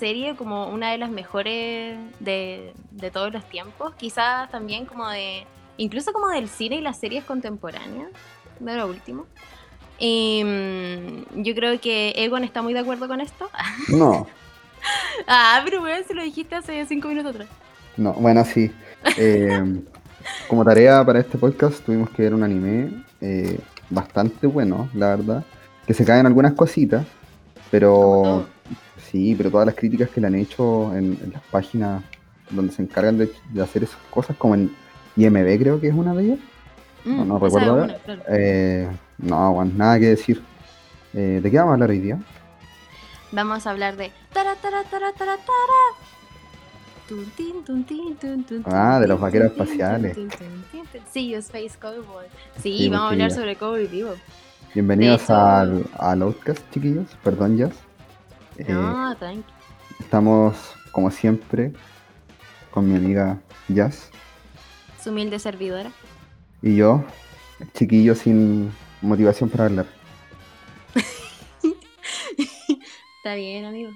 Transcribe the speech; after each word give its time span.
serie 0.00 0.34
como 0.34 0.68
una 0.68 0.90
de 0.90 0.98
las 0.98 1.10
mejores 1.10 1.98
de, 2.18 2.72
de 2.90 3.10
todos 3.10 3.32
los 3.32 3.44
tiempos, 3.44 3.94
quizás 3.94 4.50
también 4.50 4.86
como 4.86 5.08
de, 5.08 5.46
incluso 5.76 6.12
como 6.12 6.28
del 6.28 6.48
cine 6.48 6.76
y 6.76 6.80
las 6.80 6.98
series 6.98 7.24
contemporáneas, 7.24 8.08
de 8.58 8.76
lo 8.76 8.88
último. 8.88 9.26
Y, 9.98 10.42
mm, 10.42 11.42
yo 11.42 11.54
creo 11.54 11.78
que 11.78 12.14
Egon 12.16 12.42
está 12.42 12.62
muy 12.62 12.72
de 12.72 12.80
acuerdo 12.80 13.06
con 13.06 13.20
esto. 13.20 13.48
No, 13.88 14.26
ah, 15.26 15.60
pero 15.64 15.82
weón, 15.82 16.02
se 16.08 16.14
lo 16.14 16.22
dijiste 16.22 16.54
hace 16.54 16.86
cinco 16.86 17.08
minutos 17.08 17.34
atrás. 17.34 17.48
no, 17.96 18.14
bueno, 18.14 18.44
sí. 18.44 18.72
Eh, 19.16 19.82
como 20.48 20.64
tarea 20.64 21.04
para 21.04 21.20
este 21.20 21.38
podcast 21.38 21.84
tuvimos 21.84 22.10
que 22.10 22.22
ver 22.22 22.34
un 22.34 22.42
anime 22.42 23.04
eh, 23.20 23.58
bastante 23.90 24.46
bueno, 24.46 24.88
la 24.94 25.16
verdad. 25.16 25.44
Que 25.86 25.94
se 25.94 26.04
caen 26.04 26.26
algunas 26.26 26.54
cositas, 26.54 27.04
pero. 27.70 28.46
Sí, 29.10 29.34
pero 29.36 29.50
todas 29.50 29.66
las 29.66 29.74
críticas 29.74 30.08
que 30.10 30.20
le 30.20 30.26
han 30.26 30.34
hecho 30.34 30.94
en, 30.94 31.18
en 31.22 31.32
las 31.32 31.42
páginas 31.50 32.02
donde 32.50 32.72
se 32.72 32.82
encargan 32.82 33.18
de, 33.18 33.30
de 33.52 33.62
hacer 33.62 33.82
esas 33.84 34.00
cosas, 34.10 34.36
como 34.36 34.54
en 34.54 34.70
IMB 35.16 35.58
creo 35.58 35.80
que 35.80 35.88
es 35.88 35.94
una 35.94 36.14
de 36.14 36.24
ellas. 36.24 36.38
Mm, 37.04 37.28
no 37.28 37.38
recuerdo 37.38 37.74
una, 37.84 37.94
claro. 37.98 38.22
Eh, 38.28 38.88
no, 39.18 39.54
bueno, 39.54 39.72
nada 39.76 39.98
que 39.98 40.06
decir. 40.06 40.42
Eh, 41.14 41.40
¿De 41.42 41.50
qué 41.50 41.56
vamos 41.58 41.70
a 41.70 41.74
hablar 41.74 41.90
hoy 41.90 41.98
día? 42.00 42.18
Vamos 43.32 43.66
a 43.66 43.70
hablar 43.70 43.96
de. 43.96 44.10
Tara, 44.32 44.54
tara, 44.56 44.82
tara, 44.84 45.12
tara, 45.12 45.36
tara. 45.36 46.08
Tun, 47.08 47.24
tin, 47.36 47.64
tun, 47.64 47.84
tin, 47.84 48.16
tun, 48.16 48.44
tun, 48.44 48.62
Ah, 48.66 49.00
de 49.00 49.08
los 49.08 49.20
vaqueros 49.20 49.50
espaciales. 49.52 50.16
Sí, 51.12 51.34
Space 51.34 51.72
Cowboy. 51.80 52.26
Sí, 52.62 52.78
Sí, 52.78 52.88
vamos 52.88 53.06
a 53.06 53.12
hablar 53.12 53.30
sobre 53.32 53.56
Cowboy 53.56 53.86
Vivo. 53.86 54.14
Bienvenidos 54.74 55.28
al, 55.30 55.84
al 55.98 56.22
Outcast, 56.22 56.60
chiquillos. 56.70 57.06
Perdón, 57.24 57.56
Jazz. 57.56 57.72
Eh, 58.60 58.72
No, 58.72 59.16
tranqui. 59.16 59.44
Estamos, 59.98 60.56
como 60.92 61.10
siempre, 61.10 61.72
con 62.70 62.88
mi 62.90 62.96
amiga 62.96 63.38
Jazz 63.68 64.10
Su 65.02 65.10
humilde 65.10 65.38
servidora. 65.38 65.90
y 66.62 66.76
yo, 66.76 67.04
chiquillo 67.74 68.14
sin 68.14 68.72
motivación 69.02 69.48
para 69.50 69.64
hablar. 69.66 69.86
Está 73.18 73.34
bien, 73.34 73.64
amigo. 73.64 73.90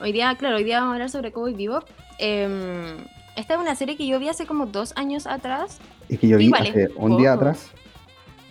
Hoy 0.00 0.12
día, 0.12 0.34
claro, 0.36 0.56
hoy 0.56 0.64
día 0.64 0.78
vamos 0.80 0.92
a 0.92 0.94
hablar 0.94 1.10
sobre 1.10 1.32
Cowboy 1.32 1.54
Vivo. 1.54 1.82
Em, 2.18 2.96
esta 3.36 3.54
es 3.54 3.60
una 3.60 3.74
serie 3.76 3.96
que 3.96 4.06
yo 4.06 4.18
vi 4.18 4.28
hace 4.28 4.46
como 4.46 4.66
dos 4.66 4.92
años 4.96 5.26
atrás. 5.26 5.78
Es 6.08 6.18
que 6.18 6.28
yo 6.28 6.38
vi 6.38 6.50
hace 6.54 6.88
un 6.96 7.16
día 7.16 7.32
atrás, 7.32 7.70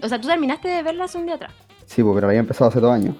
O 0.01 0.07
sea, 0.09 0.19
tú 0.19 0.27
terminaste 0.27 0.67
de 0.67 0.83
verla 0.83 1.05
hace 1.05 1.17
un 1.17 1.25
día 1.25 1.35
atrás. 1.35 1.53
sí, 1.85 2.01
pues, 2.03 2.15
pero 2.15 2.27
había 2.27 2.39
empezado 2.39 2.69
hace 2.69 2.79
dos 2.79 2.91
años. 2.91 3.15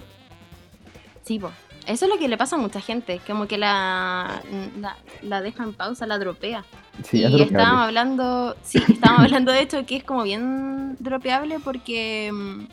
Sí, 1.26 1.40
po. 1.40 1.52
Eso 1.88 2.06
es 2.06 2.12
lo 2.12 2.18
que 2.18 2.28
le 2.28 2.38
pasa 2.38 2.56
a 2.56 2.60
mucha 2.60 2.82
gente, 2.82 3.20
como 3.28 3.48
que 3.48 3.58
la, 3.60 4.42
la, 4.80 4.98
la 5.22 5.42
deja 5.42 5.64
en 5.64 5.74
pausa, 5.74 6.08
la 6.08 6.18
dropea. 6.18 6.66
Sí, 7.04 7.24
es 7.24 7.30
y 7.30 7.34
dropeable. 7.34 7.44
estábamos 7.44 7.82
hablando, 7.84 8.56
sí, 8.64 8.80
estábamos 8.90 9.26
hablando 9.26 9.52
de 9.52 9.62
hecho 9.62 9.86
que 9.86 9.98
es 9.98 10.04
como 10.04 10.24
bien 10.24 10.96
dropeable 11.00 11.60
porque 11.60 12.32
mm, 12.34 12.66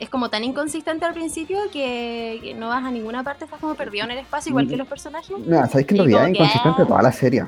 es 0.00 0.08
como 0.08 0.30
tan 0.30 0.42
inconsistente 0.42 1.04
al 1.04 1.14
principio 1.14 1.58
que, 1.72 2.40
que 2.42 2.54
no 2.54 2.68
vas 2.68 2.84
a 2.84 2.90
ninguna 2.90 3.22
parte, 3.22 3.44
estás 3.44 3.60
como 3.60 3.74
perdido 3.74 4.04
en 4.04 4.12
el 4.12 4.18
espacio, 4.18 4.50
igual 4.50 4.68
que 4.68 4.76
los 4.76 4.88
personajes. 4.88 5.30
No, 5.38 5.66
sabéis 5.66 5.86
que 5.86 5.94
en 5.94 5.98
realidad 5.98 6.22
es 6.22 6.26
que, 6.26 6.42
inconsistente 6.42 6.82
ah. 6.82 6.86
toda 6.86 7.02
la 7.02 7.12
serie. 7.12 7.44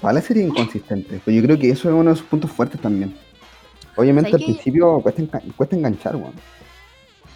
Toda 0.00 0.12
la 0.12 0.20
serie 0.20 0.42
es 0.42 0.48
inconsistente. 0.48 1.20
Pero 1.24 1.36
yo 1.36 1.42
creo 1.42 1.58
que 1.58 1.70
eso 1.70 1.88
es 1.88 1.94
uno 1.94 2.10
de 2.10 2.16
sus 2.16 2.26
puntos 2.26 2.50
fuertes 2.50 2.80
también. 2.80 3.16
Obviamente 3.96 4.28
al 4.28 4.32
¿Sabes 4.32 4.46
principio 4.46 5.00
cuesta, 5.00 5.40
cuesta 5.56 5.76
enganchar, 5.76 6.16
weón. 6.16 6.34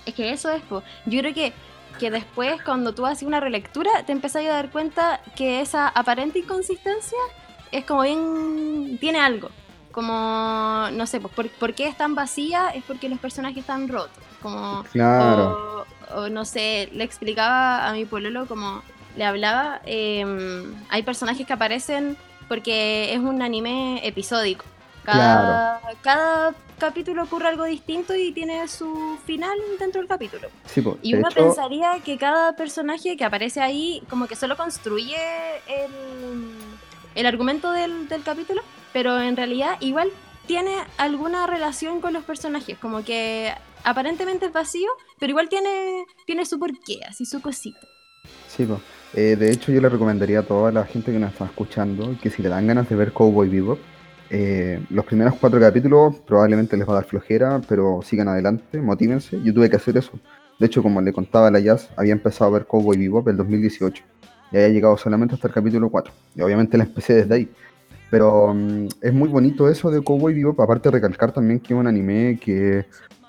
Es 0.04 0.14
que 0.14 0.32
eso 0.32 0.50
es, 0.50 0.62
po. 0.62 0.82
yo 1.06 1.20
creo 1.20 1.34
que, 1.34 1.52
que 1.98 2.10
después 2.10 2.62
cuando 2.62 2.94
tú 2.94 3.04
haces 3.06 3.26
una 3.26 3.40
relectura 3.40 3.90
te 4.06 4.12
empezás 4.12 4.44
a 4.44 4.48
dar 4.48 4.70
cuenta 4.70 5.20
que 5.36 5.60
esa 5.60 5.88
aparente 5.88 6.38
inconsistencia 6.38 7.18
es 7.72 7.84
como 7.84 8.02
bien, 8.02 8.96
tiene 9.00 9.20
algo. 9.20 9.50
Como, 9.92 10.86
no 10.92 11.06
sé, 11.06 11.20
pues, 11.20 11.34
¿por, 11.34 11.48
por 11.50 11.74
qué 11.74 11.86
es 11.86 11.96
tan 11.96 12.14
vacía? 12.14 12.68
Es 12.70 12.84
porque 12.84 13.08
los 13.08 13.18
personajes 13.18 13.58
están 13.58 13.88
rotos. 13.88 14.22
Como, 14.40 14.84
Claro. 14.92 15.84
o, 16.14 16.20
o 16.20 16.28
no 16.28 16.44
sé, 16.44 16.88
le 16.92 17.02
explicaba 17.04 17.88
a 17.88 17.92
mi 17.92 18.04
pololo 18.04 18.46
como 18.46 18.82
le 19.16 19.24
hablaba, 19.24 19.80
em, 19.84 20.72
hay 20.88 21.02
personajes 21.02 21.44
que 21.46 21.52
aparecen 21.52 22.16
porque 22.48 23.12
es 23.12 23.18
un 23.18 23.42
anime 23.42 24.00
episódico. 24.06 24.64
Cada, 25.12 25.80
cada 26.02 26.54
capítulo 26.78 27.22
ocurre 27.22 27.48
algo 27.48 27.64
distinto 27.64 28.14
y 28.14 28.32
tiene 28.32 28.66
su 28.68 29.18
final 29.24 29.58
dentro 29.78 30.00
del 30.00 30.08
capítulo. 30.08 30.48
Sí, 30.66 30.82
pues, 30.82 30.96
Y 31.02 31.14
uno 31.14 31.28
hecho, 31.28 31.44
pensaría 31.44 31.98
que 32.04 32.18
cada 32.18 32.54
personaje 32.56 33.16
que 33.16 33.24
aparece 33.24 33.60
ahí 33.60 34.02
como 34.10 34.26
que 34.26 34.36
solo 34.36 34.56
construye 34.56 35.16
el, 35.66 36.52
el 37.14 37.26
argumento 37.26 37.72
del, 37.72 38.08
del 38.08 38.22
capítulo, 38.22 38.62
pero 38.92 39.20
en 39.20 39.36
realidad 39.36 39.76
igual 39.80 40.10
tiene 40.46 40.74
alguna 40.96 41.46
relación 41.46 42.00
con 42.00 42.12
los 42.12 42.24
personajes, 42.24 42.78
como 42.78 43.02
que 43.02 43.52
aparentemente 43.84 44.46
es 44.46 44.52
vacío, 44.52 44.90
pero 45.18 45.30
igual 45.30 45.48
tiene, 45.48 46.04
tiene 46.26 46.44
su 46.44 46.58
porqué, 46.58 47.00
así 47.08 47.24
su 47.24 47.40
cosita. 47.40 47.80
Sí, 48.46 48.64
po. 48.64 48.80
Eh, 49.14 49.36
de 49.36 49.50
hecho, 49.50 49.72
yo 49.72 49.80
le 49.80 49.88
recomendaría 49.88 50.40
a 50.40 50.42
toda 50.42 50.70
la 50.70 50.84
gente 50.84 51.12
que 51.12 51.18
nos 51.18 51.32
está 51.32 51.46
escuchando 51.46 52.14
que 52.20 52.28
si 52.28 52.42
le 52.42 52.50
dan 52.50 52.66
ganas 52.66 52.88
de 52.88 52.96
ver 52.96 53.12
Cowboy 53.12 53.48
Bebop, 53.48 53.78
eh, 54.30 54.80
los 54.90 55.04
primeros 55.04 55.34
cuatro 55.40 55.58
capítulos 55.58 56.16
probablemente 56.26 56.76
les 56.76 56.86
va 56.86 56.92
a 56.92 56.96
dar 56.96 57.04
flojera, 57.04 57.60
pero 57.68 58.00
sigan 58.02 58.28
adelante, 58.28 58.80
motívense. 58.80 59.40
Yo 59.42 59.54
tuve 59.54 59.70
que 59.70 59.76
hacer 59.76 59.96
eso. 59.96 60.12
De 60.58 60.66
hecho, 60.66 60.82
como 60.82 61.00
le 61.00 61.12
contaba 61.12 61.48
a 61.48 61.50
la 61.50 61.60
Jazz, 61.60 61.88
había 61.96 62.12
empezado 62.12 62.50
a 62.50 62.58
ver 62.58 62.66
Cowboy 62.66 62.98
Bebop 62.98 63.28
el 63.28 63.36
2018 63.36 64.02
y 64.50 64.56
había 64.56 64.68
llegado 64.68 64.96
solamente 64.96 65.34
hasta 65.34 65.48
el 65.48 65.54
capítulo 65.54 65.88
4. 65.88 66.12
Y 66.34 66.42
obviamente 66.42 66.76
la 66.76 66.84
empecé 66.84 67.14
desde 67.14 67.34
ahí. 67.34 67.48
Pero 68.10 68.54
mm, 68.54 68.88
es 69.00 69.12
muy 69.12 69.28
bonito 69.28 69.68
eso 69.68 69.90
de 69.90 70.02
Cowboy 70.02 70.34
Bebop, 70.34 70.60
aparte 70.60 70.88
de 70.88 70.92
recalcar 70.92 71.32
también 71.32 71.60
que 71.60 71.74
es 71.74 71.80
un 71.80 71.86
anime 71.86 72.38
que 72.42 72.86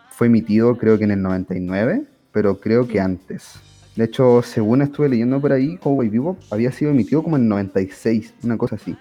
fue 0.09 0.27
emitido 0.27 0.77
creo 0.77 0.97
que 0.97 1.05
en 1.05 1.11
el 1.11 1.21
99, 1.21 2.03
pero 2.31 2.59
creo 2.59 2.88
que 2.88 2.99
antes. 2.99 3.59
De 3.95 4.05
hecho, 4.05 4.41
según 4.41 4.81
estuve 4.81 5.09
leyendo 5.09 5.39
por 5.39 5.51
ahí, 5.51 5.77
Cowboy 5.77 6.09
Bebop 6.09 6.38
había 6.51 6.71
sido 6.71 6.91
emitido 6.91 7.21
como 7.21 7.35
en 7.35 7.43
el 7.43 7.49
96, 7.49 8.33
una 8.43 8.57
cosa 8.57 8.75
así. 8.75 8.95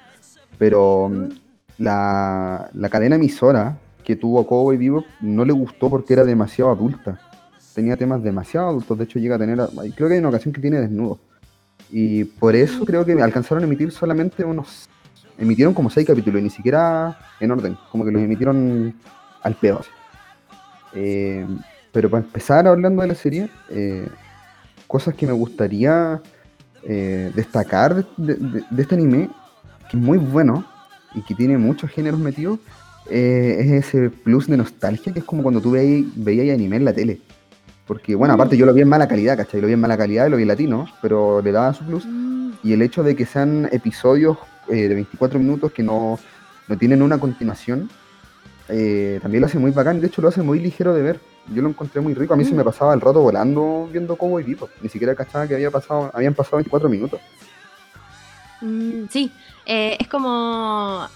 Pero 0.59 1.09
mm, 1.09 1.29
la, 1.79 2.69
la 2.75 2.89
cadena 2.89 3.17
emisora 3.17 3.79
que 4.05 4.17
tuvo 4.17 4.47
Cowboy 4.47 4.77
Bebop 4.77 5.05
no 5.21 5.45
le 5.45 5.53
gustó 5.53 5.89
porque 5.91 6.13
era 6.15 6.25
demasiado 6.25 6.71
adulta. 6.71 7.21
Tenía 7.75 7.97
temas 7.97 8.23
demasiado 8.23 8.69
adultos, 8.69 8.99
de 8.99 9.05
hecho 9.05 9.19
llega 9.19 9.37
a 9.37 9.39
tener, 9.39 9.59
creo 9.95 10.09
que 10.09 10.15
hay 10.15 10.19
una 10.21 10.31
ocasión 10.31 10.53
que 10.53 10.61
tiene 10.61 10.81
desnudo. 10.81 11.19
Y 11.91 12.25
por 12.25 12.57
eso 12.57 12.85
creo 12.85 13.05
que 13.05 13.13
alcanzaron 13.23 13.63
a 13.63 13.67
emitir 13.67 13.93
solamente 13.93 14.45
unos... 14.45 14.89
Emitieron 15.39 15.73
como 15.73 15.89
seis 15.89 16.05
capítulos, 16.07 16.41
y 16.41 16.45
ni 16.45 16.51
siquiera 16.51 17.17
en 17.39 17.53
orden, 17.53 17.77
como 17.93 18.05
que 18.05 18.11
los 18.11 18.21
emitieron 18.21 18.93
al 19.43 19.55
pedo. 19.55 19.83
Eh, 20.95 21.47
pero 21.93 22.11
para 22.11 22.25
empezar 22.25 22.67
hablando 22.67 23.03
de 23.03 23.09
la 23.09 23.15
serie, 23.15 23.49
eh, 23.71 24.09
cosas 24.89 25.15
que 25.15 25.27
me 25.27 25.33
gustaría 25.33 26.21
eh, 26.83 27.31
destacar 27.37 27.95
de, 27.95 28.05
de- 28.17 28.35
de- 28.35 28.65
de 28.69 28.83
este 28.83 28.95
anime, 28.97 29.31
que 29.89 29.97
es 29.97 30.03
muy 30.03 30.19
bueno 30.19 30.65
y 31.15 31.23
que 31.23 31.35
tiene 31.35 31.59
muchos 31.59 31.91
géneros 31.91 32.21
metidos, 32.21 32.59
eh, 33.11 33.57
es 33.61 33.87
ese 33.87 34.11
plus 34.11 34.47
de 34.49 34.57
nostalgia 34.57 35.13
que 35.13 35.21
es 35.21 35.25
como 35.25 35.43
cuando 35.43 35.61
tú 35.61 35.71
veías, 35.71 36.07
veías 36.17 36.55
anime 36.55 36.77
en 36.77 36.85
la 36.85 36.93
tele. 36.93 37.21
Porque, 37.87 38.15
bueno, 38.15 38.35
aparte 38.35 38.57
yo 38.57 38.67
lo 38.67 38.75
vi 38.75 38.83
en 38.83 38.89
mala 38.89 39.09
calidad, 39.09 39.37
¿cachai? 39.37 39.63
Lo 39.63 39.67
vi 39.67 39.73
en 39.73 39.81
mala 39.81 39.97
calidad 39.97 40.27
y 40.27 40.31
lo 40.31 40.37
vi 40.37 40.43
en 40.43 40.49
latino, 40.49 40.87
pero 41.01 41.41
le 41.41 41.53
daba 41.53 41.73
su 41.73 41.85
plus. 41.85 42.07
Y 42.63 42.75
el 42.75 42.83
hecho 42.83 43.03
de 43.03 43.17
que 43.17 43.25
sean 43.25 43.67
episodios 43.73 44.37
eh, 44.69 44.89
de 44.89 44.95
24 44.95 45.39
minutos 45.39 45.73
que 45.73 45.83
no, 45.83 46.19
no 46.69 46.77
tienen 46.77 47.01
una 47.01 47.19
continuación, 47.19 47.89
eh, 48.69 49.19
también 49.23 49.41
lo 49.41 49.47
hace 49.47 49.59
muy 49.59 49.71
bacán. 49.71 50.01
De 50.03 50.09
hecho, 50.09 50.21
lo 50.21 50.29
hace 50.29 50.43
muy 50.43 50.61
ligero 50.61 50.93
de 50.93 51.01
ver. 51.01 51.21
Yo 51.55 51.63
lo 51.63 51.71
encontré 51.71 52.03
muy 52.03 52.13
rico. 52.13 52.35
A 52.35 52.37
mí 52.37 52.45
se 52.45 52.55
me 52.55 52.63
pasaba 52.63 52.93
el 52.93 53.01
rato 53.01 53.23
volando 53.23 53.89
viendo 53.91 54.17
Cowboy 54.17 54.43
Bebop. 54.43 54.69
Ni 54.83 54.91
siquiera 54.91 55.15
cachaba 55.15 55.49
que 55.49 55.55
había 55.55 55.71
pasado, 55.71 56.11
habían 56.13 56.35
pasado 56.35 56.59
24 56.59 56.91
minutos. 56.91 57.21
Mm, 58.61 59.07
sí, 59.09 59.33
eh, 59.69 59.97
es 60.01 60.09
como. 60.09 61.07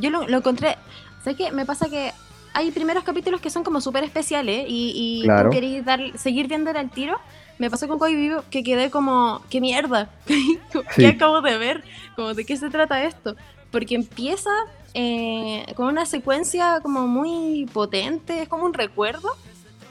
Yo 0.00 0.08
lo, 0.10 0.26
lo 0.26 0.38
encontré. 0.38 0.76
¿Sabes 1.22 1.36
qué? 1.36 1.52
Me 1.52 1.66
pasa 1.66 1.90
que 1.90 2.12
hay 2.54 2.70
primeros 2.70 3.04
capítulos 3.04 3.40
que 3.42 3.50
son 3.50 3.62
como 3.62 3.80
súper 3.82 4.02
especiales 4.04 4.64
y, 4.68 5.20
y 5.20 5.22
Claro. 5.24 5.50
tú 5.50 5.54
querés 5.54 5.84
dar, 5.84 6.00
seguir 6.18 6.48
viendo 6.48 6.70
al 6.70 6.90
tiro. 6.90 7.18
Me 7.58 7.68
pasó 7.70 7.86
con 7.86 7.98
Cowboy 7.98 8.14
Vivo 8.16 8.42
que 8.50 8.62
quedé 8.64 8.90
como, 8.90 9.42
¿qué 9.50 9.60
mierda? 9.60 10.08
¿Qué 10.26 10.56
Sí. 10.94 11.04
acabo 11.04 11.42
de 11.42 11.58
ver? 11.58 11.84
Como, 12.16 12.32
¿de 12.32 12.46
qué 12.46 12.56
se 12.56 12.70
trata 12.70 13.04
esto? 13.04 13.36
Porque 13.70 13.94
empieza 13.94 14.50
eh, 14.94 15.66
con 15.76 15.86
una 15.86 16.06
secuencia 16.06 16.80
como 16.82 17.06
muy 17.06 17.66
potente, 17.72 18.42
es 18.42 18.48
como 18.48 18.64
un 18.64 18.72
recuerdo, 18.74 19.28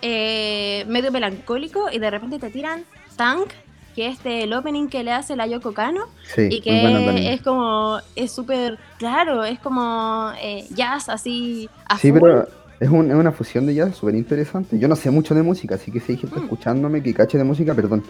eh, 0.01 0.83
medio 0.87 1.11
melancólico, 1.11 1.89
y 1.91 1.99
de 1.99 2.09
repente 2.09 2.39
te 2.39 2.49
tiran 2.49 2.83
Tank, 3.15 3.51
que 3.99 4.07
este 4.07 4.43
el 4.43 4.53
opening 4.53 4.87
que 4.87 5.03
le 5.03 5.11
hace 5.11 5.35
la 5.35 5.45
Yoko 5.45 5.73
Kano 5.73 6.01
Sí, 6.33 6.47
y 6.49 6.81
bueno 6.81 6.99
que 6.99 7.05
también. 7.05 7.33
es 7.33 7.41
como 7.41 7.97
es 8.15 8.31
súper 8.31 8.77
claro, 8.97 9.43
es 9.43 9.59
como 9.59 10.31
eh, 10.41 10.65
jazz 10.73 11.09
así 11.09 11.69
Sí, 11.99 12.11
full. 12.11 12.19
pero 12.21 12.47
es, 12.79 12.89
un- 12.89 13.11
es 13.11 13.17
una 13.17 13.33
fusión 13.33 13.65
de 13.65 13.73
jazz 13.75 13.95
súper 13.97 14.15
interesante. 14.15 14.79
Yo 14.79 14.87
no 14.87 14.95
sé 14.95 15.11
mucho 15.11 15.35
de 15.35 15.43
música, 15.43 15.75
así 15.75 15.91
que 15.91 15.99
si 15.99 16.13
hay 16.13 16.17
gente 16.17 16.39
Mm. 16.39 16.43
escuchándome 16.43 17.03
que 17.03 17.13
cache 17.13 17.37
de 17.37 17.43
música, 17.43 17.73
perdón. 17.75 18.03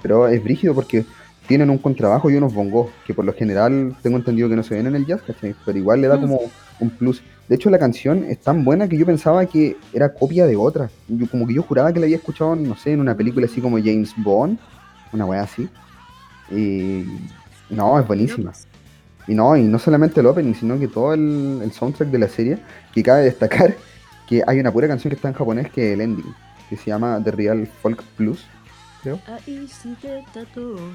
Pero 0.00 0.28
es 0.28 0.42
brígido 0.42 0.74
porque 0.74 1.04
tienen 1.46 1.68
un 1.68 1.76
contrabajo 1.76 2.30
y 2.30 2.36
unos 2.36 2.54
bongos, 2.54 2.88
que 3.06 3.12
por 3.12 3.26
lo 3.26 3.34
general 3.34 3.94
tengo 4.02 4.16
entendido 4.16 4.48
que 4.48 4.56
no 4.56 4.62
se 4.62 4.74
ven 4.76 4.86
en 4.86 4.94
el 4.96 5.04
jazz, 5.04 5.20
¿cachai? 5.26 5.54
Pero 5.66 5.76
igual 5.76 6.00
le 6.00 6.08
da 6.08 6.16
Mm. 6.16 6.20
como 6.22 6.40
un 6.80 6.88
plus. 6.90 7.22
De 7.48 7.56
hecho, 7.56 7.68
la 7.68 7.78
canción 7.78 8.24
es 8.24 8.40
tan 8.40 8.64
buena 8.64 8.88
que 8.88 8.96
yo 8.96 9.04
pensaba 9.04 9.44
que 9.44 9.76
era 9.92 10.14
copia 10.14 10.46
de 10.46 10.56
otra. 10.56 10.88
Yo, 11.06 11.26
como 11.28 11.46
que 11.46 11.52
yo 11.52 11.62
juraba 11.62 11.92
que 11.92 12.00
la 12.00 12.06
había 12.06 12.16
escuchado, 12.16 12.56
no 12.56 12.74
sé, 12.76 12.92
en 12.92 13.00
una 13.00 13.14
película 13.14 13.44
así 13.44 13.60
como 13.60 13.76
James 13.76 14.14
Bond, 14.16 14.58
una 15.14 15.24
weá 15.24 15.42
así. 15.42 15.68
Y 16.50 17.06
no, 17.70 17.98
es 17.98 18.06
buenísima. 18.06 18.52
Y 19.26 19.34
no, 19.34 19.56
y 19.56 19.62
no 19.62 19.78
solamente 19.78 20.20
el 20.20 20.26
opening, 20.26 20.54
sino 20.54 20.78
que 20.78 20.88
todo 20.88 21.14
el, 21.14 21.60
el 21.62 21.72
soundtrack 21.72 22.10
de 22.10 22.18
la 22.18 22.28
serie, 22.28 22.58
que 22.92 23.02
cabe 23.02 23.22
destacar 23.22 23.74
que 24.28 24.42
hay 24.46 24.58
una 24.58 24.72
pura 24.72 24.88
canción 24.88 25.10
que 25.10 25.16
está 25.16 25.28
en 25.28 25.34
japonés 25.34 25.70
que 25.70 25.88
es 25.88 25.94
el 25.94 26.00
ending, 26.00 26.34
que 26.68 26.76
se 26.76 26.86
llama 26.86 27.20
The 27.22 27.30
Real 27.30 27.66
Folk 27.82 28.02
Plus, 28.16 28.44
creo. 29.02 29.20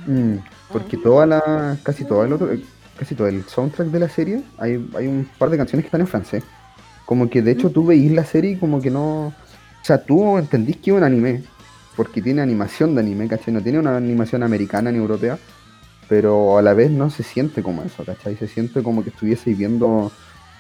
Mm, 0.07 0.37
porque 0.71 0.97
toda 0.97 1.25
la, 1.25 1.77
casi 1.83 2.05
todo 2.05 2.23
el 2.23 2.33
otro, 2.33 2.49
casi 2.97 3.15
todo 3.15 3.27
el 3.27 3.43
soundtrack 3.43 3.89
de 3.89 3.99
la 3.99 4.09
serie, 4.09 4.43
hay, 4.57 4.89
hay 4.95 5.07
un 5.07 5.29
par 5.37 5.49
de 5.49 5.57
canciones 5.57 5.83
que 5.83 5.87
están 5.87 6.01
en 6.01 6.07
francés. 6.07 6.43
Como 7.05 7.29
que 7.29 7.41
de 7.41 7.51
hecho 7.51 7.71
tú 7.71 7.85
veís 7.85 8.11
la 8.11 8.23
serie 8.23 8.51
y 8.51 8.57
como 8.57 8.81
que 8.81 8.91
no, 8.91 9.27
o 9.27 9.33
sea, 9.83 10.03
tú 10.03 10.37
entendís 10.37 10.77
que 10.77 10.91
es 10.91 10.97
un 10.97 11.03
anime, 11.03 11.43
porque 11.99 12.21
tiene 12.21 12.41
animación 12.41 12.95
de 12.95 13.01
anime, 13.01 13.27
¿cachai? 13.27 13.53
No 13.53 13.61
tiene 13.61 13.77
una 13.77 13.97
animación 13.97 14.41
americana 14.41 14.89
ni 14.89 14.97
europea, 14.99 15.37
pero 16.07 16.57
a 16.57 16.61
la 16.61 16.73
vez 16.73 16.89
no 16.91 17.09
se 17.09 17.23
siente 17.23 17.61
como 17.61 17.83
eso, 17.83 18.05
¿cachai? 18.05 18.37
Se 18.37 18.47
siente 18.47 18.81
como 18.81 19.03
que 19.03 19.09
estuvieseis 19.09 19.57
viendo 19.57 20.09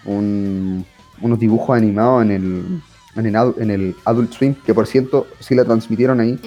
un- 0.03 0.85
unos 1.21 1.39
dibujos 1.39 1.77
animados 1.77 2.23
en 2.23 2.31
el, 2.31 2.81
en 3.15 3.25
el, 3.25 3.53
en 3.57 3.71
el 3.71 3.95
Adult 4.03 4.33
Swim, 4.33 4.53
que 4.65 4.73
por 4.73 4.85
cierto 4.85 5.27
sí 5.39 5.55
la 5.55 5.63
transmitieron 5.63 6.19
ahí, 6.19 6.37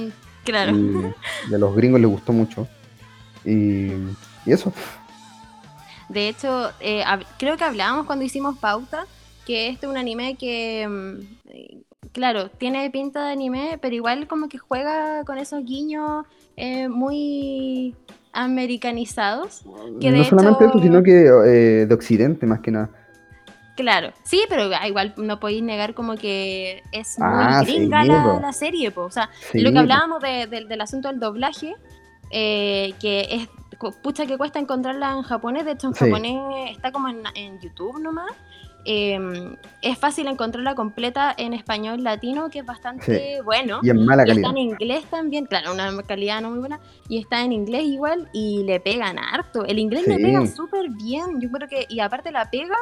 Claro. 0.45 0.77
y, 0.77 1.55
a 1.55 1.57
los 1.57 1.75
gringos 1.75 1.99
les 1.99 2.11
gustó 2.11 2.35
mucho. 2.35 2.69
Y, 3.47 3.93
y 4.45 4.53
eso, 4.53 4.75
De 6.11 6.29
hecho, 6.29 6.71
eh, 6.81 7.03
creo 7.39 7.57
que 7.57 7.65
hablábamos 7.65 8.05
cuando 8.05 8.27
hicimos 8.27 8.59
pauta 8.59 9.07
que 9.47 9.69
este 9.71 9.87
es 9.87 9.91
un 9.91 9.97
anime 9.97 10.37
que, 10.37 10.87
mm, 10.87 11.92
claro, 12.13 12.49
tiene 12.51 12.91
pinta 12.91 13.27
de 13.27 13.33
anime, 13.33 13.79
pero 13.81 13.95
igual 13.95 14.27
como 14.29 14.49
que 14.49 14.59
juega 14.59 15.25
con 15.25 15.39
esos 15.39 15.65
guiños 15.65 16.25
eh, 16.57 16.89
muy 16.89 17.95
americanizados. 18.33 19.65
Que 20.01 20.11
de 20.13 20.19
no 20.19 20.25
solamente 20.25 20.65
hecho- 20.65 20.75
eso, 20.75 20.83
sino 20.83 21.03
que 21.03 21.27
eh, 21.27 21.87
de 21.87 21.95
Occidente 21.95 22.47
más 22.47 22.61
que 22.61 22.71
nada. 22.71 22.91
Claro, 23.77 24.13
sí, 24.23 24.43
pero 24.51 24.65
ah, 24.79 24.87
igual 24.87 25.15
no 25.17 25.41
podéis 25.41 25.63
negar 25.63 25.95
como 25.95 26.15
que 26.17 26.83
es 26.93 27.19
muy 27.19 27.29
Ah, 27.31 27.63
gringa 27.65 28.03
sí, 28.03 28.09
la, 28.43 28.53
serie, 28.53 28.91
po. 28.91 29.03
o 29.03 29.11
sea, 29.11 29.31
Sí, 29.51 29.61
lo 29.61 29.73
que 29.73 29.79
hablábamos 29.79 30.21
de- 30.23 30.47
de- 30.47 30.67
del 30.67 30.81
asunto 30.83 31.09
del 31.09 31.19
doblaje, 31.19 31.75
eh, 32.31 32.93
que 33.01 33.27
es, 33.31 33.49
pucha 34.03 34.27
que 34.27 34.37
cuesta 34.37 34.59
encontrarla 34.59 35.13
en 35.13 35.23
japonés, 35.23 35.65
de 35.65 35.73
hecho 35.73 35.89
en 35.89 35.95
Sí. 35.95 36.05
japonés 36.05 36.71
está 36.77 36.93
como 36.93 37.09
en, 37.09 37.23
en 37.35 37.59
YouTube 37.61 37.99
nomás, 37.99 38.31
eh, 38.85 39.19
es 39.81 39.99
fácil 39.99 40.27
encontrarla 40.27 40.75
completa 40.75 41.35
en 41.37 41.53
español 41.55 42.03
latino, 42.03 42.51
que 42.51 42.61
es 42.61 42.67
bastante 42.67 43.41
bueno. 43.43 43.81
Y 43.83 43.91
en 43.91 44.05
mala 44.05 44.23
Y 44.27 44.31
está 44.31 44.43
calidad. 44.43 44.51
en 44.51 44.59
inglés 44.59 45.05
también, 45.11 45.47
claro, 45.47 45.73
una 45.73 45.91
calidad 46.03 46.41
no 46.41 46.51
muy 46.51 46.59
buena. 46.59 46.81
Y 47.09 47.19
está 47.19 47.43
en 47.45 47.53
inglés 47.53 47.85
igual 47.85 48.29
y 48.33 48.63
le 48.65 48.81
pegan 48.81 49.19
harto. 49.19 49.65
El 49.65 49.79
inglés 49.79 50.07
le 50.07 50.17
pega 50.19 50.47
súper 50.47 50.89
bien. 50.91 51.41
Yo 51.41 51.51
creo 51.51 51.69
que, 51.69 51.87
y 51.89 52.01
aparte 52.01 52.31
la 52.33 52.51
pega, 52.51 52.77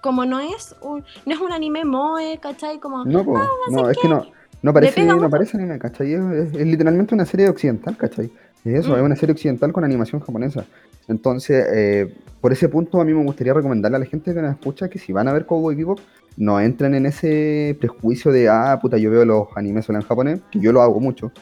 como 0.00 0.24
no 0.24 0.40
es 0.40 0.74
un, 0.80 1.04
no 1.26 1.34
es 1.34 1.40
un 1.40 1.52
anime 1.52 1.84
moe, 1.84 2.38
¿cachai? 2.40 2.78
Como, 2.80 3.04
No, 3.04 3.24
po, 3.24 3.38
no, 3.70 3.84
sé 3.86 3.92
es 3.92 3.98
que 3.98 4.08
no, 4.08 4.26
no 4.62 4.72
parece, 4.72 5.02
no 5.04 5.28
parece 5.30 5.56
anime, 5.56 5.78
¿cachai? 5.78 6.12
Es, 6.12 6.20
es- 6.20 6.54
es 6.54 6.66
literalmente 6.66 7.14
una 7.14 7.24
serie 7.26 7.48
occidental, 7.48 7.96
¿cachai? 7.96 8.30
Es 8.64 8.74
eso, 8.80 8.90
Mm. 8.92 8.96
es 8.96 9.02
una 9.02 9.16
serie 9.16 9.32
occidental 9.32 9.72
con 9.72 9.84
animación 9.84 10.20
japonesa. 10.20 10.64
Entonces, 11.08 11.66
eh, 11.74 12.14
por 12.40 12.52
ese 12.52 12.68
punto 12.68 13.00
a 13.00 13.04
mí 13.04 13.12
me 13.12 13.24
gustaría 13.24 13.52
recomendarle 13.54 13.96
a 13.96 14.00
la 14.00 14.06
gente 14.06 14.32
que 14.32 14.40
nos 14.40 14.52
escucha 14.52 14.88
que 14.88 14.98
si 14.98 15.12
van 15.12 15.26
a 15.28 15.32
ver 15.32 15.46
Cowboy 15.46 15.74
Bebop, 15.74 15.98
no 16.36 16.60
entren 16.60 16.94
en 16.94 17.06
ese 17.06 17.76
prejuicio 17.80 18.30
de, 18.32 18.48
ah, 18.48 18.78
puta, 18.80 18.96
yo 18.98 19.10
veo 19.10 19.24
los 19.24 19.48
animes 19.56 19.84
solo 19.84 19.98
en 19.98 20.04
japonés, 20.04 20.40
que 20.50 20.60
yo 20.60 20.72
lo 20.72 20.80
hago 20.80 20.98
mucho. 21.00 21.32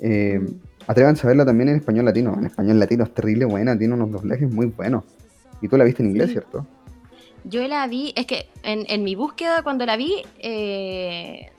Eh, 0.00 0.40
Mm. 0.40 0.46
atrévanse 0.88 1.26
a 1.26 1.28
verla 1.28 1.44
también 1.44 1.68
en 1.68 1.76
español 1.76 2.06
latino. 2.06 2.34
En 2.38 2.46
español 2.46 2.78
latino 2.80 3.04
es 3.04 3.14
terrible 3.14 3.44
buena, 3.44 3.78
tiene 3.78 3.94
unos 3.94 4.10
doblajes 4.10 4.50
muy 4.50 4.66
buenos. 4.66 5.04
Y 5.60 5.68
tú 5.68 5.76
la 5.76 5.84
viste 5.84 6.02
en 6.02 6.08
inglés, 6.10 6.28
Sí. 6.28 6.32
¿cierto? 6.32 6.66
Yo 7.44 7.66
la 7.68 7.86
vi, 7.86 8.12
es 8.16 8.26
que 8.26 8.46
en, 8.62 8.84
en 8.88 9.04
mi 9.04 9.14
búsqueda 9.14 9.62
cuando 9.62 9.84
la 9.86 9.96
vi, 9.96 10.22
eh, 10.40 11.50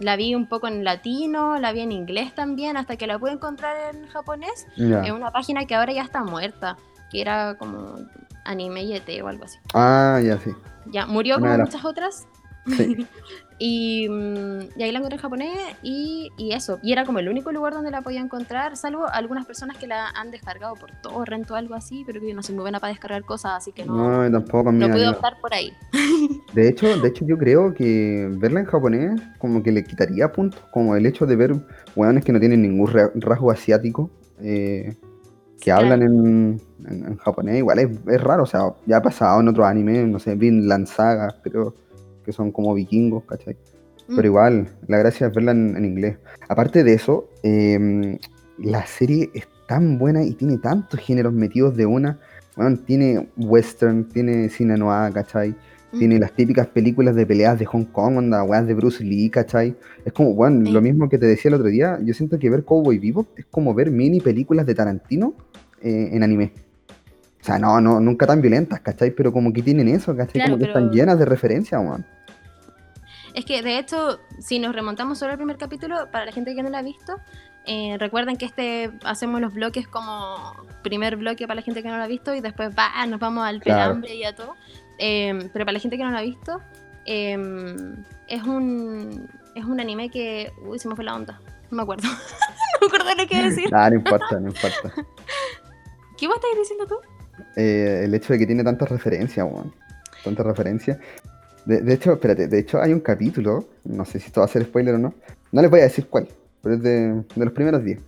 la 0.00 0.16
vi 0.16 0.34
un 0.34 0.46
poco 0.48 0.68
en 0.68 0.84
latino, 0.84 1.58
la 1.58 1.72
vi 1.72 1.80
en 1.80 1.92
inglés 1.92 2.34
también, 2.34 2.76
hasta 2.76 2.96
que 2.96 3.06
la 3.06 3.18
pude 3.18 3.32
encontrar 3.32 3.94
en 3.94 4.06
japonés, 4.08 4.66
Ya. 4.76 5.02
en 5.04 5.14
una 5.14 5.30
página 5.32 5.64
que 5.66 5.74
ahora 5.74 5.92
ya 5.92 6.02
está 6.02 6.22
muerta, 6.24 6.76
que 7.10 7.20
era 7.20 7.56
como 7.58 7.96
anime 8.44 8.86
YT 8.86 9.22
o 9.22 9.28
algo 9.28 9.44
así. 9.44 9.58
Ah, 9.74 10.20
ya 10.22 10.38
sí. 10.38 10.50
Ya 10.86 11.06
murió 11.06 11.36
Una 11.36 11.52
como 11.52 11.64
muchas 11.64 11.84
otras. 11.84 12.26
Sí. 12.66 13.06
y, 13.58 14.08
mm, 14.08 14.60
y 14.76 14.82
ahí 14.82 14.92
la 14.92 14.98
encontré 14.98 15.16
en 15.16 15.22
japonés 15.22 15.58
y, 15.82 16.30
y 16.36 16.52
eso. 16.52 16.78
Y 16.82 16.92
era 16.92 17.04
como 17.04 17.18
el 17.18 17.28
único 17.28 17.50
lugar 17.52 17.72
donde 17.74 17.90
la 17.90 18.02
podía 18.02 18.20
encontrar, 18.20 18.76
salvo 18.76 19.06
algunas 19.08 19.46
personas 19.46 19.76
que 19.76 19.86
la 19.86 20.08
han 20.10 20.30
descargado 20.30 20.74
por 20.74 20.90
torrent 21.02 21.50
o 21.50 21.56
algo 21.56 21.74
así, 21.74 22.04
pero 22.06 22.20
que 22.20 22.32
no 22.34 22.42
soy 22.42 22.54
muy 22.54 22.62
buena 22.62 22.80
para 22.80 22.92
descargar 22.92 23.22
cosas, 23.24 23.52
así 23.56 23.72
que 23.72 23.84
no, 23.84 24.22
No, 24.26 24.30
tampoco 24.30 24.70
me 24.72 24.86
no 24.86 24.94
pude 24.94 25.08
optar 25.08 25.34
por 25.40 25.52
ahí. 25.54 25.72
De 26.54 26.68
hecho, 26.68 26.98
de 26.98 27.08
hecho 27.08 27.26
yo 27.26 27.36
creo 27.36 27.74
que 27.74 28.26
verla 28.38 28.60
en 28.60 28.66
japonés 28.66 29.20
como 29.38 29.62
que 29.62 29.70
le 29.70 29.84
quitaría 29.84 30.32
puntos, 30.32 30.60
como 30.72 30.96
el 30.96 31.04
hecho 31.04 31.26
de 31.26 31.36
ver 31.36 31.54
weones 31.94 32.24
que 32.24 32.32
no 32.32 32.40
tienen 32.40 32.62
ningún 32.62 32.90
ra- 32.90 33.10
rasgo 33.16 33.50
asiático, 33.50 34.10
eh, 34.40 34.96
que 35.60 35.70
hablan 35.72 36.02
en, 36.02 36.60
en- 36.88 37.06
en 37.06 37.16
japonés, 37.18 37.58
igual 37.58 37.80
es, 37.80 37.90
es 38.06 38.20
raro, 38.20 38.44
o 38.44 38.46
sea, 38.46 38.72
ya 38.86 38.96
ha 38.96 39.02
pasado 39.02 39.40
en 39.40 39.48
otros 39.48 39.66
animes, 39.66 40.06
no 40.08 40.18
sé, 40.18 40.34
Vinland 40.36 40.86
Saga, 40.86 41.34
pero 41.42 41.74
que 42.28 42.32
son 42.34 42.52
como 42.52 42.74
vikingos, 42.74 43.24
¿cachai? 43.24 43.56
Mm. 44.06 44.16
Pero 44.16 44.28
igual, 44.28 44.68
la 44.86 44.98
gracia 44.98 45.28
es 45.28 45.34
verla 45.34 45.52
en, 45.52 45.74
en 45.78 45.84
inglés. 45.86 46.18
Aparte 46.46 46.84
de 46.84 46.92
eso, 46.92 47.30
eh, 47.42 48.18
la 48.58 48.84
serie 48.86 49.30
es 49.32 49.48
tan 49.66 49.98
buena 49.98 50.22
y 50.22 50.34
tiene 50.34 50.58
tantos 50.58 51.00
géneros 51.00 51.32
metidos 51.32 51.74
de 51.74 51.86
una. 51.86 52.18
Bueno, 52.54 52.76
tiene 52.84 53.28
western, 53.38 54.04
tiene 54.10 54.50
cine 54.50 54.76
noir, 54.76 55.10
¿cachai? 55.14 55.54
Mm. 55.92 55.98
Tiene 55.98 56.18
las 56.18 56.32
típicas 56.32 56.66
películas 56.66 57.14
de 57.16 57.24
peleas 57.24 57.58
de 57.58 57.64
Hong 57.64 57.84
Kong, 57.86 58.18
onda, 58.18 58.42
weas 58.42 58.66
de 58.66 58.74
Bruce 58.74 59.02
Lee, 59.02 59.30
¿cachai? 59.30 59.74
Es 60.04 60.12
como, 60.12 60.34
bueno, 60.34 60.66
Sí. 60.66 60.72
lo 60.72 60.82
mismo 60.82 61.08
que 61.08 61.16
te 61.16 61.24
decía 61.24 61.48
el 61.48 61.54
otro 61.54 61.68
día, 61.68 61.98
yo 62.04 62.12
siento 62.12 62.38
que 62.38 62.50
ver 62.50 62.64
Cowboy 62.64 62.98
Vivo 62.98 63.26
es 63.36 63.46
como 63.46 63.72
ver 63.72 63.90
mini 63.90 64.20
películas 64.20 64.66
de 64.66 64.74
Tarantino 64.74 65.32
eh, 65.80 66.10
en 66.12 66.22
anime. 66.22 66.52
O 67.40 67.44
sea, 67.48 67.58
no, 67.58 67.80
no, 67.80 68.00
nunca 68.00 68.26
tan 68.26 68.42
violentas, 68.42 68.80
¿cachai? 68.80 69.12
Pero 69.12 69.32
como 69.32 69.50
que 69.52 69.62
tienen 69.62 69.88
eso, 69.88 70.14
¿cachai? 70.14 70.34
Claro, 70.34 70.50
como 70.52 70.58
que 70.58 70.66
pero- 70.66 70.78
están 70.78 70.90
llenas 70.94 71.18
de 71.18 71.24
referencias, 71.24 71.80
weón. 71.80 72.04
Es 73.38 73.44
que 73.44 73.62
de 73.62 73.78
hecho, 73.78 74.18
si 74.40 74.58
nos 74.58 74.74
remontamos 74.74 75.16
solo 75.20 75.30
al 75.30 75.38
primer 75.38 75.58
capítulo, 75.58 76.10
para 76.10 76.24
la 76.24 76.32
gente 76.32 76.56
que 76.56 76.62
no 76.64 76.70
lo 76.70 76.76
ha 76.76 76.82
visto, 76.82 77.20
eh, 77.66 77.96
recuerden 77.96 78.36
que 78.36 78.46
este 78.46 78.90
hacemos 79.04 79.40
los 79.40 79.54
bloques 79.54 79.86
como 79.86 80.56
primer 80.82 81.14
bloque 81.14 81.46
para 81.46 81.54
la 81.60 81.62
gente 81.62 81.80
que 81.84 81.88
no 81.88 81.98
lo 81.98 82.02
ha 82.02 82.08
visto 82.08 82.34
y 82.34 82.40
después 82.40 82.70
va, 82.76 83.06
nos 83.06 83.20
vamos 83.20 83.46
al 83.46 83.60
Claro. 83.60 83.82
pelambre 83.92 84.16
y 84.16 84.24
a 84.24 84.34
todo. 84.34 84.56
Eh, 84.98 85.50
pero 85.52 85.64
para 85.64 85.74
la 85.74 85.78
gente 85.78 85.96
que 85.96 86.02
no 86.02 86.10
lo 86.10 86.18
ha 86.18 86.22
visto, 86.22 86.60
eh, 87.06 87.38
es 88.26 88.42
un 88.42 89.28
es 89.54 89.64
un 89.64 89.78
anime 89.78 90.10
que. 90.10 90.50
Uy, 90.66 90.80
se 90.80 90.88
me 90.88 90.96
fue 90.96 91.04
la 91.04 91.14
onda. 91.14 91.40
No 91.70 91.76
me 91.76 91.82
acuerdo. 91.84 92.08
no 92.08 92.78
me 92.80 92.86
acuerdo 92.88 93.14
lo 93.14 93.28
que 93.28 93.36
iba 93.36 93.46
a 93.46 93.50
decir. 93.50 93.70
Ah, 93.72 93.88
no 93.88 93.94
importa, 93.94 94.40
no 94.40 94.48
importa. 94.48 94.92
¿Qué 96.18 96.26
vos 96.26 96.34
estás 96.34 96.50
diciendo 96.58 96.86
tú? 96.88 96.96
Eh, 97.54 98.00
el 98.02 98.12
hecho 98.14 98.32
de 98.32 98.40
que 98.40 98.46
tiene 98.46 98.64
tantas 98.64 98.88
referencias, 98.88 99.46
weón. 99.48 99.72
Tantas 100.24 100.44
referencias. 100.44 100.98
De, 101.68 101.82
de 101.82 101.92
hecho, 101.94 102.14
espérate, 102.14 102.48
de 102.48 102.58
hecho 102.58 102.80
hay 102.80 102.94
un 102.94 103.00
capítulo, 103.00 103.66
no 103.84 104.06
sé 104.06 104.18
si 104.20 104.26
esto 104.28 104.40
va 104.40 104.46
a 104.46 104.48
ser 104.48 104.64
spoiler 104.64 104.94
o 104.94 104.98
no. 104.98 105.12
No 105.52 105.60
les 105.60 105.70
voy 105.70 105.80
a 105.80 105.82
decir 105.82 106.06
cuál, 106.08 106.26
pero 106.62 106.76
es 106.76 106.82
de, 106.82 107.12
de 107.36 107.44
los 107.44 107.52
primeros 107.52 107.84
10. 107.84 107.98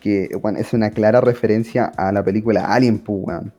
Que, 0.00 0.28
weón, 0.40 0.56
es 0.56 0.72
una 0.72 0.90
clara 0.90 1.20
referencia 1.20 1.86
a 1.96 2.12
la 2.12 2.22
película 2.22 2.72
Alien, 2.72 3.02
weón. 3.06 3.52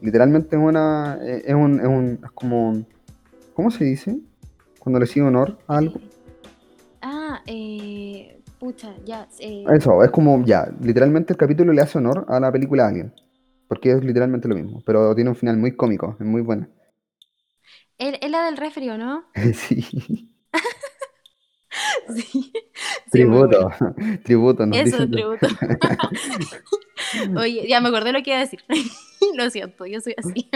Literalmente 0.00 0.54
es 0.56 0.62
una. 0.62 1.18
eh, 1.20 1.42
Es 1.46 1.54
un, 1.54 1.80
es 1.80 1.86
un. 1.86 2.20
Es 2.22 2.30
como. 2.30 2.84
¿Cómo 3.54 3.70
se 3.72 3.84
dice? 3.84 4.18
Cuando 4.78 5.00
le 5.00 5.06
sigue 5.06 5.26
honor 5.26 5.58
a 5.66 5.76
algo. 5.78 6.00
Ah, 7.02 7.40
eh. 7.46 8.40
Pucha, 8.58 8.94
ya. 9.04 9.26
Eh, 9.40 9.64
Eso, 9.74 10.04
es 10.04 10.10
como, 10.10 10.44
ya, 10.44 10.70
literalmente 10.82 11.32
el 11.32 11.38
capítulo 11.38 11.72
le 11.72 11.80
hace 11.82 11.98
honor 11.98 12.24
a 12.28 12.38
la 12.38 12.52
película 12.52 12.86
Alien. 12.86 13.12
Porque 13.68 13.92
es 13.92 14.04
literalmente 14.04 14.48
lo 14.48 14.54
mismo, 14.54 14.82
pero 14.86 15.14
tiene 15.14 15.30
un 15.30 15.36
final 15.36 15.56
muy 15.56 15.72
cómico, 15.72 16.16
es 16.20 16.26
muy 16.26 16.42
buena. 16.42 16.68
Es 18.00 18.30
la 18.30 18.44
del 18.46 18.56
refri, 18.56 18.88
¿o 18.90 18.98
¿no? 18.98 19.24
Sí. 19.54 19.86
Sí. 22.14 22.22
Sí, 23.12 23.24
muy 23.24 23.48
Tributo, 23.48 23.70
tributo, 24.24 24.66
nos 24.66 24.76
Eso, 24.78 25.06
dicen- 25.06 25.10
tributo. 25.12 25.46
Oye, 27.38 27.66
ya 27.68 27.80
me 27.80 27.88
acordé 27.88 28.12
lo 28.12 28.22
que 28.22 28.30
iba 28.30 28.38
a 28.38 28.42
decir. 28.42 28.62
lo 29.34 29.48
siento, 29.50 29.86
yo 29.86 30.00
soy 30.00 30.14
así. 30.18 30.50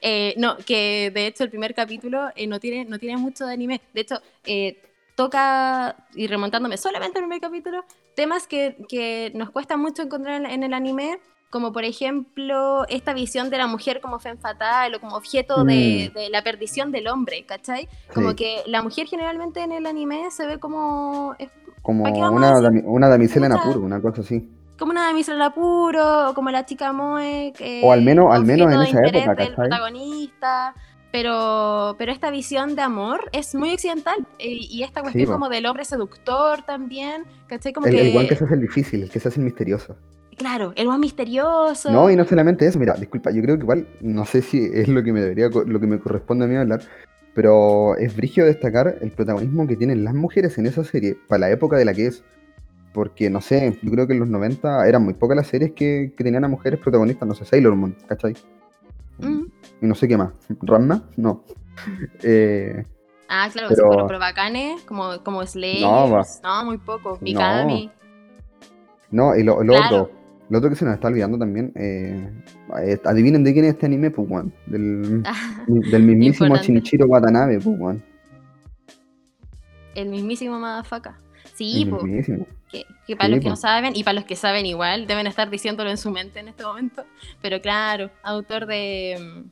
Eh, 0.00 0.34
no, 0.38 0.56
que 0.58 1.10
de 1.12 1.26
hecho 1.26 1.42
el 1.44 1.50
primer 1.50 1.74
capítulo 1.74 2.28
eh, 2.36 2.46
no, 2.46 2.60
tiene, 2.60 2.84
no 2.84 2.98
tiene 2.98 3.16
mucho 3.16 3.44
de 3.46 3.52
anime. 3.54 3.80
De 3.92 4.00
hecho, 4.02 4.20
eh, 4.44 4.80
toca, 5.16 5.96
y 6.14 6.26
remontándome 6.28 6.76
solamente 6.76 7.18
al 7.18 7.24
primer 7.24 7.40
capítulo, 7.40 7.84
temas 8.14 8.46
que, 8.46 8.76
que 8.88 9.32
nos 9.34 9.50
cuesta 9.50 9.76
mucho 9.76 10.02
encontrar 10.02 10.40
en, 10.40 10.46
en 10.46 10.62
el 10.62 10.74
anime, 10.74 11.18
como 11.56 11.72
por 11.72 11.84
ejemplo 11.84 12.84
esta 12.88 13.14
visión 13.14 13.48
de 13.48 13.56
la 13.56 13.66
mujer 13.66 14.02
como 14.02 14.18
femme 14.18 14.38
fatal 14.38 14.94
o 14.94 15.00
como 15.00 15.16
objeto 15.16 15.64
de, 15.64 16.10
Mm. 16.12 16.18
de 16.18 16.28
la 16.28 16.42
perdición 16.42 16.92
del 16.92 17.08
hombre, 17.08 17.46
¿cachai? 17.46 17.88
Como 18.12 18.30
Sí. 18.30 18.36
que 18.36 18.62
la 18.66 18.82
mujer 18.82 19.06
generalmente 19.06 19.60
en 19.62 19.72
el 19.72 19.86
anime 19.86 20.30
se 20.30 20.46
ve 20.46 20.58
como, 20.58 21.34
es 21.38 21.48
Como 21.80 22.02
¿Para 22.02 22.14
qué 22.14 22.20
vamos 22.20 22.42
a 22.42 22.58
una, 22.58 22.60
dami- 22.68 22.82
una 22.84 23.08
damisela 23.08 23.46
en 23.46 23.52
apuro, 23.52 23.80
una 23.80 24.02
cosa 24.02 24.20
así. 24.20 24.50
como 24.78 24.90
una 24.90 25.04
damisela 25.06 25.46
apuro, 25.46 26.28
o 26.30 26.34
como 26.34 26.50
la 26.50 26.66
chica 26.66 26.92
Moe, 26.92 27.52
que 27.56 27.80
O 27.82 27.90
al 27.92 28.02
menos- 28.02 28.34
al 28.34 28.44
menos 28.44 28.70
en 28.74 28.82
esa 28.82 28.98
época, 28.98 29.34
del 29.34 29.36
¿cachai? 29.54 29.54
protagonista. 29.54 30.74
Pero, 31.12 31.94
pero 31.98 32.12
esta 32.12 32.30
visión 32.30 32.74
de 32.74 32.82
amor 32.82 33.20
es 33.32 33.54
muy 33.54 33.72
occidental. 33.72 34.26
eh, 34.38 34.58
y 34.60 34.82
esta 34.82 35.00
cuestión 35.00 35.26
como 35.32 35.48
del 35.48 35.64
hombre 35.64 35.84
seductor 35.86 36.62
también. 36.66 37.24
¿Cachai? 37.46 37.72
Como 37.72 37.86
El, 37.86 37.94
que. 37.94 38.00
el 38.08 38.12
guan 38.12 38.26
que 38.28 38.36
se 38.36 38.44
hace 38.44 38.54
el 38.54 38.60
difícil, 38.60 39.02
el 39.04 39.10
que 39.10 39.18
se 39.20 39.28
hace 39.28 39.38
el 39.40 39.44
misterioso. 39.46 39.96
Claro, 40.36 40.72
el 40.76 40.86
más 40.88 40.98
misterioso. 40.98 41.90
No, 41.90 42.10
y 42.10 42.16
no 42.16 42.24
solamente 42.24 42.66
eso, 42.66 42.78
mira, 42.78 42.94
disculpa, 42.94 43.30
yo 43.30 43.40
creo 43.42 43.56
que 43.56 43.62
igual, 43.62 43.86
no 44.00 44.24
sé 44.26 44.42
si 44.42 44.64
es 44.72 44.86
lo 44.88 45.02
que 45.02 45.12
me 45.12 45.20
debería, 45.20 45.48
lo 45.48 45.80
que 45.80 45.86
me 45.86 45.98
corresponde 45.98 46.44
a 46.44 46.48
mí 46.48 46.56
hablar, 46.56 46.82
pero 47.34 47.96
es 47.96 48.14
brigio 48.16 48.44
destacar 48.44 48.96
el 49.00 49.10
protagonismo 49.12 49.66
que 49.66 49.76
tienen 49.76 50.04
las 50.04 50.14
mujeres 50.14 50.58
en 50.58 50.66
esa 50.66 50.84
serie, 50.84 51.16
para 51.28 51.40
la 51.40 51.50
época 51.50 51.76
de 51.76 51.84
la 51.86 51.94
que 51.94 52.06
es. 52.08 52.22
Porque, 52.92 53.28
no 53.28 53.40
sé, 53.42 53.78
yo 53.82 53.90
creo 53.90 54.06
que 54.06 54.14
en 54.14 54.20
los 54.20 54.28
90 54.28 54.86
eran 54.88 55.04
muy 55.04 55.12
pocas 55.14 55.36
las 55.36 55.46
series 55.48 55.72
que, 55.72 56.12
que 56.16 56.24
tenían 56.24 56.44
a 56.44 56.48
mujeres 56.48 56.80
protagonistas, 56.80 57.28
no 57.28 57.34
sé, 57.34 57.44
Sailor 57.44 57.74
Moon, 57.74 57.94
¿cachai? 58.06 58.34
Mm. 59.18 59.42
Y 59.82 59.86
no 59.86 59.94
sé 59.94 60.08
qué 60.08 60.16
más. 60.16 60.32
¿Ranma? 60.62 61.02
No. 61.16 61.44
Eh, 62.22 62.84
Ah, 63.28 63.48
claro, 63.52 63.68
Pero- 63.70 63.82
sí, 63.82 63.88
pero, 63.90 64.06
pero 64.06 64.18
bacanes, 64.20 64.80
como, 64.82 65.22
como 65.24 65.44
Slayers. 65.44 65.80
No, 65.82 66.22
No, 66.44 66.64
muy 66.64 66.78
poco. 66.78 67.18
Mikami. 67.20 67.90
no, 69.10 69.34
y 69.36 69.42
lo, 69.42 69.62
lo 69.64 69.74
Claro. 69.74 70.02
otro, 70.04 70.15
lo 70.48 70.58
otro 70.58 70.70
que 70.70 70.76
se 70.76 70.84
nos 70.84 70.94
está 70.94 71.08
olvidando 71.08 71.38
también, 71.38 71.72
eh, 71.74 72.30
eh, 72.84 72.98
adivinen 73.04 73.42
de 73.44 73.52
quién 73.52 73.64
es 73.64 73.72
este 73.74 73.86
anime, 73.86 74.10
pues. 74.10 74.28
Del, 74.66 75.22
Ah, 75.24 75.64
del 75.66 76.02
mismísimo. 76.02 76.56
Shinichiro 76.56 77.06
Watanabe, 77.06 77.58
pues, 77.60 77.98
el 79.94 80.08
mismísimo 80.08 80.58
Madafaka. 80.58 81.18
Sí, 81.54 81.86
mismísimo. 81.86 82.46
que, 82.70 82.84
que 83.06 83.16
para 83.16 83.28
Sí, 83.28 83.30
los 83.34 83.40
que 83.40 83.44
po. 83.44 83.50
no 83.50 83.56
saben 83.56 83.96
y 83.96 84.04
para 84.04 84.14
los 84.14 84.24
que 84.24 84.36
saben 84.36 84.66
igual, 84.66 85.06
deben 85.06 85.26
estar 85.26 85.48
diciéndolo 85.48 85.88
en 85.90 85.96
su 85.96 86.10
mente 86.10 86.40
en 86.40 86.48
este 86.48 86.64
momento. 86.64 87.04
Pero 87.40 87.60
claro, 87.60 88.10
autor 88.22 88.66
de 88.66 89.16
mm, 89.18 89.50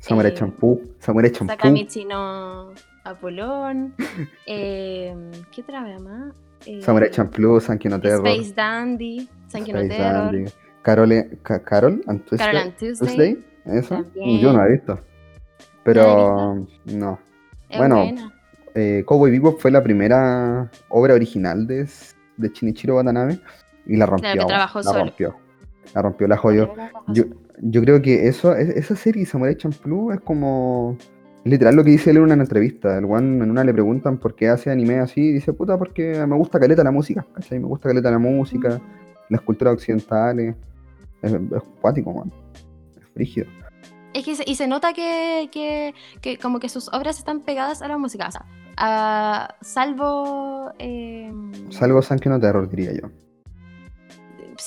Samurai 0.00 0.30
Eh, 0.32 0.34
Champloo, 0.34 0.80
Samurai 0.98 1.30
Champloo. 1.30 1.56
Sakamichi 1.56 2.04
no 2.04 2.72
Apolón. 3.04 3.94
eh, 4.46 5.14
¿Qué 5.52 5.62
otra 5.62 5.82
vez 5.84 6.00
más? 6.00 6.34
Samurai 6.80 7.10
Champloo, 7.10 7.60
Sankey 7.60 7.90
no 7.90 7.98
Terror. 8.00 8.26
Space 8.28 8.52
Dandy, 8.54 9.28
Sankey 9.52 9.72
no 9.72 9.80
Space 9.80 9.96
Terror, 10.02 10.22
Dandy. 10.32 10.44
Carole, 10.82 11.30
Ca- 11.42 11.62
Carol 11.62 12.02
and 12.06 12.24
Tuesday. 12.24 12.38
Carol 12.46 12.62
and 12.62 12.76
Tuesday. 12.76 13.44
¿Eso? 13.66 14.04
Yo 14.14 14.52
no 14.52 14.58
la 14.58 14.66
he 14.66 14.72
visto. 14.72 14.98
Pero, 15.84 16.66
no. 16.86 17.18
Es 17.68 17.78
Bueno. 17.78 18.04
Eh, 18.74 19.02
Cowboy 19.06 19.30
Bebop 19.30 19.60
fue 19.60 19.70
la 19.70 19.82
primera 19.82 20.70
obra 20.88 21.14
original 21.14 21.66
de, 21.66 21.86
de 22.38 22.48
Shinichiro 22.48 22.96
Watanabe 22.96 23.38
y 23.86 23.96
la 23.96 24.06
rompió. 24.06 24.32
Claro, 24.32 24.40
que 24.40 24.46
trabajó 24.48 24.78
la 24.78 24.82
solo. 24.84 24.98
rompió. 25.04 25.36
La 25.94 26.02
rompió, 26.02 26.28
la 26.28 26.36
jodió. 26.38 26.74
Yo, 27.08 27.24
yo 27.60 27.82
creo 27.82 28.00
que 28.00 28.28
eso, 28.28 28.54
es- 28.56 28.70
esa 28.70 28.96
serie 28.96 29.26
Samurai 29.26 29.56
Champloo 29.56 30.12
es 30.12 30.20
como 30.20 30.96
literal 31.44 31.74
lo 31.76 31.84
que 31.84 31.90
dice 31.90 32.10
él 32.12 32.16
en 32.18 32.22
una 32.22 32.34
entrevista. 32.34 32.96
El 32.96 33.04
one 33.04 33.44
en 33.44 33.50
una 33.50 33.62
le 33.62 33.74
preguntan 33.74 34.16
por 34.16 34.34
qué 34.34 34.48
hace 34.48 34.70
anime 34.70 35.00
así 35.00 35.20
y 35.20 35.32
dice, 35.32 35.52
puta, 35.52 35.76
porque 35.76 36.24
me 36.26 36.36
gusta 36.36 36.58
caleta 36.58 36.82
la 36.82 36.92
música, 36.92 37.26
¿cachai? 37.34 37.58
Me 37.58 37.66
gusta 37.66 37.90
caleta 37.90 38.10
la 38.10 38.18
música, 38.18 38.80
las 39.32 39.40
culturas 39.42 39.74
occidentales. 39.74 40.54
Es, 41.22 41.32
es 41.32 41.62
cuático, 41.80 42.12
man. 42.12 42.32
Es 43.00 43.06
frígido. 43.14 43.46
Es 44.14 44.24
que 44.24 44.34
se- 44.36 44.44
y 44.46 44.54
se 44.56 44.66
nota 44.66 44.92
que, 44.92 45.48
que, 45.50 45.94
que 46.20 46.36
como 46.38 46.60
que 46.60 46.68
sus 46.68 46.88
obras 46.92 47.18
están 47.18 47.40
pegadas 47.40 47.80
a 47.82 47.88
la 47.88 47.96
música. 47.98 48.28
O 48.28 48.30
sea, 48.32 48.44
a- 48.76 49.54
salvo. 49.62 50.72
eh, 50.78 51.32
Salvo 51.70 52.02
no 52.02 52.38
Terror, 52.40 52.68
diría 52.68 52.92
yo. 52.92 53.08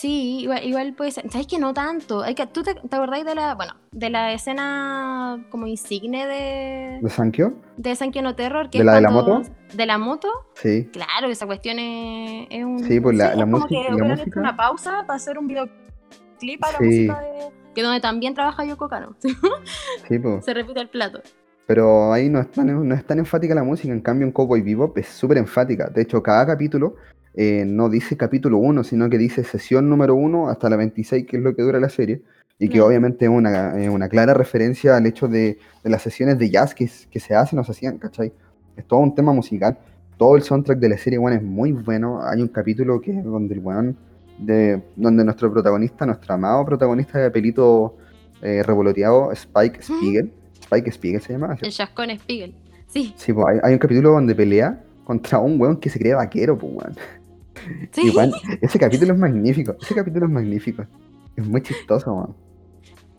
Sí, 0.06 0.42
igual, 0.42 0.64
igual 0.64 0.94
puede 0.94 1.10
ser. 1.10 1.30
¿Sabes 1.32 1.48
que 1.48 1.58
no 1.58 1.74
tanto? 1.74 2.22
Hay 2.22 2.36
que, 2.36 2.46
¿Tú 2.46 2.62
te, 2.62 2.76
te 2.76 2.96
acordáis 2.96 3.26
de 3.26 3.34
la, 3.34 3.56
bueno, 3.56 3.74
de 3.92 4.12
la 4.12 4.34
escena 4.34 5.44
como 5.50 5.66
insigne 5.66 6.28
de, 6.28 7.00
¿De 7.02 7.10
Sankyo? 7.10 7.54
de 7.78 7.96
Sankey 7.96 8.22
no 8.22 8.36
Terror? 8.36 8.70
Que 8.70 8.78
¿De 8.78 8.84
es 8.84 8.86
la 8.86 8.94
de 8.96 9.02
la 9.02 9.10
moto? 9.10 9.42
¿De 9.74 9.86
la 9.88 9.98
moto? 9.98 10.28
Sí. 10.54 10.88
Claro, 10.94 11.28
esa 11.30 11.48
cuestión 11.48 11.80
es, 11.80 12.46
es 12.52 12.64
un... 12.64 12.84
Sí, 12.84 13.00
pues 13.00 13.18
la- 13.18 13.32
es 13.32 13.38
la 13.38 13.46
como 13.46 13.58
música- 13.60 13.82
que 13.82 13.96
la 13.96 14.04
música- 14.06 14.40
una 14.40 14.56
pausa 14.56 15.04
para 15.08 15.16
hacer 15.18 15.40
un 15.40 15.48
videoclip 15.48 16.64
a 16.64 16.72
la 16.74 16.78
Sí. 16.78 16.84
música 16.86 17.20
de... 17.22 17.30
Que 17.74 17.82
donde 17.82 18.00
también 18.00 18.34
trabaja 18.36 18.64
Yoko 18.64 18.88
Kano. 18.88 19.16
Sí, 20.08 20.20
pues. 20.20 20.46
Se 20.46 20.54
repite 20.54 20.82
el 20.82 20.90
plato. 20.90 21.20
Pero 21.66 22.14
ahí 22.14 22.30
no 22.30 22.40
es, 22.42 22.52
tan, 22.52 22.88
no 22.88 22.94
es 22.94 23.04
tan 23.06 23.18
enfática 23.18 23.56
la 23.56 23.64
música, 23.64 23.92
en 23.92 24.02
cambio 24.02 24.28
en 24.28 24.32
Cowboy 24.32 24.62
Bebop 24.62 24.96
es 25.00 25.08
súper 25.08 25.40
enfática. 25.40 25.88
De 25.90 26.04
hecho, 26.04 26.22
cada 26.22 26.46
capítulo 26.46 26.96
eh, 27.38 27.66
no 27.66 27.90
dice 27.90 28.16
capítulo 28.16 28.58
1, 28.58 28.84
sino 28.84 29.10
que 29.10 29.18
dice 29.18 29.44
sesión 29.44 29.90
número 29.90 30.16
1 30.16 30.50
hasta 30.50 30.70
la 30.70 30.78
26, 30.78 31.26
que 31.26 31.38
es 31.38 31.44
lo 31.44 31.56
que 31.56 31.64
dura 31.64 31.80
la 31.80 31.90
serie. 31.90 32.22
Y 32.58 32.70
que 32.70 32.80
obviamente 32.80 33.26
es 33.26 33.32
una, 33.32 33.78
eh, 33.78 33.90
una 33.90 34.08
clara 34.08 34.34
referencia 34.34 34.96
al 34.96 35.06
hecho 35.06 35.28
de, 35.28 35.60
de 35.84 35.90
las 35.90 36.02
sesiones 36.02 36.40
de 36.40 36.50
jazz 36.50 36.74
que, 36.74 36.90
que 37.12 37.20
se 37.20 37.36
hacen 37.36 37.60
o 37.60 37.66
se 37.66 37.74
hacían, 37.74 37.98
¿cachai? 37.98 38.32
Es 38.78 38.86
todo 38.86 39.02
un 39.02 39.14
tema 39.14 39.34
musical. 39.34 39.78
Todo 40.18 40.38
el 40.38 40.44
soundtrack 40.44 40.80
de 40.80 40.88
la 40.88 40.98
serie, 40.98 41.20
bueno, 41.20 41.36
es 41.36 41.44
muy 41.44 41.74
bueno. 41.74 42.22
Hay 42.24 42.42
un 42.42 42.48
capítulo 42.48 43.02
que 43.02 43.12
es 43.12 43.24
donde 43.26 43.56
el 43.56 43.60
weón, 43.60 43.98
de, 44.38 44.82
donde 44.96 45.26
nuestro 45.26 45.52
protagonista, 45.52 46.06
nuestro 46.06 46.34
amado 46.34 46.66
protagonista 46.66 47.20
de 47.20 47.30
pelito 47.30 47.98
eh, 48.42 48.64
revoloteado, 48.64 49.34
Spike 49.34 49.82
Spiegel, 49.82 50.32
Spike 50.62 50.92
Spiegel 50.92 51.22
se 51.22 51.34
llama, 51.34 51.58
El 51.62 51.72
Chascón 51.72 52.10
Spiegel. 52.12 52.56
Sí, 52.88 53.14
Sí, 53.18 53.34
pues 53.34 53.46
hay, 53.48 53.60
hay 53.64 53.74
un 53.74 53.80
capítulo 53.80 54.12
donde 54.12 54.34
pelea 54.34 54.82
contra 55.04 55.40
un 55.40 55.60
weón 55.60 55.78
que 55.78 55.90
se 55.90 56.00
cree 56.00 56.14
vaquero, 56.14 56.58
pues 56.58 56.72
weón. 56.74 56.96
Sí. 57.92 58.12
Y, 58.14 58.56
ese 58.66 58.80
capítulo 58.80 59.14
es 59.14 59.20
magnífico, 59.20 59.76
ese 59.82 59.96
capítulo 59.96 60.26
es 60.26 60.32
magnífico. 60.32 60.86
Es 61.36 61.46
muy 61.46 61.62
chistoso, 61.62 62.14
weón. 62.14 62.36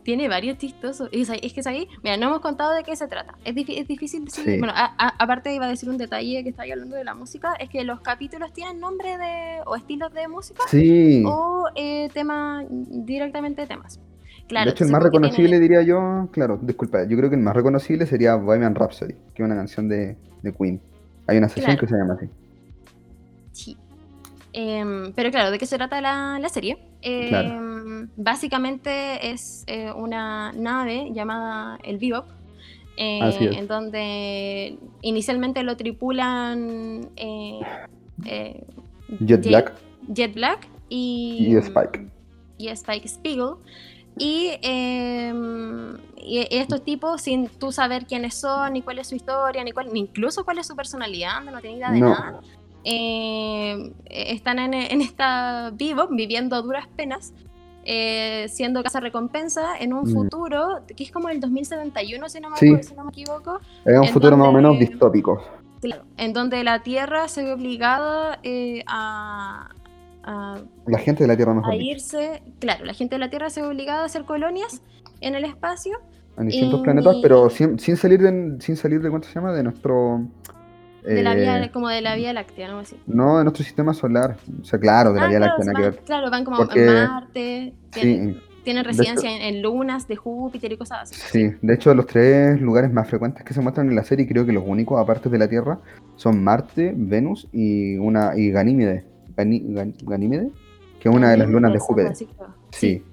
Tiene 0.03 0.29
varios 0.29 0.57
chistosos. 0.57 1.09
Sa- 1.25 1.35
es 1.35 1.51
que 1.53 1.61
ahí, 1.65 1.85
mira, 2.01 2.15
no 2.15 2.27
hemos 2.27 2.39
contado 2.39 2.73
de 2.73 2.81
qué 2.83 2.95
se 2.95 3.07
trata. 3.09 3.35
Es, 3.43 3.53
es 3.57 3.87
difícil. 3.87 4.29
sí. 4.29 4.41
Sí. 4.41 4.57
Bueno, 4.57 4.71
a- 4.73 4.95
a- 4.97 5.13
aparte 5.21 5.53
iba 5.53 5.65
a 5.65 5.69
decir 5.69 5.89
un 5.89 5.97
detalle 5.97 6.43
que 6.43 6.49
estaba 6.49 6.71
hablando 6.71 6.95
de 6.95 7.03
la 7.03 7.13
música, 7.13 7.53
es 7.59 7.69
que 7.69 7.83
los 7.83 7.99
capítulos 7.99 8.53
tienen 8.53 8.79
nombre 8.79 9.17
de 9.17 9.59
o 9.65 9.75
estilos 9.75 10.13
de 10.13 10.27
música 10.29 10.63
Sí. 10.69 11.23
o 11.27 11.65
eh, 11.75 12.07
tema 12.13 12.63
directamente 12.69 13.67
temas. 13.67 13.99
Claro, 14.47 14.67
de 14.67 14.71
hecho, 14.71 14.85
el 14.85 14.91
más 14.91 15.03
reconocible, 15.03 15.49
tiene- 15.49 15.59
diría 15.59 15.81
yo, 15.81 16.29
claro, 16.31 16.57
disculpa, 16.61 17.03
yo 17.03 17.17
creo 17.17 17.29
que 17.29 17.35
el 17.35 17.41
más 17.41 17.53
reconocible 17.53 18.05
sería 18.05 18.35
Bohemian 18.35 18.75
Rhapsody, 18.75 19.13
que 19.35 19.43
es 19.43 19.45
una 19.45 19.55
canción 19.55 19.89
de, 19.89 20.15
de 20.41 20.53
Queen. 20.53 20.79
Hay 21.27 21.37
una 21.37 21.49
sesión 21.49 21.65
Claro. 21.75 21.81
que 21.81 21.87
se 21.87 21.97
llama 21.97 22.13
así. 22.13 22.29
Em, 24.59 25.13
pero 25.13 25.29
claro, 25.29 25.51
¿de 25.51 25.59
qué 25.59 25.67
se 25.67 25.77
trata 25.77 26.01
la, 26.01 26.39
la 26.39 26.49
serie? 26.49 26.79
Em, 27.03 27.29
Claro. 27.29 28.09
Básicamente 28.15 29.29
es 29.31 29.63
eh, 29.67 29.91
una 29.91 30.51
nave 30.53 31.11
llamada 31.13 31.77
el 31.83 31.99
Bebop, 31.99 32.25
eh, 32.97 33.51
en 33.55 33.67
donde 33.67 34.79
inicialmente 35.03 35.61
lo 35.61 35.77
tripulan 35.77 37.07
eh, 37.15 37.59
Jet 39.19 39.45
Black 39.45 39.73
Jet 40.07 40.33
Black 40.33 40.67
y, 40.89 41.49
y 41.53 41.55
Spike. 41.57 42.07
y 42.57 42.67
Spike 42.69 43.07
Spiegel. 43.07 43.55
Y, 44.17 44.53
em, 44.63 45.95
y 46.17 46.47
estos 46.49 46.83
tipos, 46.83 47.21
sin 47.21 47.47
tú 47.47 47.71
saber 47.71 48.07
quiénes 48.07 48.33
son, 48.33 48.73
ni 48.73 48.81
cuál 48.81 48.97
es 48.97 49.07
su 49.07 49.15
historia, 49.15 49.63
ni, 49.63 49.71
cuál, 49.71 49.93
ni 49.93 49.99
incluso 49.99 50.43
cuál 50.43 50.57
es 50.57 50.65
su 50.65 50.75
personalidad, 50.75 51.43
no 51.43 51.59
tienen 51.61 51.77
idea 51.77 51.91
de 51.91 51.99
No. 51.99 52.09
nada, 52.09 52.41
eh, 52.89 53.91
están 54.05 54.59
en, 54.59 54.73
en 54.73 55.01
esta 55.01 55.71
vivo, 55.73 56.07
viviendo 56.09 56.55
a 56.55 56.61
duras 56.61 56.87
penas, 56.95 57.33
eh, 57.83 58.45
siendo 58.49 58.81
casa 58.83 58.99
recompensa 59.01 59.77
en 59.77 59.91
un 59.93 60.03
Mm. 60.09 60.13
futuro 60.13 60.81
que 60.95 61.03
es 61.03 61.11
como 61.11 61.27
el 61.29 61.39
2071, 61.41 62.29
si 62.29 62.39
no 62.39 62.49
me, 62.49 62.57
Sí. 62.57 62.67
acuerdo- 62.67 62.87
si 62.87 62.95
no 62.95 63.03
me 63.03 63.09
equivoco, 63.11 63.59
Es 63.85 63.99
un 63.99 64.07
futuro 64.07 64.37
más 64.37 64.47
o 64.47 64.51
donde- 64.51 64.61
menos 64.69 64.79
distópico. 64.79 65.41
claro, 65.81 66.03
en 66.17 66.31
donde 66.33 66.63
la 66.63 66.81
Tierra 66.83 67.27
se 67.27 67.43
ve 67.43 67.51
obligada 67.53 68.39
eh, 68.43 68.83
a, 68.87 69.69
a 70.23 70.57
La 70.85 70.97
gente 70.99 71.23
de 71.23 71.27
la 71.27 71.35
Tierra 71.35 71.53
mejor 71.53 71.71
a 71.73 71.75
irse, 71.75 72.41
claro, 72.59 72.85
la 72.85 72.93
gente 72.93 73.15
de 73.15 73.19
la 73.19 73.29
Tierra 73.29 73.49
se 73.49 73.61
ve 73.61 73.67
obligada 73.67 74.03
a 74.03 74.05
hacer 74.05 74.23
colonias 74.25 74.81
en 75.21 75.35
el 75.35 75.43
espacio. 75.43 75.97
en 76.39 76.45
distintos 76.47 76.81
y- 76.81 76.83
planetas, 76.83 77.15
pero 77.21 77.49
sin, 77.49 77.79
sin 77.79 77.97
salir 77.97 78.21
de, 78.21 78.61
sin 78.61 78.75
salir 78.77 79.01
de 79.01 79.09
cuánto 79.09 79.27
se 79.27 79.33
llama, 79.33 79.53
de 79.53 79.63
nuestro 79.63 80.21
De 81.15 81.23
la 81.23 81.33
Eh, 81.33 81.39
vía, 81.41 81.71
como 81.71 81.87
de 81.89 82.01
la 82.01 82.15
Vía 82.15 82.33
Láctea, 82.33 82.67
algo 82.67 82.79
así. 82.79 82.95
No, 83.07 83.37
de 83.37 83.43
nuestro 83.45 83.63
sistema 83.63 83.93
solar. 83.93 84.37
O 84.61 84.65
sea, 84.65 84.77
claro, 84.79 85.13
de 85.13 85.19
la 85.19 85.25
Ah, 85.25 85.29
Vía 85.29 85.37
claro, 85.39 85.53
Láctea, 85.57 85.73
que 85.73 85.81
ver. 85.81 85.99
claro, 86.05 86.29
van 86.31 86.43
como 86.45 86.57
Porque- 86.57 86.85
en 86.85 86.93
Marte, 86.93 87.73
tienen, 87.91 88.33
Sí, 88.33 88.39
tienen 88.63 88.83
de 88.83 88.89
residencia 88.89 89.31
en, 89.35 89.41
en 89.55 89.61
lunas 89.61 90.07
de 90.07 90.15
Júpiter 90.17 90.71
y 90.73 90.77
cosas 90.77 91.03
así. 91.03 91.15
sí. 91.31 91.55
De 91.61 91.73
hecho, 91.75 91.93
los 91.95 92.05
tres 92.07 92.59
lugares 92.59 92.91
más 92.91 93.07
frecuentes 93.07 93.43
que 93.45 93.53
se 93.53 93.61
muestran 93.61 93.87
en 93.89 93.95
la 93.95 94.03
serie, 94.03 94.27
creo 94.27 94.45
que 94.45 94.51
los 94.51 94.63
únicos, 94.67 94.99
aparte 94.99 95.29
de 95.29 95.37
la 95.37 95.47
Tierra, 95.47 95.79
son 96.17 96.43
Marte, 96.43 96.93
Venus 96.95 97.47
y 97.53 97.97
una 97.97 98.33
y 98.37 98.51
Ganímede. 98.51 99.05
Gan- 99.37 99.95
Ganímede, 100.03 100.49
que 100.99 101.07
es 101.09 101.15
una 101.15 101.29
de 101.29 101.37
las 101.37 101.47
lunas 101.49 101.71
de 101.71 101.79
Júpiter. 101.79 102.13
Sí. 102.71 103.03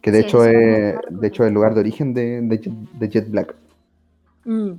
Que 0.00 0.10
de 0.10 0.20
Sí, 0.20 0.24
hecho 0.26 0.38
no 0.38 0.44
es, 0.46 0.94
de 1.10 1.28
hecho 1.28 1.44
es 1.44 1.48
el 1.48 1.54
lugar 1.54 1.74
de 1.74 1.80
origen 1.80 2.14
de, 2.14 2.40
de, 2.40 2.58
Jet, 2.58 2.72
de 2.72 3.08
Jet 3.10 3.30
Black. 3.30 3.54
Mm, 4.46 4.70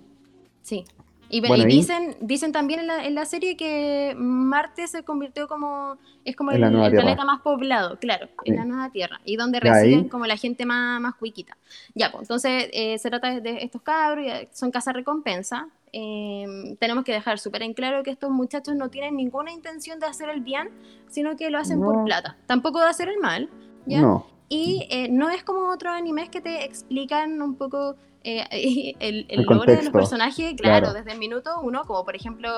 sí. 0.63 0.83
Y, 1.33 1.39
Bueno, 1.39 1.63
y 1.63 1.71
y- 1.73 1.77
dicen, 1.77 2.15
dicen 2.19 2.51
también 2.51 2.81
en 2.81 2.87
la, 2.87 3.05
en 3.05 3.15
la 3.15 3.25
serie 3.25 3.55
que 3.55 4.13
Marte 4.17 4.85
se 4.87 5.03
convirtió 5.03 5.47
como, 5.47 5.97
es 6.25 6.35
como 6.35 6.51
el, 6.51 6.61
el 6.61 6.91
planeta 6.91 7.23
más 7.23 7.39
poblado, 7.41 7.97
claro, 7.99 8.27
Sí. 8.43 8.51
en 8.51 8.57
la 8.57 8.65
nueva 8.65 8.89
Tierra, 8.91 9.21
y 9.23 9.37
donde 9.37 9.59
residen 9.61 10.09
como 10.09 10.25
la 10.25 10.35
gente 10.35 10.65
más, 10.65 10.99
más 10.99 11.15
cuiquita. 11.15 11.55
Ya, 11.95 12.11
pues 12.11 12.23
entonces 12.23 12.67
eh, 12.73 12.97
se 12.99 13.09
trata 13.09 13.39
de 13.39 13.63
estos 13.63 13.81
cabros, 13.81 14.25
son 14.51 14.71
casa 14.71 14.91
recompensa. 14.91 15.67
Eh, 15.93 16.75
tenemos 16.79 17.03
que 17.05 17.11
dejar 17.13 17.39
súper 17.39 17.63
en 17.63 17.73
claro 17.73 18.03
que 18.03 18.11
estos 18.11 18.29
muchachos 18.29 18.75
no 18.75 18.89
tienen 18.89 19.15
ninguna 19.15 19.51
intención 19.51 19.99
de 19.99 20.07
hacer 20.07 20.29
el 20.29 20.41
bien, 20.41 20.69
sino 21.09 21.35
que 21.37 21.49
lo 21.49 21.57
hacen 21.59 21.79
por 21.81 21.95
No. 21.97 22.03
plata. 22.05 22.37
Tampoco 22.45 22.79
de 22.79 22.87
hacer 22.87 23.07
el 23.09 23.19
mal, 23.19 23.49
¿ya? 23.85 24.01
No, 24.01 24.27
Y 24.49 24.85
eh, 24.89 25.07
no 25.09 25.29
es 25.29 25.43
como 25.43 25.69
otros 25.69 25.93
animes 25.93 26.27
que 26.29 26.41
te 26.41 26.65
explican 26.65 27.41
un 27.41 27.55
poco 27.55 27.95
eh, 28.23 28.95
el, 28.99 29.25
el 29.29 29.39
El 29.39 29.45
lore 29.45 29.75
de 29.75 29.83
los 29.83 29.91
personajes, 29.93 30.53
claro, 30.57 30.85
claro. 30.87 30.93
desde 30.93 31.11
el 31.13 31.19
minuto 31.19 31.59
uno, 31.61 31.83
como 31.85 32.03
por 32.05 32.15
ejemplo, 32.15 32.49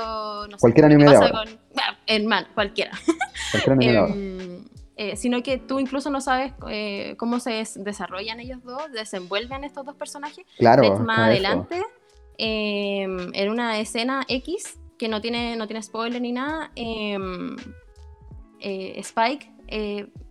no 0.48 0.58
sé, 0.58 0.62
Cualquier 0.62 0.88
que 0.88 0.94
anime 0.94 1.10
de 1.12 1.18
pasa 1.20 1.26
ahora. 1.38 1.52
con 1.52 1.60
ah, 2.34 2.48
cualquiera. 2.54 2.92
cualquier 3.52 3.74
anime 3.74 3.92
de 3.92 3.98
ahora. 3.98 4.14
Em, 4.14 4.66
eh, 4.96 5.16
sino 5.16 5.42
que 5.42 5.58
tú 5.58 5.80
incluso 5.80 6.10
no 6.12 6.22
sabes 6.22 6.54
eh, 6.70 7.16
cómo 7.18 7.40
se 7.40 7.52
des- 7.52 7.84
desarrollan 7.84 8.40
ellos 8.40 8.62
dos, 8.64 8.92
desenvuelven 8.92 9.64
estos 9.64 9.86
dos 9.86 9.96
personajes. 9.96 10.46
Claro, 10.58 10.84
hecho, 10.84 11.00
más 11.00 11.20
adelante, 11.20 11.82
em, 12.38 13.32
en 13.34 13.50
una 13.50 13.80
escena 13.80 14.24
X, 14.28 14.78
que 15.00 15.08
no 15.08 15.20
tiene, 15.22 15.56
no 15.56 15.66
tiene 15.68 15.82
spoiler 15.82 16.22
ni 16.22 16.32
nada, 16.32 16.72
em, 16.76 17.56
Spike 18.60 19.52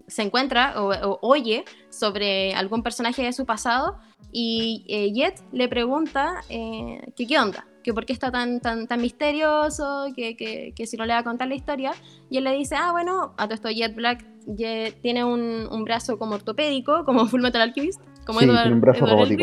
se 0.07 0.23
encuentra 0.23 0.81
o, 0.83 0.91
o 0.93 1.19
oye 1.23 1.65
sobre 1.91 2.55
algún 2.55 2.83
personaje 2.83 3.23
de 3.23 3.33
su 3.33 3.45
pasado 3.47 3.99
y 4.31 4.85
eh, 4.89 5.13
Jet 5.13 5.43
le 5.53 5.69
pregunta 5.69 6.43
eh, 6.49 7.01
que 7.17 7.27
qué 7.27 7.39
onda, 7.39 7.67
que 7.83 7.93
por 7.93 8.07
qué 8.07 8.13
está 8.13 8.31
tan, 8.31 8.61
tan, 8.61 8.87
tan 8.87 9.01
misterioso, 9.01 10.07
que, 10.15 10.37
que- 10.37 10.73
que 10.77 10.87
si 10.87 10.97
no 10.97 11.05
le 11.05 11.13
va 11.15 11.21
a 11.21 11.25
contar 11.25 11.49
la 11.49 11.55
historia. 11.55 11.93
Y 12.31 12.39
él 12.39 12.45
le 12.45 12.53
dice, 12.53 12.77
ah, 12.77 12.93
bueno, 12.93 13.35
a 13.37 13.45
todo 13.47 13.55
esto 13.55 13.71
Jet 13.71 13.95
Black 13.95 14.25
Jet 14.47 15.01
tiene 15.03 15.25
un, 15.25 15.69
un 15.71 15.85
brazo 15.85 16.19
como 16.19 16.35
ortopédico, 16.35 17.05
como 17.05 17.27
Full 17.27 17.41
Metal 17.41 17.61
Alchemist, 17.63 18.01
como 18.27 18.41
sí, 18.41 18.47
Edward- 18.47 18.63
tiene 18.63 18.75
un 18.75 18.81
brazo 18.81 19.07
Edward 19.07 19.19
Elric. 19.33 19.39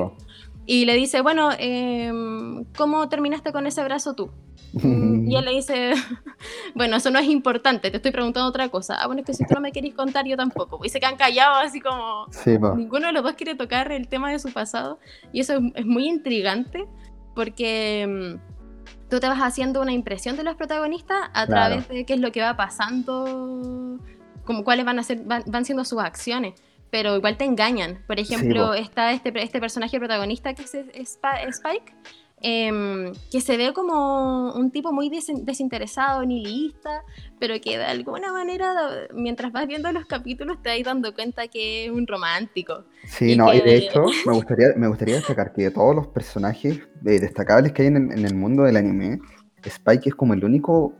Y 0.71 0.85
le 0.85 0.93
dice, 0.93 1.21
bueno, 1.21 1.49
em, 1.57 2.63
¿cómo 2.77 3.09
terminaste 3.09 3.51
con 3.51 3.65
ese 3.65 3.83
brazo 3.83 4.13
tú? 4.13 4.29
Y 5.29 5.35
él 5.35 5.45
le 5.45 5.51
dice, 5.51 5.93
bueno, 6.75 6.97
eso 6.97 7.09
no 7.09 7.17
es 7.17 7.27
importante, 7.27 7.89
te 7.89 7.97
estoy 7.97 8.11
preguntando 8.11 8.47
otra 8.47 8.69
cosa. 8.69 8.97
Ah, 9.01 9.07
bueno, 9.07 9.21
es 9.21 9.25
que 9.25 9.33
si 9.33 9.45
tú 9.47 9.55
no 9.55 9.61
me 9.61 9.71
querés 9.71 9.95
contar, 9.95 10.27
yo 10.27 10.37
tampoco. 10.37 10.79
Y 10.85 10.89
se 10.89 10.99
quedan 10.99 11.15
callados 11.17 11.57
así 11.65 11.81
como... 11.81 12.27
Sí. 12.29 12.51
Ninguno 12.75 13.07
de 13.07 13.13
los 13.13 13.23
dos 13.23 13.33
quiere 13.33 13.55
tocar 13.55 13.91
el 13.91 14.07
tema 14.07 14.31
de 14.31 14.37
su 14.37 14.53
pasado. 14.53 14.99
Y 15.33 15.39
eso 15.39 15.53
es, 15.53 15.61
es 15.73 15.85
muy 15.87 16.07
intrigante 16.07 16.85
porque 17.33 18.05
mm, 18.07 19.09
tú 19.09 19.19
te 19.19 19.27
vas 19.27 19.39
haciendo 19.39 19.81
una 19.81 19.91
impresión 19.91 20.37
de 20.37 20.43
los 20.43 20.55
protagonistas 20.55 21.17
a 21.33 21.47
Claro. 21.47 21.77
través 21.77 21.87
de 21.87 22.05
qué 22.05 22.13
es 22.13 22.19
lo 22.19 22.31
que 22.31 22.41
va 22.41 22.55
pasando, 22.55 23.97
como 24.45 24.63
cuáles 24.63 24.85
van, 24.85 24.99
a 24.99 25.03
ser, 25.03 25.23
van, 25.23 25.41
van 25.47 25.65
siendo 25.65 25.83
sus 25.83 25.99
acciones. 25.99 26.53
Pero 26.91 27.15
igual 27.15 27.37
te 27.37 27.45
engañan. 27.45 28.03
Por 28.07 28.19
ejemplo, 28.19 28.73
está 28.73 29.11
este, 29.11 29.31
este 29.41 29.59
personaje 29.59 29.99
protagonista 29.99 30.53
que 30.53 30.63
es 30.63 30.73
Sp- 30.73 31.45
Spike, 31.49 31.93
em, 32.41 33.13
que 33.31 33.41
se 33.41 33.57
ve 33.57 33.73
como 33.73 34.53
un 34.53 34.71
tipo 34.71 34.91
muy 34.93 35.09
desen- 35.09 35.43
desinteresado, 35.43 36.23
nihilista, 36.25 37.03
pero 37.39 37.55
que 37.61 37.77
de 37.77 37.83
alguna 37.85 38.31
manera, 38.31 38.73
mientras 39.13 39.51
vas 39.51 39.67
viendo 39.67 39.91
los 39.91 40.05
capítulos, 40.05 40.61
te 40.63 40.69
vas 40.69 40.83
dando 40.83 41.13
cuenta 41.13 41.47
que 41.47 41.85
es 41.85 41.91
un 41.91 42.07
romántico. 42.07 42.85
Sí, 43.05 43.33
y 43.33 43.35
no, 43.35 43.53
y 43.53 43.59
de 43.59 43.75
hecho, 43.77 44.05
me 44.25 44.33
gustaría, 44.33 44.67
me 44.77 44.87
gustaría 44.87 45.15
destacar 45.15 45.53
que 45.53 45.63
de 45.63 45.71
todos 45.71 45.95
los 45.95 46.07
personajes 46.07 46.77
eh, 47.05 47.19
destacables 47.19 47.71
que 47.73 47.81
hay 47.83 47.87
en 47.89 48.25
el 48.25 48.35
mundo 48.35 48.63
del 48.63 48.77
anime, 48.77 49.19
Spike 49.63 50.09
es 50.09 50.15
como 50.15 50.33
el 50.33 50.43
único 50.45 50.93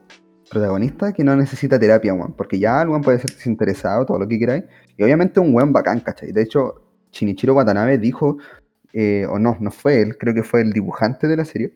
protagonista 0.49 1.13
que 1.13 1.23
no 1.23 1.35
necesita 1.35 1.79
terapia, 1.79 2.13
weón. 2.13 2.33
Porque 2.33 2.59
ya 2.59 2.81
el 2.81 2.89
weón 2.89 3.01
puede 3.01 3.19
ser 3.19 3.31
desinteresado, 3.31 4.05
todo 4.05 4.19
lo 4.19 4.27
que 4.27 4.39
queráis. 4.39 4.63
Y 4.97 5.03
obviamente 5.03 5.39
un 5.39 5.53
weón 5.53 5.71
bacán, 5.73 5.99
¿cachai? 6.01 6.31
De 6.31 6.41
hecho, 6.41 6.81
Shinichiro 7.11 7.53
Watanabe 7.53 7.97
dijo, 7.97 8.37
eh, 8.93 9.25
o 9.29 9.39
no, 9.39 9.57
no 9.59 9.71
fue 9.71 10.01
él, 10.01 10.17
creo 10.17 10.33
que 10.33 10.43
fue 10.43 10.61
el 10.61 10.73
dibujante 10.73 11.27
de 11.27 11.37
la 11.37 11.45
serie, 11.45 11.73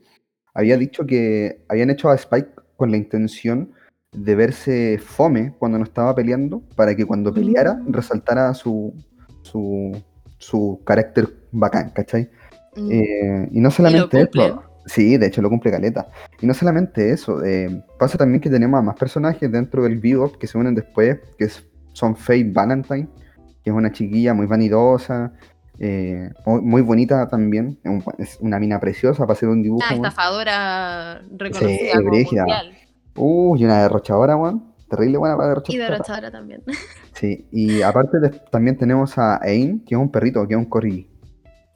había 0.53 0.77
dicho 0.77 1.05
que 1.05 1.63
habían 1.69 1.89
hecho 1.89 2.09
a 2.09 2.15
Spike 2.15 2.49
con 2.75 2.91
la 2.91 2.97
intención 2.97 3.71
de 4.11 4.35
verse 4.35 4.99
fome 5.03 5.53
cuando 5.57 5.77
no 5.79 5.83
estaba 5.83 6.13
peleando, 6.13 6.61
para 6.75 6.95
que 6.95 7.05
cuando 7.05 7.33
peleara 7.33 7.73
Mm. 7.75 7.93
resaltara 7.93 8.53
su, 8.53 8.93
su, 9.41 9.91
su 10.37 10.81
carácter 10.85 11.29
bacán, 11.51 11.89
¿cachai? 11.91 12.29
Mm. 12.75 12.91
Eh, 12.91 13.49
y 13.51 13.59
no 13.59 13.71
solamente 13.71 14.19
cumple. 14.25 14.45
eso, 14.45 14.63
sí, 14.85 15.17
de 15.17 15.27
hecho 15.27 15.41
lo 15.41 15.49
cumple 15.49 15.71
Caleta. 15.71 16.07
Y 16.41 16.45
no 16.45 16.53
solamente 16.53 17.11
eso, 17.11 17.43
eh, 17.43 17.83
pasa 17.99 18.17
también 18.17 18.41
que 18.41 18.49
tenemos 18.49 18.77
a 18.79 18.81
más 18.81 18.95
personajes 18.95 19.51
dentro 19.51 19.83
del 19.83 19.99
Bebop 19.99 20.37
que 20.37 20.47
se 20.47 20.57
unen 20.57 20.75
después, 20.75 21.19
que 21.37 21.45
es- 21.45 21.65
son 21.93 22.15
Faye 22.15 22.51
Valentine, 22.51 23.07
que 23.63 23.69
es 23.69 23.75
una 23.75 23.91
chiquilla 23.91 24.33
muy 24.33 24.45
vanidosa, 24.47 25.31
eh, 25.79 26.29
muy, 26.45 26.61
muy 26.61 26.81
bonita 26.81 27.27
también, 27.27 27.77
es 27.83 27.91
un- 27.91 28.03
es 28.17 28.37
una 28.41 28.59
mina 28.59 28.79
preciosa 28.79 29.23
para 29.23 29.33
hacer 29.33 29.49
un 29.49 29.61
dibujo. 29.63 29.85
Una 29.87 29.95
estafadora 29.95 31.21
reconocida 31.37 31.77
Sí, 31.77 31.89
como 31.97 32.09
mundial. 32.09 32.71
Uh, 33.15 33.55
y 33.57 33.65
una 33.65 33.83
derrochadora, 33.83 34.35
weón. 34.35 34.73
Terrible 34.89 35.17
buena 35.17 35.35
para 35.35 35.49
derrochar. 35.49 35.73
Y 35.73 35.77
plata. 35.77 35.91
derrochadora 35.93 36.31
también. 36.31 36.61
Sí, 37.13 37.47
y 37.51 37.81
aparte 37.81 38.19
de- 38.19 38.29
también 38.51 38.77
tenemos 38.77 39.17
a 39.17 39.39
Ain, 39.43 39.79
que 39.85 39.95
es 39.95 40.01
un 40.01 40.11
perrito, 40.11 40.47
que 40.47 40.53
es 40.55 40.57
un 40.57 40.65
corgi. 40.65 41.07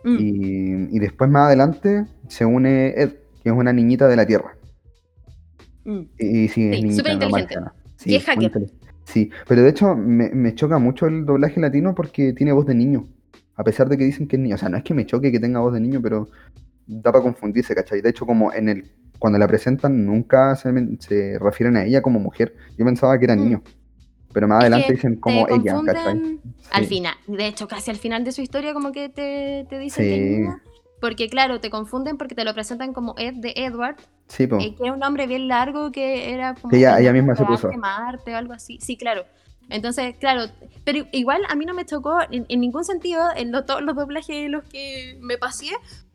Mm. 0.09 0.17
Y, 0.19 0.95
y 0.95 0.99
después 0.99 1.29
más 1.29 1.47
adelante 1.47 2.05
se 2.27 2.45
une 2.45 2.93
Ed, 2.95 3.09
que 3.43 3.49
es 3.49 3.55
una 3.55 3.73
niñita 3.73 4.07
de 4.07 4.15
la 4.15 4.25
Tierra. 4.25 4.55
Mm. 5.85 5.99
Y 6.19 6.47
sí, 6.49 6.69
es 6.69 6.75
Sí, 6.77 6.83
niñita, 6.83 7.03
no 7.03 7.13
inteligente. 7.13 7.27
marciana. 7.29 7.73
Y 8.05 8.15
es 8.15 8.21
muy 8.27 8.35
hacker. 8.35 8.43
inteligente. 8.43 8.87
Sí, 9.05 9.29
pero 9.47 9.63
de 9.63 9.69
hecho 9.69 9.95
me, 9.95 10.29
me 10.31 10.53
choca 10.53 10.79
mucho 10.79 11.07
el 11.07 11.25
doblaje 11.25 11.59
latino 11.61 11.95
porque 11.95 12.33
tiene 12.33 12.51
voz 12.51 12.65
de 12.65 12.75
niño. 12.75 13.07
A 13.55 13.63
pesar 13.63 13.87
de 13.89 13.97
que 13.97 14.03
dicen 14.03 14.27
que 14.27 14.35
es 14.35 14.41
niño. 14.41 14.55
O 14.55 14.57
sea, 14.57 14.69
no 14.69 14.77
es 14.77 14.83
que 14.83 14.93
me 14.93 15.05
choque 15.05 15.31
que 15.31 15.39
tenga 15.39 15.59
voz 15.61 15.73
de 15.73 15.79
niño, 15.79 16.01
pero 16.01 16.27
da 16.85 17.11
para 17.11 17.23
confundirse, 17.23 17.73
¿cachai? 17.73 18.01
De 18.01 18.09
hecho, 18.09 18.25
como 18.25 18.53
en 18.53 18.69
el 18.69 18.91
cuando 19.19 19.39
la 19.39 19.47
presentan 19.47 20.05
nunca 20.05 20.55
se, 20.55 20.69
se 20.99 21.39
refieren 21.39 21.75
a 21.77 21.85
ella 21.85 22.01
como 22.01 22.19
mujer. 22.19 22.53
Yo 22.77 22.85
pensaba 22.85 23.17
que 23.17 23.25
era 23.25 23.35
Mm. 23.35 23.39
niño. 23.39 23.63
Pero 24.37 24.47
más 24.47 24.59
adelante 24.61 24.93
dicen 24.93 25.15
como 25.15 25.47
ella, 25.49 25.81
¿cachai? 25.83 26.39
Al 26.69 26.83
Sí. 26.83 26.89
final, 26.89 27.15
de 27.25 27.47
hecho, 27.47 27.67
casi 27.67 27.89
al 27.89 27.97
final 27.97 28.23
de 28.23 28.31
su 28.31 28.41
historia, 28.43 28.71
como 28.71 28.91
que 28.91 29.09
te, 29.09 29.65
te 29.67 29.79
dicen 29.79 30.05
que 30.05 30.19
niña. 30.19 30.61
Porque, 31.01 31.27
claro, 31.27 31.59
te 31.59 31.71
confunden 31.71 32.17
porque 32.19 32.35
te 32.35 32.43
lo 32.43 32.53
presentan 32.53 32.93
como 32.93 33.15
Ed 33.17 33.33
de 33.37 33.53
Edward, 33.55 33.95
Sí, 34.27 34.45
po. 34.45 34.59
eh, 34.59 34.75
que 34.77 34.85
es 34.85 34.91
un 34.93 34.99
nombre 34.99 35.25
bien 35.25 35.47
largo 35.47 35.91
que 35.91 36.31
era 36.35 36.53
como. 36.53 36.69
Que 36.69 36.77
ella- 36.77 36.97
el 36.97 37.01
ella 37.01 37.13
misma 37.13 37.35
se 37.35 37.45
puso. 37.45 37.71
Marte 37.73 38.31
o 38.31 38.37
algo 38.37 38.53
así. 38.53 38.77
Sí, 38.79 38.95
claro. 38.95 39.25
Entonces, 39.71 40.15
claro, 40.19 40.51
pero 40.83 41.07
igual 41.13 41.41
a 41.49 41.55
mí 41.55 41.65
no 41.65 41.73
me 41.73 41.83
chocó 41.83 42.19
en, 42.29 42.45
en 42.47 42.61
ningún 42.61 42.85
sentido 42.85 43.23
en 43.35 43.51
lo- 43.51 43.65
todos 43.65 43.81
los 43.81 43.95
doblajes 43.95 44.35
en 44.45 44.51
los 44.51 44.63
que 44.65 45.17
me 45.19 45.39
pasé, 45.39 45.69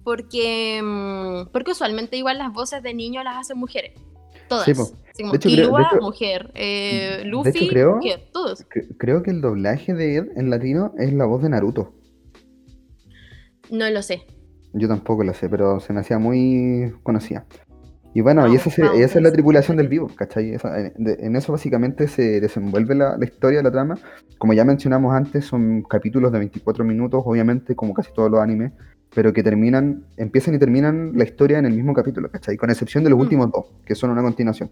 porque, 0.05 0.81
mm, 0.81 1.51
porque 1.53 1.73
usualmente 1.73 2.17
igual 2.17 2.39
las 2.39 2.53
voces 2.53 2.85
de 2.85 2.95
niños 2.95 3.25
las 3.25 3.37
hacen 3.37 3.59
mujeres. 3.59 3.93
Todas. 4.53 4.65
Sí, 5.15 5.23
como 5.23 5.33
De 5.33 5.37
hecho, 5.37 5.49
creo- 5.49 5.57
de 5.57 5.63
Killua, 5.63 5.89
hecho- 5.93 6.01
mujer. 6.03 6.51
eh, 6.55 7.17
de 7.19 7.25
Luffy, 7.27 7.49
hecho, 7.51 7.67
creo- 7.69 7.97
mujer. 7.97 8.21
Todos. 8.33 8.67
Cre- 8.69 8.97
Creo 8.99 9.23
que 9.23 9.31
el 9.31 9.41
doblaje 9.41 9.93
de 9.95 10.17
Ed 10.17 10.27
en 10.37 10.49
latino 10.51 10.95
es 10.99 11.13
la 11.13 11.25
voz 11.27 11.43
de 11.43 11.49
Naruto. 11.51 11.93
No 13.71 13.89
lo 13.91 14.03
sé. 14.03 14.23
Yo 14.73 14.89
tampoco 14.89 15.23
lo 15.25 15.35
sé, 15.35 15.49
pero 15.49 15.81
se 15.81 15.93
me 15.93 16.01
hacía 16.01 16.19
muy 16.19 16.93
conocida. 17.03 17.45
Y 18.15 18.21
bueno, 18.21 18.47
y 18.47 18.57
esa, 18.57 18.69
es 18.95 19.15
la 19.17 19.33
tripulación 19.33 19.79
del 19.79 19.89
vivo, 19.89 20.11
¿cachai? 20.15 20.51
Esa- 20.53 20.79
en, 20.79 20.93
de- 21.05 21.17
en 21.21 21.35
eso 21.37 21.53
básicamente 21.53 22.09
se 22.09 22.41
desenvuelve 22.41 22.95
la, 22.95 23.17
la 23.17 23.25
historia, 23.25 23.63
la 23.63 23.71
trama. 23.71 23.99
Como 24.39 24.53
ya 24.53 24.65
mencionamos 24.65 25.15
antes, 25.15 25.47
son 25.47 25.83
capítulos 25.83 26.31
de 26.33 26.39
24 26.39 26.85
minutos, 26.85 27.23
obviamente, 27.25 27.75
como 27.75 27.95
casi 27.95 28.13
todos 28.13 28.31
los 28.31 28.41
animes, 28.41 28.73
pero 29.15 29.33
que 29.33 29.43
terminan, 29.43 30.05
empiezan 30.17 30.55
y 30.55 30.59
terminan 30.59 31.13
la 31.15 31.25
historia 31.25 31.59
en 31.59 31.67
el 31.67 31.75
mismo 31.75 31.93
capítulo, 31.95 32.31
¿cachai? 32.31 32.57
Con 32.57 32.71
excepción 32.71 33.05
de 33.05 33.11
los 33.11 33.19
Mm. 33.19 33.23
últimos 33.23 33.51
dos, 33.51 33.67
que 33.85 33.95
son 33.95 34.11
una 34.11 34.23
continuación. 34.23 34.71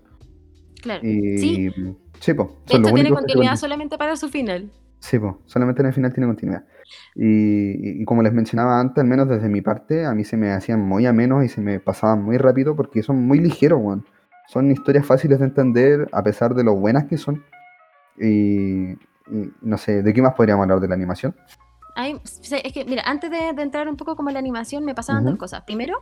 Claro. 0.83 1.07
Y 1.07 1.39
Sí, 1.39 1.71
sí, 2.21 2.35
po, 2.35 2.57
de 2.67 2.73
son 2.73 2.83
los 2.83 2.91
hecho 2.91 2.95
tiene 2.95 3.11
continuidad 3.11 3.57
solamente 3.57 3.99
para 3.99 4.17
su 4.17 4.29
final. 4.29 4.71
Sí, 4.99 5.19
po, 5.19 5.41
solamente 5.47 5.81
en 5.83 5.87
el 5.89 5.93
final 5.95 6.13
tiene 6.13 6.27
continuidad. 6.27 6.65
Y, 7.15 7.25
y- 7.27 8.03
y 8.03 8.05
como 8.05 8.23
les 8.23 8.33
mencionaba 8.33 8.81
antes, 8.81 8.99
al 9.03 9.09
menos 9.09 9.29
desde 9.29 9.49
mi 9.49 9.61
parte, 9.61 10.05
a 10.07 10.15
mí 10.15 10.25
se 10.25 10.37
me 10.37 10.53
hacían 10.53 10.81
muy 10.81 11.07
amenos 11.07 11.45
y 11.45 11.49
se 11.49 11.61
me 11.61 11.81
pasaban 11.81 12.23
muy 12.23 12.37
rápido 12.39 12.75
porque 12.77 13.03
son 13.03 13.17
muy 13.27 13.39
ligeros, 13.41 13.81
weón. 13.83 14.05
son 14.49 14.71
historias 14.71 15.07
fáciles 15.07 15.39
de 15.39 15.45
entender 15.45 16.09
a 16.13 16.23
pesar 16.25 16.55
de 16.55 16.65
lo 16.65 16.75
buenas 16.75 17.05
que 17.05 17.17
son. 17.19 17.45
Y, 18.19 18.93
y 19.31 19.53
no 19.63 19.79
sé, 19.79 20.03
¿de 20.03 20.13
qué 20.13 20.21
más 20.23 20.35
podríamos 20.35 20.65
hablar 20.65 20.81
de 20.81 20.89
la 20.89 20.95
animación? 20.95 21.35
Es 22.09 22.73
que, 22.73 22.85
mira, 22.85 23.03
antes 23.07 23.31
de, 23.31 23.53
de 23.55 23.63
entrar 23.63 23.89
un 23.89 23.97
poco 23.97 24.17
como 24.17 24.29
en 24.31 24.35
la 24.35 24.39
animación, 24.41 24.85
me 24.85 24.95
pasaban 24.95 25.25
dos 25.25 25.37
cosas. 25.37 25.63
Primero, 25.63 25.99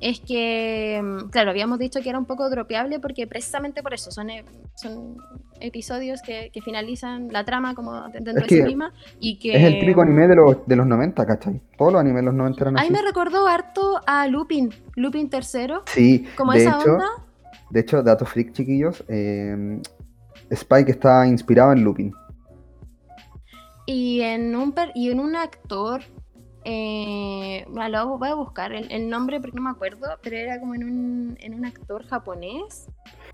es 0.00 0.20
que, 0.20 1.00
mm, 1.02 1.28
claro, 1.30 1.50
habíamos 1.50 1.78
dicho 1.78 2.00
que 2.00 2.08
era 2.08 2.18
un 2.18 2.24
poco 2.24 2.48
dropeable 2.50 3.00
porque 3.00 3.26
precisamente 3.26 3.82
por 3.82 3.94
eso 3.94 4.10
son, 4.10 4.30
e- 4.30 4.44
son 4.76 5.16
episodios 5.60 6.22
que, 6.22 6.50
que 6.52 6.62
finalizan 6.62 7.28
la 7.32 7.44
trama 7.44 7.74
como 7.74 7.92
de- 8.08 8.20
dentro 8.20 8.30
Es 8.44 8.48
de 8.48 8.48
sí 8.48 8.60
que 8.60 8.62
misma 8.66 8.92
y 9.18 9.38
que... 9.38 9.56
Es 9.56 9.62
el 9.64 9.80
típico 9.80 10.02
anime 10.02 10.28
de 10.28 10.36
los, 10.36 10.66
de 10.66 10.76
los 10.76 10.86
90, 10.86 11.26
¿cachai? 11.26 11.60
Todos 11.76 11.92
los 11.94 12.00
animes 12.00 12.20
de 12.22 12.26
los 12.26 12.34
90 12.34 12.60
eran 12.62 12.78
Ahí 12.78 12.90
me 12.90 13.02
recordó 13.02 13.46
harto 13.48 14.00
a 14.06 14.28
Lupin, 14.28 14.72
Lupin 14.94 15.28
tercero, 15.28 15.82
Sí, 15.86 16.26
como 16.36 16.52
de 16.52 16.60
esa 16.60 16.78
hecho, 16.78 16.92
onda. 16.92 17.06
de 17.70 17.80
hecho, 17.80 18.02
dato 18.02 18.24
freak, 18.24 18.52
chiquillos, 18.52 19.02
eh, 19.08 19.80
Spike 20.50 20.92
está 20.92 21.26
inspirado 21.26 21.72
en 21.72 21.82
Lupin. 21.84 22.12
Y 23.90 24.20
en 24.20 24.54
un, 24.54 24.72
per- 24.72 24.92
y 24.94 25.10
en 25.10 25.18
un 25.18 25.34
actor, 25.34 26.02
eh, 26.62 27.64
lo 27.66 28.18
voy 28.18 28.28
a 28.28 28.34
buscar 28.34 28.74
el, 28.74 28.92
el 28.92 29.08
nombre 29.08 29.40
porque 29.40 29.56
no 29.56 29.62
me 29.62 29.70
acuerdo, 29.70 30.06
pero 30.22 30.36
era 30.36 30.60
como 30.60 30.74
en 30.74 30.84
un, 30.84 31.36
en 31.40 31.54
un 31.54 31.64
actor 31.64 32.04
japonés 32.04 32.86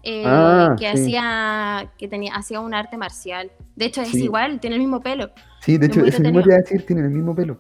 eh, 0.04 0.24
Ah, 0.24 0.76
que 0.78 0.86
sí. 0.86 0.92
hacía 0.92 1.92
que 1.98 2.06
tenía 2.06 2.36
hacía 2.36 2.60
un 2.60 2.72
arte 2.72 2.96
marcial. 2.96 3.50
De 3.74 3.86
hecho 3.86 4.00
es 4.02 4.10
Sí. 4.10 4.22
igual, 4.22 4.60
tiene 4.60 4.76
el 4.76 4.82
mismo 4.82 5.00
pelo. 5.00 5.32
Sí, 5.60 5.76
de 5.76 5.86
Es 5.86 5.90
hecho, 5.90 6.00
muy 6.02 6.08
ese 6.10 6.22
mismo 6.22 6.40
te 6.40 6.48
iba 6.50 6.54
a 6.54 6.58
decir, 6.60 6.86
tienen 6.86 7.04
el 7.06 7.10
mismo 7.10 7.34
pelo. 7.34 7.58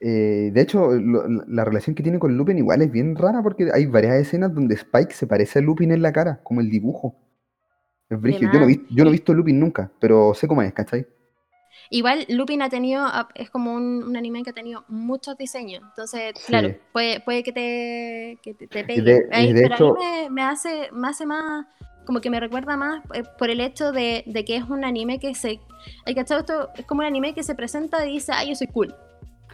Eh, 0.00 0.50
de 0.52 0.60
hecho, 0.60 0.90
lo- 0.92 1.26
la 1.26 1.44
la 1.48 1.64
relación 1.64 1.96
que 1.96 2.02
tiene 2.02 2.18
con 2.18 2.36
Lupin 2.36 2.58
igual 2.58 2.82
es 2.82 2.92
bien 2.92 3.16
rara 3.16 3.42
porque 3.42 3.70
hay 3.72 3.86
varias 3.86 4.16
escenas 4.16 4.54
donde 4.54 4.74
Spike 4.74 5.14
se 5.14 5.26
parece 5.26 5.60
a 5.60 5.62
Lupin 5.62 5.92
en 5.92 6.02
la 6.02 6.12
cara, 6.12 6.40
como 6.44 6.60
el 6.60 6.68
dibujo. 6.68 7.16
Es 8.10 8.20
brígido. 8.20 8.52
Yo 8.52 8.60
no, 8.60 8.66
yo 8.90 9.04
no 9.04 9.08
he 9.08 9.12
visto 9.12 9.32
Lupin 9.32 9.58
nunca, 9.58 9.90
pero 9.98 10.34
sé 10.34 10.46
cómo 10.46 10.60
es, 10.60 10.74
¿cachai? 10.74 11.06
Igual 11.90 12.24
Lupin 12.28 12.62
ha 12.62 12.68
tenido, 12.68 13.02
ah, 13.04 13.28
es 13.34 13.50
como 13.50 13.74
un, 13.74 14.02
un 14.04 14.16
anime 14.16 14.42
que 14.42 14.50
ha 14.50 14.54
tenido 14.54 14.84
muchos 14.88 15.36
diseños. 15.36 15.82
Entonces, 15.88 16.32
claro, 16.46 16.68
Sí. 16.68 16.76
puede, 16.92 17.20
puede 17.20 17.42
que 17.42 17.52
te, 17.52 18.38
que 18.42 18.54
te, 18.54 18.66
te 18.66 18.84
pegue. 18.84 19.02
de, 19.02 19.28
Ahí- 19.32 19.52
de 19.52 19.62
pero 19.62 19.74
a 19.74 19.78
mí 19.78 19.86
hecho, 19.86 19.94
me, 19.94 20.30
me 20.30 20.42
hace, 20.42 20.88
me 20.92 21.08
hace 21.08 21.26
más, 21.26 21.66
como 22.06 22.20
que 22.20 22.30
me 22.30 22.40
recuerda 22.40 22.76
más 22.76 23.04
eh, 23.14 23.22
por 23.38 23.50
el 23.50 23.60
hecho 23.60 23.92
de, 23.92 24.24
de 24.26 24.44
que 24.44 24.56
es 24.56 24.64
un 24.64 24.84
anime 24.84 25.18
que 25.18 25.34
se... 25.34 25.60
Hay 26.06 26.14
cachado 26.14 26.40
esto, 26.40 26.68
es 26.76 26.84
como 26.86 27.00
un 27.00 27.06
anime 27.06 27.34
que 27.34 27.42
se 27.42 27.54
presenta 27.54 28.06
y 28.06 28.12
dice, 28.14 28.32
ay, 28.34 28.48
yo 28.50 28.54
soy 28.54 28.66
cool. 28.68 28.94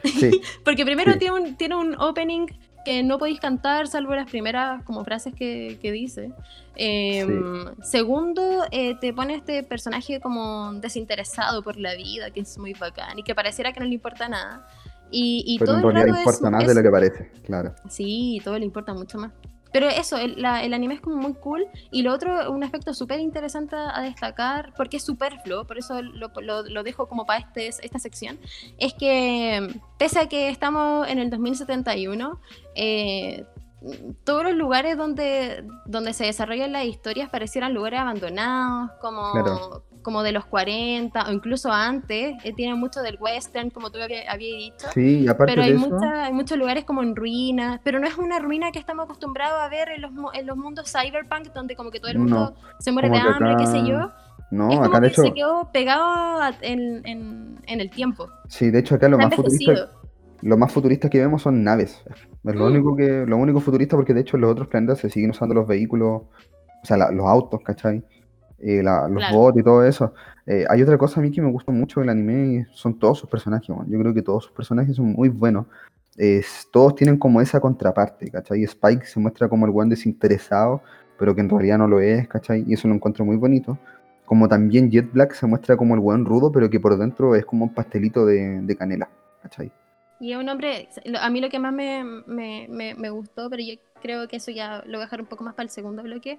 sí, 0.04 0.30
Porque 0.64 0.84
primero 0.84 1.12
sí, 1.12 1.18
tiene, 1.18 1.34
un, 1.34 1.56
tiene 1.56 1.76
un 1.76 1.94
opening 2.00 2.46
que 2.84 3.02
no 3.02 3.18
podéis 3.18 3.40
cantar 3.40 3.88
salvo 3.88 4.14
las 4.14 4.30
primeras 4.30 4.82
como 4.84 5.04
frases 5.04 5.34
que, 5.34 5.78
que 5.80 5.92
dice. 5.92 6.32
Eh, 6.76 7.24
sí. 7.26 7.82
segundo, 7.82 8.64
eh, 8.70 8.96
te 9.00 9.12
pone 9.12 9.34
este 9.34 9.62
personaje 9.62 10.20
como 10.20 10.72
desinteresado 10.74 11.62
por 11.62 11.76
la 11.76 11.94
vida, 11.94 12.30
que 12.30 12.40
es 12.40 12.58
muy 12.58 12.74
bacán 12.74 13.18
y 13.18 13.22
que 13.22 13.34
pareciera 13.34 13.72
que 13.72 13.80
no 13.80 13.86
le 13.86 13.94
importa 13.94 14.28
nada. 14.28 14.66
Y, 15.10 15.44
y 15.46 15.58
Pero 15.58 15.72
todo 15.72 15.80
en 15.80 15.84
el 15.84 15.94
realidad 15.94 16.18
rato 16.18 16.30
es, 16.30 16.36
importa 16.36 16.66
de 16.66 16.74
lo 16.74 16.82
que 16.82 16.90
parece, 16.90 17.30
claro. 17.44 17.74
Sí, 17.88 18.40
todo 18.42 18.58
le 18.58 18.64
importa 18.64 18.94
mucho 18.94 19.18
más. 19.18 19.32
Pero 19.74 19.88
eso, 19.88 20.16
el, 20.18 20.38
el 20.38 20.72
anime 20.72 20.94
es 20.94 21.00
como 21.00 21.16
muy 21.16 21.34
cool. 21.34 21.66
Y 21.90 22.02
lo 22.02 22.12
otro, 22.12 22.48
un 22.52 22.62
aspecto 22.62 22.94
súper 22.94 23.18
interesante 23.18 23.74
a 23.74 24.00
destacar, 24.02 24.72
porque 24.76 24.98
es 24.98 25.02
superfluo, 25.02 25.66
por 25.66 25.78
eso 25.78 26.00
lo, 26.00 26.30
lo- 26.40 26.62
lo 26.62 26.82
dejo 26.84 27.08
como 27.08 27.26
para 27.26 27.40
este, 27.40 27.66
esta 27.66 27.98
sección, 27.98 28.38
es 28.78 28.94
que 28.94 29.66
pese 29.98 30.20
a 30.20 30.28
que 30.28 30.48
estamos 30.48 31.08
en 31.08 31.18
el 31.18 31.28
2071, 31.28 32.38
eh, 32.76 33.44
todos 34.24 34.44
los 34.44 34.54
lugares 34.54 34.96
donde, 34.96 35.64
donde 35.86 36.12
se 36.12 36.24
desarrollan 36.24 36.72
las 36.72 36.84
historias 36.84 37.28
parecieran 37.30 37.74
lugares 37.74 38.00
abandonados, 38.00 38.90
como, 39.00 39.32
Claro. 39.32 39.84
como 40.02 40.22
de 40.22 40.32
los 40.32 40.44
40 40.46 41.28
o 41.28 41.32
incluso 41.32 41.70
antes. 41.72 42.34
eh, 42.44 42.52
tienen 42.54 42.78
mucho 42.78 43.00
del 43.02 43.18
western, 43.20 43.70
como 43.70 43.90
tú 43.90 44.00
había- 44.00 44.30
habías 44.30 44.58
dicho. 44.58 44.86
Sí, 44.94 45.26
aparte 45.28 45.52
Pero 45.52 45.62
de 45.62 45.68
hay, 45.68 45.74
eso, 45.76 45.88
mucha- 45.90 46.24
hay 46.24 46.32
muchos 46.32 46.56
lugares 46.58 46.84
como 46.84 47.02
en 47.02 47.14
ruinas, 47.16 47.80
pero 47.84 47.98
no 48.00 48.06
es 48.06 48.16
una 48.16 48.38
ruina 48.38 48.70
que 48.72 48.78
estamos 48.78 49.04
acostumbrados 49.04 49.60
a 49.60 49.68
ver 49.68 49.88
en 49.90 50.02
los, 50.02 50.10
en 50.34 50.46
los 50.46 50.56
mundos 50.56 50.90
cyberpunk, 50.92 51.52
donde 51.54 51.74
como 51.76 51.90
que 51.90 52.00
todo 52.00 52.10
el 52.10 52.18
mundo 52.18 52.54
no, 52.54 52.54
se 52.78 52.92
muere 52.92 53.08
de 53.10 53.18
hambre, 53.18 53.54
qué 53.58 53.66
sé 53.66 53.78
acá, 53.78 53.86
yo. 53.86 53.98
Es 54.00 54.12
no, 54.50 54.68
como 54.68 54.84
acá 54.84 55.00
de 55.00 55.06
que 55.08 55.12
hecho, 55.12 55.22
se 55.22 55.32
quedó 55.34 55.70
pegado 55.72 56.40
en, 56.60 57.06
en- 57.06 57.58
en 57.66 57.80
el 57.80 57.90
tiempo. 57.90 58.28
sí, 58.48 58.70
de 58.70 58.78
hecho 58.80 58.94
acá 58.94 59.08
lo 59.08 59.16
Está 59.18 59.28
más 59.28 59.36
futurista. 59.36 59.90
Lo 60.42 60.56
más 60.56 60.72
futurista 60.72 61.08
que 61.08 61.18
vemos 61.18 61.42
son 61.42 61.62
naves. 61.64 62.02
Es 62.44 62.54
lo 62.54 62.64
Mm. 62.64 62.72
único 62.72 62.96
que, 62.96 63.24
lo 63.26 63.36
único 63.36 63.60
futurista 63.60 63.96
porque 63.96 64.14
de 64.14 64.20
hecho 64.20 64.36
en 64.36 64.42
los 64.42 64.50
otros 64.52 64.68
planetas 64.68 64.98
se 64.98 65.10
siguen 65.10 65.30
usando 65.30 65.54
los 65.54 65.66
vehículos, 65.66 66.22
o 66.82 66.86
sea, 66.86 66.96
la- 66.96 67.10
los 67.10 67.26
autos, 67.26 67.60
¿cachai? 67.64 68.04
Eh, 68.58 68.82
la- 68.82 69.08
los 69.08 69.18
Claro. 69.18 69.36
bots 69.36 69.58
y 69.58 69.62
todo 69.62 69.84
eso. 69.84 70.14
Eh, 70.46 70.64
hay 70.68 70.82
otra 70.82 70.96
cosa 70.98 71.20
a 71.20 71.22
mí 71.22 71.30
que 71.30 71.40
me 71.42 71.50
gusta 71.50 71.72
mucho 71.72 72.00
del 72.00 72.08
anime 72.10 72.46
y 72.46 72.64
son 72.72 72.98
todos 72.98 73.18
sus 73.18 73.28
personajes, 73.28 73.68
weón. 73.68 73.88
Yo 73.90 73.98
creo 73.98 74.14
que 74.14 74.22
todos 74.22 74.44
sus 74.44 74.52
personajes 74.52 74.96
son 74.96 75.12
muy 75.12 75.28
buenos. 75.28 75.66
Todos 76.72 76.94
tienen 76.94 77.18
como 77.18 77.40
esa 77.40 77.58
contraparte, 77.60 78.30
¿cachai? 78.30 78.62
Spike 78.64 79.04
se 79.06 79.18
muestra 79.20 79.48
como 79.48 79.66
el 79.66 79.72
buen 79.72 79.88
desinteresado, 79.88 80.80
pero 81.18 81.34
que 81.34 81.40
en 81.40 81.48
realidad 81.48 81.78
no 81.78 81.88
lo 81.88 82.00
es, 82.00 82.28
¿cachai? 82.28 82.64
Y 82.66 82.74
eso 82.74 82.86
lo 82.88 82.94
encuentro 82.94 83.24
muy 83.24 83.36
bonito. 83.36 83.78
Como 84.24 84.48
también 84.48 84.90
Jet 84.90 85.10
Black 85.12 85.32
se 85.34 85.46
muestra 85.46 85.76
como 85.76 85.94
el 85.94 86.00
buen 86.00 86.24
rudo, 86.24 86.50
pero 86.52 86.70
que 86.70 86.78
por 86.80 86.96
dentro 86.96 87.34
es 87.34 87.44
como 87.44 87.64
un 87.64 87.74
pastelito 87.74 88.24
de, 88.24 88.60
de 88.62 88.76
canela, 88.76 89.08
¿cachai? 89.42 89.70
Y 90.20 90.32
es 90.32 90.38
un 90.38 90.48
hombre, 90.48 90.88
a 91.20 91.30
mí 91.30 91.40
lo 91.40 91.50
que 91.50 91.58
más 91.58 91.72
me, 91.72 92.04
me- 92.26 92.66
me- 92.68 92.94
me 92.94 93.10
gustó, 93.10 93.50
pero 93.50 93.62
yo 93.62 93.74
creo 94.00 94.28
que 94.28 94.36
eso 94.36 94.50
ya 94.50 94.78
lo 94.86 94.92
voy 94.98 95.02
a 95.02 95.06
dejar 95.06 95.20
un 95.20 95.26
poco 95.26 95.44
más 95.44 95.54
para 95.54 95.64
el 95.64 95.70
segundo 95.70 96.02
bloque, 96.02 96.38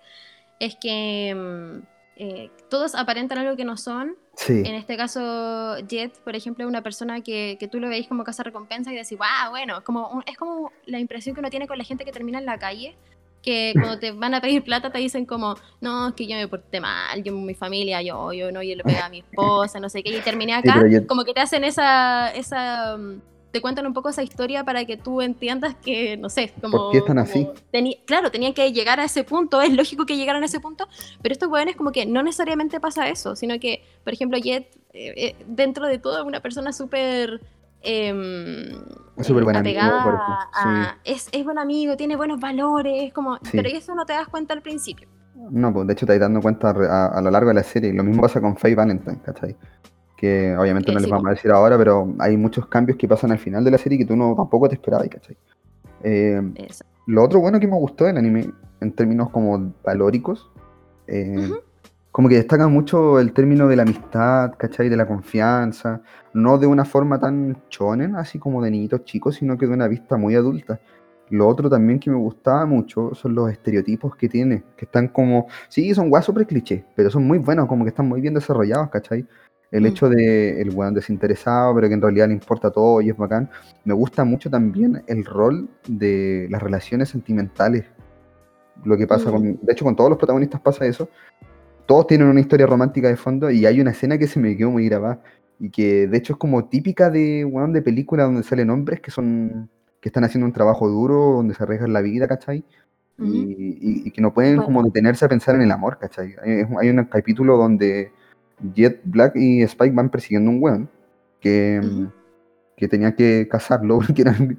es 0.59 0.75
que 0.75 1.33
mm, 1.35 1.79
eh, 2.17 2.49
todos 2.69 2.95
aparentan 2.95 3.39
algo 3.39 3.55
que 3.55 3.65
no 3.65 3.77
son. 3.77 4.15
Sí, 4.35 4.63
En 4.65 4.75
este 4.75 4.97
caso, 4.97 5.77
Jet, 5.87 6.17
por 6.19 6.35
ejemplo, 6.35 6.65
es 6.65 6.69
una 6.69 6.81
persona 6.81 7.21
que, 7.21 7.57
que 7.59 7.67
tú 7.67 7.79
lo 7.79 7.89
veis 7.89 8.07
como 8.07 8.23
casa 8.23 8.43
recompensa 8.43 8.91
y 8.91 8.95
decís, 8.95 9.17
wow, 9.17 9.49
bueno, 9.51 9.83
como, 9.83 10.09
un- 10.09 10.23
es 10.25 10.37
como 10.37 10.71
la 10.85 10.99
impresión 10.99 11.35
que 11.35 11.39
uno 11.41 11.49
tiene 11.49 11.67
con 11.67 11.77
la 11.77 11.83
gente 11.83 12.05
que 12.05 12.11
termina 12.11 12.39
en 12.39 12.45
la 12.45 12.57
calle, 12.57 12.95
que 13.41 13.73
cuando 13.79 13.99
te 13.99 14.11
van 14.11 14.33
a 14.33 14.41
pedir 14.41 14.63
plata 14.63 14.91
te 14.91 14.97
dicen 14.97 15.25
como, 15.25 15.55
no, 15.81 16.07
es 16.09 16.13
que 16.15 16.25
yo 16.25 16.35
me 16.35 16.47
porté 16.47 16.79
mal, 16.81 17.23
yo 17.23 17.31
mi 17.33 17.53
familia, 17.53 18.01
yo, 18.01 18.33
yo 18.33 18.51
no, 18.51 18.63
yo 18.63 18.75
le 18.75 18.83
pegué 18.83 18.99
a 18.99 19.09
mi 19.09 19.19
esposa, 19.19 19.79
no 19.79 19.87
sé 19.89 20.01
qué, 20.03 20.09
y 20.17 20.21
terminé 20.21 20.53
Sí, 20.53 20.59
acá, 20.59 20.79
pero 20.89 21.03
Jet- 21.03 21.07
como 21.07 21.23
que 21.25 21.33
te 21.33 21.41
hacen 21.41 21.63
esa, 21.63 22.31
esa, 22.33 22.97
mm, 22.97 23.21
te 23.55 23.61
cuentan 23.61 23.87
un 23.87 23.93
poco 23.93 24.09
esa 24.09 24.21
historia 24.21 24.65
para 24.65 24.83
que 24.83 24.97
tú 24.97 25.21
entiendas 25.21 25.75
que, 25.75 26.17
no 26.17 26.29
sé, 26.29 26.51
como... 26.61 26.77
¿Por 26.77 26.91
qué 26.91 26.97
están 26.97 27.19
así? 27.19 27.47
claro, 28.05 28.29
tenían 28.29 28.53
que 28.53 28.73
llegar 28.73 28.99
a 28.99 29.05
ese 29.05 29.23
punto, 29.23 29.61
es 29.61 29.71
lógico 29.73 30.05
que 30.05 30.17
llegaran 30.17 30.43
a 30.43 30.47
ese 30.47 30.59
punto, 30.59 30.89
pero 31.21 31.31
estos 31.31 31.47
weones 31.49 31.77
como 31.77 31.93
que 31.93 32.05
no 32.05 32.21
necesariamente 32.21 32.81
pasa 32.81 33.07
eso, 33.07 33.33
sino 33.37 33.57
que, 33.57 33.81
por 34.03 34.11
ejemplo, 34.11 34.37
Jet, 34.37 34.75
eh, 34.91 35.13
eh, 35.15 35.35
dentro 35.47 35.87
de 35.87 35.99
todo, 35.99 36.19
es 36.19 36.25
una 36.25 36.41
persona 36.41 36.73
súper... 36.73 37.39
em, 37.81 38.71
Es 39.17 39.25
súper 39.25 39.43
eh, 39.43 39.45
buen 39.45 39.55
amigo, 39.55 39.79
a- 39.81 40.97
es, 41.05 41.29
es 41.31 41.45
buen 41.45 41.57
amigo, 41.57 41.95
tiene 41.95 42.17
buenos 42.17 42.41
valores, 42.41 43.03
es 43.03 43.13
como, 43.13 43.37
Sí. 43.37 43.51
pero 43.53 43.69
eso 43.69 43.95
no 43.95 44.05
te 44.05 44.11
das 44.11 44.27
cuenta 44.27 44.53
al 44.53 44.61
principio. 44.61 45.07
No, 45.49 45.71
pues 45.73 45.87
de 45.87 45.93
hecho 45.93 46.05
te 46.05 46.11
estás 46.13 46.25
dando 46.27 46.41
cuenta 46.41 46.71
a, 46.71 47.07
a 47.17 47.21
lo 47.21 47.31
largo 47.31 47.49
de 47.49 47.53
la 47.55 47.63
serie. 47.63 47.93
Lo 47.93 48.03
mismo 48.03 48.21
pasa 48.21 48.41
con 48.41 48.57
Faye 48.57 48.75
Valentine, 48.75 49.19
¿cachai? 49.23 49.55
Que 50.25 50.57
obviamente 50.57 50.91
no 50.91 50.97
les 50.97 51.05
sí, 51.05 51.11
vamos 51.11 51.27
a 51.27 51.29
decir 51.31 51.51
ahora, 51.51 51.77
pero 51.77 52.11
hay 52.17 52.35
muchos 52.35 52.65
cambios 52.65 52.97
que 52.97 53.07
pasan 53.07 53.31
al 53.31 53.37
final 53.37 53.63
de 53.63 53.69
la 53.69 53.77
serie 53.77 53.95
que 53.95 54.05
tú 54.05 54.15
no 54.15 54.33
tampoco 54.35 54.67
te 54.67 54.73
esperabas, 54.73 55.07
¿cachai? 55.07 55.37
Eh, 56.01 56.41
lo 57.05 57.23
otro 57.23 57.39
bueno 57.39 57.59
que 57.59 57.67
me 57.67 57.75
gustó 57.75 58.05
del 58.05 58.17
anime, 58.17 58.49
en 58.81 58.91
términos 58.93 59.29
como 59.29 59.71
valóricos, 59.83 60.49
eh, 61.05 61.51
como 62.11 62.27
que 62.27 62.37
destaca 62.37 62.67
mucho 62.67 63.19
el 63.19 63.33
término 63.33 63.67
de 63.67 63.75
la 63.75 63.83
amistad, 63.83 64.53
¿cachai? 64.57 64.89
De 64.89 64.97
la 64.97 65.05
confianza, 65.05 66.01
no 66.33 66.57
de 66.57 66.65
una 66.65 66.85
forma 66.85 67.19
tan 67.19 67.61
chonen, 67.69 68.15
así 68.15 68.39
como 68.39 68.63
de 68.63 68.71
niñitos 68.71 69.05
chicos, 69.05 69.35
sino 69.35 69.59
que 69.59 69.67
de 69.67 69.73
una 69.73 69.87
vista 69.87 70.17
muy 70.17 70.33
adulta. 70.33 70.79
Lo 71.29 71.47
otro 71.47 71.69
también 71.69 71.99
que 71.99 72.09
me 72.09 72.17
gustaba 72.17 72.65
mucho 72.65 73.13
son 73.13 73.35
los 73.35 73.51
estereotipos 73.51 74.15
que 74.15 74.27
tiene, 74.27 74.63
que 74.75 74.85
están 74.85 75.07
como, 75.07 75.45
sí, 75.69 75.93
son 75.93 76.09
guas 76.09 76.25
súper 76.25 76.47
clichés, 76.47 76.83
pero 76.95 77.11
son 77.11 77.27
muy 77.27 77.37
buenos, 77.37 77.67
como 77.67 77.83
que 77.83 77.89
están 77.89 78.07
muy 78.07 78.21
bien 78.21 78.33
desarrollados, 78.33 78.89
¿cachai? 78.89 79.27
El 79.75 79.83
Mm. 79.83 79.85
hecho 79.87 80.09
de 80.09 80.61
el 80.61 80.69
weón 80.69 80.93
desinteresado, 80.93 81.75
pero 81.75 81.87
que 81.89 81.93
en 81.95 82.01
realidad 82.01 82.27
le 82.27 82.33
importa 82.33 82.71
todo 82.71 83.01
y 83.01 83.09
es 83.09 83.17
bacán. 83.17 83.49
Me 83.83 83.93
gusta 83.93 84.23
mucho 84.23 84.49
también 84.49 85.03
el 85.07 85.25
rol 85.25 85.67
de 85.87 86.47
las 86.49 86.61
relaciones 86.63 87.09
sentimentales. 87.09 87.83
Lo 88.83 88.95
que 88.97 89.05
pasa 89.07 89.29
Mm. 89.29 89.33
con, 89.33 89.43
de 89.61 89.73
hecho, 89.73 89.83
con 89.85 89.95
todos 89.95 90.09
los 90.09 90.17
protagonistas 90.17 90.61
pasa 90.61 90.85
eso. 90.85 91.09
Todos 91.85 92.07
tienen 92.07 92.27
una 92.27 92.39
historia 92.39 92.65
romántica 92.67 93.07
de 93.09 93.17
fondo 93.17 93.49
y 93.51 93.65
hay 93.65 93.81
una 93.81 93.91
escena 93.91 94.17
que 94.17 94.27
se 94.27 94.39
me 94.39 94.55
quedó 94.55 94.71
muy 94.71 94.87
grabada 94.87 95.21
y 95.59 95.69
que 95.69 96.07
de 96.07 96.17
hecho 96.17 96.33
es 96.33 96.39
como 96.39 96.65
típica 96.65 97.09
de, 97.09 97.43
weón, 97.45 97.73
de 97.73 97.81
película 97.81 98.23
donde 98.23 98.43
salen 98.43 98.69
hombres 98.69 99.01
que 99.01 99.11
son 99.11 99.69
que 100.01 100.09
están 100.09 100.23
haciendo 100.23 100.45
un 100.45 100.53
trabajo 100.53 100.87
duro, 100.87 101.33
donde 101.37 101.53
se 101.55 101.63
arriesgan 101.63 101.91
la 101.91 102.01
vida, 102.01 102.27
¿cachai? 102.27 102.63
Y, 103.17 103.23
Ujú. 103.23 103.33
y- 103.49 104.01
y 104.05 104.11
que 104.11 104.21
no 104.21 104.33
pueden 104.33 104.57
Bueno. 104.57 104.65
como 104.65 104.83
detenerse 104.83 105.25
a 105.25 105.29
pensar 105.29 105.55
en 105.55 105.61
el 105.63 105.71
amor, 105.71 105.97
¿cachai? 105.99 106.35
Hay, 106.43 106.63
hay 106.79 106.89
un 106.89 107.03
capítulo 107.05 107.57
donde 107.57 108.11
Jet 108.73 109.01
Black 109.03 109.35
y 109.35 109.61
Spike 109.63 109.95
van 109.95 110.09
persiguiendo 110.09 110.51
un 110.51 110.61
weón 110.61 110.89
que, 111.41 111.81
que 112.77 112.87
tenía 112.87 113.15
que 113.15 113.47
cazarlo 113.49 113.99
porque, 114.07 114.21
eran, 114.21 114.57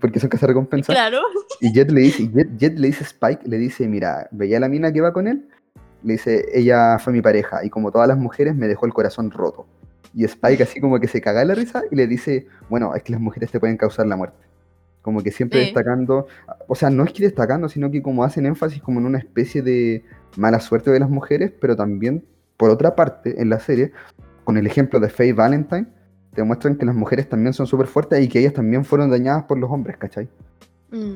porque 0.00 0.20
son 0.20 0.30
cazarrecompensas. 0.30 0.94
Claro. 0.94 1.20
Y 1.60 1.72
Jet 1.72 1.90
le 1.90 2.02
dice, 2.02 2.28
Jet, 2.28 2.56
Jet 2.56 2.78
le 2.78 2.88
dice 2.88 3.04
a 3.04 3.06
Spike, 3.06 3.48
le 3.48 3.58
dice, 3.58 3.88
mira, 3.88 4.28
veía 4.30 4.60
la 4.60 4.68
mina 4.68 4.92
que 4.92 5.00
va 5.00 5.12
con 5.12 5.26
él, 5.26 5.48
le 6.02 6.14
dice, 6.14 6.44
ella 6.52 6.98
fue 6.98 7.12
mi 7.12 7.22
pareja 7.22 7.64
y 7.64 7.70
como 7.70 7.90
todas 7.92 8.08
las 8.08 8.18
mujeres 8.18 8.54
me 8.54 8.68
dejó 8.68 8.86
el 8.86 8.92
corazón 8.92 9.30
roto. 9.30 9.66
Y 10.14 10.24
Spike 10.24 10.62
así 10.62 10.80
como 10.80 11.00
que 11.00 11.08
se 11.08 11.20
caga 11.20 11.40
de 11.40 11.46
la 11.46 11.54
risa 11.54 11.84
y 11.90 11.96
le 11.96 12.06
dice, 12.06 12.46
bueno, 12.68 12.94
es 12.94 13.02
que 13.02 13.12
las 13.12 13.20
mujeres 13.20 13.50
te 13.50 13.58
pueden 13.58 13.76
causar 13.78 14.06
la 14.06 14.16
muerte. 14.16 14.36
Como 15.00 15.22
que 15.22 15.32
siempre 15.32 15.60
Sí. 15.60 15.64
destacando, 15.66 16.26
o 16.68 16.74
sea, 16.74 16.90
no 16.90 17.02
es 17.04 17.12
que 17.12 17.22
destacando, 17.24 17.68
sino 17.68 17.90
que 17.90 18.02
como 18.02 18.22
hacen 18.22 18.46
énfasis 18.46 18.82
como 18.82 19.00
en 19.00 19.06
una 19.06 19.18
especie 19.18 19.62
de 19.62 20.04
mala 20.36 20.60
suerte 20.60 20.90
de 20.90 21.00
las 21.00 21.10
mujeres, 21.10 21.52
pero 21.60 21.74
también, 21.76 22.24
por 22.62 22.70
otra 22.70 22.94
parte, 22.94 23.42
en 23.42 23.50
la 23.50 23.58
serie, 23.58 23.90
con 24.44 24.56
el 24.56 24.68
ejemplo 24.68 25.00
de 25.00 25.08
Faye 25.08 25.32
Valentine, 25.32 25.86
te 26.32 26.44
muestran 26.44 26.76
que 26.76 26.86
las 26.86 26.94
mujeres 26.94 27.28
también 27.28 27.52
son 27.54 27.66
súper 27.66 27.88
fuertes 27.88 28.22
y 28.24 28.28
que 28.28 28.38
ellas 28.38 28.52
también 28.52 28.84
fueron 28.84 29.10
dañadas 29.10 29.42
por 29.46 29.58
los 29.58 29.68
hombres, 29.68 29.96
¿cachai? 29.96 30.28
Mm. 30.92 31.14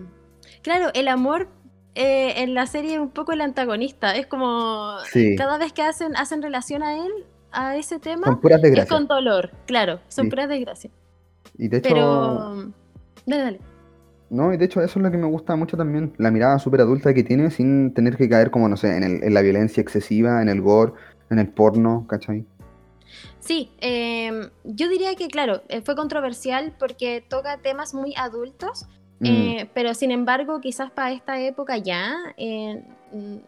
Claro, 0.64 0.86
el 0.92 1.06
amor 1.06 1.46
eh, 1.94 2.42
en 2.42 2.54
la 2.54 2.66
serie 2.66 2.94
es 2.94 2.98
un 3.00 3.10
poco 3.10 3.30
el 3.32 3.40
antagonista. 3.42 4.16
Es 4.16 4.26
como 4.26 4.96
Sí, 5.12 5.36
cada 5.36 5.56
vez 5.56 5.72
que 5.72 5.82
hacen, 5.82 6.16
hacen 6.16 6.42
relación 6.42 6.82
a 6.82 6.96
él, 6.96 7.12
a 7.52 7.76
ese 7.76 8.00
tema, 8.00 8.26
son 8.26 8.40
puras 8.40 8.60
es 8.64 8.86
con 8.88 9.06
dolor. 9.06 9.52
Claro, 9.68 10.00
son 10.08 10.24
Sí. 10.24 10.30
puras 10.30 10.48
desgracias. 10.48 10.92
Y 11.56 11.68
de 11.68 11.76
hecho, 11.76 11.88
Pero. 11.88 12.72
Dale, 13.24 13.42
dale. 13.44 13.60
no, 14.30 14.52
y 14.52 14.56
de 14.56 14.64
hecho 14.64 14.80
eso 14.82 14.98
es 14.98 15.02
lo 15.04 15.12
que 15.12 15.16
me 15.16 15.28
gusta 15.28 15.54
mucho 15.54 15.76
también, 15.76 16.12
la 16.18 16.32
mirada 16.32 16.58
súper 16.58 16.80
adulta 16.80 17.14
que 17.14 17.22
tiene 17.22 17.52
sin 17.52 17.94
tener 17.94 18.16
que 18.16 18.28
caer 18.28 18.50
como, 18.50 18.68
no 18.68 18.76
sé, 18.76 18.96
en, 18.96 19.04
el- 19.04 19.22
en 19.22 19.32
la 19.34 19.40
violencia 19.42 19.80
excesiva, 19.80 20.42
en 20.42 20.48
el 20.48 20.60
gore, 20.60 20.92
en 21.30 21.38
el 21.38 21.48
porno, 21.48 22.06
¿cachai? 22.08 22.44
Sí, 23.40 23.70
em, 23.80 24.50
yo 24.64 24.88
diría 24.88 25.14
que, 25.14 25.28
claro, 25.28 25.62
eh, 25.68 25.80
fue 25.80 25.94
controversial 25.94 26.74
porque 26.78 27.24
toca 27.28 27.58
temas 27.58 27.94
muy 27.94 28.14
adultos, 28.16 28.86
Mm, 29.18 29.24
eh, 29.26 29.70
pero 29.72 29.94
sin 29.94 30.10
embargo, 30.10 30.60
quizás 30.60 30.90
para 30.90 31.10
esta 31.12 31.40
época 31.40 31.78
ya 31.78 32.14
eh, 32.36 32.82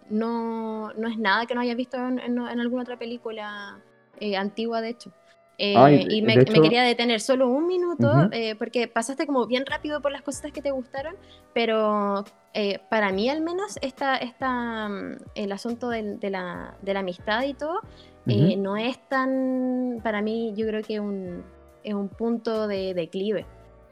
no, 0.08 0.92
no 0.94 1.08
es 1.08 1.18
nada 1.18 1.44
que 1.44 1.54
no 1.54 1.60
haya 1.60 1.74
visto 1.74 1.98
en, 1.98 2.18
en- 2.18 2.38
en 2.38 2.60
alguna 2.60 2.82
otra 2.84 2.98
película 2.98 3.78
eh, 4.18 4.36
antigua, 4.38 4.80
de 4.80 4.88
hecho. 4.90 5.12
Eh, 5.60 5.74
y 6.08 6.20
de- 6.20 6.26
me, 6.26 6.32
de 6.36 6.44
quería 6.62 6.82
detener 6.84 7.20
solo 7.20 7.48
un 7.48 7.66
minuto 7.66 8.06
eh, 8.32 8.54
porque 8.54 8.86
pasaste 8.86 9.26
como 9.26 9.44
bien 9.46 9.66
rápido 9.66 10.00
por 10.00 10.12
las 10.12 10.22
cositas 10.22 10.52
que 10.52 10.62
te 10.62 10.70
gustaron, 10.70 11.16
pero 11.52 12.24
eh, 12.54 12.78
para 12.88 13.10
mí 13.10 13.28
al 13.28 13.40
menos 13.40 13.76
esta, 13.82 14.16
esta, 14.18 14.88
mm, 14.88 15.16
el 15.34 15.50
asunto 15.52 15.88
del- 15.88 16.20
de, 16.20 16.30
la, 16.30 16.76
de 16.80 16.94
la 16.94 17.00
amistad 17.00 17.42
y 17.42 17.54
todo 17.54 17.80
no 18.56 18.76
es 18.76 18.98
tan, 19.08 20.00
para 20.02 20.22
mí 20.22 20.52
yo 20.56 20.66
creo 20.66 20.82
que 20.82 21.00
un, 21.00 21.42
es 21.82 21.94
un 21.94 22.08
punto 22.08 22.68
de 22.68 22.94
declive. 22.94 23.46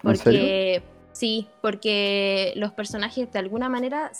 ¿En 0.04 0.16
serio? 0.16 0.40
Porque 0.40 0.82
sí, 1.12 1.48
porque 1.62 2.52
los 2.54 2.70
personajes 2.72 3.32
de 3.32 3.38
alguna 3.38 3.68
manera 3.68 4.12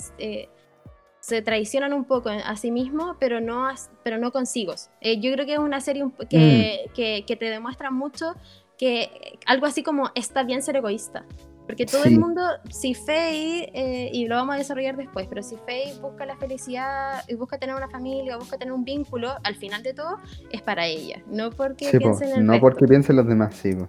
se 1.27 1.43
traicionan 1.43 1.93
un 1.93 2.05
poco 2.05 2.29
a 2.29 2.57
sí 2.57 2.71
mismos, 2.71 3.17
pero 3.19 3.41
no, 3.41 3.67
pero 4.05 4.17
no 4.17 4.31
consigo. 4.31 4.75
Eh, 5.01 5.21
yo 5.21 5.33
creo 5.33 5.45
que 5.45 5.55
es 5.55 5.59
una 5.59 5.81
serie 5.81 6.05
que, 6.31 6.87
Mm. 6.89 6.93
que, 6.95 7.25
que 7.27 7.35
te 7.37 7.47
demuestra 7.47 7.91
mucho 7.91 8.35
que 8.79 9.11
algo 9.45 9.67
así 9.67 9.83
como 9.83 10.11
está 10.15 10.45
bien 10.45 10.63
ser 10.63 10.77
egoísta. 10.77 11.25
Porque 11.67 11.85
todo 11.85 12.05
Sí. 12.05 12.11
el 12.11 12.21
mundo, 12.21 12.43
si 12.71 12.95
Faye, 12.95 13.73
eh, 13.75 14.09
y 14.13 14.29
lo 14.29 14.37
vamos 14.37 14.55
a 14.55 14.59
desarrollar 14.59 14.97
después, 14.97 15.27
pero 15.29 15.43
si 15.43 15.57
Faye 15.67 15.99
busca 16.01 16.25
la 16.27 16.37
felicidad 16.37 17.25
y 17.27 17.35
busca 17.35 17.59
tener 17.59 17.75
una 17.75 17.89
familia, 17.89 18.37
busca 18.37 18.57
tener 18.57 18.73
un 18.73 18.85
vínculo, 18.85 19.35
al 19.43 19.57
final 19.57 19.83
de 19.83 19.95
todo 19.95 20.19
es 20.53 20.63
para 20.63 20.87
ella, 20.87 21.21
no 21.27 21.51
porque 21.51 21.87
Sí, 21.91 21.99
piensen 21.99 22.29
en 22.29 22.37
el 22.37 22.47
no 22.47 22.53
resto. 22.53 22.67
porque 22.69 22.87
piensen 22.87 23.17
los 23.17 23.27
demás, 23.27 23.53
sí, 23.57 23.75
po. 23.75 23.89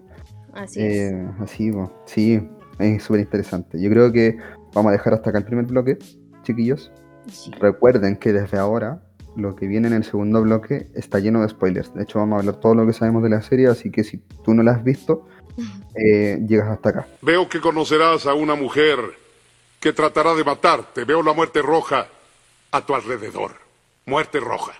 Así 0.54 0.82
es. 0.82 1.12
Eh, 1.12 1.28
así, 1.40 1.72
po. 1.72 1.92
sí, 2.08 2.42
es 2.80 3.04
súper 3.04 3.20
interesante. 3.22 3.80
Yo 3.80 3.92
creo 3.92 4.12
que 4.12 4.36
vamos 4.74 4.90
a 4.90 4.94
dejar 4.94 5.14
hasta 5.14 5.30
acá 5.30 5.38
el 5.38 5.46
primer 5.46 5.66
bloque, 5.68 6.00
chiquillos. 6.42 6.92
Sí. 7.32 7.52
Recuerden 7.60 8.18
que 8.18 8.34
desde 8.34 8.58
ahora 8.58 9.02
lo 9.36 9.56
que 9.56 9.68
viene 9.68 9.88
en 9.88 9.94
el 9.94 10.04
segundo 10.04 10.42
bloque 10.42 10.88
está 10.96 11.20
lleno 11.20 11.42
de 11.42 11.50
spoilers. 11.50 11.94
De 11.94 12.04
hecho, 12.04 12.20
vamos 12.20 12.38
a 12.38 12.40
hablar 12.40 12.60
todo 12.60 12.76
lo 12.76 12.86
que 12.86 12.94
sabemos 12.94 13.24
de 13.24 13.30
la 13.30 13.42
serie, 13.42 13.68
así 13.68 13.92
que 13.92 14.04
si 14.04 14.18
tú 14.18 14.54
no 14.54 14.64
la 14.64 14.72
has 14.72 14.84
visto, 14.84 15.28
eh, 15.96 16.40
llegas 16.48 16.70
hasta 16.70 16.90
acá. 16.90 17.08
Veo 17.22 17.48
que 17.48 17.62
conocerás 17.62 18.26
a 18.26 18.34
una 18.34 18.56
mujer 18.56 19.00
que 19.80 19.94
tratará 19.94 20.34
de 20.34 20.44
matarte. 20.44 21.06
Veo 21.06 21.22
la 21.22 21.34
muerte 21.34 21.62
roja 21.62 22.08
a 22.72 22.86
tu 22.86 22.96
alrededor. 22.96 23.54
Muerte 24.06 24.40
roja. 24.40 24.74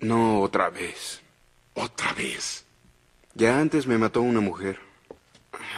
No 0.00 0.40
otra 0.40 0.70
vez. 0.70 1.20
Otra 1.74 2.12
vez. 2.14 2.64
Ya 3.34 3.60
antes 3.60 3.86
me 3.86 3.98
mató 3.98 4.20
una 4.22 4.40
mujer. 4.40 4.78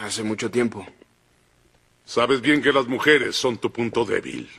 Hace 0.01 0.23
mucho 0.23 0.49
tiempo. 0.49 0.85
Sabes 2.05 2.41
bien 2.41 2.61
que 2.61 2.73
las 2.73 2.87
mujeres 2.87 3.35
son 3.35 3.57
tu 3.57 3.71
punto 3.71 4.03
débil. 4.03 4.49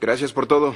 Gracias 0.00 0.32
por 0.32 0.46
todo. 0.46 0.74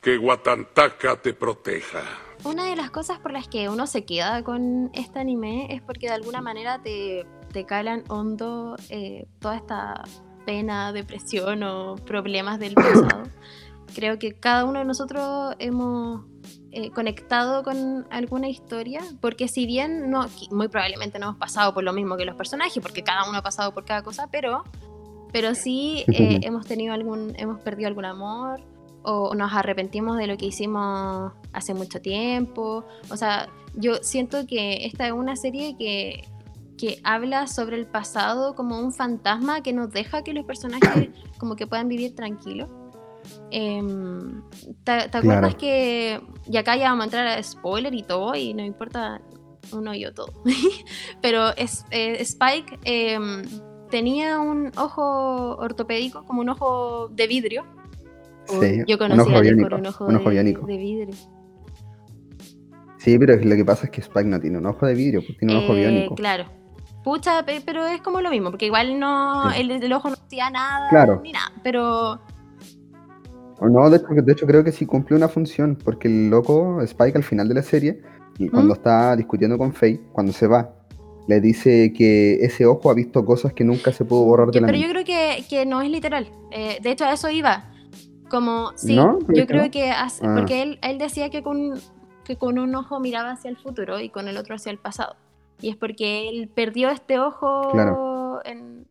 Que 0.00 0.18
Watantaka 0.18 1.16
te 1.16 1.32
proteja. 1.32 2.02
Una 2.44 2.64
de 2.66 2.76
las 2.76 2.90
cosas 2.90 3.18
por 3.18 3.32
las 3.32 3.48
que 3.48 3.68
uno 3.68 3.86
se 3.86 4.04
queda 4.04 4.44
con 4.44 4.90
este 4.92 5.18
anime 5.18 5.66
es 5.70 5.80
porque 5.80 6.08
de 6.08 6.12
alguna 6.12 6.42
manera 6.42 6.82
te, 6.82 7.26
te 7.52 7.64
calan 7.64 8.04
hondo 8.08 8.76
eh, 8.90 9.26
toda 9.40 9.56
esta 9.56 10.04
pena, 10.44 10.92
depresión 10.92 11.62
o 11.62 11.96
problemas 11.96 12.58
del 12.58 12.74
pasado. 12.74 13.22
Creo 13.94 14.18
que 14.18 14.34
cada 14.34 14.64
uno 14.64 14.80
de 14.80 14.84
nosotros 14.84 15.54
hemos 15.58 16.26
eh, 16.72 16.90
conectado 16.90 17.62
con 17.62 18.06
alguna 18.10 18.48
historia, 18.48 19.00
porque 19.20 19.46
si 19.46 19.66
bien 19.66 20.10
no, 20.10 20.26
muy 20.50 20.66
probablemente 20.68 21.18
no 21.18 21.26
hemos 21.26 21.38
pasado 21.38 21.72
por 21.72 21.84
lo 21.84 21.92
mismo 21.92 22.16
que 22.16 22.24
los 22.24 22.34
personajes, 22.34 22.82
porque 22.82 23.04
cada 23.04 23.28
uno 23.28 23.38
ha 23.38 23.42
pasado 23.42 23.72
por 23.72 23.84
cada 23.84 24.02
cosa, 24.02 24.26
pero, 24.30 24.64
pero 25.34 25.56
sí 25.56 26.04
eh, 26.12 26.38
hemos 26.44 26.64
tenido 26.64 26.94
algún, 26.94 27.34
hemos 27.36 27.60
perdido 27.60 27.88
algún 27.88 28.04
amor, 28.04 28.60
o 29.02 29.34
nos 29.34 29.52
arrepentimos 29.52 30.16
de 30.16 30.28
lo 30.28 30.36
que 30.36 30.46
hicimos 30.46 31.32
hace 31.52 31.74
mucho 31.74 32.00
tiempo. 32.00 32.84
O 33.10 33.16
sea, 33.16 33.48
yo 33.74 33.96
siento 33.96 34.46
que 34.46 34.86
esta 34.86 35.08
es 35.08 35.12
una 35.12 35.34
serie 35.34 35.76
que, 35.76 36.22
que 36.78 37.00
habla 37.02 37.48
sobre 37.48 37.76
el 37.76 37.86
pasado 37.86 38.54
como 38.54 38.78
un 38.78 38.92
fantasma 38.92 39.60
que 39.60 39.72
nos 39.72 39.90
deja 39.90 40.22
que 40.22 40.32
los 40.32 40.46
personajes 40.46 41.08
como 41.38 41.56
que 41.56 41.66
puedan 41.66 41.88
vivir 41.88 42.14
tranquilos. 42.14 42.68
Em, 43.50 44.40
¿te, 44.84 45.08
te 45.08 45.18
acuerdas 45.18 45.56
Claro. 45.56 45.58
que, 45.58 46.20
y 46.48 46.56
acá 46.58 46.76
ya 46.76 46.90
vamos 46.90 47.02
a 47.02 47.04
entrar 47.06 47.26
a 47.26 47.42
spoiler 47.42 47.92
y 47.92 48.04
todo, 48.04 48.36
y 48.36 48.54
no 48.54 48.64
importa 48.64 49.20
uno 49.72 49.94
y 49.94 50.00
yo 50.00 50.14
todo, 50.14 50.32
pero 51.22 51.56
es, 51.56 51.86
eh, 51.90 52.20
Spike 52.20 52.78
em, 52.84 53.42
tenía 53.90 54.38
un 54.40 54.70
ojo 54.76 55.56
ortopédico, 55.56 56.24
como 56.24 56.40
un 56.40 56.48
ojo 56.48 57.08
de 57.08 57.26
vidrio, 57.26 57.64
Sí, 58.46 58.82
yo 58.86 58.96
un 58.96 58.98
conocí 58.98 59.20
ojo 59.20 59.30
por 59.62 59.74
un 59.74 59.86
ojo, 59.86 60.04
un 60.06 60.16
ojo 60.16 60.30
de, 60.30 60.76
vidrio. 60.76 61.14
Sí, 62.98 63.18
pero 63.18 63.36
lo 63.36 63.56
que 63.56 63.64
pasa 63.64 63.84
es 63.86 63.90
que 63.90 64.00
Spike 64.02 64.28
no 64.28 64.40
tiene 64.40 64.58
un 64.58 64.66
ojo 64.66 64.86
de 64.86 64.94
vidrio, 64.94 65.22
pues 65.26 65.38
tiene 65.38 65.56
un 65.56 65.64
ojo 65.64 65.74
Eh, 65.74 65.80
biónico. 65.80 66.14
Claro. 66.14 66.44
Pucha, 67.02 67.44
pe- 67.44 67.62
pero 67.64 67.86
es 67.86 68.00
como 68.00 68.20
lo 68.20 68.30
mismo, 68.30 68.50
porque 68.50 68.66
igual 68.66 68.98
no, 68.98 69.50
Sí. 69.52 69.60
el, 69.60 69.70
el 69.70 69.92
ojo 69.92 70.08
no 70.08 70.14
hacía 70.14 70.50
nada 70.50 70.88
Claro. 70.90 71.20
ni 71.22 71.32
nada, 71.32 71.52
pero 71.62 72.18
no, 73.60 73.88
de 73.90 73.96
hecho, 73.98 74.06
de 74.22 74.32
hecho 74.32 74.46
creo 74.46 74.64
que 74.64 74.72
sí 74.72 74.84
cumple 74.86 75.16
una 75.16 75.28
función, 75.28 75.76
porque 75.82 76.08
el 76.08 76.28
loco 76.30 76.80
Spike 76.82 77.16
al 77.16 77.24
final 77.24 77.48
de 77.48 77.54
la 77.54 77.62
serie, 77.62 78.02
y 78.38 78.48
cuando 78.48 78.74
¿Mm? 78.74 78.76
está 78.76 79.16
discutiendo 79.16 79.56
con 79.58 79.72
Faye, 79.72 80.00
cuando 80.12 80.32
se 80.32 80.46
va, 80.46 80.74
le 81.26 81.40
dice 81.40 81.92
que 81.92 82.34
ese 82.44 82.66
ojo 82.66 82.90
ha 82.90 82.94
visto 82.94 83.24
cosas 83.24 83.52
que 83.52 83.64
nunca 83.64 83.92
se 83.92 84.04
pudo 84.04 84.24
borrar 84.24 84.50
de 84.50 84.60
la 84.60 84.66
pero 84.66 84.78
yo 84.78 84.88
creo 84.88 85.04
que, 85.04 85.44
que 85.48 85.64
no 85.66 85.80
es 85.82 85.90
literal. 85.90 86.28
Eh, 86.50 86.78
de 86.82 86.90
hecho, 86.90 87.04
a 87.04 87.12
eso 87.12 87.30
iba. 87.30 87.70
Como, 88.28 88.72
sí, 88.76 88.96
¿No? 88.96 89.18
¿Crees 89.20 89.38
yo 89.40 89.46
creo 89.46 89.70
que, 89.70 89.90
hace- 89.90 90.26
Ah. 90.26 90.34
porque 90.36 90.62
él, 90.62 90.78
él 90.82 90.98
decía 90.98 91.30
que 91.30 91.42
con, 91.42 91.74
que 92.24 92.36
con 92.36 92.58
un 92.58 92.74
ojo 92.74 92.98
miraba 93.00 93.32
hacia 93.32 93.48
el 93.50 93.56
futuro 93.56 94.00
y 94.00 94.08
con 94.10 94.28
el 94.28 94.36
otro 94.36 94.54
hacia 94.54 94.70
el 94.72 94.78
pasado. 94.78 95.16
Y 95.60 95.68
es 95.70 95.76
porque 95.76 96.28
él 96.28 96.48
perdió 96.54 96.90
este 96.90 97.18
ojo 97.18 97.70
Claro. 97.72 98.40
en... 98.44 98.86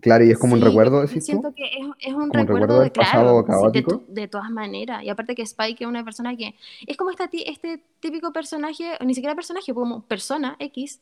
Claro, 0.00 0.24
y 0.24 0.30
es 0.30 0.38
como 0.38 0.54
un 0.54 0.60
recuerdo, 0.60 0.96
yo 0.96 1.06
decís 1.06 1.24
tú. 1.24 1.26
siento 1.26 1.54
que 1.54 1.64
es, 1.64 1.86
es 2.00 2.14
un 2.14 2.30
recuerdo, 2.30 2.80
recuerdo 2.80 2.80
de, 2.80 2.90
claro, 2.90 3.42
de, 3.70 3.86
de 4.08 4.28
todas 4.28 4.50
maneras. 4.50 5.02
Y 5.04 5.08
aparte 5.08 5.34
que 5.34 5.42
Spike 5.42 5.84
es 5.84 5.88
una 5.88 6.04
persona 6.04 6.36
que 6.36 6.54
es 6.86 6.96
como 6.96 7.10
esta 7.10 7.28
este 7.32 7.80
típico 8.00 8.32
personaje, 8.32 8.96
o 9.00 9.04
ni 9.04 9.14
siquiera 9.14 9.34
personaje, 9.34 9.72
como 9.72 10.02
persona 10.02 10.56
X, 10.58 11.00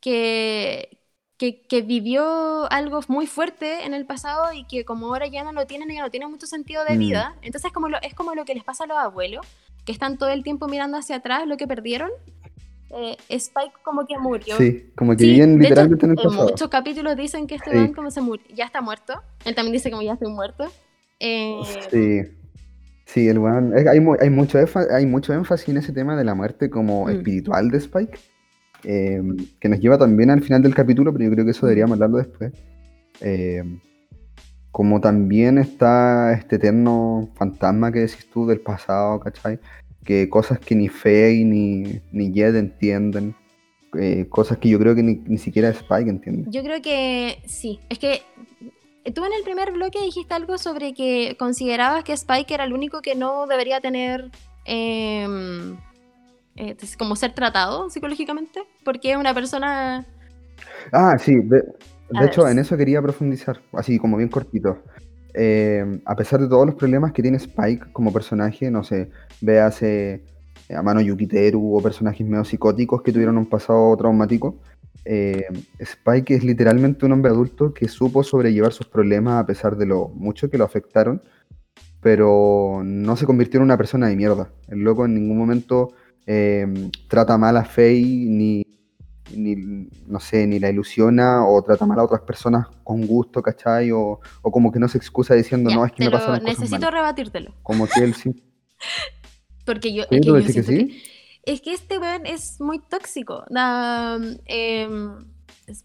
que, 0.00 0.98
que, 1.38 1.62
que 1.62 1.82
vivió 1.82 2.70
algo 2.70 3.00
muy 3.08 3.26
fuerte 3.26 3.84
en 3.86 3.94
el 3.94 4.06
pasado 4.06 4.52
y 4.52 4.64
que 4.64 4.84
como 4.84 5.06
ahora 5.06 5.26
ya 5.26 5.44
no 5.44 5.52
lo 5.52 5.66
tienen 5.66 5.88
ya 5.90 6.02
no 6.02 6.10
tiene 6.10 6.26
mucho 6.26 6.46
sentido 6.46 6.84
de 6.84 6.96
Mm. 6.96 6.98
vida. 6.98 7.36
Entonces 7.42 7.72
como 7.72 7.88
lo, 7.88 8.00
es 8.02 8.14
como 8.14 8.34
lo 8.34 8.44
que 8.44 8.54
les 8.54 8.64
pasa 8.64 8.84
a 8.84 8.86
los 8.86 8.98
abuelos, 8.98 9.46
que 9.84 9.92
están 9.92 10.18
todo 10.18 10.28
el 10.28 10.42
tiempo 10.42 10.68
mirando 10.68 10.98
hacia 10.98 11.16
atrás 11.16 11.46
lo 11.46 11.56
que 11.56 11.66
perdieron. 11.66 12.10
Eh, 12.92 13.16
Spike 13.28 13.72
como 13.84 14.04
que 14.06 14.18
murió. 14.18 14.56
Sí, 14.56 14.90
como 14.96 15.12
que 15.12 15.24
Sí, 15.24 15.30
viven 15.32 15.50
de 15.50 15.54
hecho, 15.54 15.68
literalmente 15.70 16.06
en 16.06 16.12
el 16.12 16.18
en 16.18 16.24
pasado. 16.24 16.48
muchos 16.48 16.68
capítulos 16.68 17.16
dicen 17.16 17.46
que 17.46 17.54
este 17.54 17.72
man 17.74 17.92
como 17.92 18.10
se 18.10 18.20
murió, 18.20 18.44
ya 18.54 18.64
está 18.64 18.80
muerto. 18.80 19.14
Él 19.44 19.54
también 19.54 19.72
dice 19.72 19.90
como 19.90 20.02
ya 20.02 20.14
estoy 20.14 20.32
muerto. 20.32 20.64
Eh, 21.20 21.60
Sí. 21.90 22.22
Sí, 23.06 23.28
el 23.28 23.38
weón- 23.38 23.74
hay, 23.76 23.86
hay, 24.20 24.30
mucho 24.30 24.58
hay 24.90 25.06
mucho 25.06 25.32
énfasis 25.32 25.68
en 25.70 25.78
ese 25.78 25.92
tema 25.92 26.16
de 26.16 26.24
la 26.24 26.34
muerte 26.36 26.70
como 26.70 27.06
Mm. 27.06 27.10
espiritual 27.10 27.70
de 27.70 27.78
Spike, 27.78 28.18
eh, 28.84 29.20
que 29.58 29.68
nos 29.68 29.80
lleva 29.80 29.98
también 29.98 30.30
al 30.30 30.42
final 30.42 30.62
del 30.62 30.74
capítulo, 30.76 31.12
pero 31.12 31.24
yo 31.24 31.30
creo 31.32 31.44
que 31.44 31.50
eso 31.50 31.66
deberíamos 31.66 31.94
hablarlo 31.96 32.18
después. 32.18 32.52
Eh, 33.20 33.64
como 34.70 35.00
también 35.00 35.58
está 35.58 36.32
este 36.32 36.56
eterno 36.56 37.28
fantasma 37.34 37.90
que 37.90 37.98
decís 38.00 38.28
tú 38.32 38.46
del 38.46 38.60
pasado, 38.60 39.18
¿cachai? 39.18 39.58
Que 40.04 40.28
cosas 40.28 40.58
que 40.58 40.74
ni 40.74 40.88
Faye 40.88 41.44
ni, 41.44 42.00
ni 42.10 42.32
Jed 42.32 42.56
entienden, 42.56 43.34
eh, 43.98 44.26
cosas 44.28 44.58
que 44.58 44.68
yo 44.68 44.78
creo 44.78 44.94
que 44.94 45.02
ni, 45.02 45.16
ni 45.26 45.38
siquiera 45.38 45.68
Spike 45.68 46.08
entiende. 46.08 46.50
Yo 46.50 46.62
creo 46.62 46.80
que 46.80 47.42
sí. 47.46 47.80
Es 47.88 47.98
que 47.98 48.22
tú 49.14 49.24
en 49.24 49.32
el 49.32 49.42
primer 49.42 49.72
bloque 49.72 50.00
dijiste 50.00 50.34
algo 50.34 50.58
sobre 50.58 50.94
que 50.94 51.36
considerabas 51.38 52.04
que 52.04 52.12
Spike 52.12 52.54
era 52.54 52.64
el 52.64 52.72
único 52.72 53.00
que 53.00 53.14
no 53.14 53.46
debería 53.46 53.80
tener 53.80 54.30
em, 54.64 55.76
eh, 56.56 56.76
como 56.98 57.16
ser 57.16 57.32
tratado 57.32 57.90
psicológicamente, 57.90 58.62
porque 58.84 59.12
es 59.12 59.16
una 59.16 59.34
persona... 59.34 60.06
Ah, 60.92 61.16
sí, 61.18 61.36
de, 61.36 61.64
hecho 62.22 62.44
ver. 62.44 62.52
en 62.52 62.58
eso 62.58 62.76
quería 62.76 63.00
profundizar, 63.00 63.60
así 63.72 63.98
como 63.98 64.16
bien 64.18 64.28
cortito. 64.28 64.82
Eh, 65.34 66.00
a 66.04 66.16
pesar 66.16 66.40
de 66.40 66.48
todos 66.48 66.66
los 66.66 66.74
problemas 66.74 67.12
que 67.12 67.22
tiene 67.22 67.36
Spike 67.36 67.92
como 67.92 68.12
personaje, 68.12 68.70
no 68.70 68.82
sé, 68.82 69.10
véase 69.40 70.24
eh, 70.68 70.74
a 70.74 70.82
mano 70.82 71.00
Yukiteru 71.00 71.76
o 71.76 71.82
personajes 71.82 72.26
medio 72.26 72.44
psicóticos 72.44 73.02
que 73.02 73.12
tuvieron 73.12 73.38
un 73.38 73.46
pasado 73.46 73.96
traumático, 73.96 74.58
eh, 75.04 75.46
Spike 75.78 76.34
es 76.34 76.44
literalmente 76.44 77.06
un 77.06 77.12
hombre 77.12 77.30
adulto 77.30 77.72
que 77.72 77.88
supo 77.88 78.22
sobrellevar 78.22 78.72
sus 78.72 78.86
problemas 78.86 79.42
a 79.42 79.46
pesar 79.46 79.76
de 79.76 79.86
lo 79.86 80.08
mucho 80.08 80.50
que 80.50 80.58
lo 80.58 80.64
afectaron, 80.64 81.22
pero 82.00 82.82
no 82.84 83.16
se 83.16 83.26
convirtió 83.26 83.58
en 83.58 83.64
una 83.64 83.76
persona 83.76 84.08
de 84.08 84.16
mierda. 84.16 84.50
El 84.68 84.80
loco 84.80 85.04
en 85.04 85.14
ningún 85.14 85.38
momento 85.38 85.92
eh, 86.26 86.90
trata 87.08 87.38
mal 87.38 87.56
a 87.56 87.64
Faye 87.64 88.26
ni 88.28 88.69
ni, 89.34 89.56
no 90.06 90.20
sé, 90.20 90.46
ni 90.46 90.58
la 90.58 90.70
ilusiona 90.70 91.46
o 91.46 91.62
trata 91.62 91.86
mal 91.86 91.98
a 92.00 92.04
otras 92.04 92.22
personas 92.22 92.66
con 92.84 93.06
gusto, 93.06 93.42
¿cachai? 93.42 93.90
O, 93.92 94.20
o 94.42 94.50
como 94.50 94.70
que 94.72 94.78
no 94.78 94.88
se 94.88 94.98
excusa 94.98 95.34
diciendo, 95.34 95.70
Ya, 95.70 95.76
no, 95.76 95.84
es 95.86 95.92
que 95.92 96.04
me 96.04 96.10
pasaron 96.10 96.40
cosas 96.40 96.58
necesito 96.58 96.78
malas. 96.80 96.92
rebatírtelo, 96.94 97.54
Como 97.62 97.86
que 97.86 98.00
él 98.04 98.14
sí. 98.14 98.30
porque 99.66 99.92
yo, 99.92 100.02
es 100.04 100.08
que 100.08 100.20
¿Tú 100.20 100.28
yo 100.28 100.34
decís 100.34 100.54
que 100.54 100.62
siento 100.62 100.84
sí? 100.86 100.88
que- 100.88 101.20
es 101.52 101.60
que 101.62 101.72
este 101.72 101.98
weón 101.98 102.26
es 102.26 102.60
muy 102.60 102.80
tóxico. 102.80 103.44
em, 104.46 105.24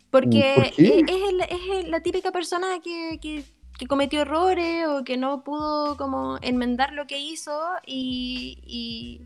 porque 0.09 0.71
e- 0.77 0.99
es, 1.07 1.07
el- 1.29 1.81
es 1.81 1.87
la 1.89 2.01
típica 2.01 2.31
persona 2.31 2.79
que, 2.83 3.19
que- 3.21 3.43
que 3.77 3.87
cometió 3.87 4.21
errores 4.21 4.87
o 4.87 5.03
que 5.03 5.17
no 5.17 5.43
pudo 5.43 5.97
como 5.97 6.37
enmendar 6.41 6.93
lo 6.93 7.07
que 7.07 7.19
hizo 7.19 7.51
y, 7.85 8.57
y- 8.65 9.21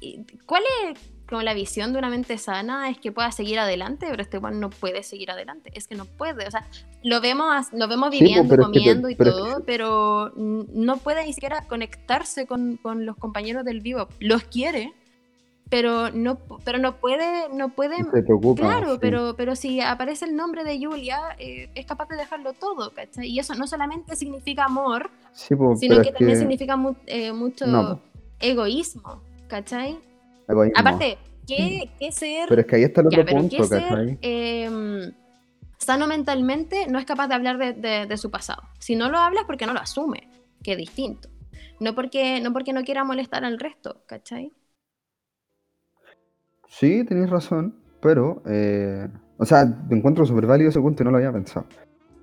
y 0.00 0.24
¿cuál 0.44 0.62
es 0.84 0.98
como 1.28 1.42
la 1.42 1.54
visión 1.54 1.92
de 1.92 1.98
una 1.98 2.08
mente 2.08 2.38
sana? 2.38 2.88
Es 2.88 2.98
que 2.98 3.12
pueda 3.12 3.30
seguir 3.32 3.58
adelante, 3.58 4.06
pero 4.10 4.22
este 4.22 4.38
weón 4.38 4.60
no 4.60 4.70
puede 4.70 5.02
seguir 5.02 5.30
adelante, 5.30 5.70
es 5.74 5.86
que 5.88 5.94
no 5.96 6.04
puede, 6.04 6.46
o 6.46 6.50
sea, 6.50 6.66
lo 7.02 7.20
vemos, 7.20 7.72
lo 7.72 7.88
vemos 7.88 8.10
Sí, 8.12 8.20
viviendo, 8.20 8.48
pero 8.48 8.62
es 8.62 8.68
que 8.68 8.72
te- 8.72 8.78
comiendo 8.80 9.08
y 9.10 9.14
pero 9.16 9.30
es 9.30 9.36
que 9.36 9.42
todo, 9.42 9.64
pero 9.64 10.32
no 10.36 10.96
puede 10.98 11.24
ni 11.26 11.32
siquiera 11.32 11.62
conectarse 11.62 12.46
con, 12.46 12.76
con 12.78 13.04
los 13.06 13.16
compañeros 13.16 13.64
del 13.64 13.80
vivo, 13.80 14.08
los 14.20 14.44
quiere, 14.44 14.92
pero 15.68 16.12
no, 16.12 16.38
pero 16.64 16.78
no 16.78 16.96
puede, 16.98 17.48
no 17.52 17.70
puede 17.70 17.96
Se 18.12 18.22
preocupa. 18.22 18.62
Claro, 18.62 18.92
sí. 18.92 18.98
pero, 19.00 19.34
pero 19.36 19.56
si 19.56 19.80
aparece 19.80 20.24
el 20.26 20.36
nombre 20.36 20.62
de 20.62 20.78
Julia, 20.78 21.18
eh, 21.40 21.68
es 21.74 21.84
capaz 21.86 22.08
de 22.08 22.14
dejarlo 22.16 22.52
todo, 22.52 22.92
¿cachai? 22.92 23.26
Y 23.28 23.40
eso 23.40 23.52
no 23.56 23.66
solamente 23.66 24.14
significa 24.14 24.66
amor, 24.66 25.10
Sí, 25.32 25.56
pues, 25.56 25.80
sino 25.80 25.96
que 26.02 26.12
también 26.12 26.30
que- 26.34 26.36
significa 26.36 26.76
mu- 26.76 26.94
eh, 27.06 27.32
mucho 27.32 27.66
No, 27.66 28.00
egoísmo, 28.38 29.20
¿cachai? 29.48 29.98
Egoísmo. 30.48 30.78
Aparte, 30.78 31.18
¿qué, 31.46 31.90
qué 31.98 32.12
ser, 32.12 32.48
Pero 32.48 32.60
es 32.60 32.66
que 32.66 32.76
ahí 32.76 32.82
está 32.84 33.00
el 33.00 33.06
otro 33.08 33.26
punto, 33.26 33.56
qué 33.56 33.62
ser 33.64 33.82
¿cachai? 33.82 34.18
em, 34.22 35.12
sano 35.78 36.06
mentalmente 36.06 36.86
no 36.88 36.98
es 36.98 37.04
capaz 37.04 37.28
de 37.28 37.34
hablar 37.34 37.58
de, 37.58 37.72
de- 37.74 38.06
de 38.06 38.16
su 38.16 38.30
pasado? 38.30 38.62
Si 38.78 38.96
no 38.96 39.10
lo 39.10 39.18
habla 39.18 39.40
es 39.40 39.46
porque 39.46 39.66
no 39.66 39.72
lo 39.74 39.80
asume, 39.80 40.28
que 40.62 40.72
es 40.72 40.78
distinto. 40.78 41.28
No 41.80 41.94
porque, 41.94 42.40
no 42.40 42.52
porque 42.52 42.72
no 42.72 42.84
quiera 42.84 43.04
molestar 43.04 43.44
al 43.44 43.58
resto, 43.58 44.02
¿cachai? 44.06 44.52
Sí, 46.68 47.04
tenéis 47.04 47.30
razón, 47.30 47.74
pero, 48.00 48.42
eh, 48.46 49.08
o 49.38 49.44
sea, 49.44 49.64
me 49.88 49.96
encuentro 49.96 50.26
súper 50.26 50.46
válido 50.46 50.70
ese 50.70 50.80
punto 50.80 51.02
y 51.02 51.04
no 51.04 51.10
lo 51.12 51.18
había 51.18 51.32
pensado. 51.32 51.66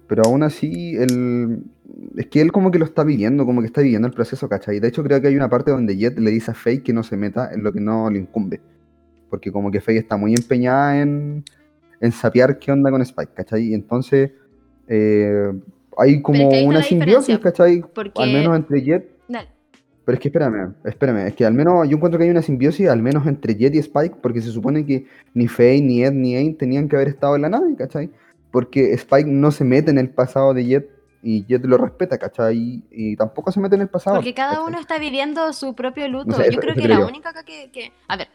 Pero 0.08 0.24
aún 0.26 0.44
así, 0.44 0.96
él, 0.96 1.64
es 2.16 2.28
que 2.28 2.42
él 2.42 2.52
como 2.52 2.72
que 2.72 2.80
lo 2.80 2.86
está 2.86 3.04
viviendo, 3.04 3.46
como 3.46 3.62
que 3.62 3.68
está 3.68 3.82
viviendo 3.82 4.08
el 4.08 4.14
proceso, 4.14 4.48
¿cachai? 4.48 4.80
De 4.80 4.88
hecho, 4.88 5.04
creo 5.04 5.20
que 5.22 5.28
hay 5.28 5.36
una 5.36 5.50
parte 5.50 5.72
donde 5.72 5.96
Jet 5.98 6.18
le 6.18 6.32
dice 6.32 6.52
a 6.52 6.54
Faye 6.54 6.82
que 6.82 6.94
no 6.94 7.04
se 7.04 7.18
meta 7.18 7.52
en 7.54 7.64
lo 7.64 7.72
que 7.74 7.80
no 7.82 8.10
le 8.10 8.20
incumbe. 8.20 8.62
Porque 9.30 9.52
como 9.52 9.70
que 9.72 9.82
Faye 9.82 10.00
está 10.00 10.16
muy 10.18 10.34
empeñada 10.34 11.02
en, 11.02 11.44
en 12.00 12.12
sapear 12.12 12.58
qué 12.60 12.72
onda 12.72 12.90
con 12.92 13.02
Spike, 13.02 13.34
¿cachai? 13.34 13.64
Y 13.70 13.74
entonces 13.74 14.32
eh, 14.88 15.52
hay 15.98 16.22
como 16.22 16.38
es 16.44 16.50
que 16.50 16.66
una 16.66 16.84
simbiosis, 16.84 17.40
¿cachai? 17.40 17.84
porque- 17.94 18.22
Al 18.22 18.32
menos 18.34 18.56
entre 18.56 18.82
Jet 18.82 19.10
Dale. 19.28 19.48
pero 20.06 20.16
es 20.16 20.22
que 20.22 20.28
espérame, 20.30 20.74
espérame, 20.86 21.28
es 21.28 21.34
que 21.36 21.46
al 21.46 21.54
menos 21.54 21.88
yo 21.90 21.96
encuentro 21.98 22.18
que 22.18 22.26
hay 22.26 22.32
una 22.32 22.42
simbiosis, 22.42 22.88
al 22.90 23.02
menos 23.02 23.26
entre 23.28 23.56
Jet 23.56 23.74
y 23.76 23.80
Spike, 23.80 24.16
porque 24.22 24.42
se 24.42 24.50
supone 24.52 24.86
que 24.86 25.06
ni 25.34 25.48
Faye, 25.48 25.82
ni 25.82 26.04
Ed, 26.04 26.12
ni 26.14 26.36
Aang 26.36 26.56
tenían 26.58 26.88
que 26.88 26.96
haber 26.96 27.08
estado 27.10 27.36
en 27.36 27.44
la 27.44 27.50
nave, 27.50 27.76
¿cachai? 27.78 28.10
Porque 28.52 28.94
Spike 28.94 29.30
no 29.30 29.52
se 29.52 29.64
mete 29.64 29.92
en 29.92 29.98
el 29.98 30.10
pasado 30.10 30.54
de 30.54 30.66
Jet 30.66 30.90
y 31.24 31.46
Jet 31.46 31.64
lo 31.66 31.78
respeta, 31.78 32.18
¿cachai? 32.18 32.58
Y, 32.58 32.84
y 32.92 33.16
tampoco 33.16 33.52
se 33.52 33.60
mete 33.60 33.76
en 33.76 33.82
el 33.82 33.88
pasado. 33.90 34.18
Porque 34.18 34.34
cada 34.34 34.52
¿cachai? 34.56 34.68
uno 34.68 34.80
está 34.80 34.98
viviendo 35.00 35.52
su 35.54 35.74
propio 35.74 36.08
luto. 36.10 36.32
No 36.32 36.36
sé, 36.38 36.44
yo 36.44 36.50
eso- 36.52 36.60
creo 36.60 36.74
eso 36.74 36.82
que 36.82 36.88
la 36.90 37.00
única 37.06 37.34
que, 37.46 37.72
que- 37.72 37.94
A 38.08 38.18
ver, 38.18 38.28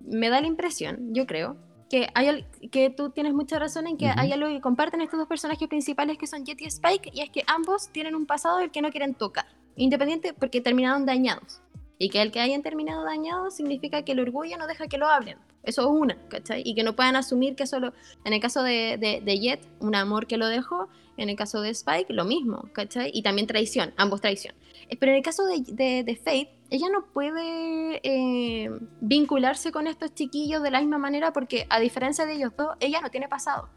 me 0.00 0.28
da 0.28 0.40
la 0.40 0.46
impresión, 0.48 1.14
yo 1.14 1.24
creo, 1.26 1.56
que 1.88 2.08
hay 2.14 2.44
que 2.70 2.90
tú 2.90 3.10
tienes 3.10 3.32
mucha 3.34 3.58
razón 3.58 3.86
en 3.86 3.96
que 3.96 4.06
Ujú. 4.06 4.14
hay 4.18 4.32
algo 4.32 4.48
que 4.48 4.60
comparten 4.60 5.00
estos 5.02 5.18
dos 5.18 5.28
personajes 5.28 5.68
principales 5.68 6.18
que 6.18 6.26
son 6.26 6.44
Jet 6.44 6.60
y 6.60 6.64
Spike, 6.66 7.10
y 7.12 7.20
es 7.20 7.30
que 7.30 7.44
ambos 7.46 7.90
tienen 7.92 8.14
un 8.14 8.26
pasado 8.26 8.58
del 8.58 8.70
que 8.70 8.82
no 8.82 8.90
quieren 8.90 9.14
tocar, 9.14 9.44
independiente 9.76 10.32
porque 10.34 10.60
terminaron 10.60 11.06
dañados. 11.06 11.60
Y 11.98 12.08
que 12.08 12.20
el 12.20 12.32
que 12.32 12.40
hayan 12.40 12.62
terminado 12.62 13.04
dañados 13.04 13.54
significa 13.54 14.02
que 14.02 14.10
el 14.12 14.18
orgullo 14.20 14.56
no 14.58 14.66
deja 14.66 14.88
que 14.88 14.98
lo 14.98 15.06
hablen. 15.06 15.38
Eso 15.62 15.82
es 15.82 15.86
una, 15.88 16.16
¿cachai? 16.28 16.62
Y 16.64 16.74
que 16.74 16.82
no 16.82 16.96
puedan 16.96 17.14
asumir 17.14 17.54
que 17.54 17.64
solo, 17.68 17.92
en 18.24 18.32
el 18.32 18.40
caso 18.40 18.64
de, 18.64 18.96
de, 18.98 19.20
de 19.24 19.38
Jet, 19.38 19.60
un 19.78 19.94
amor 19.94 20.26
que 20.26 20.36
lo 20.36 20.48
dejó, 20.48 20.88
en 21.16 21.28
el 21.28 21.36
caso 21.36 21.60
de 21.60 21.70
Spike, 21.70 22.12
lo 22.12 22.24
mismo, 22.24 22.64
¿cachai? 22.72 23.10
Y 23.12 23.22
también 23.22 23.46
traición, 23.46 23.92
ambos 23.96 24.20
traición. 24.20 24.54
Eh, 24.88 24.96
Pero 24.98 25.12
en 25.12 25.18
el 25.18 25.22
caso 25.24 25.44
de, 25.46 25.62
de, 25.68 26.04
de 26.04 26.16
Faith, 26.16 26.48
ella 26.70 26.88
no 26.90 27.06
puede 27.12 28.00
eh, 28.02 28.70
vincularse 29.00 29.72
con 29.72 29.86
estos 29.86 30.14
chiquillos 30.14 30.62
de 30.62 30.70
la 30.70 30.80
misma 30.80 30.98
manera 30.98 31.32
porque, 31.32 31.66
a 31.70 31.78
diferencia 31.80 32.24
de 32.26 32.34
ellos 32.34 32.52
dos, 32.56 32.68
ella 32.80 33.00
no 33.00 33.10
tiene 33.10 33.28
pasado. 33.28 33.68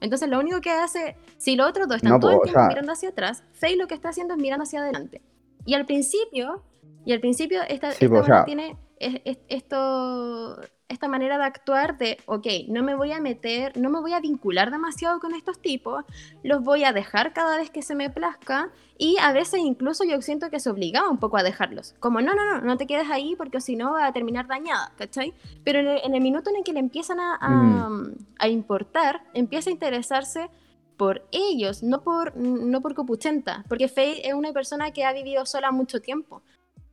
Entonces, 0.00 0.28
lo 0.28 0.38
único 0.40 0.60
que 0.60 0.70
hace, 0.70 1.16
si 1.38 1.54
los 1.56 1.68
otros 1.68 1.86
dos 1.88 1.96
están 1.98 2.12
No, 2.12 2.20
todo 2.20 2.32
el 2.32 2.36
po, 2.36 2.40
o 2.40 2.44
tiempo 2.44 2.60
sea- 2.60 2.68
mirando 2.68 2.92
hacia 2.92 3.08
atrás, 3.10 3.44
Faith 3.52 3.78
lo 3.78 3.86
que 3.86 3.94
está 3.94 4.08
haciendo 4.10 4.34
es 4.34 4.40
mirando 4.40 4.64
hacia 4.64 4.80
adelante. 4.80 5.22
Y 5.64 5.74
al 5.74 5.86
principio, 5.86 6.62
y 7.06 7.12
al 7.12 7.20
principio 7.20 7.62
esta, 7.68 7.92
Sí, 7.92 8.04
esta 8.06 8.20
o 8.20 8.24
sea- 8.24 8.44
tiene 8.44 8.76
es- 8.98 9.20
es- 9.24 9.38
esto, 9.48 10.60
esta 10.92 11.08
manera 11.08 11.38
de 11.38 11.44
actuar 11.44 11.98
de, 11.98 12.18
ok, 12.26 12.46
no 12.68 12.82
me 12.82 12.94
voy 12.94 13.12
a 13.12 13.20
meter, 13.20 13.76
no 13.76 13.90
me 13.90 14.00
voy 14.00 14.12
a 14.12 14.20
vincular 14.20 14.70
demasiado 14.70 15.20
con 15.20 15.34
estos 15.34 15.60
tipos, 15.60 16.04
los 16.42 16.62
voy 16.62 16.84
a 16.84 16.92
dejar 16.92 17.32
cada 17.32 17.56
vez 17.56 17.70
que 17.70 17.82
se 17.82 17.94
me 17.94 18.10
plazca 18.10 18.70
y 18.98 19.16
a 19.20 19.32
veces 19.32 19.60
incluso 19.60 20.04
yo 20.04 20.20
siento 20.22 20.50
que 20.50 20.60
se 20.60 20.70
obligaba 20.70 21.08
un 21.08 21.18
poco 21.18 21.36
a 21.36 21.42
dejarlos. 21.42 21.94
Como, 21.98 22.20
no, 22.20 22.34
no, 22.34 22.44
no, 22.44 22.60
no 22.60 22.76
te 22.76 22.86
quedes 22.86 23.10
ahí 23.10 23.34
porque 23.36 23.60
si 23.60 23.74
no 23.74 23.92
va 23.92 24.06
a 24.06 24.12
terminar 24.12 24.46
dañada, 24.46 24.92
¿cachai? 24.96 25.34
Pero 25.64 25.80
en 25.80 25.88
el, 25.88 26.00
en 26.04 26.14
el 26.14 26.20
minuto 26.20 26.50
en 26.50 26.56
el 26.56 26.64
que 26.64 26.72
le 26.72 26.80
empiezan 26.80 27.18
a, 27.18 27.38
a, 27.40 27.90
a 28.38 28.48
importar, 28.48 29.22
empieza 29.34 29.70
a 29.70 29.72
interesarse 29.72 30.50
por 30.96 31.26
ellos, 31.32 31.82
no 31.82 32.02
por, 32.02 32.36
no 32.36 32.80
por 32.80 32.94
Copuchenta, 32.94 33.64
porque 33.68 33.88
Faye 33.88 34.28
es 34.28 34.34
una 34.34 34.52
persona 34.52 34.92
que 34.92 35.04
ha 35.04 35.12
vivido 35.12 35.44
sola 35.46 35.72
mucho 35.72 36.00
tiempo. 36.00 36.42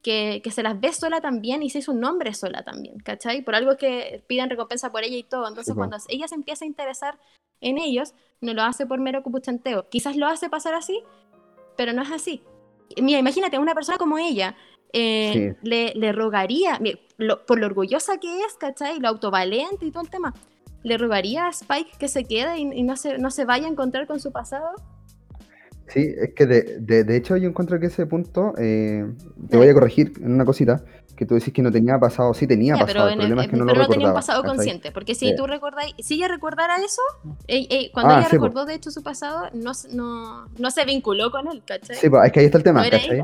Que, 0.01 0.39
que 0.41 0.51
se 0.51 0.63
las 0.63 0.79
ve 0.79 0.93
sola 0.93 1.19
también 1.19 1.61
y 1.61 1.69
se 1.69 1.79
hizo 1.79 1.91
un 1.91 1.99
nombre 1.99 2.33
sola 2.33 2.63
también, 2.63 2.99
¿cachai? 2.99 3.41
Por 3.43 3.53
algo 3.55 3.75
que 3.75 4.23
piden 4.27 4.49
recompensa 4.49 4.91
por 4.93 5.03
ella 5.03 5.17
y 5.17 5.23
todo. 5.23 5.41
Entonces, 5.47 5.65
Sí, 5.65 5.71
po. 5.73 5.79
cuando 5.79 5.97
ella 6.07 6.27
se 6.27 6.35
empieza 6.35 6.63
a 6.63 6.67
interesar 6.69 7.19
en 7.59 7.77
ellos, 7.77 8.13
no 8.39 8.53
lo 8.53 8.61
hace 8.63 8.85
por 8.85 8.99
mero 9.01 9.23
copuchanteo. 9.23 9.89
Quizás 9.89 10.15
lo 10.15 10.27
hace 10.27 10.49
pasar 10.49 10.73
así, 10.73 11.03
pero 11.75 11.91
no 11.91 12.01
es 12.03 12.11
así. 12.11 12.41
Mira, 13.01 13.19
imagínate, 13.19 13.59
una 13.59 13.75
persona 13.75 13.97
como 13.97 14.17
ella 14.17 14.55
eh, 14.93 15.55
le, 15.63 15.93
le 15.95 16.11
rogaría, 16.13 16.79
mira, 16.79 16.97
lo- 17.17 17.45
por 17.45 17.59
lo 17.59 17.65
orgullosa 17.65 18.17
que 18.19 18.39
es, 18.39 18.53
¿cachai? 18.55 18.99
Lo 18.99 19.09
autovalente 19.09 19.85
y 19.85 19.91
todo 19.91 20.03
el 20.03 20.09
tema, 20.09 20.33
le 20.83 20.97
rogaría 20.97 21.47
a 21.47 21.49
Spike 21.49 21.97
que 21.99 22.07
se 22.07 22.23
quede 22.23 22.57
y, 22.57 22.61
y 22.61 22.83
no, 22.83 22.95
se, 22.95 23.17
no 23.17 23.29
se 23.31 23.43
vaya 23.43 23.67
a 23.67 23.69
encontrar 23.69 24.07
con 24.07 24.21
su 24.21 24.31
pasado. 24.31 24.69
Sí, 25.89 26.13
es 26.17 26.33
que 26.35 26.45
de, 26.45 26.77
de, 26.79 27.03
de 27.03 27.15
hecho 27.15 27.35
yo 27.37 27.49
encuentro 27.49 27.79
que 27.79 27.87
ese 27.87 28.05
punto, 28.05 28.53
eh, 28.57 29.05
te 29.49 29.57
voy 29.57 29.67
a 29.67 29.73
corregir 29.73 30.13
en 30.21 30.31
una 30.33 30.45
cosita, 30.45 30.83
que 31.15 31.25
tú 31.25 31.35
decís 31.35 31.53
que 31.53 31.61
no 31.61 31.71
tenía 31.71 31.99
pasado, 31.99 32.33
sí 32.33 32.47
tenía 32.47 32.75
pasado, 32.75 32.87
pero 32.93 33.09
el 33.09 33.17
problema 33.17 33.41
es 33.43 33.49
que 33.49 33.57
no 33.57 33.65
pero 33.65 33.77
lo 33.79 33.83
no 33.83 33.89
tenía 33.89 34.07
un 34.07 34.13
pasado 34.13 34.43
consciente, 34.43 34.91
porque 34.91 35.15
si 35.15 35.29
Eh. 35.29 35.35
tú 35.35 35.47
recordáis, 35.47 35.93
si 35.99 36.13
ella 36.15 36.27
recordara 36.29 36.77
eso, 36.77 37.01
ey- 37.47 37.67
ey, 37.69 37.91
cuando 37.91 38.13
Ah, 38.13 38.19
ella 38.19 38.29
sí, 38.29 38.37
po. 38.37 38.43
recordó 38.45 38.65
de 38.65 38.75
hecho 38.75 38.91
su 38.91 39.03
pasado, 39.03 39.49
no, 39.53 39.73
se- 39.73 39.93
no, 39.95 40.47
no 40.57 40.71
se 40.71 40.85
vinculó 40.85 41.31
con 41.31 41.47
él, 41.47 41.61
¿cachai? 41.65 41.97
Sí, 41.97 42.09
pues, 42.09 42.23
es 42.25 42.31
que 42.31 42.39
ahí 42.39 42.45
está 42.45 42.57
el 42.59 42.63
tema, 42.63 42.83
No 42.83 42.89
¿cachai? 42.89 43.19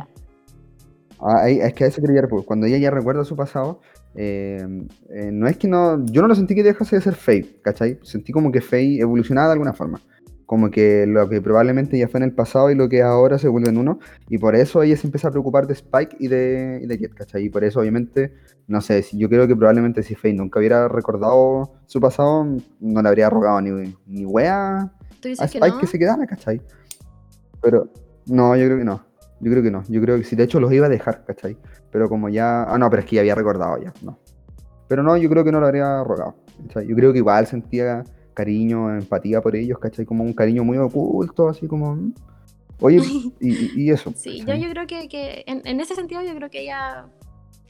Ah, 1.19 1.43
ahí- 1.43 1.59
es 1.61 1.73
que 1.73 1.85
a 1.85 1.87
eso 1.87 2.01
quería 2.01 2.23
pues, 2.27 2.45
Cuando 2.45 2.65
ella 2.65 2.77
ya 2.77 2.91
recuerda 2.91 3.23
su 3.23 3.35
pasado, 3.37 3.79
eh, 4.15 4.61
eh, 5.09 5.29
no 5.31 5.47
es 5.47 5.57
que 5.57 5.67
no. 5.67 6.05
Yo 6.05 6.21
no 6.21 6.27
lo 6.27 6.35
sentí 6.35 6.55
que 6.55 6.63
dejase 6.63 6.97
de 6.97 7.01
ser 7.01 7.15
Faye, 7.15 7.55
¿cachai? 7.61 7.99
Sentí 8.03 8.31
como 8.33 8.51
que 8.51 8.59
Faye 8.61 8.99
evolucionaba 8.99 9.47
de 9.47 9.53
alguna 9.53 9.73
forma. 9.73 10.01
Como 10.45 10.69
que 10.69 11.05
lo 11.07 11.27
que 11.27 11.41
probablemente 11.41 11.97
ya 11.97 12.07
fue 12.07 12.19
en 12.19 12.25
el 12.25 12.33
pasado 12.33 12.69
y 12.69 12.75
lo 12.75 12.87
que 12.87 13.01
ahora 13.01 13.39
se 13.39 13.47
vuelve 13.47 13.69
en 13.69 13.77
uno. 13.77 13.99
Y 14.29 14.37
por 14.37 14.55
eso 14.55 14.83
ella 14.83 14.95
se 14.95 15.07
empieza 15.07 15.29
a 15.29 15.31
preocupar 15.31 15.65
de 15.67 15.73
Spike 15.73 16.17
y 16.19 16.27
de, 16.27 16.79
y 16.83 16.87
de 16.87 16.97
Jet, 16.97 17.13
¿cachai? 17.13 17.45
Y 17.45 17.49
por 17.49 17.63
eso, 17.63 17.79
obviamente, 17.79 18.33
no 18.67 18.81
sé, 18.81 19.01
si 19.01 19.17
yo 19.17 19.29
creo 19.29 19.47
que 19.47 19.55
probablemente 19.55 20.03
si 20.03 20.15
Faye 20.15 20.33
nunca 20.33 20.59
hubiera 20.59 20.87
recordado 20.87 21.73
su 21.87 21.99
pasado, 21.99 22.45
no 22.79 23.01
le 23.01 23.07
habría 23.07 23.29
rogado 23.29 23.61
ni, 23.61 23.95
ni 24.05 24.25
wea 24.25 24.91
¿Tú 25.19 25.27
a 25.27 25.29
dices 25.29 25.51
que 25.51 25.57
Spike 25.57 25.75
no? 25.75 25.81
que 25.81 25.87
se 25.87 25.99
quedara, 25.99 26.27
¿cachai? 26.27 26.61
Pero 27.61 27.89
no, 28.27 28.55
yo 28.55 28.65
creo 28.65 28.77
que 28.77 28.85
no. 28.85 29.03
Yo 29.39 29.51
creo 29.51 29.63
que 29.63 29.71
no. 29.71 29.83
Yo 29.87 30.01
creo 30.01 30.17
que 30.17 30.23
sí, 30.23 30.35
de 30.35 30.43
hecho 30.43 30.59
los 30.59 30.71
iba 30.71 30.85
a 30.85 30.89
dejar, 30.89 31.25
¿cachai? 31.25 31.57
Pero 31.91 32.09
como 32.09 32.29
ya. 32.29 32.63
Ah, 32.63 32.77
no, 32.77 32.89
pero 32.89 33.01
es 33.01 33.07
que 33.07 33.15
ya 33.15 33.21
había 33.21 33.35
recordado 33.35 33.77
ya, 33.81 33.93
no. 34.01 34.19
Pero 34.87 35.03
no, 35.03 35.17
yo 35.17 35.29
creo 35.29 35.43
que 35.43 35.51
no 35.51 35.59
lo 35.59 35.65
habría 35.65 36.03
rogado. 36.03 36.35
¿cachai? 36.67 36.87
Yo 36.87 36.95
creo 36.95 37.11
que 37.11 37.19
igual 37.19 37.47
sentía 37.47 38.03
cariño, 38.35 38.93
empatía 38.95 39.41
por 39.41 39.55
ellos, 39.55 39.79
¿cachai? 39.79 40.05
Como 40.05 40.23
un 40.23 40.33
cariño 40.33 40.63
muy 40.63 40.77
oculto, 40.77 41.49
así 41.49 41.65
como. 41.67 41.97
Oye, 42.79 42.97
y, 43.39 43.81
y- 43.83 43.89
eso. 43.89 44.13
Sí, 44.15 44.43
yo, 44.45 44.53
yo 44.53 44.69
creo 44.69 44.85
que, 44.85 45.07
que 45.07 45.43
en, 45.47 45.61
en 45.65 45.79
ese 45.79 45.95
sentido 45.95 46.21
yo 46.21 46.35
creo 46.35 46.49
que 46.51 46.61
ella 46.61 47.07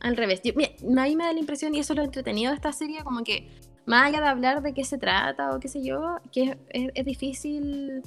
al 0.02 0.18
revés. 0.18 0.42
Yo- 0.44 0.52
mira, 0.56 0.72
a 1.02 1.06
mí 1.06 1.16
me 1.16 1.24
da 1.24 1.32
la 1.32 1.40
impresión, 1.40 1.74
y 1.74 1.80
eso 1.80 1.94
es 1.94 1.98
lo 1.98 2.04
entretenido 2.04 2.52
de 2.52 2.56
esta 2.56 2.74
serie, 2.74 3.04
como 3.04 3.24
que 3.24 3.48
más 3.86 4.08
allá 4.10 4.20
de 4.20 4.28
hablar 4.28 4.62
de 4.62 4.74
qué 4.74 4.84
se 4.84 4.98
trata 4.98 5.56
o 5.56 5.60
qué 5.60 5.68
sé 5.70 5.82
yo, 5.84 6.18
que 6.32 6.44
es, 6.44 6.58
es- 6.72 6.92
es 6.96 7.06
difícil, 7.06 8.02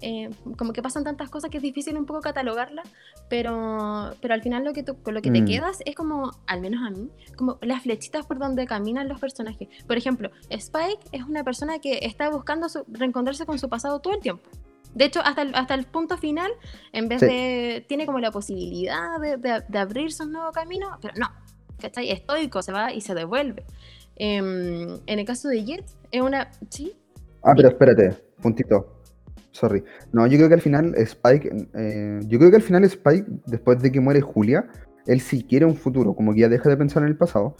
eh, 0.00 0.30
como 0.56 0.72
que 0.72 0.82
pasan 0.82 1.04
tantas 1.04 1.28
cosas 1.30 1.50
que 1.50 1.56
es 1.58 1.62
difícil 1.62 1.96
un 1.96 2.06
poco 2.06 2.20
catalogarla, 2.20 2.82
pero, 3.28 4.10
pero 4.20 4.34
al 4.34 4.42
final 4.42 4.64
lo 4.64 4.72
que 4.72 4.82
tú- 4.82 5.02
con 5.02 5.14
lo 5.14 5.22
que 5.22 5.30
te 5.30 5.42
Mm. 5.42 5.46
quedas 5.46 5.78
es 5.84 5.94
como, 5.94 6.30
al 6.46 6.60
menos 6.60 6.82
a 6.86 6.90
mí, 6.90 7.08
como 7.36 7.58
las 7.62 7.82
flechitas 7.82 8.26
por 8.26 8.38
donde 8.38 8.66
caminan 8.66 9.08
los 9.08 9.20
personajes. 9.20 9.68
Por 9.86 9.96
ejemplo, 9.96 10.30
Spike 10.50 11.00
es 11.12 11.22
una 11.24 11.44
persona 11.44 11.78
que 11.78 11.98
está 12.02 12.30
buscando 12.30 12.68
su- 12.68 12.84
reencontrarse 12.88 13.46
con 13.46 13.58
su 13.58 13.68
pasado 13.68 14.00
todo 14.00 14.14
el 14.14 14.20
tiempo. 14.20 14.48
De 14.94 15.04
hecho, 15.04 15.20
hasta 15.22 15.42
el, 15.42 15.54
hasta 15.54 15.74
el 15.74 15.84
punto 15.84 16.16
final, 16.16 16.50
en 16.92 17.08
vez 17.08 17.20
Sí. 17.20 17.26
de. 17.26 17.84
tiene 17.88 18.06
como 18.06 18.18
la 18.20 18.30
posibilidad 18.30 19.20
de, 19.20 19.36
de- 19.36 19.62
de 19.68 19.78
abrirse 19.78 20.22
un 20.24 20.32
nuevo 20.32 20.50
camino, 20.52 20.88
pero 21.02 21.14
no. 21.16 21.28
¿Cachai? 21.80 22.10
Estoico, 22.10 22.62
se 22.62 22.72
va 22.72 22.92
y 22.92 23.00
se 23.02 23.14
devuelve. 23.14 23.64
Em, 24.16 24.98
en 25.06 25.18
el 25.18 25.24
caso 25.24 25.48
de 25.48 25.64
Jet, 25.64 25.84
es 26.10 26.20
una. 26.22 26.50
Sí, 26.70 26.92
Ah, 27.44 27.52
pero 27.54 27.68
espérate, 27.68 28.10
puntito. 28.42 28.97
Sorry. 29.58 29.82
No, 30.12 30.26
yo 30.26 30.36
creo 30.36 30.48
que 30.48 30.54
al 30.54 30.60
final 30.60 30.94
Spike, 30.96 31.68
eh, 31.74 32.20
yo 32.26 32.38
creo 32.38 32.50
que 32.50 32.56
al 32.56 32.62
final 32.62 32.84
Spike, 32.84 33.26
después 33.46 33.80
de 33.80 33.90
que 33.90 34.00
muere 34.00 34.20
Julia, 34.20 34.68
él 35.06 35.20
sí 35.20 35.42
quiere 35.42 35.64
un 35.64 35.74
futuro, 35.74 36.14
como 36.14 36.32
que 36.32 36.40
ya 36.40 36.48
deja 36.48 36.68
de 36.68 36.76
pensar 36.76 37.02
en 37.02 37.08
el 37.08 37.16
pasado, 37.16 37.56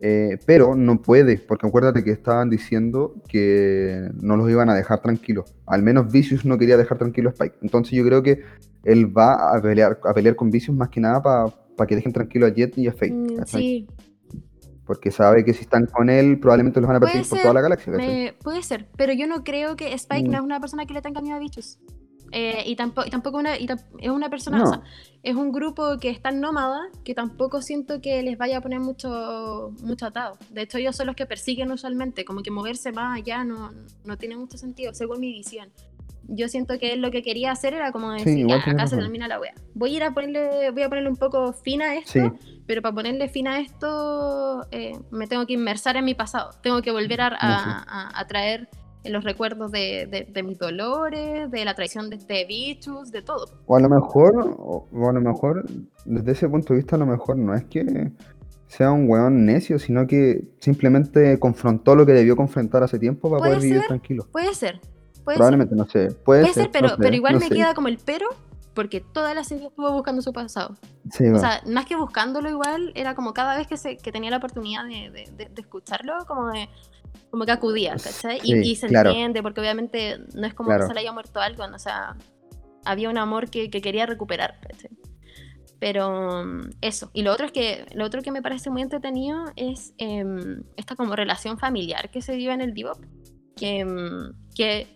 eh, 0.00 0.38
pero 0.44 0.74
no 0.74 1.00
puede, 1.00 1.38
porque 1.38 1.66
acuérdate 1.66 2.02
que 2.02 2.10
estaban 2.10 2.50
diciendo 2.50 3.14
que 3.28 4.10
no 4.20 4.36
los 4.36 4.50
iban 4.50 4.68
a 4.70 4.74
dejar 4.74 5.00
tranquilos. 5.00 5.54
Al 5.66 5.82
menos 5.82 6.10
Vicious 6.12 6.44
no 6.44 6.58
quería 6.58 6.76
dejar 6.76 6.98
tranquilo 6.98 7.28
a 7.30 7.32
Spike. 7.32 7.58
Entonces 7.62 7.96
yo 7.96 8.04
creo 8.04 8.22
que 8.22 8.42
él 8.84 9.16
va 9.16 9.56
a 9.56 9.62
pelear, 9.62 10.00
a 10.04 10.14
pelear 10.14 10.34
con 10.34 10.50
Vicious 10.50 10.76
más 10.76 10.88
que 10.88 11.00
nada 11.00 11.22
para 11.22 11.86
que 11.86 11.94
dejen 11.94 12.12
tranquilo 12.12 12.46
a 12.46 12.50
Jet 12.50 12.76
y 12.76 12.88
a 12.88 12.92
Faye. 12.92 13.12
mm, 13.12 13.46
sí, 13.46 13.86
Porque 14.86 15.10
sabe 15.10 15.44
que 15.44 15.52
si 15.52 15.62
están 15.62 15.86
con 15.86 16.08
él, 16.08 16.38
probablemente 16.38 16.80
los 16.80 16.86
van 16.88 16.96
a 16.96 17.00
perseguir 17.00 17.28
por 17.28 17.38
ser, 17.38 17.42
toda 17.42 17.54
la 17.54 17.60
galaxia. 17.60 17.92
me- 17.92 18.34
puede 18.42 18.62
ser, 18.62 18.86
pero 18.96 19.12
yo 19.12 19.26
no 19.26 19.42
creo 19.42 19.74
que 19.76 19.92
Spike 19.94 20.28
Mm. 20.28 20.30
no 20.32 20.38
es 20.38 20.44
una 20.44 20.60
persona 20.60 20.86
que 20.86 20.94
le 20.94 21.02
tenga 21.02 21.20
miedo 21.20 21.36
a 21.36 21.40
bichos. 21.40 21.78
Eh, 22.32 22.64
y, 22.66 22.74
tampoco, 22.74 23.06
y 23.06 23.10
tampoco 23.10 23.38
una, 23.38 23.56
y 23.56 23.68
es 24.00 24.10
una 24.10 24.28
persona, 24.28 24.58
No. 24.58 24.64
o 24.64 24.66
sea, 24.66 24.82
es 25.22 25.36
un 25.36 25.52
grupo 25.52 25.98
que 26.00 26.10
está 26.10 26.32
nómada, 26.32 26.80
que 27.04 27.14
tampoco 27.14 27.62
siento 27.62 28.00
que 28.00 28.20
les 28.22 28.36
vaya 28.36 28.58
a 28.58 28.60
poner 28.60 28.80
mucho, 28.80 29.72
mucho 29.82 30.06
atado. 30.06 30.36
De 30.50 30.62
hecho, 30.62 30.78
ellos 30.78 30.96
son 30.96 31.06
los 31.06 31.14
que 31.14 31.24
persiguen 31.26 31.70
usualmente, 31.70 32.24
como 32.24 32.42
que 32.42 32.50
moverse 32.50 32.90
más 32.90 33.16
allá 33.18 33.44
no, 33.44 33.72
no 34.04 34.18
tiene 34.18 34.36
mucho 34.36 34.58
sentido, 34.58 34.92
según 34.92 35.20
mi 35.20 35.32
visión. 35.32 35.68
Yo 36.28 36.48
siento 36.48 36.78
que 36.78 36.92
él 36.92 37.00
lo 37.00 37.10
que 37.10 37.22
quería 37.22 37.52
hacer 37.52 37.72
era 37.74 37.92
como 37.92 38.10
decir, 38.12 38.36
igual 38.38 38.60
"Ya, 38.66 38.72
acá 38.72 38.86
se 38.86 38.96
termina 38.96 39.28
la 39.28 39.38
wea. 39.40 39.54
Voy 39.74 39.92
a 39.94 39.96
ir 39.96 40.02
a 40.02 40.12
ponerle, 40.12 40.70
voy 40.72 40.82
a 40.82 40.88
ponerle 40.88 41.08
un 41.10 41.16
poco 41.16 41.52
fin 41.52 41.82
a 41.82 41.94
esto, 41.94 42.10
Sí. 42.12 42.60
pero 42.66 42.82
para 42.82 42.94
ponerle 42.94 43.28
fin 43.28 43.46
a 43.48 43.60
esto 43.60 44.66
eh, 44.72 44.92
me 45.10 45.26
tengo 45.26 45.46
que 45.46 45.52
inmersar 45.54 45.96
en 45.96 46.04
mi 46.04 46.14
pasado. 46.14 46.50
Tengo 46.62 46.82
que 46.82 46.90
volver 46.90 47.20
a, 47.20 47.30
No, 47.30 47.36
sí. 47.38 47.42
a- 47.42 47.84
a- 47.86 48.20
a 48.20 48.26
traer 48.26 48.68
los 49.04 49.22
recuerdos 49.22 49.70
de, 49.70 50.08
de- 50.10 50.24
de 50.32 50.42
mis 50.42 50.58
dolores, 50.58 51.48
de 51.50 51.64
la 51.64 51.74
traición 51.74 52.10
de, 52.10 52.16
de 52.16 52.44
Bichus, 52.44 53.12
de 53.12 53.22
todo. 53.22 53.46
O 53.66 53.76
a 53.76 53.80
lo 53.80 53.88
mejor, 53.88 54.56
o, 54.58 54.88
o 54.92 55.08
a 55.08 55.12
lo 55.12 55.20
mejor, 55.20 55.64
desde 56.04 56.32
ese 56.32 56.48
punto 56.48 56.72
de 56.74 56.80
vista, 56.80 56.96
a 56.96 56.98
lo 56.98 57.06
mejor 57.06 57.36
no 57.38 57.54
es 57.54 57.62
que 57.66 58.10
sea 58.66 58.90
un 58.90 59.08
weón 59.08 59.46
necio, 59.46 59.78
sino 59.78 60.08
que 60.08 60.40
simplemente 60.58 61.38
confrontó 61.38 61.94
lo 61.94 62.04
que 62.04 62.12
debió 62.12 62.34
confrontar 62.34 62.82
hace 62.82 62.98
tiempo 62.98 63.30
para 63.30 63.44
poder 63.44 63.60
vivir 63.60 63.82
tranquilo. 63.86 64.26
Puede 64.32 64.52
ser. 64.54 64.80
Puede 65.26 65.36
Probablemente, 65.36 65.74
no 65.74 65.84
sé. 65.86 66.08
Puede, 66.24 66.44
ser, 66.44 66.52
puede 66.52 66.54
ser, 66.54 66.70
pero, 66.72 66.88
no 66.88 66.94
sé, 66.96 67.02
pero 67.02 67.14
igual 67.16 67.34
no 67.34 67.40
me 67.40 67.48
sé. 67.48 67.54
queda 67.54 67.74
como 67.74 67.88
el 67.88 67.98
pero, 67.98 68.28
porque 68.74 69.00
toda 69.00 69.34
la 69.34 69.44
serie 69.44 69.66
estuvo 69.66 69.92
buscando 69.92 70.22
su 70.22 70.32
pasado. 70.32 70.76
Sí, 71.10 71.26
O 71.28 71.32
va. 71.34 71.38
sea, 71.40 71.62
más 71.66 71.84
que 71.84 71.96
buscándolo 71.96 72.48
igual, 72.48 72.92
era 72.94 73.14
como 73.14 73.34
cada 73.34 73.56
vez 73.58 73.66
que, 73.66 73.76
se, 73.76 73.98
que 73.98 74.10
tenía 74.12 74.30
la 74.30 74.36
oportunidad 74.38 74.84
de, 74.84 75.10
de- 75.10 75.30
de- 75.36 75.48
de 75.52 75.60
escucharlo, 75.60 76.14
como 76.26 76.48
de 76.52 76.68
como 77.30 77.44
que 77.44 77.52
acudía, 77.52 77.96
¿cachai? 77.96 78.38
Y- 78.42 78.52
Sí, 78.62 78.70
y, 78.70 78.76
se 78.76 78.86
claro. 78.88 79.10
entiende, 79.10 79.42
porque 79.42 79.60
obviamente 79.60 80.18
no 80.34 80.46
es 80.46 80.54
como 80.54 80.68
Claro. 80.68 80.84
que 80.84 80.88
se 80.88 80.94
le 80.94 81.00
haya 81.00 81.12
muerto 81.12 81.40
algo, 81.40 81.64
o 81.64 81.78
sea, 81.78 82.16
había 82.84 83.10
un 83.10 83.18
amor 83.18 83.50
que, 83.50 83.68
que 83.68 83.80
quería 83.82 84.06
recuperar, 84.06 84.60
¿cachai? 84.60 84.90
Pero 85.78 86.44
mm, 86.44 86.70
eso. 86.80 87.10
Y 87.12 87.22
lo 87.22 87.32
otro 87.32 87.46
es 87.46 87.52
que 87.52 87.86
lo 87.94 88.04
otro 88.04 88.22
que 88.22 88.30
me 88.30 88.42
parece 88.42 88.70
muy 88.70 88.82
entretenido 88.82 89.44
es 89.56 89.92
em, 89.98 90.62
esta 90.76 90.96
como 90.96 91.14
relación 91.16 91.58
familiar 91.58 92.10
que 92.10 92.22
se 92.22 92.36
vive 92.36 92.52
en 92.54 92.60
el 92.62 92.72
Bebop, 92.72 93.04
que, 93.56 93.80
em, 93.80 94.32
que, 94.54 94.86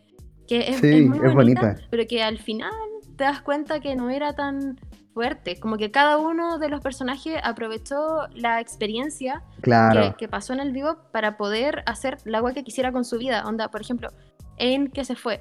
que 0.50 0.68
es, 0.70 0.76
Sí, 0.80 0.88
es 0.88 1.06
muy 1.08 1.18
es 1.26 1.34
bonita, 1.34 1.60
bonita. 1.62 1.86
pero 1.90 2.06
que 2.08 2.22
al 2.22 2.38
final 2.38 2.72
te 3.16 3.24
das 3.24 3.40
cuenta 3.40 3.80
que 3.80 3.94
no 3.94 4.10
era 4.10 4.34
tan 4.34 4.78
fuerte, 5.14 5.58
como 5.60 5.76
que 5.76 5.90
cada 5.90 6.18
uno 6.18 6.58
de 6.58 6.68
los 6.68 6.80
personajes 6.80 7.36
aprovechó 7.42 8.26
la 8.34 8.60
experiencia 8.60 9.42
claro. 9.60 10.10
que, 10.10 10.24
que 10.24 10.28
pasó 10.28 10.52
en 10.52 10.60
el 10.60 10.72
vivo 10.72 10.98
para 11.12 11.36
poder 11.36 11.82
hacer 11.86 12.18
la 12.24 12.38
agua 12.38 12.52
que 12.52 12.64
quisiera 12.64 12.90
con 12.92 13.04
su 13.04 13.18
vida. 13.18 13.44
Onda, 13.46 13.68
por 13.70 13.80
ejemplo, 13.80 14.08
en 14.56 14.88
que 14.90 15.04
se 15.04 15.14
fue, 15.14 15.40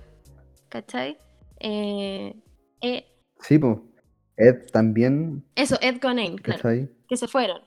¿cachai? 0.70 1.18
Eh, 1.60 2.36
eh, 2.82 3.06
Sí, 3.42 3.58
pues. 3.58 3.78
Ed 4.38 4.68
también, 4.72 5.44
eso, 5.56 5.78
Ed 5.82 6.00
con 6.00 6.18
Aang, 6.18 6.38
claro, 6.38 6.70
que 7.10 7.18
se 7.18 7.28
fueron. 7.28 7.60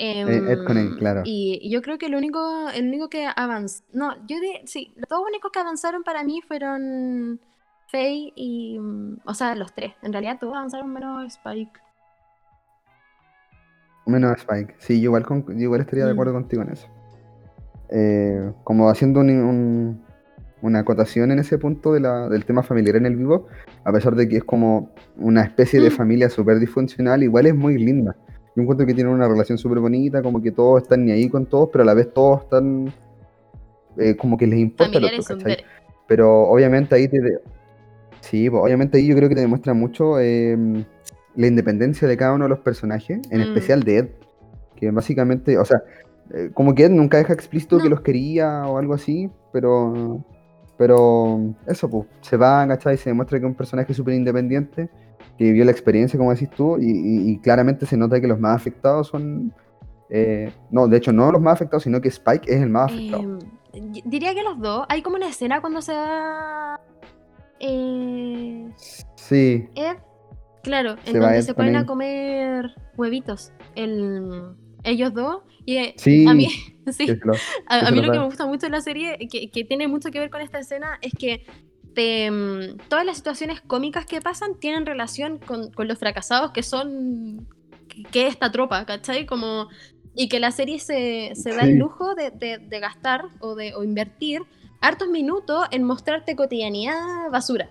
Em, 0.00 0.28
Ed 0.48 0.64
con 0.64 0.76
Aang, 0.76 0.96
claro. 0.96 1.22
Y, 1.24 1.58
y 1.60 1.70
yo 1.70 1.82
creo 1.82 1.98
que 1.98 2.06
el 2.06 2.14
único, 2.14 2.68
el 2.72 2.86
único 2.86 3.08
que 3.08 3.26
avanzó, 3.34 3.82
no, 3.92 4.14
yo 4.28 4.38
di, 4.40 4.52
sí, 4.64 4.92
los 4.96 5.08
dos 5.08 5.20
únicos 5.28 5.50
que 5.50 5.58
avanzaron 5.58 6.04
para 6.04 6.22
mí 6.22 6.40
fueron 6.46 7.40
Faye 7.90 8.32
y, 8.36 8.78
mm, 8.78 9.18
o 9.24 9.34
sea, 9.34 9.54
los 9.56 9.72
tres. 9.74 9.94
En 10.02 10.12
realidad 10.12 10.38
todos 10.38 10.54
avanzaron 10.54 10.92
menos 10.92 11.24
Spike. 11.26 11.80
Menos 14.06 14.38
Spike. 14.38 14.74
Sí, 14.78 15.00
yo 15.00 15.06
igual, 15.06 15.26
con- 15.26 15.44
yo 15.46 15.54
igual 15.64 15.80
estaría 15.80 16.04
de 16.06 16.12
Mm. 16.12 16.14
acuerdo 16.14 16.32
contigo 16.32 16.62
en 16.62 16.70
eso. 16.70 16.86
Eh, 17.90 18.52
como 18.64 18.88
haciendo 18.88 19.20
un- 19.20 19.30
un- 19.30 20.04
una 20.62 20.80
acotación 20.80 21.30
en 21.30 21.38
ese 21.38 21.58
punto 21.58 21.92
de 21.92 22.00
la- 22.00 22.28
del 22.28 22.44
tema 22.44 22.62
familiar 22.62 22.96
en 22.96 23.06
el 23.06 23.16
vivo, 23.16 23.46
a 23.84 23.92
pesar 23.92 24.14
de 24.16 24.28
que 24.28 24.38
es 24.38 24.44
como 24.44 24.90
una 25.16 25.42
especie 25.42 25.80
de 25.80 25.90
Mm. 25.90 25.92
familia 25.92 26.30
súper 26.30 26.58
disfuncional, 26.58 27.22
igual 27.22 27.46
es 27.46 27.54
muy 27.54 27.78
linda. 27.78 28.16
Yo 28.58 28.62
encuentro 28.62 28.84
que 28.88 28.92
tienen 28.92 29.12
una 29.12 29.28
relación 29.28 29.56
súper 29.56 29.78
bonita, 29.78 30.20
como 30.20 30.42
que 30.42 30.50
todos 30.50 30.82
están 30.82 31.06
ni 31.06 31.12
ahí 31.12 31.28
con 31.28 31.46
todos, 31.46 31.68
pero 31.70 31.82
a 31.82 31.84
la 31.86 31.94
vez 31.94 32.12
todos 32.12 32.42
están 32.42 32.92
eh, 33.96 34.16
como 34.16 34.36
que 34.36 34.48
les 34.48 34.58
importa 34.58 34.98
¿cachai? 35.00 35.44
ver- 35.44 35.64
Pero 36.08 36.42
obviamente 36.42 36.96
ahí 36.96 37.06
te... 37.06 37.20
de- 37.20 37.38
Sí, 38.20 38.50
pues, 38.50 38.60
obviamente 38.60 38.98
ahí 38.98 39.06
yo 39.06 39.14
creo 39.14 39.28
que 39.28 39.36
te 39.36 39.42
demuestra 39.42 39.74
mucho 39.74 40.18
eh, 40.18 40.58
la 41.36 41.46
independencia 41.46 42.08
de 42.08 42.16
cada 42.16 42.32
uno 42.32 42.46
de 42.46 42.48
los 42.48 42.58
personajes, 42.58 43.20
en 43.30 43.38
Mm. 43.38 43.42
especial 43.42 43.84
de 43.84 43.98
Ed, 43.98 44.08
que 44.74 44.90
básicamente, 44.90 45.56
o 45.56 45.64
sea, 45.64 45.80
eh, 46.34 46.50
como 46.52 46.74
que 46.74 46.82
Ed 46.86 46.90
nunca 46.90 47.16
deja 47.18 47.32
explícito 47.34 47.78
que 47.78 47.88
los 47.88 48.00
quería 48.00 48.66
o 48.66 48.76
algo 48.78 48.94
así, 48.94 49.30
pero... 49.52 50.24
Pero 50.76 51.40
eso, 51.68 51.88
pues, 51.88 52.06
se 52.22 52.36
va, 52.36 52.66
¿cachai? 52.66 52.96
Se 52.96 53.10
demuestra 53.10 53.38
que 53.38 53.44
es 53.46 53.50
un 53.50 53.56
personaje 53.56 53.94
súper 53.94 54.14
independiente, 54.14 54.88
que 55.38 55.44
vivió 55.44 55.64
la 55.64 55.70
experiencia, 55.70 56.18
como 56.18 56.32
decís 56.34 56.50
tú, 56.50 56.78
y, 56.78 56.90
y- 56.90 57.30
y 57.30 57.38
claramente 57.38 57.86
se 57.86 57.96
nota 57.96 58.20
que 58.20 58.26
los 58.26 58.38
más 58.40 58.56
afectados 58.56 59.06
son... 59.06 59.54
eh, 60.10 60.50
no, 60.70 60.88
de 60.88 60.96
hecho, 60.98 61.12
no 61.12 61.30
los 61.30 61.40
más 61.40 61.54
afectados, 61.54 61.84
sino 61.84 62.00
que 62.00 62.08
Spike 62.08 62.52
es 62.52 62.60
el 62.60 62.68
más 62.70 62.92
afectado. 62.92 63.38
Em, 63.72 63.92
y- 63.94 64.02
diría 64.04 64.34
que 64.34 64.42
los 64.42 64.58
dos. 64.60 64.84
Hay 64.88 65.00
como 65.02 65.16
una 65.16 65.28
escena 65.28 65.60
cuando 65.60 65.80
se 65.80 65.92
va. 65.92 66.80
eh, 67.60 68.68
sí, 69.16 69.68
Ed. 69.74 69.96
Claro, 70.62 70.96
en 71.06 71.12
Se 71.12 71.18
va 71.20 71.26
donde 71.26 71.42
se 71.42 71.54
ponen 71.54 71.76
a 71.76 71.86
comer 71.86 72.74
huevitos. 72.96 73.52
El, 73.76 74.54
ellos 74.82 75.14
dos. 75.14 75.42
Y 75.64 75.76
eh, 75.76 75.94
Sí, 75.96 76.26
a 76.26 76.34
mí, 76.34 76.48
sí, 76.92 77.06
lo- 77.24 77.34
a, 77.68 77.90
mí 77.90 78.00
lo 78.02 78.10
que 78.12 78.18
me 78.18 78.24
gusta 78.24 78.46
mucho 78.46 78.66
de 78.66 78.70
la 78.70 78.80
serie, 78.80 79.16
que, 79.30 79.50
que 79.50 79.64
tiene 79.64 79.86
mucho 79.86 80.10
que 80.10 80.18
ver 80.18 80.30
con 80.30 80.40
esta 80.40 80.58
escena, 80.58 80.98
es 81.00 81.12
que 81.16 81.44
te, 81.98 82.30
mm, 82.30 82.76
todas 82.88 83.04
las 83.04 83.16
situaciones 83.16 83.60
cómicas 83.60 84.06
que 84.06 84.20
pasan 84.20 84.54
tienen 84.60 84.86
relación 84.86 85.38
con, 85.38 85.72
con 85.72 85.88
los 85.88 85.98
fracasados 85.98 86.52
que 86.52 86.62
son 86.62 87.48
qué 88.12 88.26
es 88.28 88.34
esta 88.34 88.52
tropa, 88.52 88.84
¿cachai? 88.86 89.26
Como, 89.26 89.66
y 90.14 90.28
que 90.28 90.38
la 90.38 90.52
serie 90.52 90.78
se, 90.78 91.32
se 91.34 91.50
da 91.56 91.62
Sí. 91.64 91.70
el 91.70 91.78
lujo 91.78 92.14
de, 92.14 92.30
de- 92.30 92.58
de 92.58 92.78
gastar 92.80 93.24
o 93.40 93.56
de 93.56 93.74
o 93.74 93.82
invertir 93.82 94.42
hartos 94.80 95.08
minutos 95.08 95.66
en 95.72 95.82
mostrarte 95.82 96.36
cotidianidad 96.36 97.30
basura. 97.32 97.68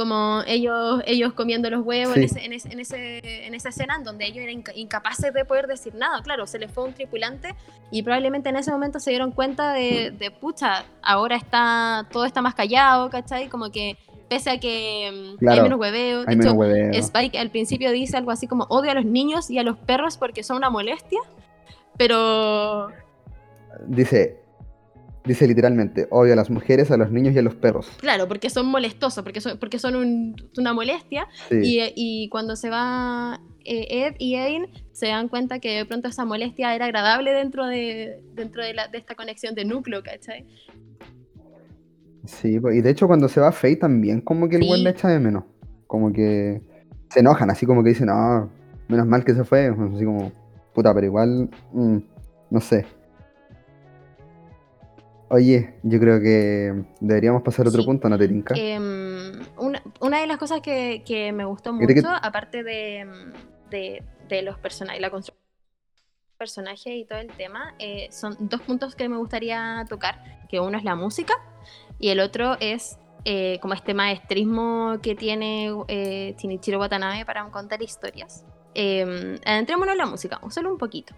Como 0.00 0.40
ellos, 0.46 1.02
ellos 1.04 1.34
comiendo 1.34 1.68
los 1.68 1.84
huevos 1.84 2.16
en, 2.16 2.26
Sí. 2.26 2.36
ese, 2.38 2.44
en, 2.46 2.52
ese- 2.54 2.72
en, 2.72 2.80
ese- 2.80 3.46
en 3.46 3.52
esa 3.54 3.68
escena 3.68 3.96
en 3.96 4.04
donde 4.04 4.24
ellos 4.24 4.38
eran 4.38 4.54
inca- 4.62 4.72
incapaces 4.74 5.34
de 5.34 5.44
poder 5.44 5.66
decir 5.66 5.94
nada. 5.94 6.22
Claro, 6.22 6.46
se 6.46 6.58
les 6.58 6.72
fue 6.72 6.84
un 6.84 6.94
tripulante 6.94 7.54
y 7.90 8.02
probablemente 8.02 8.48
en 8.48 8.56
ese 8.56 8.70
momento 8.70 8.98
se 8.98 9.10
dieron 9.10 9.30
cuenta 9.30 9.74
de, 9.74 10.10
de 10.10 10.30
pucha, 10.30 10.86
ahora 11.02 11.36
está 11.36 12.06
todo 12.10 12.24
está 12.24 12.40
más 12.40 12.54
callado, 12.54 13.10
¿cachai? 13.10 13.48
Como 13.50 13.70
que 13.70 13.98
pese 14.30 14.48
a 14.48 14.58
que 14.58 15.10
mm, 15.12 15.28
hay 15.32 15.36
Claro, 15.36 15.62
menos 15.64 15.78
hueveo. 15.78 16.20
De 16.20 16.24
Hay 16.30 16.36
menos 16.36 16.46
hecho, 16.46 16.54
hueveo. 16.58 16.90
Spike 16.94 17.38
al 17.38 17.50
principio 17.50 17.90
dice 17.90 18.16
algo 18.16 18.30
así 18.30 18.46
como 18.46 18.64
odio 18.70 18.92
a 18.92 18.94
los 18.94 19.04
niños 19.04 19.50
y 19.50 19.58
a 19.58 19.62
los 19.64 19.76
perros 19.76 20.16
porque 20.16 20.42
son 20.42 20.56
una 20.56 20.70
molestia. 20.70 21.20
Pero 21.98 22.88
Dice, 23.86 24.39
dice 25.24 25.46
literalmente, 25.46 26.06
odio 26.10 26.32
a 26.32 26.36
las 26.36 26.50
mujeres, 26.50 26.90
a 26.90 26.96
los 26.96 27.10
niños 27.10 27.34
y 27.34 27.38
a 27.38 27.42
los 27.42 27.54
perros. 27.54 27.88
claro, 27.98 28.26
porque 28.28 28.48
son 28.50 28.66
molestosos, 28.66 29.22
porque 29.22 29.40
son, 29.40 29.58
porque 29.58 29.78
son 29.78 29.96
un- 29.96 30.34
una 30.56 30.72
molestia. 30.72 31.26
Sí, 31.48 31.56
Y, 31.62 31.92
y 31.94 32.28
cuando 32.30 32.56
se 32.56 32.70
va 32.70 33.40
eh, 33.64 34.06
Ed 34.06 34.14
y 34.18 34.36
Erin, 34.36 34.66
se 34.92 35.08
dan 35.08 35.28
cuenta 35.28 35.58
que 35.60 35.76
de 35.76 35.84
pronto 35.84 36.08
esa 36.08 36.24
molestia 36.24 36.74
era 36.74 36.86
agradable 36.86 37.32
dentro 37.32 37.66
de, 37.66 38.22
dentro 38.34 38.62
de, 38.64 38.72
la- 38.74 38.88
de 38.88 38.98
esta 38.98 39.14
conexión 39.14 39.54
de 39.54 39.64
núcleo, 39.66 40.02
¿cachai? 40.02 40.46
sí, 42.24 42.60
pues, 42.60 42.76
y 42.76 42.80
de 42.80 42.90
hecho 42.90 43.06
cuando 43.06 43.28
se 43.28 43.40
va 43.40 43.50
Faye 43.52 43.76
también 43.76 44.20
como 44.20 44.48
que 44.48 44.56
el 44.56 44.62
Sí. 44.62 44.68
buen 44.68 44.84
le 44.84 44.90
echa 44.90 45.08
de 45.08 45.18
menos. 45.18 45.44
Como 45.86 46.12
que 46.12 46.60
se 47.10 47.20
enojan, 47.20 47.50
así 47.50 47.66
como 47.66 47.82
que 47.82 47.88
dicen, 47.90 48.06
no, 48.06 48.50
menos 48.88 49.06
mal 49.06 49.24
que 49.24 49.34
se 49.34 49.42
fue. 49.44 49.66
Así 49.66 50.04
como, 50.04 50.30
puta, 50.74 50.94
pero 50.94 51.06
igual, 51.06 51.50
mm, 51.72 51.96
no 52.50 52.60
sé. 52.60 52.86
Oye, 55.32 55.74
yo 55.84 56.00
creo 56.00 56.20
que 56.20 56.74
deberíamos 57.00 57.42
pasar 57.42 57.66
a 57.66 57.68
otro 57.68 57.82
Sí. 57.82 57.86
punto, 57.86 58.08
¿no 58.08 58.18
te 58.18 58.26
tinca? 58.26 58.54
Em, 58.56 59.40
una, 59.58 59.80
una 60.00 60.20
de 60.20 60.26
las 60.26 60.38
cosas 60.38 60.60
que, 60.60 61.02
que 61.06 61.32
me 61.32 61.44
gustó 61.44 61.72
Creo 61.76 61.86
que- 61.86 61.94
mucho, 61.94 62.08
aparte 62.20 62.64
de, 62.64 63.04
mm, 63.04 63.70
de, 63.70 64.02
de 64.28 64.42
los 64.42 64.58
personajes, 64.58 65.00
la 65.00 65.10
construcción 65.10 65.38
personajes 66.36 66.94
y 66.96 67.04
todo 67.04 67.18
el 67.18 67.28
tema, 67.28 67.74
eh, 67.78 68.08
son 68.10 68.34
dos 68.40 68.62
puntos 68.62 68.94
que 68.96 69.08
me 69.10 69.18
gustaría 69.18 69.84
tocar, 69.90 70.46
que 70.48 70.58
uno 70.58 70.78
es 70.78 70.84
la 70.84 70.94
música 70.94 71.34
y 71.98 72.08
el 72.08 72.18
otro 72.18 72.56
es 72.60 72.98
eh, 73.26 73.58
como 73.60 73.74
este 73.74 73.92
maestrismo 73.92 74.96
que 75.02 75.14
tiene 75.14 75.70
eh, 75.88 76.34
Shinichiro 76.38 76.80
Watanabe 76.80 77.26
para 77.26 77.44
contar 77.50 77.82
historias. 77.82 78.46
Em, 78.72 79.38
adentrémonos 79.44 79.92
en 79.92 79.98
la 79.98 80.06
música, 80.06 80.40
solo 80.48 80.72
un 80.72 80.78
poquito. 80.78 81.14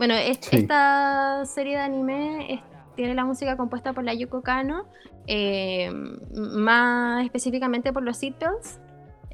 Bueno, 0.00 0.14
es- 0.14 0.38
Sí. 0.40 0.56
esta 0.60 1.44
serie 1.44 1.76
de 1.76 1.82
anime 1.82 2.54
es- 2.54 2.60
tiene 2.96 3.14
la 3.14 3.26
música 3.26 3.58
compuesta 3.58 3.92
por 3.92 4.02
la 4.02 4.14
Yoko 4.14 4.40
Kano, 4.40 4.86
eh, 5.26 5.90
más 6.34 7.22
específicamente 7.22 7.92
por 7.92 8.02
los 8.02 8.16
Seatbelts, 8.16 8.80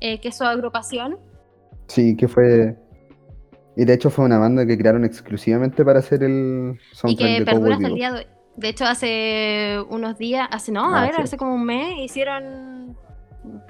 eh, 0.00 0.18
que 0.20 0.26
es 0.30 0.36
su 0.36 0.42
agrupación. 0.42 1.18
Sí, 1.86 2.16
que 2.16 2.26
fue... 2.26 2.76
Y 3.76 3.84
de 3.84 3.92
hecho 3.94 4.10
fue 4.10 4.24
una 4.24 4.38
banda 4.38 4.66
que 4.66 4.76
crearon 4.76 5.04
exclusivamente 5.04 5.84
para 5.84 6.00
hacer 6.00 6.24
el 6.24 6.80
y 6.92 6.96
soundtrack 6.96 7.28
que 7.28 7.38
de 7.38 7.44
perdura 7.44 7.74
hasta 7.76 7.86
el 7.86 7.94
día 7.94 8.10
de 8.12 8.18
hoy. 8.18 8.26
De 8.56 8.68
hecho, 8.68 8.86
hace 8.86 9.76
unos 9.88 10.18
días, 10.18 10.48
hace 10.50 10.72
no, 10.72 10.92
Ah, 10.96 11.02
a 11.02 11.06
ver, 11.06 11.14
sí. 11.14 11.22
hace 11.22 11.36
como 11.36 11.54
un 11.54 11.64
mes, 11.64 11.94
hicieron. 11.98 12.96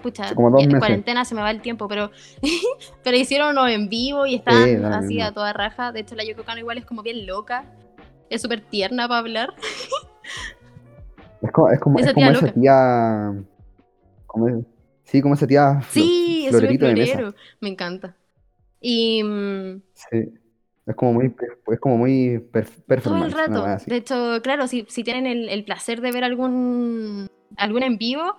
Pucha, 0.02 0.34
como 0.34 0.50
dos 0.50 0.62
en 0.62 0.68
meses. 0.68 0.80
cuarentena 0.80 1.24
se 1.24 1.34
me 1.34 1.40
va 1.42 1.50
el 1.50 1.60
tiempo, 1.62 1.88
pero, 1.88 2.10
pero 3.04 3.16
hicieron 3.16 3.50
uno 3.50 3.68
en 3.68 3.88
vivo 3.88 4.26
y 4.26 4.36
estaban 4.36 4.82
lo 4.82 4.88
así 4.88 5.14
mismo. 5.14 5.24
a 5.24 5.32
toda 5.32 5.52
raja. 5.52 5.92
De 5.92 6.00
hecho, 6.00 6.14
la 6.14 6.24
Yoko 6.24 6.44
Kano 6.44 6.60
igual 6.60 6.78
es 6.78 6.84
como 6.84 7.02
bien 7.02 7.26
loca, 7.26 7.64
es 8.30 8.42
súper 8.42 8.60
tierna 8.60 9.08
para 9.08 9.20
hablar. 9.20 9.54
Es 11.42 11.52
como, 11.52 11.68
es 11.70 11.78
como, 11.78 11.98
Esa 11.98 12.08
es 12.08 12.14
como 12.14 12.26
tía 12.30 12.38
esa 12.38 12.52
tía... 12.52 13.34
como- 14.26 14.64
sí, 15.04 15.22
como 15.22 15.34
esa 15.34 15.46
tía 15.46 15.80
Sí, 15.90 16.46
es 16.48 16.54
súper 16.54 17.32
me 17.60 17.68
encanta. 17.68 18.16
Y 18.80 19.22
mm, 19.22 19.82
Sí. 19.92 20.32
Es 20.86 20.94
como 20.94 21.14
muy, 21.14 21.34
es 21.72 21.80
como 21.80 21.98
muy 21.98 22.38
perf- 22.52 23.02
todo 23.02 23.24
el 23.24 23.32
rato. 23.32 23.66
De 23.86 23.96
hecho, 23.96 24.40
claro, 24.42 24.66
si, 24.68 24.86
si 24.88 25.02
tienen 25.02 25.26
el, 25.26 25.48
el 25.48 25.64
placer 25.64 26.00
de 26.00 26.12
ver 26.12 26.22
algún, 26.22 27.28
algún 27.56 27.82
en 27.82 27.98
vivo, 27.98 28.36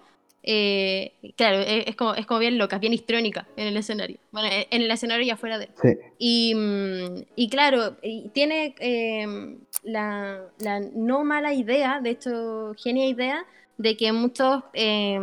eh, 0.50 1.12
claro, 1.36 1.58
es, 1.60 1.88
es 1.88 1.95
como, 1.98 2.16
es 2.16 2.26
como 2.26 2.39
bien 2.39 2.58
loca, 2.58 2.78
bien 2.78 2.93
histrónica 2.93 3.45
en 3.58 3.68
el 3.68 3.76
escenario. 3.76 4.18
Bueno, 4.32 4.48
en 4.50 4.66
en 4.72 4.82
el 4.82 4.89
escenario 4.89 5.26
y 5.26 5.30
afuera 5.30 5.58
de 5.58 5.66
él. 5.66 5.72
Sí, 5.82 5.89
Y, 6.20 6.56
mm, 6.56 7.26
y 7.36 7.50
claro, 7.50 7.98
tiene 8.34 8.74
eh, 8.80 9.58
la, 9.84 10.39
la 10.60 10.80
no 10.80 11.26
mala 11.26 11.52
idea, 11.54 12.00
de 12.02 12.12
hecho, 12.12 12.74
genia 12.78 13.08
idea, 13.08 13.45
de 13.78 13.98
que 13.98 14.14
muchos 14.14 14.64
eh, 14.72 15.20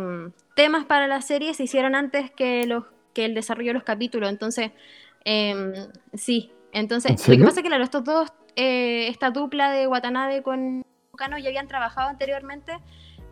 temas 0.55 0.85
para 0.85 1.07
la 1.07 1.23
serie 1.23 1.55
se 1.55 1.63
hicieron 1.63 1.95
antes 1.95 2.29
que, 2.29 2.67
los, 2.67 2.83
que 3.15 3.25
el 3.25 3.33
desarrollo 3.33 3.69
de 3.69 3.73
los 3.73 3.83
capítulos. 3.83 4.29
Entonces, 4.29 4.71
eh, 5.25 5.73
sí. 6.13 6.51
Entonces, 6.71 7.27
¿En 7.27 7.33
lo 7.33 7.37
que 7.39 7.43
pasa 7.45 7.59
es 7.61 7.63
que, 7.63 7.69
claro, 7.69 7.83
estos 7.83 8.03
dos, 8.03 8.31
eh, 8.55 9.07
esta 9.07 9.31
dupla 9.31 9.71
de 9.71 9.87
Watanabe 9.87 10.43
con 10.43 10.83
Kano 11.17 11.39
ya 11.39 11.47
habían 11.47 11.67
trabajado 11.67 12.09
anteriormente 12.09 12.73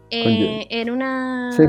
eh, 0.10 0.68
en 0.70 0.90
una 0.90 1.52
sí, 1.52 1.64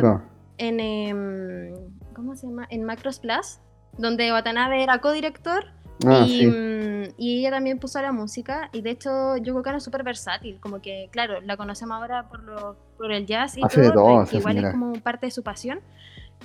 en 0.58 0.80
em, 0.80 1.74
¿cómo 2.14 2.36
se 2.36 2.46
llama? 2.46 2.66
En 2.70 2.84
Macros 2.84 3.18
Plus, 3.18 3.58
donde 3.98 4.32
Watanabe 4.32 4.82
era 4.82 5.00
codirector 5.00 5.64
Ah, 6.04 6.24
y, 6.26 6.40
sí. 6.40 6.46
mm, 6.46 7.14
y 7.16 7.38
ella 7.38 7.50
también 7.52 7.78
puso 7.78 8.00
la 8.02 8.12
música 8.12 8.68
y 8.72 8.82
de 8.82 8.90
hecho 8.90 9.36
Yoko 9.36 9.62
Kano 9.62 9.78
es 9.78 9.84
súper 9.84 10.02
versátil, 10.02 10.58
como 10.60 10.80
que 10.82 11.08
claro, 11.12 11.40
la 11.40 11.56
conocemos 11.56 11.96
ahora 11.96 12.28
por, 12.28 12.42
lo, 12.42 12.76
por 12.98 13.12
el 13.12 13.26
jazz 13.26 13.56
y 13.56 13.62
Hace 13.64 13.90
todo, 13.90 14.18
que 14.18 14.24
esa 14.24 14.36
igual 14.38 14.54
señora. 14.54 14.68
es 14.70 14.74
como 14.74 14.92
parte 14.94 15.26
de 15.26 15.30
su 15.30 15.42
pasión, 15.42 15.80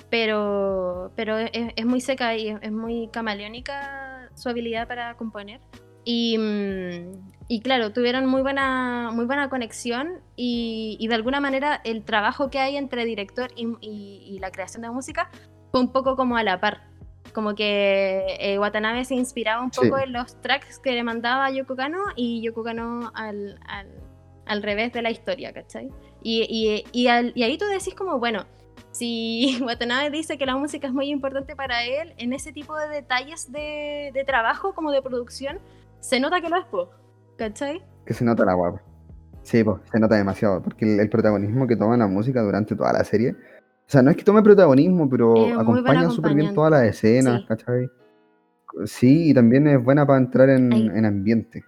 pero, 0.08 1.10
pero 1.16 1.36
es, 1.38 1.50
es 1.52 1.84
muy 1.84 2.00
seca 2.00 2.36
y 2.36 2.48
es, 2.48 2.58
es 2.62 2.72
muy 2.72 3.08
camaleónica 3.08 4.30
su 4.34 4.48
habilidad 4.48 4.86
para 4.86 5.16
componer. 5.16 5.60
Y, 6.04 6.38
mm, 6.38 7.39
y 7.52 7.60
claro, 7.62 7.92
tuvieron 7.92 8.26
muy 8.26 8.42
buena, 8.42 9.10
muy 9.12 9.24
buena 9.24 9.50
conexión 9.50 10.20
y, 10.36 10.96
y 11.00 11.08
de 11.08 11.16
alguna 11.16 11.40
manera 11.40 11.80
el 11.82 12.04
trabajo 12.04 12.48
que 12.48 12.60
hay 12.60 12.76
entre 12.76 13.04
director 13.04 13.50
y, 13.56 13.66
y- 13.80 14.22
y 14.24 14.38
la 14.38 14.52
creación 14.52 14.82
de 14.82 14.90
música 14.90 15.28
fue 15.72 15.80
un 15.80 15.90
poco 15.90 16.14
como 16.14 16.36
a 16.36 16.44
la 16.44 16.60
par. 16.60 16.82
Como 17.34 17.56
que 17.56 18.36
eh, 18.38 18.56
Watanabe 18.60 19.04
se 19.04 19.16
inspiraba 19.16 19.62
un 19.64 19.72
Sí. 19.72 19.80
poco 19.82 19.98
en 19.98 20.12
los 20.12 20.40
tracks 20.40 20.78
que 20.78 20.92
le 20.92 21.02
mandaba 21.02 21.50
Yoko 21.50 21.74
Kano 21.74 21.98
y 22.14 22.40
Yoko 22.40 22.62
Kano 22.62 23.10
al, 23.14 23.58
al, 23.66 23.88
al 24.46 24.62
revés 24.62 24.92
de 24.92 25.02
la 25.02 25.10
historia, 25.10 25.52
¿cachai? 25.52 25.88
Y, 26.22 27.06
al- 27.08 27.32
y 27.34 27.42
ahí 27.42 27.58
tú 27.58 27.64
decís 27.66 27.94
como, 27.96 28.20
bueno, 28.20 28.46
si 28.92 29.58
Watanabe 29.64 30.10
dice 30.10 30.38
que 30.38 30.46
la 30.46 30.56
música 30.56 30.86
es 30.86 30.92
muy 30.92 31.08
importante 31.10 31.56
para 31.56 31.84
él, 31.84 32.14
en 32.16 32.32
ese 32.32 32.52
tipo 32.52 32.76
de 32.76 32.88
detalles 32.88 33.50
de, 33.50 34.12
de 34.14 34.24
trabajo, 34.24 34.72
como 34.72 34.92
de 34.92 35.02
producción, 35.02 35.58
se 36.00 36.20
nota 36.20 36.40
que 36.40 36.48
lo 36.48 36.56
es, 36.56 36.64
po, 36.66 36.90
¿cachai? 37.40 37.82
Que 38.04 38.12
se 38.14 38.24
nota 38.24 38.44
la 38.44 38.52
guapa. 38.54 38.82
Sí, 39.42 39.64
pues, 39.64 39.80
se 39.90 39.98
nota 39.98 40.14
demasiado. 40.16 40.62
Porque 40.62 40.84
el, 40.84 41.00
el 41.00 41.08
protagonismo 41.08 41.66
que 41.66 41.74
toma 41.74 41.96
la 41.96 42.06
música 42.06 42.42
durante 42.42 42.76
toda 42.76 42.92
la 42.92 43.02
serie. 43.04 43.30
O 43.32 43.92
sea, 43.92 44.02
no 44.02 44.10
es 44.10 44.16
que 44.16 44.22
tome 44.24 44.42
protagonismo, 44.42 45.08
pero 45.08 45.34
acompaña 45.58 46.10
súper 46.10 46.34
bien 46.34 46.54
todas 46.54 46.70
las 46.70 46.82
escenas, 46.84 47.40
Sí. 47.40 47.46
¿cachai? 47.48 47.90
Sí, 48.84 49.30
y 49.30 49.34
también 49.34 49.66
es 49.66 49.82
buena 49.82 50.06
para 50.06 50.18
entrar 50.18 50.48
en, 50.50 51.04
ambiente. 51.04 51.64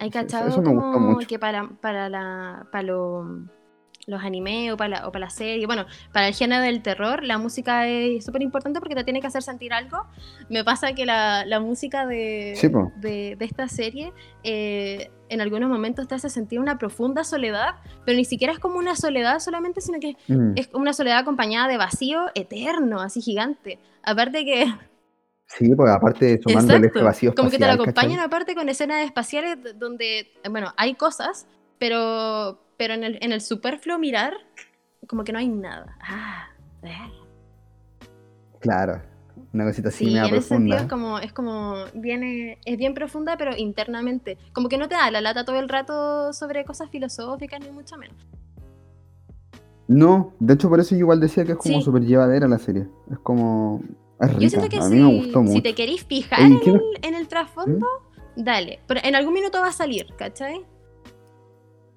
Hay 0.00 0.08
Eso- 0.08 0.18
cachado 0.18 0.48
eso 0.48 0.62
me 0.62 0.70
gustó 0.70 0.92
como 0.92 1.10
mucho. 1.12 1.28
que 1.28 1.38
para, 1.38 1.68
para, 1.80 2.08
la, 2.08 2.66
para 2.72 2.82
lo- 2.82 3.44
los 4.10 4.22
animes 4.22 4.72
o 4.72 4.76
para, 4.76 4.88
la, 5.00 5.08
o 5.08 5.12
para 5.12 5.26
la 5.26 5.30
serie, 5.30 5.64
bueno, 5.66 5.86
para 6.12 6.28
el 6.28 6.34
género 6.34 6.62
del 6.62 6.82
terror, 6.82 7.22
la 7.24 7.38
música 7.38 7.86
es 7.86 8.24
súper 8.24 8.42
importante 8.42 8.80
porque 8.80 8.94
te 8.94 9.04
tiene 9.04 9.20
que 9.20 9.26
hacer 9.28 9.42
sentir 9.42 9.72
algo. 9.72 9.98
Me 10.48 10.64
pasa 10.64 10.92
que 10.92 11.06
la, 11.06 11.44
la 11.46 11.60
música 11.60 12.06
de, 12.06 12.54
Sí, 12.56 12.68
de, 12.96 13.36
de 13.36 13.44
esta 13.44 13.68
serie 13.68 14.12
eh, 14.42 15.10
en 15.28 15.40
algunos 15.40 15.70
momentos 15.70 16.08
te 16.08 16.14
hace 16.16 16.28
sentir 16.28 16.58
una 16.60 16.76
profunda 16.76 17.22
soledad, 17.24 17.76
pero 18.04 18.16
ni 18.16 18.24
siquiera 18.24 18.52
es 18.52 18.58
como 18.58 18.78
una 18.78 18.96
soledad 18.96 19.38
solamente, 19.38 19.80
sino 19.80 20.00
que 20.00 20.16
Mm. 20.28 20.52
es 20.56 20.68
una 20.74 20.92
soledad 20.92 21.18
acompañada 21.18 21.68
de 21.68 21.76
vacío 21.76 22.26
eterno, 22.34 23.00
así 23.00 23.20
gigante. 23.20 23.78
Aparte 24.02 24.44
que 24.44 24.66
Sí, 25.46 25.74
porque 25.74 25.90
aparte 25.92 26.40
sumando 26.42 26.74
el 26.74 26.84
Exacto. 26.84 27.04
vacío 27.04 27.34
Como 27.34 27.50
que 27.50 27.58
te 27.58 27.64
la 27.66 27.72
espacial, 27.72 27.86
¿cachai? 27.94 28.04
acompañan 28.10 28.26
aparte 28.26 28.54
con 28.54 28.68
escenas 28.68 29.04
espaciales 29.04 29.58
donde, 29.78 30.32
bueno, 30.48 30.72
hay 30.76 30.94
cosas, 30.94 31.46
pero, 31.80 32.60
pero 32.76 32.94
en, 32.94 33.02
el, 33.02 33.18
en 33.20 33.32
el 33.32 33.40
superfluo 33.40 33.98
mirar, 33.98 34.34
como 35.08 35.24
que 35.24 35.32
no 35.32 35.40
hay 35.40 35.48
nada. 35.48 35.96
Ah, 36.00 36.48
eh. 36.84 37.10
Claro, 38.60 39.00
una 39.52 39.64
cosita 39.64 39.88
así 39.88 40.04
Sí, 40.04 40.16
en 40.16 40.24
ese 40.24 40.42
sentido 40.42 40.76
profunda. 40.76 40.76
es 40.82 40.88
como, 40.88 41.18
es 41.18 41.32
como, 41.32 41.74
viene, 41.94 42.58
es 42.64 42.76
bien 42.76 42.94
profunda, 42.94 43.36
pero 43.38 43.56
internamente. 43.56 44.36
Como 44.52 44.68
que 44.68 44.76
no 44.78 44.88
te 44.88 44.94
da 44.94 45.10
la 45.10 45.20
lata 45.20 45.44
todo 45.44 45.58
el 45.58 45.68
rato 45.68 46.32
sobre 46.32 46.64
cosas 46.64 46.90
filosóficas, 46.90 47.58
ni 47.60 47.70
mucho 47.72 47.96
menos. 47.96 48.16
No, 49.88 50.34
de 50.38 50.54
hecho 50.54 50.68
por 50.68 50.78
eso 50.78 50.90
yo 50.94 51.00
igual 51.00 51.18
decía 51.18 51.44
que 51.44 51.52
es 51.52 51.58
como 51.58 51.78
Sí. 51.78 51.84
súper 51.84 52.02
llevadera 52.02 52.46
la 52.46 52.58
serie. 52.58 52.86
Es 53.10 53.18
como... 53.20 53.82
Es 54.20 54.30
Yo 54.32 54.38
rica, 54.38 54.50
siento 54.50 54.68
que 54.68 54.76
a 54.76 54.82
si, 54.82 54.94
mí 54.94 55.00
me 55.00 55.16
gustó 55.16 55.40
si 55.42 55.48
mucho. 55.48 55.62
te 55.62 55.74
querís 55.74 56.04
fijar 56.04 56.40
en 56.40 56.60
¿qué 56.60 56.70
me- 56.72 56.78
el, 56.78 56.84
en 57.02 57.14
el 57.14 57.26
trasfondo, 57.26 57.86
dale. 58.36 58.80
Pero 58.86 59.00
en 59.02 59.14
algún 59.16 59.32
minuto 59.32 59.60
va 59.60 59.68
a 59.68 59.72
salir, 59.72 60.06
¿cachai? 60.16 60.62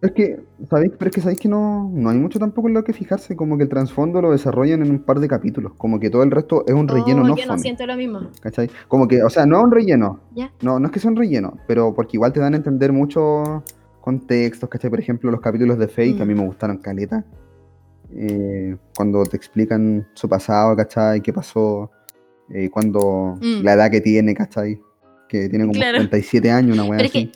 Es 0.03 0.11
que, 0.11 0.39
¿sabéis? 0.69 0.91
Pero 0.99 1.09
es 1.09 1.15
que 1.15 1.21
sabéis 1.21 1.39
que 1.39 1.47
no, 1.47 1.89
no 1.93 2.09
hay 2.09 2.17
mucho 2.17 2.37
tampoco 2.37 2.67
en 2.67 2.73
lo 2.73 2.83
que 2.83 2.91
fijarse, 2.93 3.35
como 3.37 3.55
que 3.57 3.63
el 3.63 3.69
trasfondo 3.69 4.21
lo 4.21 4.31
desarrollan 4.31 4.81
en 4.81 4.91
un 4.91 4.99
par 4.99 5.19
de 5.19 5.27
capítulos, 5.29 5.73
como 5.77 5.99
que 5.99 6.09
todo 6.09 6.23
el 6.23 6.29
resto 6.31 6.65
es 6.67 6.73
un 6.73 6.87
relleno 6.89 7.21
Oh, 7.21 7.27
no 7.27 7.35
yo 7.37 7.43
no 7.45 7.53
fome, 7.53 7.59
siento 7.59 7.87
lo 7.87 7.95
mismo. 7.95 8.19
¿cachai? 8.41 8.69
Como 8.89 9.07
que, 9.07 9.23
o 9.23 9.29
sea, 9.29 9.45
no 9.45 9.57
es 9.59 9.63
un 9.63 9.71
relleno, 9.71 10.19
Ya. 10.35 10.51
no, 10.61 10.77
no 10.79 10.87
es 10.87 10.91
que 10.91 10.99
sea 10.99 11.09
un 11.09 11.15
relleno, 11.17 11.57
pero 11.67 11.93
porque 11.93 12.17
igual 12.17 12.33
te 12.33 12.41
dan 12.41 12.53
a 12.53 12.57
entender 12.57 12.91
muchos 12.91 13.47
contextos, 14.01 14.69
¿cachai? 14.69 14.89
Por 14.89 14.99
ejemplo, 14.99 15.31
los 15.31 15.39
capítulos 15.39 15.77
de 15.79 15.87
Faye, 15.87 16.15
que 16.17 16.23
a 16.23 16.25
mí 16.25 16.33
Mm. 16.33 16.37
me 16.37 16.45
gustaron 16.47 16.77
caleta, 16.79 17.23
eh, 18.15 18.75
cuando 18.95 19.23
te 19.25 19.37
explican 19.37 20.05
su 20.13 20.27
pasado, 20.29 20.75
¿cachai? 20.75 21.21
¿Qué 21.21 21.33
pasó? 21.33 21.89
eh, 22.49 22.69
cuando 22.69 23.37
Mm. 23.41 23.63
la 23.63 23.73
edad 23.73 23.89
que 23.89 24.01
tiene, 24.01 24.35
¿cachai? 24.35 24.77
Que 25.29 25.47
tiene 25.47 25.63
como 25.65 25.73
Claro. 25.79 25.97
37 25.99 26.51
años, 26.51 26.77
una 26.77 26.83
weá 26.87 26.99
así. 27.05 27.27
que- 27.27 27.31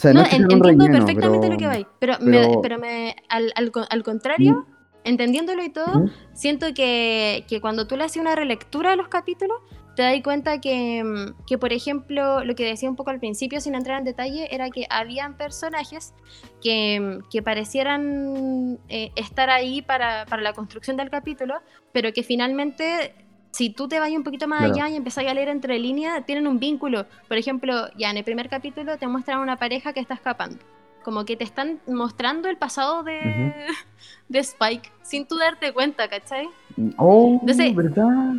O 0.00 0.02
sea, 0.02 0.14
No, 0.14 0.20
no, 0.20 0.24
es 0.24 0.30
que 0.30 0.36
en- 0.36 0.40
sea 0.42 0.46
un 0.46 0.52
entiendo 0.66 0.84
relleno, 0.86 1.04
perfectamente 1.04 1.40
pero- 1.46 1.52
lo 1.52 1.58
que 1.58 1.66
vais. 1.66 1.86
Pero, 1.98 2.14
me, 2.20 2.58
pero- 2.62 2.78
me, 2.78 3.16
al, 3.28 3.52
al, 3.54 3.70
con- 3.70 3.84
al 3.90 4.02
contrario, 4.02 4.66
entendiéndolo 5.04 5.62
y 5.62 5.68
todo, 5.68 6.06
siento 6.32 6.72
que, 6.74 7.44
que 7.48 7.60
cuando 7.60 7.86
tú 7.86 7.98
le 7.98 8.04
haces 8.04 8.16
una 8.22 8.34
relectura 8.34 8.92
a 8.92 8.96
los 8.96 9.08
capítulos, 9.08 9.58
te 9.96 10.02
das 10.02 10.14
cuenta 10.24 10.58
que, 10.58 11.02
que, 11.46 11.58
por 11.58 11.74
ejemplo, 11.74 12.42
lo 12.44 12.54
que 12.54 12.64
decía 12.64 12.88
un 12.88 12.96
poco 12.96 13.10
al 13.10 13.18
principio, 13.20 13.60
sin 13.60 13.74
entrar 13.74 13.98
en 13.98 14.04
detalle, 14.04 14.48
era 14.54 14.70
que 14.70 14.86
habían 14.88 15.36
personajes 15.36 16.14
que, 16.62 17.18
que 17.30 17.42
parecieran 17.42 18.78
eh, 18.88 19.10
estar 19.16 19.50
ahí 19.50 19.82
para, 19.82 20.24
para 20.26 20.40
la 20.40 20.54
construcción 20.54 20.96
del 20.96 21.10
capítulo, 21.10 21.60
pero 21.92 22.12
que 22.14 22.22
finalmente, 22.22 23.14
si 23.60 23.68
tú 23.68 23.88
te 23.88 24.00
vas 24.00 24.10
un 24.10 24.24
poquito 24.24 24.48
más 24.48 24.60
Claro. 24.60 24.72
allá 24.74 24.88
y 24.88 24.96
empezás 24.96 25.26
a 25.26 25.34
leer 25.34 25.48
entre 25.50 25.78
líneas, 25.78 26.24
tienen 26.24 26.46
un 26.46 26.58
vínculo. 26.58 27.04
Por 27.28 27.36
ejemplo, 27.36 27.90
ya 27.98 28.08
en 28.10 28.16
el 28.16 28.24
primer 28.24 28.48
capítulo 28.48 28.96
te 28.96 29.06
muestran 29.06 29.38
una 29.38 29.56
pareja 29.56 29.92
que 29.92 30.00
está 30.00 30.14
escapando. 30.14 30.56
Como 31.04 31.26
que 31.26 31.36
te 31.36 31.44
están 31.44 31.78
mostrando 31.86 32.48
el 32.48 32.56
pasado 32.56 33.02
de, 33.02 33.20
de 34.30 34.38
Spike, 34.38 34.90
sin 35.02 35.26
tú 35.26 35.36
darte 35.36 35.74
cuenta, 35.74 36.08
¿cachai? 36.08 36.48
Oh, 36.96 37.36
Entonces- 37.42 37.74
¿verdad? 37.76 38.32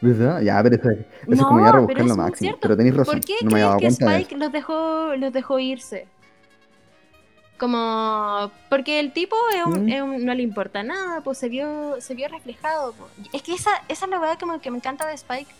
¿Verdad? 0.00 0.40
Ya, 0.40 0.62
pero 0.62 0.76
eso, 0.76 0.90
eso 0.90 1.06
es 1.28 1.42
como 1.42 1.60
ya 1.60 1.66
No, 1.66 1.72
rebuscar 1.72 1.96
pero 1.96 2.08
lo 2.08 2.16
máximo. 2.16 2.38
cierto. 2.38 2.60
Pero 2.62 2.76
tenéis 2.78 2.96
razón, 2.96 3.14
¿Por 3.16 3.24
qué 3.26 3.34
no 3.42 3.50
me 3.50 3.76
crees 3.76 3.98
que 3.98 4.04
de 4.06 4.10
Spike 4.16 4.36
los 4.38 4.52
dejó, 4.52 5.16
los 5.16 5.32
dejó 5.34 5.58
irse? 5.58 6.06
Como 7.64 8.50
porque 8.68 9.00
el 9.00 9.12
tipo 9.12 9.34
es 9.56 9.64
un- 9.64 9.86
Mm. 9.86 9.88
es 9.88 10.02
un- 10.02 10.24
no 10.26 10.34
le 10.34 10.42
importa 10.42 10.82
nada, 10.82 11.22
pues 11.22 11.38
se 11.38 11.48
vio, 11.48 11.98
se 11.98 12.14
vio 12.14 12.28
reflejado. 12.28 12.94
Es 13.32 13.42
que 13.42 13.54
esa, 13.54 13.70
esa 13.88 14.04
es 14.04 14.10
la 14.10 14.18
verdad 14.18 14.38
como 14.38 14.60
que 14.60 14.70
me 14.70 14.76
encanta 14.76 15.06
de 15.06 15.14
Spike, 15.14 15.50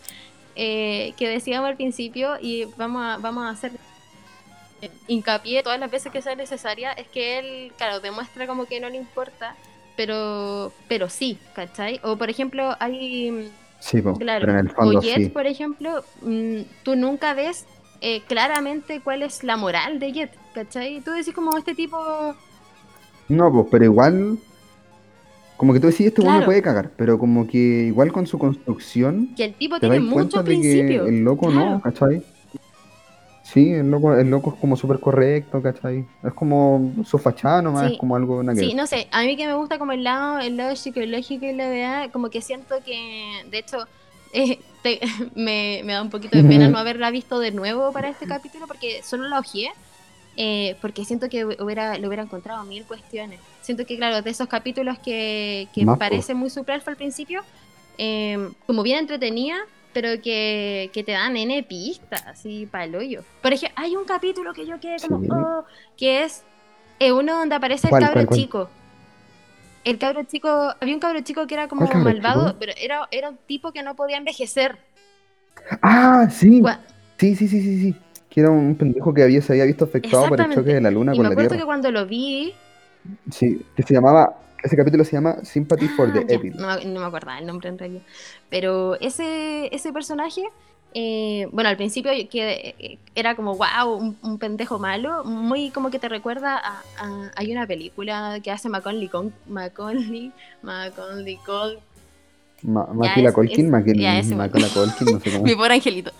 eh, 0.55 1.15
que 1.17 1.27
decíamos 1.27 1.67
al 1.67 1.75
principio, 1.75 2.37
y 2.39 2.65
vamos 2.77 3.01
a, 3.03 3.17
vamos 3.17 3.43
a 3.45 3.49
hacer 3.49 3.71
eh, 4.83 4.91
hincapié 5.07 5.63
todas 5.63 5.79
las 5.79 5.89
veces 5.89 6.11
que 6.11 6.21
sea 6.21 6.35
necesaria, 6.35 6.91
es 6.91 7.07
que 7.07 7.39
él, 7.39 7.73
claro, 7.75 7.99
demuestra 8.01 8.45
como 8.45 8.65
que 8.65 8.79
no 8.79 8.87
le 8.89 8.97
importa, 8.97 9.55
pero, 9.97 10.71
pero 10.87 11.09
sí, 11.09 11.39
¿cachai? 11.55 11.99
O 12.03 12.17
por 12.17 12.29
ejemplo, 12.29 12.75
hay 12.79 13.51
Sí, 13.79 14.01
po, 14.01 14.13
Claro. 14.13 14.41
pero 14.45 14.51
en 14.59 14.67
el 14.67 14.71
fondo 14.71 14.99
o 14.99 15.01
Jet, 15.01 15.17
sí. 15.17 15.29
por 15.29 15.47
ejemplo, 15.47 16.03
mm, 16.21 16.61
tú 16.83 16.95
nunca 16.95 17.33
ves 17.33 17.65
eh, 18.01 18.21
claramente 18.27 19.01
cuál 19.01 19.21
es 19.23 19.43
la 19.43 19.57
moral 19.57 19.99
de 19.99 20.11
Jet, 20.11 20.31
¿cachai? 20.53 21.01
Tú 21.01 21.11
decís 21.11 21.33
como 21.33 21.57
este 21.57 21.73
tipo... 21.75 21.97
No, 23.29 23.51
pues, 23.51 23.67
pero 23.71 23.85
igual. 23.85 24.37
Como 25.57 25.73
que 25.73 25.79
tú 25.79 25.87
decís, 25.87 26.07
este 26.07 26.21
Claro. 26.21 26.45
puede 26.45 26.61
cagar. 26.61 26.91
Pero 26.97 27.17
como 27.17 27.47
que 27.47 27.57
igual 27.57 28.11
con 28.11 28.27
su 28.27 28.37
construcción, 28.37 29.33
Que 29.35 29.45
el 29.45 29.53
tipo 29.53 29.75
te 29.79 29.87
tiene 29.89 29.99
muchos 30.01 30.43
principios. 30.43 31.07
el 31.07 31.23
loco 31.23 31.49
no. 31.49 31.81
¿cachai? 31.81 32.21
Sí, 33.43 33.71
el 33.71 33.89
loco, 33.89 34.13
el 34.15 34.29
loco 34.29 34.53
es 34.53 34.59
como 34.59 34.75
súper 34.75 34.99
correcto, 34.99 35.61
¿cachai? 35.61 36.05
Es 36.23 36.33
como 36.33 36.91
su 37.05 37.17
fachada 37.17 37.61
nomás, 37.61 37.87
Sí. 37.87 37.93
es 37.93 37.99
como 37.99 38.15
algo 38.15 38.43
Sí, 38.55 38.73
no 38.73 38.85
sé, 38.85 39.07
a 39.11 39.21
mí 39.21 39.37
que 39.37 39.45
me 39.47 39.53
gusta 39.53 39.77
como 39.77 39.91
el 39.93 40.03
lado, 40.03 40.39
el 40.39 40.57
lado 40.57 40.75
psicológico 40.75 41.45
y 41.45 41.53
la 41.53 41.69
verdad, 41.69 42.09
como 42.11 42.29
que 42.29 42.41
siento 42.41 42.75
que, 42.83 43.43
de 43.49 43.59
hecho, 43.59 43.77
eh, 44.35 44.59
te- 44.83 44.99
me, 45.35 45.81
me 45.83 45.93
da 45.93 46.01
un 46.01 46.09
poquito 46.09 46.37
de 46.37 46.43
pena 46.43 46.67
no 46.67 46.77
haberla 46.77 47.09
visto 47.11 47.39
de 47.39 47.51
nuevo 47.51 47.91
para 47.91 48.09
este 48.09 48.27
capítulo 48.27 48.67
porque 48.67 49.01
solo 49.03 49.27
la 49.27 49.39
ojeé, 49.39 49.71
eh, 50.37 50.75
porque 50.81 51.05
siento 51.05 51.29
que 51.29 51.45
hubiera, 51.45 51.97
le 51.97 52.07
hubiera 52.07 52.23
encontrado 52.23 52.63
mil 52.65 52.83
cuestiones. 52.85 53.39
Siento 53.61 53.85
que, 53.85 53.95
claro, 53.97 54.21
de 54.21 54.29
esos 54.29 54.47
capítulos 54.47 54.99
que, 54.99 55.67
que 55.73 55.85
Más, 55.85 55.95
po. 55.95 55.99
parece 55.99 56.33
muy 56.33 56.49
superfluo 56.49 56.91
al 56.91 56.97
principio, 56.97 57.41
eh, 57.97 58.49
como 58.67 58.83
bien 58.83 58.99
entretenida, 58.99 59.55
pero 59.93 60.21
que, 60.21 60.89
que 60.93 61.03
te 61.05 61.13
dan 61.13 61.37
N 61.37 61.63
pistas, 61.63 62.25
así 62.27 62.65
para 62.69 62.83
el 62.83 62.95
hoyo. 62.95 63.23
Por 63.41 63.53
ejemplo, 63.53 63.81
hay 63.81 63.95
un 63.95 64.03
capítulo 64.03 64.53
que 64.53 64.65
yo 64.67 64.77
quedé 64.79 64.97
como, 64.99 65.21
Sí. 65.21 65.29
oh, 65.31 65.63
que 65.97 66.23
es 66.25 66.43
eh, 66.99 67.13
uno 67.13 67.37
donde 67.37 67.55
aparece 67.55 67.87
el 67.87 67.91
¿Cuál, 67.91 68.03
cabro 68.03 68.25
chico. 68.35 68.69
El 69.85 69.97
cabro 69.99 70.23
chico, 70.23 70.49
había 70.81 70.93
un 70.93 70.99
cabro 70.99 71.21
chico 71.21 71.47
que 71.47 71.53
era 71.53 71.67
como 71.69 71.81
¿Cuál 71.81 71.91
cabro 71.93 72.05
malvado, 72.09 72.45
chico? 72.47 72.57
pero 72.59 72.73
era, 72.77 73.07
era 73.11 73.29
un 73.29 73.37
tipo 73.47 73.71
que 73.71 73.83
no 73.83 73.95
podía 73.95 74.17
envejecer. 74.17 74.77
Ah, 75.81 76.27
sí. 76.29 76.59
Gua- 76.61 76.79
Sí, 77.17 77.35
sí, 77.35 77.47
sí, 77.47 77.61
sí, 77.61 77.79
sí. 77.79 77.95
Que 78.29 78.41
era 78.41 78.49
un 78.49 78.75
pendejo 78.75 79.13
que 79.13 79.23
había, 79.23 79.41
se 79.41 79.53
había 79.53 79.63
visto 79.63 79.85
afectado 79.85 80.27
por 80.27 80.41
el 80.41 80.53
choque 80.53 80.73
de 80.73 80.81
la 80.81 80.91
luna 80.91 81.13
Y 81.13 81.15
con 81.17 81.23
me 81.23 81.29
la 81.29 81.33
acuerdo 81.33 81.49
Tierra. 81.51 81.61
que 81.61 81.65
cuando 81.65 81.91
lo 81.91 82.05
vi, 82.05 82.53
Sí, 83.31 83.61
que 83.75 83.83
se 83.83 83.93
llamaba, 83.93 84.35
ese 84.63 84.75
capítulo 84.75 85.05
se 85.05 85.13
llama 85.13 85.37
Sympathy 85.43 85.87
for 85.89 86.09
Ah, 86.09 86.13
the 86.13 86.25
ya, 86.27 86.33
Evil. 86.35 86.57
no, 86.57 86.67
me- 86.75 86.85
no 86.85 86.99
me 86.99 87.05
acordaba 87.05 87.37
el 87.39 87.45
nombre 87.45 87.69
en 87.69 87.77
realidad. 87.77 88.01
Pero 88.49 88.99
ese, 88.99 89.73
ese 89.73 89.93
personaje, 89.93 90.41
eh, 90.97 91.47
bueno, 91.51 91.69
al 91.69 91.75
principio 91.75 92.09
que 92.31 92.73
eh, 92.79 92.97
era 93.15 93.35
como, 93.35 93.55
wow, 93.57 93.93
un, 93.95 94.17
un 94.23 94.37
pendejo 94.39 94.79
malo, 94.79 95.23
muy 95.25 95.69
como 95.69 95.91
que 95.91 95.99
te 95.99 96.07
recuerda 96.09 96.55
a, 96.57 96.81
a- 96.97 97.31
Hay 97.35 97.51
una 97.51 97.67
película 97.67 98.39
que 98.41 98.49
hace 98.49 98.69
Macaulay, 98.69 99.09
Con, 99.09 99.33
Macaulay, 99.47 100.31
Macaulay 100.63 101.37
Culkin, 101.45 101.81
Ma 102.63 102.87
Macaulay 102.93 104.23
Macaulay 104.23 104.69
Culkin, 104.71 105.11
no 105.11 105.19
sé 105.19 105.29
cómo. 105.33 105.43
mi 105.43 105.53
pobre 105.55 105.73
angelito. 105.75 106.11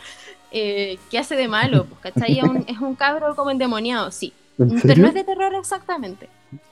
Eh, 0.51 0.97
¿Qué 1.09 1.17
hace 1.19 1.35
de 1.35 1.47
malo? 1.47 1.85
Pues, 1.85 2.13
¿cachai? 2.13 2.41
Un, 2.41 2.63
es 2.67 2.79
un 2.79 2.95
cabro 2.95 3.35
como 3.35 3.49
endemoniado, 3.51 4.11
sí. 4.11 4.33
¿En 4.59 4.69
Pero 4.81 5.01
no 5.01 5.07
es 5.07 5.13
de 5.13 5.23
terror 5.23 5.53
exactamente. 5.55 6.29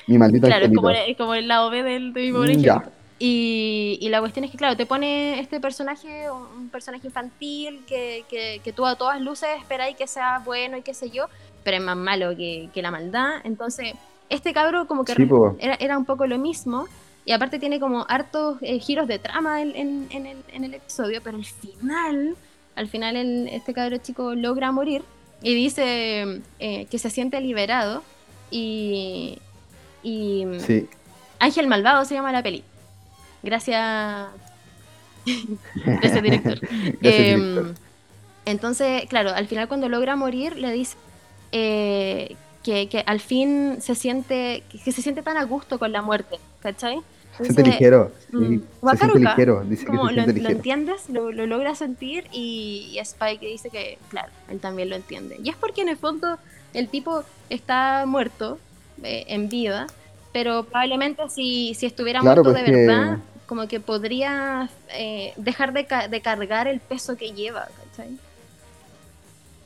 Mi 0.07 0.17
maldito 0.17 0.47
Claro, 0.47 0.65
es 0.65 0.73
como, 0.73 0.89
el- 0.89 1.09
es 1.11 1.17
como 1.17 1.33
el 1.35 1.47
lado 1.47 1.69
B 1.69 1.83
del, 1.83 2.13
de 2.13 2.21
mi 2.21 2.31
pobre 2.31 2.49
Mm, 2.53 2.57
angelito. 2.57 2.81
ya. 2.85 2.91
Y, 3.19 3.97
y 4.01 4.09
la 4.09 4.19
cuestión 4.19 4.43
es 4.43 4.51
que, 4.51 4.57
claro, 4.57 4.75
te 4.75 4.85
pone 4.85 5.39
este 5.39 5.59
personaje, 5.59 6.29
un 6.31 6.69
personaje 6.69 7.07
infantil 7.07 7.83
que, 7.87 8.25
que, 8.29 8.59
que 8.63 8.73
tú 8.73 8.85
a 8.85 8.95
todas 8.95 9.21
luces 9.21 9.49
esperáis 9.59 9.95
que 9.95 10.07
sea 10.07 10.39
bueno 10.43 10.77
y 10.77 10.81
qué 10.81 10.93
sé 10.93 11.09
yo, 11.09 11.25
pero 11.63 11.77
es 11.77 11.83
más 11.83 11.95
malo 11.95 12.35
que, 12.35 12.69
que 12.73 12.81
la 12.81 12.91
maldad. 12.91 13.35
Entonces, 13.43 13.93
este 14.29 14.51
cabro 14.53 14.87
como 14.87 15.05
que 15.05 15.13
Sí, 15.13 15.27
era, 15.59 15.75
era 15.75 15.97
un 15.97 16.05
poco 16.05 16.25
lo 16.27 16.37
mismo. 16.37 16.87
Y 17.25 17.31
aparte 17.31 17.57
tiene 17.59 17.79
como 17.79 18.05
hartos 18.09 18.57
eh, 18.61 18.79
giros 18.79 19.07
de 19.07 19.17
trama 19.19 19.61
en, 19.61 19.73
en- 19.77 20.07
en 20.09 20.25
el, 20.25 20.37
en 20.51 20.63
el 20.65 20.73
episodio, 20.73 21.21
pero 21.23 21.37
al 21.37 21.45
final, 21.45 22.35
al 22.75 22.87
final 22.89 23.15
el- 23.15 23.47
este 23.47 23.73
cabro 23.73 23.95
chico 23.99 24.35
logra 24.35 24.73
morir 24.73 25.03
y 25.41 25.53
dice 25.55 26.41
eh, 26.59 26.85
que 26.87 26.99
se 26.99 27.09
siente 27.09 27.39
liberado 27.39 28.03
y... 28.51 29.37
y 30.03 30.45
Sí. 30.59 30.87
Ángel 31.39 31.67
Malvado 31.67 32.03
se 32.03 32.15
llama 32.15 32.31
la 32.33 32.43
peli. 32.43 32.63
Gracias. 33.43 34.27
Gracias, 35.75 36.23
director. 36.23 36.59
Gracias, 36.59 36.99
Em, 37.01 37.39
director. 37.55 37.75
entonces, 38.45 39.03
claro, 39.09 39.31
al 39.31 39.47
final 39.47 39.67
cuando 39.67 39.89
logra 39.89 40.15
morir, 40.15 40.57
le 40.57 40.71
dice 40.71 40.97
eh, 41.51 42.35
que, 42.63 42.89
que 42.89 43.03
al 43.05 43.19
fin 43.19 43.77
se 43.81 43.95
siente, 43.95 44.63
que 44.69 44.91
se 44.91 45.01
siente 45.01 45.21
tan 45.21 45.37
a 45.37 45.43
gusto 45.45 45.79
con 45.79 45.91
la 45.91 46.01
muerte, 46.01 46.37
¿cachai? 46.61 47.01
Se 47.37 47.45
siente 47.45 47.61
Entonces, 47.61 47.79
ligero. 47.79 48.11
mm, 48.31 48.39
sí, 48.49 48.61
Se 48.91 48.97
siente 48.97 49.19
ligero. 49.19 49.63
Dice 49.65 49.81
que 49.85 49.87
como 49.87 50.07
se 50.09 50.13
lo, 50.15 50.23
siente 50.23 50.33
lo 50.33 50.37
ligero. 50.49 50.55
entiendes, 50.57 51.09
lo, 51.09 51.31
lo 51.31 51.45
logra 51.47 51.73
sentir 51.75 52.25
y, 52.31 52.89
y 52.93 52.99
Spike 52.99 53.45
dice 53.45 53.69
que, 53.69 53.97
claro, 54.09 54.29
él 54.49 54.59
también 54.59 54.89
lo 54.89 54.95
entiende. 54.95 55.37
Y 55.43 55.49
es 55.49 55.55
porque 55.55 55.81
en 55.81 55.89
el 55.89 55.97
fondo 55.97 56.37
el 56.73 56.89
tipo 56.89 57.23
está 57.49 58.05
muerto 58.05 58.59
eh, 59.03 59.25
en 59.29 59.49
vida, 59.49 59.87
pero 60.31 60.63
probablemente 60.63 61.23
si, 61.29 61.73
si 61.75 61.85
estuviera 61.85 62.19
Claro, 62.19 62.43
muerto 62.43 62.59
pues 62.61 62.65
de 62.65 62.71
que- 62.71 62.85
verdad, 62.87 63.17
como 63.45 63.67
que 63.67 63.79
podría 63.79 64.69
eh, 64.89 65.33
dejar 65.37 65.73
de, 65.73 65.85
ca- 65.87 66.07
de 66.07 66.21
cargar 66.21 66.67
el 66.67 66.81
peso 66.81 67.15
que 67.17 67.33
lleva, 67.33 67.67
¿cachai? 67.75 68.19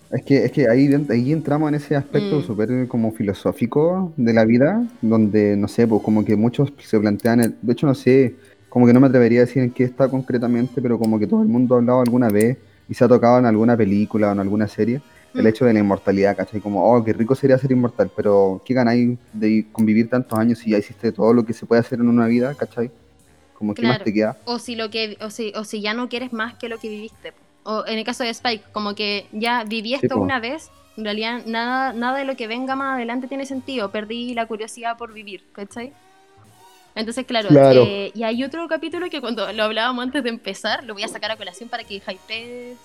Es 0.10 0.24
que, 0.24 0.46
es 0.46 0.52
que 0.54 0.70
ahí, 0.70 0.88
ahí 1.10 1.34
entramos 1.34 1.68
en 1.68 1.76
ese 1.76 1.96
aspecto 1.98 2.40
Mm. 2.40 2.42
súper 2.42 2.88
como 2.88 3.12
filosófico 3.12 4.14
de 4.16 4.34
la 4.34 4.46
vida, 4.46 4.88
donde, 5.02 5.58
no 5.58 5.68
sé, 5.68 5.86
pues 5.86 6.02
como 6.02 6.24
que 6.24 6.38
muchos 6.38 6.74
se 6.80 6.98
plantean, 7.00 7.42
el- 7.42 7.58
de 7.62 7.74
hecho 7.74 7.88
no 7.88 7.94
sé, 7.96 8.40
como 8.70 8.88
que 8.88 8.94
no 8.94 9.02
me 9.02 9.08
atrevería 9.08 9.42
a 9.42 9.46
decir 9.46 9.64
en 9.64 9.74
qué 9.74 9.84
está 9.84 10.10
concretamente, 10.10 10.82
pero 10.82 10.98
como 10.98 11.20
que 11.20 11.28
todo 11.28 11.42
el 11.42 11.50
mundo 11.50 11.76
ha 11.76 11.80
hablado 11.80 12.02
alguna 12.02 12.30
vez 12.30 12.60
y 12.88 12.94
se 12.94 13.04
ha 13.04 13.08
tocado 13.10 13.38
en 13.40 13.46
alguna 13.46 13.76
película 13.76 14.30
o 14.30 14.32
en 14.32 14.40
alguna 14.40 14.68
serie, 14.70 15.04
el 15.36 15.46
Mm. 15.46 15.48
hecho 15.48 15.66
de 15.66 15.74
la 15.74 15.80
inmortalidad, 15.80 16.38
¿cachai? 16.38 16.62
Como, 16.62 16.86
oh, 16.90 17.04
qué 17.04 17.12
rico 17.12 17.36
sería 17.36 17.58
ser 17.58 17.72
inmortal, 17.74 18.10
pero 18.16 18.62
¿qué 18.66 18.74
ganáis 18.74 19.20
de 19.34 19.70
convivir 19.74 20.10
tantos 20.10 20.40
años 20.40 20.60
si 20.60 20.72
ya 20.72 20.78
hiciste 20.78 21.12
todo 21.12 21.34
lo 21.34 21.44
que 21.46 21.52
se 21.54 21.66
puede 21.66 21.82
hacer 21.82 22.00
en 22.00 22.08
una 22.08 22.28
vida, 22.28 22.56
¿cachai? 22.56 22.94
Como 23.58 23.74
que 23.74 23.82
más 23.82 24.04
te 24.04 24.14
queda. 24.14 24.38
O 24.46 24.60
si, 24.60 24.76
lo 24.76 24.90
que, 24.90 25.18
o, 25.22 25.30
si, 25.30 25.52
o 25.56 25.64
si 25.64 25.82
ya 25.82 25.94
no 25.94 26.10
quieres 26.10 26.32
más 26.34 26.54
que 26.56 26.70
lo 26.70 26.78
que 26.80 26.90
viviste. 26.90 27.34
O 27.64 27.84
en 27.88 27.98
el 27.98 28.06
caso 28.06 28.24
de 28.24 28.30
Spike, 28.30 28.64
como 28.72 28.96
que 28.96 29.28
ya 29.32 29.64
viví 29.64 29.94
esto 29.94 30.16
po. 30.16 30.22
una 30.22 30.40
vez, 30.40 30.70
en 30.96 31.04
realidad 31.04 31.42
nada, 31.46 31.92
nada 31.94 32.18
de 32.20 32.26
lo 32.26 32.36
que 32.38 32.48
venga 32.48 32.76
más 32.76 32.96
adelante 32.96 33.28
tiene 33.28 33.46
sentido. 33.46 33.92
Perdí 33.92 34.34
la 34.34 34.46
curiosidad 34.46 34.98
por 34.98 35.12
vivir, 35.14 35.44
¿cachai? 35.54 35.92
Entonces, 36.96 37.26
claro, 37.26 37.50
Claro. 37.50 37.84
eh, 37.84 38.12
y 38.16 38.24
hay 38.24 38.44
otro 38.44 38.68
capítulo 38.68 39.10
que 39.10 39.22
cuando 39.22 39.52
lo 39.54 39.64
hablábamos 39.64 40.04
antes 40.04 40.24
de 40.24 40.30
empezar, 40.30 40.84
lo 40.84 40.94
voy 40.94 41.04
a 41.04 41.08
sacar 41.08 41.30
a 41.32 41.38
colación 41.38 41.70
para 41.70 41.84
que 41.84 41.96
hypees 41.96 42.78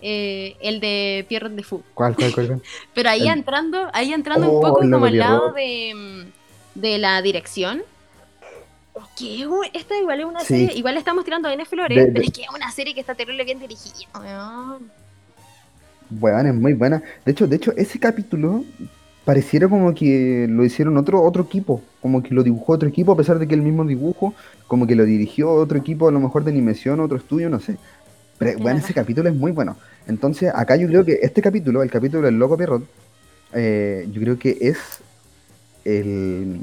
eh, 0.00 0.56
el 0.60 0.80
de 0.80 1.26
Pierrot 1.28 1.52
de 1.52 1.62
Fou. 1.62 1.82
¿Cuál, 1.94 2.14
cuál, 2.14 2.32
cuál? 2.32 2.46
cuál? 2.46 2.62
Pero 2.94 3.10
ahí 3.10 3.22
El- 3.22 3.38
entrando, 3.38 3.88
ahí 3.92 4.12
entrando 4.12 4.46
Oh, 4.48 4.54
un 4.56 4.60
poco 4.62 4.80
como 4.80 5.04
al 5.04 5.18
lado 5.18 5.52
Pierrot. 5.52 5.56
de, 5.56 6.26
de 6.76 6.98
la 6.98 7.20
dirección. 7.20 7.82
Que 9.16 9.46
esta 9.74 9.96
igual 9.98 10.20
es 10.20 10.26
una 10.26 10.40
Sí. 10.40 10.46
serie, 10.46 10.72
igual 10.76 10.96
estamos 10.96 11.24
tirando 11.24 11.48
a 11.48 11.52
N 11.52 11.64
Flores, 11.64 11.96
De- 11.96 12.06
de- 12.06 12.12
pero 12.12 12.24
es 12.24 12.32
que 12.32 12.42
es 12.42 12.48
una 12.54 12.70
serie 12.72 12.94
que 12.94 13.00
está 13.00 13.14
terrible 13.14 13.44
bien 13.44 13.58
dirigida, 13.58 14.08
weón. 14.18 14.90
Weón, 16.20 16.46
es 16.46 16.54
muy 16.54 16.72
buena. 16.72 17.02
De 17.24 17.32
hecho, 17.32 17.46
de 17.46 17.56
hecho, 17.56 17.72
ese 17.76 17.98
capítulo 17.98 18.64
pareciera 19.24 19.68
como 19.68 19.94
que 19.94 20.46
lo 20.48 20.64
hicieron 20.64 20.96
otro, 20.96 21.22
otro 21.22 21.42
equipo. 21.42 21.82
Como 22.00 22.22
que 22.22 22.32
lo 22.34 22.42
dibujó 22.42 22.72
otro 22.72 22.88
equipo, 22.88 23.12
a 23.12 23.16
pesar 23.16 23.38
de 23.38 23.46
que 23.46 23.54
el 23.54 23.60
mismo 23.62 23.84
dibujo, 23.84 24.32
como 24.66 24.86
que 24.86 24.94
lo 24.96 25.04
dirigió 25.04 25.52
otro 25.52 25.76
equipo, 25.76 26.08
a 26.08 26.12
lo 26.12 26.18
mejor 26.20 26.44
de 26.44 26.50
animación, 26.50 27.00
otro 27.00 27.18
estudio, 27.18 27.50
no 27.50 27.60
sé. 27.60 27.76
Pero 28.38 28.58
bueno, 28.58 28.78
ese 28.78 28.94
capítulo 28.94 29.28
es 29.28 29.34
muy 29.34 29.52
bueno. 29.52 29.76
Entonces, 30.06 30.50
acá 30.54 30.76
yo 30.76 30.88
creo 30.88 31.04
que 31.04 31.18
este 31.22 31.42
capítulo, 31.42 31.82
el 31.82 31.90
capítulo 31.90 32.22
del 32.22 32.38
Loco 32.38 32.56
Pierrot, 32.56 32.84
eh, 33.52 34.08
yo 34.10 34.20
creo 34.22 34.38
que 34.38 34.56
es 34.60 34.78
el 35.84 36.60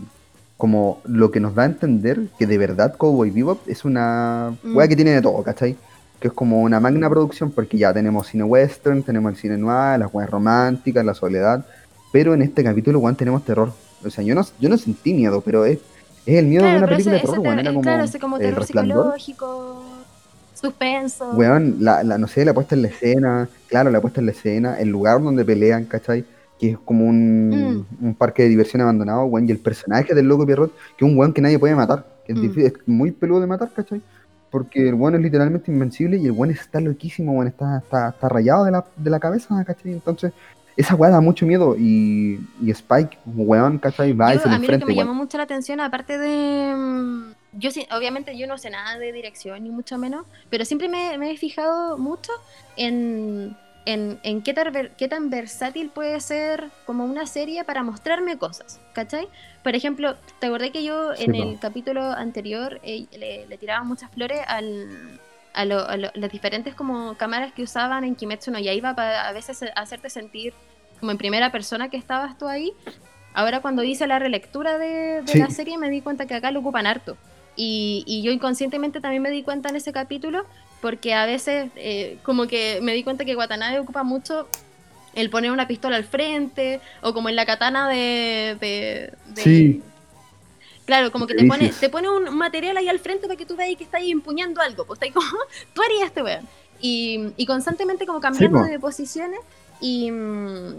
como 0.58 1.00
lo 1.06 1.32
que 1.32 1.40
nos 1.40 1.54
da 1.56 1.64
a 1.64 1.66
entender 1.66 2.22
que 2.40 2.48
de 2.48 2.58
verdad 2.58 2.96
Cowboy 2.98 3.30
Bebop 3.30 3.68
es 3.68 3.84
una 3.86 4.56
Mm. 4.64 4.78
que 4.88 4.96
tiene 4.96 5.12
de 5.12 5.22
todo, 5.22 5.44
¿cachai? 5.44 5.76
Que 6.20 6.30
es 6.30 6.34
como 6.34 6.62
una 6.62 6.80
magna 6.80 7.10
producción 7.10 7.52
porque 7.52 7.78
ya 7.78 7.94
tenemos 7.94 8.28
cine 8.28 8.44
western, 8.46 9.04
tenemos 9.04 9.34
el 9.34 9.38
cine 9.38 9.58
noir, 9.58 10.00
las 10.00 10.14
weas 10.14 10.30
románticas, 10.30 11.04
la 11.06 11.14
soledad, 11.14 11.66
pero 12.14 12.34
en 12.34 12.42
este 12.42 12.64
capítulo, 12.64 13.00
weón, 13.00 13.16
tenemos 13.18 13.44
terror. 13.44 13.74
O 14.06 14.10
sea, 14.10 14.24
yo 14.24 14.34
no, 14.34 14.46
yo 14.60 14.70
no 14.70 14.78
sentí 14.78 15.14
miedo, 15.14 15.42
pero 15.42 15.66
es, 15.66 15.80
es 16.26 16.38
el 16.40 16.46
miedo 16.46 16.64
de 16.66 16.78
una 16.78 16.88
película 16.88 17.16
ese, 17.18 17.26
de 17.26 17.32
terror, 17.32 17.40
weón. 17.40 17.56
ter- 17.58 17.66
Era 17.66 17.72
como, 17.72 17.82
claro, 17.82 18.04
ese 18.06 18.20
como 18.20 18.36
El 18.38 18.42
terror 18.44 18.60
Resplandor. 18.60 19.20
psicológico, 19.20 19.84
suspenso. 20.54 21.32
Weón, 21.34 21.78
la, 21.80 22.04
la, 22.04 22.18
no 22.18 22.28
sé, 22.28 22.46
la 22.46 22.54
puesta 22.54 22.76
en 22.76 22.82
la 22.84 22.88
escena, 22.88 23.50
claro, 23.68 23.90
la 23.92 24.00
puesta 24.02 24.22
en 24.22 24.28
la 24.28 24.32
escena, 24.32 24.80
el 24.80 24.90
lugar 24.90 25.22
donde 25.22 25.44
pelean, 25.44 25.86
¿cachai? 25.86 26.24
Que 26.60 26.72
es 26.72 26.78
como 26.80 27.06
un, 27.06 27.86
un 28.02 28.16
parque 28.16 28.44
de 28.44 28.50
diversión 28.50 28.82
abandonado, 28.82 29.26
weón, 29.26 29.48
y 29.48 29.52
el 29.52 29.60
personaje 29.60 30.14
del 30.14 30.28
loco 30.28 30.46
Pierrot, 30.46 30.72
que 30.98 31.06
es 31.06 31.12
un 31.12 31.18
weón 31.18 31.34
que 31.34 31.42
nadie 31.42 31.60
puede 31.60 31.76
matar, 31.76 32.06
que 32.26 32.32
es, 32.34 32.38
Mm. 32.38 32.42
difícil- 32.42 32.66
es 32.68 32.74
muy 32.88 33.12
peludo 33.12 33.42
de 33.42 33.48
matar, 33.48 33.70
¿cachai? 33.74 34.02
Porque 34.52 34.88
el 34.88 34.94
weón 34.96 35.16
es 35.16 35.22
literalmente 35.22 35.70
invencible 35.72 36.18
y 36.18 36.26
el 36.26 36.32
weón 36.32 36.52
está 36.52 36.80
loquísimo, 36.80 37.34
weón, 37.34 37.48
está, 37.48 37.80
está, 37.80 38.10
está 38.10 38.30
rayado 38.30 38.64
de 38.64 38.72
la, 38.72 38.86
de 38.96 39.10
la 39.10 39.20
cabeza, 39.20 39.62
¿cachai? 39.66 39.92
Entonces, 39.92 40.32
esa 40.78 40.96
weá 40.96 41.10
da 41.10 41.20
mucho 41.22 41.46
miedo 41.46 41.76
y, 41.78 42.40
y 42.62 42.72
Spike, 42.72 43.18
weón, 43.26 43.78
¿cachai? 43.80 44.14
Va 44.14 44.34
y 44.34 44.38
Yo- 44.38 44.44
se 44.44 44.50
le 44.50 44.56
a 44.56 44.60
mí 44.60 44.68
lo 44.68 44.80
que 44.80 44.86
me 44.86 44.96
llamó 44.96 45.14
mucho 45.14 45.38
la 45.38 45.44
atención, 45.44 45.80
aparte 45.82 46.18
de... 46.18 46.74
mm, 46.76 47.34
Yo 47.58 47.70
obviamente 47.98 48.38
yo 48.38 48.48
no 48.48 48.58
sé 48.58 48.70
nada 48.70 48.98
de 49.00 49.12
dirección, 49.14 49.62
ni 49.64 49.70
mucho 49.72 49.98
menos, 49.98 50.26
pero 50.50 50.64
siempre 50.66 50.88
me, 50.90 51.18
me 51.18 51.32
he 51.32 51.38
fijado 51.38 51.98
mucho 51.98 52.32
en, 52.76 53.56
en, 53.86 54.20
en 54.24 54.42
qué, 54.42 54.54
tan 54.54 54.72
ver- 54.74 54.92
qué 54.98 55.08
tan 55.08 55.30
versátil 55.30 55.90
puede 55.90 56.20
ser 56.20 56.70
como 56.86 57.06
una 57.06 57.26
serie 57.28 57.64
para 57.64 57.84
mostrarme 57.84 58.38
cosas, 58.38 58.80
¿cachai? 58.94 59.28
Por 59.64 59.76
ejemplo, 59.76 60.16
¿te 60.40 60.48
acordé 60.48 60.72
que 60.72 60.84
yo 60.84 61.14
en 61.16 61.36
el 61.36 61.60
capítulo 61.60 62.02
anterior 62.04 62.80
eh, 62.84 63.06
le, 63.18 63.46
le 63.48 63.58
tiraba 63.58 63.84
muchas 63.84 64.10
flores 64.12 64.42
al, 64.48 65.20
a, 65.54 65.66
lo- 65.66 65.88
a 65.88 65.98
lo- 65.98 66.12
las 66.16 66.32
diferentes 66.32 66.74
como 66.76 67.16
cámaras 67.16 67.54
que 67.54 67.64
usaban 67.64 68.04
en 68.04 68.16
Kimetsu 68.16 68.52
no 68.52 68.60
Yaiba 68.60 68.96
para 68.96 69.28
a 69.28 69.32
veces 69.34 69.64
hacerte 69.76 70.10
sentir 70.10 70.54
como 71.00 71.12
en 71.12 71.18
primera 71.18 71.52
persona 71.52 71.90
que 71.90 71.98
estabas 71.98 72.38
tú 72.38 72.48
ahí? 72.48 72.72
Ahora 73.34 73.60
cuando 73.60 73.84
hice 73.84 74.08
la 74.08 74.18
relectura 74.18 74.78
de, 74.78 75.22
de 75.22 75.28
Sí. 75.34 75.40
la 75.40 75.50
serie 75.50 75.78
me 75.78 75.90
di 75.90 76.02
cuenta 76.02 76.26
que 76.26 76.34
acá 76.36 76.52
lo 76.52 76.62
ocupan 76.62 76.88
harto. 76.88 77.18
Y, 77.58 78.04
y 78.08 78.22
yo 78.22 78.32
inconscientemente 78.32 79.00
también 79.02 79.22
me 79.22 79.30
di 79.30 79.44
cuenta 79.44 79.70
en 79.70 79.76
ese 79.78 79.92
capítulo 79.94 80.46
porque 80.86 81.16
a 81.16 81.26
veces 81.26 81.72
eh, 81.76 82.20
como 82.22 82.46
que 82.46 82.78
me 82.84 82.94
di 82.94 83.04
cuenta 83.04 83.26
que 83.26 83.36
Watanabe 83.36 83.80
ocupa 83.80 84.04
mucho 84.04 84.48
el 85.16 85.32
poner 85.32 85.50
una 85.52 85.68
pistola 85.68 85.96
al 85.96 86.04
frente 86.04 86.80
o 87.02 87.12
como 87.12 87.28
en 87.30 87.36
la 87.36 87.44
katana 87.48 87.90
de... 87.90 88.56
de- 88.62 89.12
de- 89.34 89.42
Sí. 89.42 89.82
Claro, 90.86 91.12
como 91.12 91.26
que 91.26 91.34
te 91.34 91.44
pone, 91.48 91.70
te 91.70 91.90
pone 91.90 92.08
un 92.08 92.38
material 92.38 92.78
ahí 92.78 92.88
al 92.88 93.00
frente 93.00 93.26
para 93.26 93.36
que 93.36 93.48
tú 93.48 93.56
veas 93.56 93.76
que 93.76 93.84
está 93.84 93.98
ahí 93.98 94.12
empuñando 94.12 94.62
algo. 94.62 94.86
Pues 94.86 94.98
está 94.98 95.08
ahí 95.08 95.12
como, 95.12 95.26
tú 95.74 95.82
harías 95.82 96.10
este 96.10 96.22
weón. 96.22 96.48
Y, 96.80 97.30
y 97.38 97.46
constantemente 97.48 98.06
como 98.06 98.20
cambiando 98.20 98.60
po. 98.60 98.66
de 98.66 98.80
posiciones. 98.80 99.40
Y, 99.82 100.12
mm, 100.12 100.74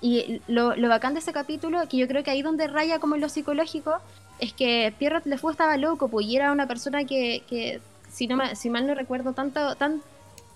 y 0.00 0.40
lo, 0.48 0.74
lo 0.76 0.88
bacán 0.88 1.12
de 1.12 1.20
ese 1.20 1.34
capítulo, 1.34 1.86
que 1.90 1.98
yo 1.98 2.08
creo 2.08 2.24
que 2.24 2.30
ahí 2.30 2.40
donde 2.40 2.66
raya 2.68 2.98
como 3.00 3.14
en 3.16 3.20
lo 3.20 3.28
psicológico, 3.28 3.96
es 4.38 4.54
que 4.54 4.94
Pierrot 4.98 5.26
Lefou 5.26 5.50
estaba 5.50 5.76
loco, 5.76 6.08
pues, 6.08 6.24
y 6.26 6.36
era 6.36 6.50
una 6.50 6.66
persona 6.66 7.04
que, 7.04 7.42
que 7.50 7.80
si, 8.12 8.26
no 8.26 8.38
si 8.54 8.70
mal 8.70 8.86
no 8.86 8.94
recuerdo, 8.94 9.32
tanto, 9.32 9.74
tan, 9.76 10.02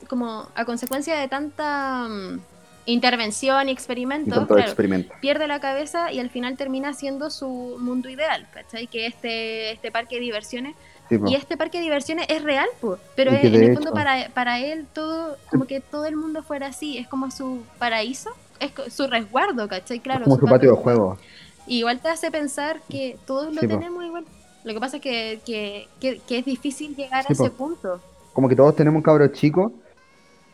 como 0.08 0.46
a 0.54 0.64
consecuencia 0.64 1.16
de 1.18 1.26
tanta 1.28 2.06
mm, 2.08 2.40
intervención 2.86 3.68
y 3.68 3.72
experimento, 3.72 4.46
claro, 4.46 4.62
experimento. 4.62 5.12
pierde 5.20 5.46
la 5.48 5.58
cabeza 5.60 6.12
y 6.12 6.20
al 6.20 6.30
final 6.30 6.56
termina 6.56 6.92
siendo 6.94 7.30
su 7.30 7.76
mundo 7.80 8.08
ideal, 8.08 8.46
¿cachai? 8.52 8.86
Que 8.86 9.06
este, 9.06 9.72
este 9.72 9.90
parque 9.90 10.16
de 10.16 10.20
diversiones. 10.22 10.76
Sí, 11.08 11.18
po. 11.18 11.28
Y 11.28 11.34
este 11.34 11.56
parque 11.56 11.78
de 11.78 11.84
diversiones 11.84 12.26
es 12.28 12.42
real, 12.42 12.66
pues. 12.80 13.00
Pero 13.14 13.30
es- 13.32 13.44
en 13.44 13.54
el 13.54 13.74
fondo 13.74 13.90
hecho- 13.90 13.94
para, 13.94 14.28
para 14.30 14.58
él 14.60 14.86
todo, 14.92 15.36
como 15.50 15.64
que 15.66 15.80
todo 15.80 16.04
el 16.06 16.16
mundo 16.16 16.42
fuera 16.42 16.68
así, 16.68 16.98
es 16.98 17.08
como 17.08 17.30
su 17.30 17.62
paraíso, 17.78 18.30
es 18.60 18.72
su 18.92 19.06
resguardo, 19.06 19.68
¿cachai? 19.68 20.00
Claro. 20.00 20.20
es 20.20 20.24
como 20.24 20.38
su 20.38 20.46
patio 20.46 20.70
de 20.72 20.76
juego. 20.76 21.18
Y 21.68 21.78
igual 21.78 21.98
te 21.98 22.08
hace 22.08 22.30
pensar 22.30 22.80
que 22.88 23.18
todos 23.26 23.52
lo 23.52 23.60
Sí, 23.60 23.66
po. 23.66 23.74
tenemos. 23.78 24.04
Lo 24.66 24.74
que 24.74 24.80
pasa 24.80 24.96
es 24.96 25.02
que, 25.02 25.40
que, 25.46 25.88
que- 26.00 26.20
que 26.26 26.38
es 26.40 26.44
difícil 26.44 26.94
llegar 26.96 27.24
Sí, 27.24 27.28
a 27.28 27.32
ese 27.32 27.50
punto. 27.50 28.00
como 28.32 28.48
que 28.48 28.56
todos 28.56 28.76
tenemos 28.76 29.02
cabros 29.02 29.32
chicos. 29.32 29.72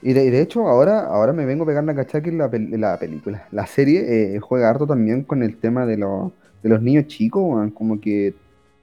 Y 0.02 0.12
de, 0.14 0.30
de 0.30 0.42
hecho, 0.42 0.68
ahora, 0.68 1.06
ahora 1.06 1.32
me 1.32 1.46
vengo 1.46 1.64
a 1.64 1.66
pegar 1.66 1.84
la 1.84 1.94
cachada 1.94 2.22
que 2.22 2.32
la, 2.32 2.50
la 2.52 2.98
película, 2.98 3.46
la 3.52 3.66
serie 3.66 4.34
eh, 4.36 4.40
juega 4.40 4.68
harto 4.70 4.86
también 4.86 5.24
con 5.24 5.42
el 5.42 5.58
tema 5.58 5.86
de, 5.86 5.96
los 5.96 6.32
de 6.62 6.68
los 6.68 6.82
niños 6.82 7.06
chicos, 7.06 7.70
como 7.74 8.00
que 8.00 8.34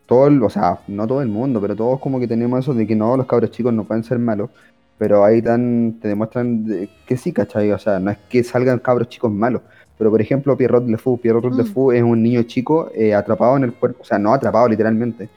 todo, 0.08 0.28
el- 0.28 0.42
o 0.44 0.50
sea, 0.50 0.80
no 0.88 1.08
todo 1.08 1.22
el 1.22 1.28
mundo, 1.30 1.62
pero 1.62 1.76
todos 1.76 2.00
como 2.00 2.20
que 2.20 2.28
tenemos 2.28 2.60
eso 2.60 2.74
de 2.74 2.88
que 2.88 2.96
no, 2.96 3.18
los 3.18 3.28
cabros 3.28 3.52
chicos 3.52 3.74
no 3.74 3.84
pueden 3.86 4.04
ser 4.06 4.18
malos, 4.20 4.50
pero 4.98 5.24
ahí 5.26 5.42
tan, 5.42 6.00
te 6.02 6.08
demuestran 6.10 6.66
de- 6.66 6.90
que 7.06 7.18
sí, 7.18 7.34
¿cachai? 7.34 7.72
O 7.72 7.80
sea, 7.80 8.00
no 8.00 8.12
es 8.12 8.18
que 8.30 8.44
salgan 8.44 8.80
cabros 8.80 9.10
chicos 9.10 9.32
malos, 9.32 9.62
pero 10.00 10.10
por 10.10 10.20
ejemplo, 10.22 10.58
Pierrot 10.58 10.88
Lefou, 10.88 11.20
Pierrot 11.20 11.44
Mm. 11.46 11.58
Lefou 11.58 11.92
es 11.92 12.02
un 12.02 12.24
niño 12.24 12.42
chico 12.44 12.90
eh, 12.96 13.14
atrapado 13.14 13.58
en 13.58 13.66
el 13.66 13.74
cuerpo, 13.74 14.02
o 14.02 14.06
sea, 14.06 14.18
no 14.18 14.34
atrapado 14.34 14.68
literalmente, 14.68 15.30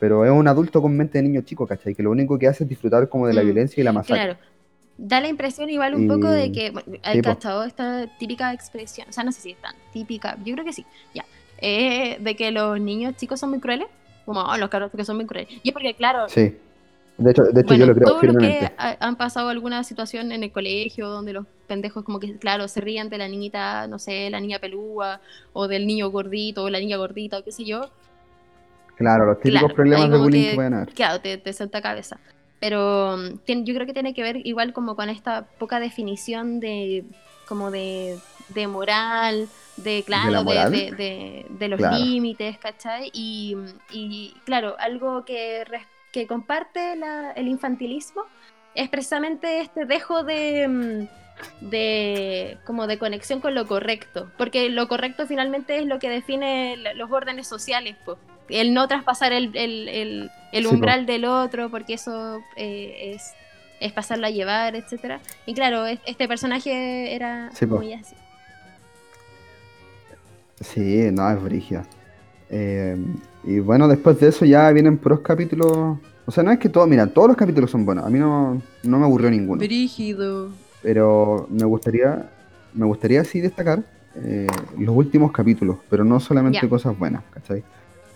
pero 0.00 0.24
es 0.24 0.30
un 0.32 0.48
adulto 0.48 0.82
con 0.82 0.96
mente 0.96 1.18
de 1.18 1.22
niño 1.28 1.42
chico, 1.42 1.66
¿cachai? 1.66 1.94
Que 1.94 2.02
lo 2.02 2.10
único 2.10 2.36
que 2.38 2.48
hace 2.48 2.64
es 2.64 2.68
disfrutar 2.70 3.08
como 3.08 3.28
de 3.28 3.34
la 3.34 3.42
Mm, 3.42 3.44
violencia 3.44 3.80
y 3.80 3.84
la 3.84 3.92
masacre. 3.92 4.24
Claro. 4.24 4.38
Da 4.98 5.20
la 5.20 5.28
impresión 5.28 5.68
igual 5.68 5.94
un 5.94 6.08
poco 6.08 6.28
de 6.30 6.50
que 6.50 6.72
hay 7.02 7.20
cachado 7.20 7.64
esta 7.64 8.06
típica 8.18 8.52
expresión, 8.54 9.06
o 9.10 9.12
sea, 9.12 9.22
no 9.24 9.30
sé 9.30 9.42
si 9.42 9.50
es 9.50 9.58
tan 9.60 9.74
típica, 9.92 10.36
yo 10.42 10.54
creo 10.54 10.64
que 10.64 10.72
sí, 10.72 10.86
ya, 11.14 11.24
eh, 11.58 12.16
de 12.18 12.34
que 12.34 12.50
los 12.50 12.80
niños 12.80 13.14
chicos 13.16 13.38
son 13.38 13.50
muy 13.50 13.60
crueles, 13.60 13.86
como 14.24 14.40
"Oh, 14.40 14.56
los 14.56 14.70
cabros 14.70 14.90
que 14.90 15.04
son 15.04 15.16
muy 15.16 15.26
crueles. 15.26 15.50
Y 15.62 15.68
es 15.68 15.72
porque, 15.74 15.92
claro, 15.94 16.28
Sí. 16.30 16.56
De 17.18 17.30
hecho, 17.30 17.44
de 17.44 17.60
hecho 17.62 17.68
bueno, 17.68 17.80
yo 17.80 17.86
lo 17.86 17.94
creo 17.94 18.08
todos 18.08 18.22
los 18.24 18.32
que 18.36 18.40
firmemente. 18.40 18.72
ha- 18.76 18.96
han 19.00 19.16
pasado 19.16 19.48
alguna 19.48 19.82
situación 19.84 20.32
en 20.32 20.42
el 20.42 20.52
colegio 20.52 21.08
donde 21.08 21.32
los 21.32 21.46
pendejos 21.66 22.04
como 22.04 22.18
que, 22.20 22.36
claro, 22.38 22.68
se 22.68 22.80
rían 22.80 23.08
de 23.08 23.18
la 23.18 23.28
niñita, 23.28 23.86
no 23.88 23.98
sé, 23.98 24.30
la 24.30 24.40
niña 24.40 24.58
pelúa, 24.58 25.20
o 25.52 25.68
del 25.68 25.86
niño 25.86 26.08
gordito, 26.10 26.64
o 26.64 26.70
la 26.70 26.78
niña 26.80 26.96
gordita, 26.96 27.38
o 27.38 27.44
qué 27.44 27.52
sé 27.52 27.64
yo, 27.64 27.90
Claro, 28.96 29.26
los 29.26 29.36
típicos 29.40 29.60
Claro, 29.60 29.74
problemas 29.74 30.10
de 30.10 30.18
bullying 30.18 30.42
que, 30.44 30.48
que- 30.50 30.54
pueden 30.56 30.74
haber. 30.74 30.88
claro, 30.94 31.20
te, 31.20 31.36
te 31.36 31.52
salta 31.52 31.82
cabeza. 31.82 32.18
Pero 32.60 33.18
mm, 33.18 33.64
yo 33.64 33.74
creo 33.74 33.86
que 33.86 33.92
tiene 33.92 34.14
que 34.14 34.22
ver 34.22 34.38
igual 34.46 34.72
como 34.72 34.96
con 34.96 35.10
esta 35.10 35.46
poca 35.58 35.78
definición 35.80 36.60
de 36.60 37.04
como 37.46 37.70
de, 37.70 38.18
de 38.48 38.66
moral, 38.66 39.48
de 39.76 40.02
claro, 40.04 40.38
de, 40.38 40.44
moral? 40.44 40.72
de- 40.72 40.92
de- 40.92 41.46
de 41.50 41.68
los 41.68 41.78
Claro. 41.78 41.96
límites, 41.98 42.58
¿cachai? 42.58 43.10
Y, 43.12 43.54
y, 43.92 44.34
claro, 44.44 44.74
algo 44.78 45.24
que, 45.24 45.64
que 46.10 46.26
comparte 46.26 46.96
la- 46.96 47.32
el 47.32 47.48
infantilismo 47.48 48.22
es 48.74 48.88
precisamente 48.88 49.60
este 49.60 49.84
dejo 49.84 50.24
de, 50.24 50.66
mm, 50.68 51.25
de 51.60 52.58
como 52.64 52.86
de 52.86 52.98
conexión 52.98 53.40
con 53.40 53.54
lo 53.54 53.66
correcto, 53.66 54.30
porque 54.38 54.68
lo 54.70 54.88
correcto 54.88 55.26
finalmente 55.26 55.78
es 55.78 55.86
lo 55.86 55.98
que 55.98 56.08
define 56.10 56.76
los 56.94 57.10
órdenes 57.10 57.46
sociales, 57.46 57.96
pues. 58.04 58.18
El 58.48 58.74
no 58.74 58.86
traspasar 58.86 59.32
el, 59.32 59.56
el, 59.56 59.88
el- 59.88 60.30
el 60.52 60.62
Sí, 60.62 60.68
po. 60.68 60.74
umbral 60.74 61.04
del 61.06 61.24
otro, 61.24 61.68
porque 61.68 61.94
eso 61.94 62.40
eh, 62.56 63.12
es, 63.14 63.32
es 63.80 63.92
pasarlo 63.92 64.26
a 64.26 64.30
llevar, 64.30 64.76
etcétera. 64.76 65.18
Y 65.46 65.54
claro, 65.54 65.84
es- 65.86 65.98
este 66.06 66.28
personaje 66.28 67.12
era 67.14 67.50
Sí, 67.52 67.66
muy 67.66 67.92
así. 67.92 68.14
Sí, 70.60 71.10
no, 71.12 71.28
es 71.30 71.42
brígida. 71.42 71.84
Eh, 72.50 72.96
y 73.44 73.58
bueno, 73.58 73.88
después 73.88 74.18
de 74.20 74.28
eso 74.28 74.44
ya 74.44 74.70
vienen 74.70 74.96
puros 74.98 75.20
capítulos. 75.20 75.98
O 76.24 76.30
sea, 76.30 76.42
no 76.42 76.50
es 76.52 76.58
que 76.58 76.68
todos, 76.68 76.88
mira, 76.88 77.06
todos 77.08 77.28
los 77.28 77.36
capítulos 77.36 77.70
son 77.70 77.84
buenos. 77.84 78.04
A 78.04 78.10
mí 78.10 78.18
no, 78.18 78.60
no 78.82 78.98
me 78.98 79.04
aburrió 79.04 79.30
ninguno. 79.30 79.58
Brígido. 79.58 80.50
Pero 80.86 81.48
me 81.50 81.64
gustaría, 81.64 82.30
me 82.72 82.86
gustaría 82.86 83.24
sí 83.24 83.40
destacar 83.40 83.82
eh, 84.14 84.46
los 84.78 84.94
últimos 84.94 85.32
capítulos, 85.32 85.78
pero 85.90 86.04
no 86.04 86.20
solamente 86.20 86.68
cosas 86.68 86.96
buenas, 86.96 87.24
¿cachai? 87.32 87.64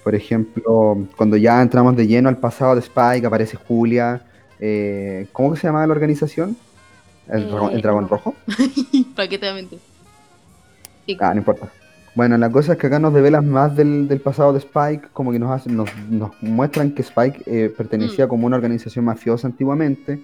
Por 0.05 0.15
ejemplo, 0.15 1.05
cuando 1.17 1.37
ya 1.37 1.61
entramos 1.61 1.97
de 1.97 2.07
lleno 2.07 2.29
al 2.29 2.37
pasado 2.39 2.77
de 2.77 2.81
Spike, 2.81 3.27
aparece 3.27 3.57
Julia. 3.57 4.23
eh, 4.61 5.27
¿Cómo 5.33 5.53
que 5.53 5.59
se 5.59 5.67
llamaba 5.67 5.85
la 5.89 5.95
organización? 5.95 6.57
¿El, 7.27 7.43
Eh, 7.43 7.47
dragón, 7.47 7.73
el 7.73 7.83
dragón 7.83 8.03
no. 8.05 8.09
rojo? 8.09 8.35
¿Para 9.17 9.29
qué 9.29 9.37
te 9.37 9.47
voy 9.47 9.51
a 9.51 9.55
mentir? 9.55 9.81
Sí. 11.07 11.17
Ah, 11.21 11.33
no 11.35 11.39
importa. 11.39 11.69
Bueno, 12.15 12.39
la 12.39 12.51
cosa 12.51 12.75
es 12.75 12.79
que 12.79 12.87
acá 12.87 13.01
nos 13.01 13.13
develan 13.15 13.49
más 13.49 13.75
del, 13.75 14.07
del 14.07 14.21
pasado 14.21 14.53
de 14.53 14.61
Spike, 14.61 15.09
como 15.13 15.33
que 15.33 15.41
nos, 15.41 15.51
hacen, 15.51 15.77
nos, 15.77 15.91
nos 16.09 16.31
muestran 16.41 16.93
que 16.93 17.03
Spike 17.03 17.43
eh, 17.47 17.69
pertenecía 17.77 18.27
Mm. 18.27 18.29
como 18.29 18.47
una 18.47 18.57
organización 18.57 19.05
mafiosa 19.05 19.49
antiguamente. 19.49 20.23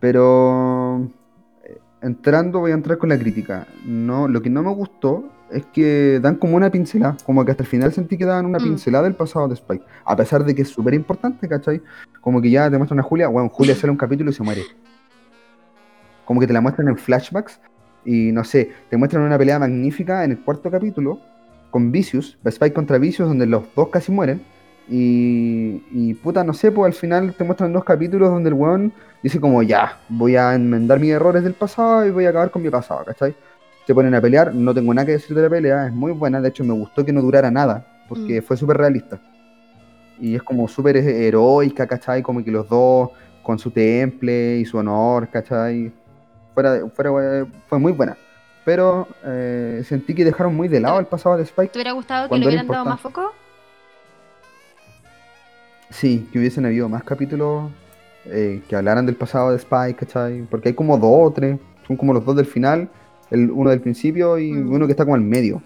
Pero 0.00 1.08
eh, 1.64 1.78
entrando, 2.02 2.60
voy 2.60 2.72
a 2.72 2.74
entrar 2.74 2.98
con 2.98 3.10
la 3.10 3.18
crítica. 3.18 3.66
No, 3.84 4.26
lo 4.28 4.42
que 4.42 4.50
no 4.50 4.62
me 4.62 4.72
gustó 4.74 5.24
es 5.50 5.66
que 5.66 6.20
dan 6.22 6.36
como 6.36 6.56
una 6.56 6.70
pincelada, 6.70 7.16
como 7.24 7.44
que 7.44 7.50
hasta 7.50 7.62
el 7.64 7.68
final 7.68 7.92
sentí 7.92 8.16
que 8.16 8.24
daban 8.24 8.46
una 8.46 8.58
Mm. 8.58 8.62
pincelada 8.64 9.04
del 9.04 9.14
pasado 9.14 9.48
de 9.48 9.54
Spike, 9.54 9.84
a 10.04 10.16
pesar 10.16 10.44
de 10.44 10.54
que 10.54 10.62
es 10.62 10.68
súper 10.68 10.94
importante, 10.94 11.48
¿cachai? 11.48 11.82
Como 12.20 12.40
que 12.40 12.50
ya 12.50 12.70
te 12.70 12.76
muestran 12.78 13.00
a 13.00 13.02
Julia, 13.02 13.28
bueno, 13.28 13.48
Julia 13.48 13.74
sale 13.74 13.90
un 13.90 13.96
capítulo 13.96 14.30
y 14.30 14.34
se 14.34 14.42
muere. 14.42 14.62
Como 16.24 16.40
que 16.40 16.46
te 16.46 16.52
la 16.52 16.60
muestran 16.60 16.88
en 16.88 16.96
flashbacks 16.96 17.60
y 18.04 18.30
no 18.32 18.44
sé, 18.44 18.70
te 18.88 18.96
muestran 18.96 19.24
una 19.24 19.36
pelea 19.36 19.58
magnífica 19.58 20.24
en 20.24 20.30
el 20.32 20.38
cuarto 20.40 20.70
capítulo 20.70 21.18
con 21.70 21.90
Vicious, 21.92 22.38
Spike 22.44 22.72
contra 22.72 22.98
Vicious, 22.98 23.28
donde 23.28 23.46
los 23.46 23.64
dos 23.74 23.88
casi 23.88 24.12
mueren. 24.12 24.40
Y, 24.92 25.84
y 25.92 26.14
puta, 26.14 26.42
no 26.42 26.52
sé, 26.52 26.72
pues 26.72 26.86
al 26.92 26.98
final 26.98 27.32
te 27.34 27.44
muestran 27.44 27.72
dos 27.72 27.84
capítulos 27.84 28.28
donde 28.28 28.48
el 28.48 28.54
weón 28.54 28.92
dice 29.22 29.38
como 29.40 29.62
ya, 29.62 29.98
voy 30.08 30.34
a 30.34 30.52
enmendar 30.54 30.98
mis 30.98 31.12
errores 31.12 31.44
del 31.44 31.54
pasado 31.54 32.04
y 32.04 32.10
voy 32.10 32.26
a 32.26 32.30
acabar 32.30 32.50
con 32.50 32.60
mi 32.62 32.70
pasado, 32.70 33.04
¿cachai? 33.04 33.36
Se 33.86 33.94
ponen 33.94 34.14
a 34.16 34.20
pelear, 34.20 34.52
no 34.52 34.74
tengo 34.74 34.92
nada 34.92 35.06
que 35.06 35.12
decir 35.12 35.36
de 35.36 35.42
la 35.42 35.48
pelea, 35.48 35.86
es 35.86 35.92
muy 35.92 36.10
buena, 36.12 36.40
de 36.40 36.48
hecho 36.48 36.64
me 36.64 36.74
gustó 36.74 37.04
que 37.04 37.12
no 37.12 37.22
durara 37.22 37.50
nada, 37.52 37.86
porque 38.08 38.40
Mm. 38.40 38.42
fue 38.44 38.56
súper 38.56 38.76
realista. 38.78 39.20
Y 40.18 40.34
es 40.34 40.42
como 40.42 40.66
súper 40.66 40.96
heroica, 40.96 41.86
¿cachai? 41.86 42.20
Como 42.22 42.42
que 42.44 42.50
los 42.50 42.68
dos 42.68 43.10
con 43.42 43.58
su 43.58 43.70
temple 43.70 44.58
y 44.58 44.64
su 44.64 44.76
honor, 44.76 45.28
¿cachai? 45.28 45.92
Fuera, 46.52 46.80
fuera, 46.94 47.10
eh, 47.40 47.46
fue 47.68 47.78
muy 47.78 47.92
buena. 47.92 48.16
Pero 48.64 49.08
eh, 49.24 49.82
sentí 49.86 50.14
que 50.14 50.24
dejaron 50.24 50.54
muy 50.54 50.68
de 50.68 50.80
lado 50.80 50.98
el 51.00 51.06
pasado 51.06 51.36
de 51.36 51.44
Spike. 51.44 51.72
¿Te 51.72 51.78
hubiera 51.78 51.92
gustado 51.92 52.28
que 52.28 52.34
le 52.34 52.40
era 52.42 52.48
hubieran 52.48 52.66
dado 52.66 52.84
más 52.84 53.00
foco? 53.00 53.32
Sí, 55.90 56.28
que 56.32 56.38
hubiesen 56.38 56.64
habido 56.66 56.88
más 56.88 57.02
capítulos 57.04 57.70
eh, 58.26 58.62
que 58.68 58.76
hablaran 58.76 59.06
del 59.06 59.16
pasado 59.16 59.50
de 59.50 59.56
Spike, 59.56 59.94
¿cachai? 59.94 60.42
Porque 60.42 60.68
hay 60.68 60.74
como 60.74 60.96
dos 60.98 61.10
o 61.12 61.32
tres, 61.32 61.58
son 61.86 61.96
como 61.96 62.12
los 62.12 62.24
dos 62.24 62.36
del 62.36 62.46
final, 62.46 62.88
el 63.30 63.50
uno 63.50 63.70
del 63.70 63.80
principio 63.80 64.38
y 64.38 64.52
Mm. 64.52 64.72
uno 64.72 64.86
que 64.86 64.92
está 64.92 65.04
como 65.04 65.16
al 65.16 65.20
medio, 65.22 65.62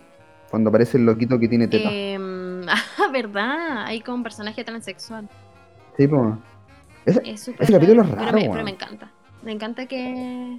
cuando 0.51 0.69
aparece 0.71 0.97
el 0.99 1.05
loquito 1.07 1.39
que 1.39 1.49
tiene 1.49 1.69
teta. 1.69 1.91
Em, 1.93 2.63
ah, 2.69 3.11
verdad, 3.13 3.85
hay 3.87 4.01
como 4.01 4.19
un 4.19 4.23
personaje 4.23 4.65
transexual. 4.65 5.29
Sí, 5.97 6.07
pues. 6.09 6.35
Ese- 7.07 7.23
Es 7.31 7.41
súper 7.43 7.63
Ese 7.65 7.73
capítulo 7.73 8.03
es 8.03 8.09
pero 8.09 8.23
raro, 8.23 8.37
me, 8.39 8.49
pero 8.49 8.65
me 8.65 8.71
encanta. 8.71 9.11
Me 9.43 9.53
encanta 9.53 9.87
que. 9.87 10.59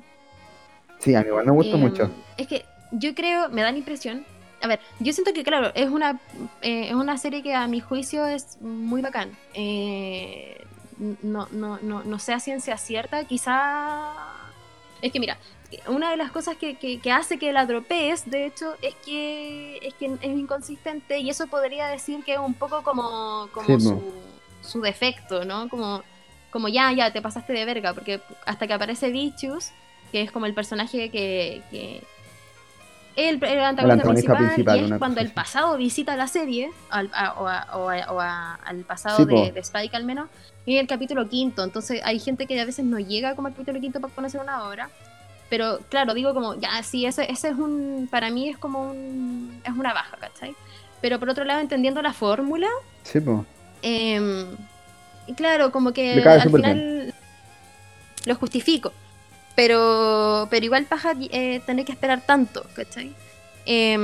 sí, 1.00 1.16
a 1.16 1.22
mí 1.22 1.28
igual 1.28 1.46
me 1.46 1.52
gusta 1.54 1.76
em, 1.76 1.80
mucho. 1.82 2.12
Es 2.38 2.46
que 2.48 2.64
yo 2.92 3.16
creo, 3.16 3.50
me 3.50 3.64
da 3.64 3.72
la 3.72 3.78
impresión. 3.80 4.24
A 4.62 4.68
ver, 4.68 4.80
yo 5.00 5.14
siento 5.14 5.34
que, 5.34 5.44
claro, 5.44 5.72
es 5.76 5.90
una, 5.90 6.20
eh, 6.62 6.88
es 6.88 6.94
una 6.94 7.18
serie 7.18 7.44
que 7.44 7.54
a 7.54 7.68
mi 7.68 7.80
juicio 7.82 8.26
es 8.26 8.60
muy 8.62 9.02
bacán. 9.02 9.38
Eh, 9.54 10.66
no, 11.22 11.48
no, 11.52 11.78
no, 11.82 12.04
no 12.04 12.20
sé 12.20 12.34
a 12.34 12.40
ciencia 12.40 12.78
cierta, 12.78 13.26
quizá. 13.26 14.14
Es 15.02 15.12
que 15.12 15.20
mira, 15.20 15.38
una 15.88 16.10
de 16.12 16.18
las 16.18 16.32
cosas 16.32 16.56
que, 16.56 16.76
que- 16.76 17.00
que 17.00 17.12
hace 17.12 17.38
que 17.38 17.52
la 17.52 17.66
dropees, 17.66 18.30
de 18.30 18.46
hecho, 18.46 18.76
es 18.82 18.96
que 19.06 19.78
es 19.82 19.94
que 19.96 20.06
es 20.06 20.24
inconsistente 20.24 21.20
y 21.20 21.30
eso 21.30 21.48
podría 21.48 21.88
decir 21.88 22.24
que 22.24 22.34
es 22.34 22.40
un 22.40 22.54
poco 22.54 22.82
como, 22.82 23.50
como 23.54 23.68
Sí, 23.80 23.86
su, 23.86 24.02
su 24.62 24.82
defecto, 24.82 25.44
¿no? 25.46 25.68
Como, 25.70 26.02
como 26.50 26.70
ya, 26.70 26.92
ya, 26.94 27.12
te 27.12 27.22
pasaste 27.22 27.52
de 27.54 27.66
verga, 27.66 27.94
porque 27.94 28.22
hasta 28.46 28.66
que 28.68 28.74
aparece 28.74 29.10
Vicious, 29.12 29.72
que 30.12 30.22
es 30.22 30.32
como 30.32 30.46
el 30.46 30.54
personaje 30.54 31.10
que... 31.12 31.62
que 31.70 32.02
el, 33.16 33.36
el 33.44 33.60
antagonista 33.62 33.94
antagonista 33.94 34.08
principal, 34.36 34.38
principal, 34.48 34.76
y 34.78 34.80
es 34.82 34.86
una 34.88 35.00
cuando 35.00 35.22
el 35.22 35.32
pasado 35.32 35.78
visita 35.78 36.16
la 36.16 36.28
serie, 36.28 36.72
al, 36.90 37.10
a- 37.14 37.34
o, 37.34 37.48
a- 37.48 37.68
o 37.78 37.90
a- 37.90 38.12
o 38.12 38.20
a- 38.22 38.56
al 38.56 38.78
pasado 38.84 39.18
Sí, 39.18 39.26
de, 39.26 39.52
de 39.54 39.60
Spike 39.62 39.96
al 39.96 40.04
menos, 40.06 40.28
y 40.66 40.78
el 40.78 40.88
capítulo 40.88 41.28
quinto, 41.30 41.64
entonces 41.64 42.02
hay 42.04 42.20
gente 42.20 42.46
que 42.48 42.60
a 42.60 42.66
veces 42.66 42.84
no 42.86 43.00
llega 43.00 43.36
como 43.36 43.48
al 43.48 43.54
capítulo 43.54 43.80
quinto 43.80 44.00
para 44.02 44.14
conocer 44.14 44.42
una 44.42 44.68
obra, 44.68 44.90
pero 45.50 45.80
claro, 45.90 46.14
digo 46.14 46.34
como, 46.34 46.56
ya, 46.60 46.82
sí, 46.84 47.06
ese, 47.06 47.32
ese 47.32 47.50
es 47.50 47.56
un, 47.56 48.08
para 48.12 48.30
mí 48.32 48.50
es 48.50 48.58
como 48.58 48.90
un, 48.90 49.62
es 49.64 49.72
una 49.74 49.94
baja, 49.94 50.18
¿cachai? 50.18 50.56
Pero 51.02 51.20
por 51.20 51.30
otro 51.30 51.44
lado, 51.46 51.62
entendiendo 51.62 52.02
la 52.02 52.14
fórmula, 52.14 52.68
Sí, 53.04 53.20
pues. 53.20 53.40
eh, 53.84 54.46
y 55.28 55.34
claro, 55.34 55.72
como 55.72 55.92
que 55.94 56.22
al 56.24 56.50
final 56.50 57.14
lo 58.26 58.36
justifico. 58.36 58.92
Pero, 59.56 60.48
pero 60.50 60.66
igual 60.66 60.86
paja 60.86 61.14
eh, 61.32 61.62
tener 61.66 61.86
que 61.86 61.92
esperar 61.94 62.22
tanto, 62.22 62.66
¿cachai? 62.76 63.14
Eh, 63.66 63.98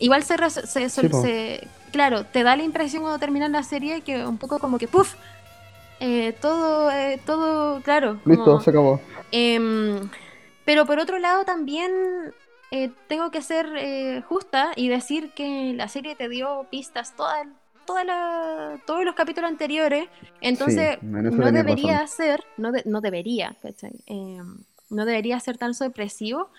igual 0.00 0.22
se, 0.24 0.36
se- 0.50 1.68
Claro, 1.92 2.24
te 2.24 2.42
da 2.42 2.54
la 2.56 2.62
impresión 2.64 3.02
cuando 3.02 3.18
termina 3.18 3.48
la 3.48 3.62
serie 3.62 4.02
que 4.02 4.26
un 4.26 4.36
poco 4.38 4.58
como 4.58 4.76
que 4.78 4.88
¡puf! 4.88 5.14
Eh, 6.00 6.34
todo, 6.40 6.90
eh, 6.90 7.18
todo, 7.24 7.80
claro. 7.82 8.20
Listo, 8.24 8.44
como- 8.44 8.60
se 8.60 8.70
acabó. 8.70 9.00
Em, 9.32 10.08
pero 10.64 10.84
por 10.86 10.98
otro 10.98 11.18
lado 11.18 11.44
también 11.44 11.90
eh, 12.70 12.90
tengo 13.08 13.30
que 13.30 13.40
ser 13.40 13.66
eh, 13.78 14.22
justa 14.28 14.72
y 14.76 14.88
decir 14.88 15.30
que 15.32 15.72
la 15.74 15.88
serie 15.88 16.14
te 16.14 16.28
dio 16.28 16.66
pistas 16.70 17.16
toda, 17.16 17.46
toda 17.86 18.04
la- 18.04 18.78
todos 18.86 19.04
los 19.04 19.14
capítulos 19.14 19.50
anteriores. 19.50 20.08
Entonces 20.42 20.98
no 21.02 21.50
debería 21.52 22.00
razón. 22.00 22.08
ser, 22.08 22.44
no, 22.58 22.70
de- 22.72 22.82
no 22.84 23.00
debería, 23.00 23.56
¿cachai? 23.62 23.92
No 24.90 25.04
debería 25.04 25.38
ser 25.40 25.58
tan 25.58 25.74
sorpresivo 25.74 26.50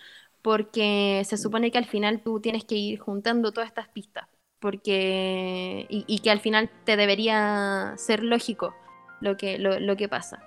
porque 0.42 1.24
se 1.26 1.38
supone 1.38 1.72
que 1.72 1.78
al 1.78 1.86
final 1.86 2.22
tú 2.24 2.40
tienes 2.40 2.64
que 2.66 2.76
ir 2.76 3.00
juntando 3.00 3.52
todas 3.52 3.68
estas 3.70 3.90
pistas. 3.90 4.28
Porque, 4.60 5.86
y, 5.90 6.04
y 6.08 6.20
que 6.20 6.32
al 6.32 6.40
final 6.42 6.70
te 6.86 6.98
debería 6.98 7.94
ser 7.98 8.24
lógico 8.24 8.76
lo 9.22 9.38
que, 9.38 9.58
lo, 9.58 9.80
lo 9.80 9.96
que 9.96 10.10
pasa. 10.10 10.44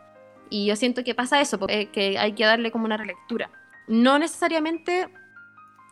Y 0.51 0.66
yo 0.66 0.76
siento 0.76 1.03
que 1.05 1.14
pasa 1.14 1.41
eso, 1.41 1.59
porque 1.59 1.91
que 1.91 2.18
hay 2.18 2.35
que 2.35 2.45
darle 2.45 2.70
como 2.70 2.85
una 2.85 2.99
relectura. 2.99 3.51
No 3.89 4.18
necesariamente, 4.18 5.09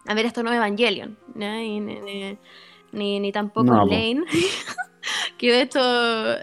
a 0.07 0.15
ver, 0.15 0.27
esto 0.27 0.43
no 0.43 0.51
es 0.51 0.57
Evangelion, 0.57 1.19
¿no? 1.35 1.53
ni, 1.55 1.81
ni, 1.81 2.01
ni- 2.01 2.39
ni- 2.93 3.21
ni 3.21 3.33
tampoco 3.33 3.79
No. 3.79 3.85
Lane, 3.85 4.25
que 5.39 5.53
de 5.53 5.63
hecho 5.63 5.81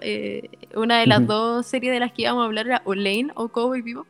eh, 0.01 0.49
una 0.75 0.99
de 0.99 1.07
las 1.07 1.25
dos 1.27 1.65
series 1.67 1.93
de 1.93 1.99
las 1.99 2.13
que 2.13 2.23
íbamos 2.23 2.43
a 2.43 2.45
hablar 2.45 2.67
era 2.67 2.81
o 2.85 2.93
Lane 2.95 3.29
o 3.35 3.49
Cowboy 3.49 3.81
Bebop. 3.81 4.07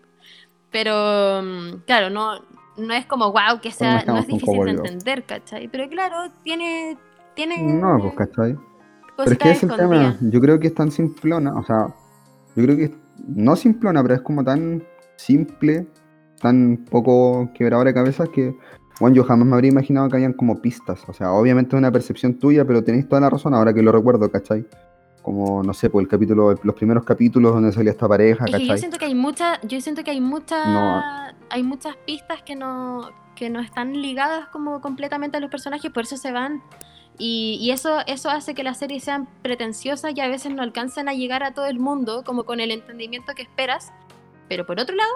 Pero 0.84 1.42
mm, 1.42 1.86
claro, 1.88 2.12
no, 2.12 2.34
no 2.78 2.94
es 2.94 3.08
como 3.08 3.32
wow 3.32 3.60
que 3.60 3.72
sea, 3.72 4.04
no 4.06 4.18
es 4.20 4.28
difícil 4.28 4.64
de 4.64 4.72
entender, 4.84 5.24
¿cachai? 5.24 5.68
Pero 5.70 5.90
claro, 5.90 6.32
tiene, 6.44 6.96
tiene 7.36 7.64
No, 7.64 7.98
pues, 8.00 8.14
¿cachai? 8.14 8.56
Pero 9.18 9.32
es 9.32 9.38
que 9.40 9.50
es 9.50 9.64
el 9.64 9.70
tema. 9.76 10.16
Yo 10.22 10.40
creo 10.40 10.60
que 10.60 10.68
es 10.68 10.76
tan 10.76 10.92
simplona, 10.92 11.56
o 11.56 11.64
sea, 11.64 11.88
yo 12.56 12.64
creo 12.64 12.78
que 12.78 12.84
es- 12.84 12.92
no 13.28 13.56
simplona, 13.56 14.04
pero 14.04 14.14
es 14.14 14.22
como 14.22 14.44
tan 14.44 14.84
simple, 15.16 15.88
tan 16.40 16.86
poco 16.92 17.50
quebradora 17.56 17.90
de 17.90 17.96
cabezas 17.96 18.30
que, 18.30 18.56
bueno, 19.00 19.16
yo 19.16 19.24
jamás 19.24 19.48
me 19.48 19.56
habría 19.56 19.72
imaginado 19.72 20.08
que 20.10 20.18
habían 20.18 20.34
como 20.34 20.62
pistas. 20.62 21.04
O 21.10 21.14
sea, 21.14 21.32
obviamente 21.32 21.76
es 21.76 21.80
una 21.80 21.92
percepción 21.92 22.36
tuya, 22.38 22.66
pero 22.66 22.84
tenéis 22.84 23.10
toda 23.10 23.22
la 23.22 23.32
razón 23.32 23.56
ahora 23.56 23.74
que 23.74 23.82
lo 23.82 23.92
recuerdo, 23.92 24.30
¿cachai? 24.30 24.64
Como, 25.28 25.62
no 25.62 25.74
sé, 25.74 25.90
pues 25.90 26.04
el 26.06 26.08
capítulo, 26.10 26.58
los 26.64 26.76
primeros 26.76 27.04
capítulos 27.04 27.52
donde 27.54 27.74
salía 27.74 27.92
esta 27.92 28.08
pareja, 28.08 28.46
Es 28.46 28.56
que 28.56 28.66
yo 28.66 28.78
siento 28.78 28.98
que 28.98 29.04
hay 29.04 29.14
muchas, 29.14 29.60
yo 29.64 29.82
siento 29.82 30.06
que 30.06 30.12
hay 30.12 30.22
muchas, 30.22 30.66
No. 30.70 31.04
hay 31.50 31.64
muchas 31.64 31.98
pistas 32.06 32.42
que 32.44 32.56
no, 32.56 33.10
que 33.36 33.50
no 33.50 33.60
están 33.60 33.92
ligadas 34.02 34.48
como 34.48 34.80
completamente 34.80 35.36
a 35.36 35.42
los 35.42 35.52
personajes, 35.52 35.92
por 35.92 36.04
eso 36.04 36.16
se 36.16 36.32
van. 36.32 36.64
Y, 37.18 37.58
y 37.60 37.72
eso, 37.72 37.98
eso 38.08 38.30
hace 38.30 38.54
que 38.54 38.64
las 38.64 38.80
series 38.80 39.04
sean 39.04 39.28
pretenciosas 39.42 40.14
y 40.16 40.22
a 40.22 40.30
veces 40.30 40.54
no 40.56 40.62
alcancen 40.64 41.10
a 41.10 41.14
llegar 41.14 41.44
a 41.44 41.54
todo 41.54 41.66
el 41.66 41.78
mundo, 41.78 42.24
como 42.26 42.46
con 42.46 42.62
el 42.62 42.72
entendimiento 42.72 43.34
que 43.36 43.42
esperas. 43.42 43.92
Pero 44.48 44.66
por 44.66 44.80
otro 44.80 44.96
lado, 44.96 45.12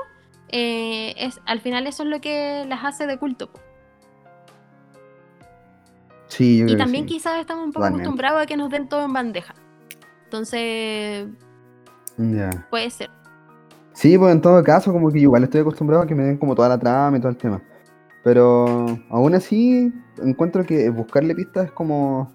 eh, 0.50 1.14
es, 1.20 1.40
al 1.46 1.62
final 1.62 1.88
eso 1.88 2.04
es 2.04 2.10
lo 2.10 2.20
que 2.20 2.66
las 2.68 2.84
hace 2.84 3.08
de 3.08 3.18
culto. 3.18 3.50
Sí, 6.28 6.58
yo 6.58 6.64
Y 6.64 6.68
creo 6.68 6.78
que 6.78 6.84
también 6.84 7.08
sí. 7.08 7.14
quizás 7.16 7.40
estamos 7.40 7.64
un 7.64 7.72
poco 7.72 7.86
acostumbrados 7.86 8.42
a 8.42 8.46
que 8.46 8.58
nos 8.58 8.70
den 8.70 8.90
todo 8.90 9.06
en 9.06 9.14
bandeja. 9.14 9.54
Entonces, 10.32 11.28
puede 12.70 12.90
ser. 12.90 13.10
Sí, 13.92 14.18
pues 14.18 14.34
en 14.34 14.40
todo 14.40 14.64
caso, 14.64 14.94
como 14.94 15.12
que 15.12 15.20
igual 15.20 15.44
estoy 15.44 15.60
acostumbrado 15.60 16.04
a 16.04 16.08
que 16.08 16.16
me 16.16 16.24
den 16.24 16.38
como 16.38 16.56
toda 16.56 16.70
la 16.70 16.80
trama 16.80 17.18
y 17.18 17.20
todo 17.20 17.32
el 17.32 17.38
tema. 17.38 17.62
Pero 18.24 18.86
aún 19.10 19.36
así, 19.36 19.92
encuentro 20.24 20.64
que 20.66 20.90
buscarle 20.90 21.36
pistas 21.36 21.66
es 21.66 21.72
como. 21.74 22.32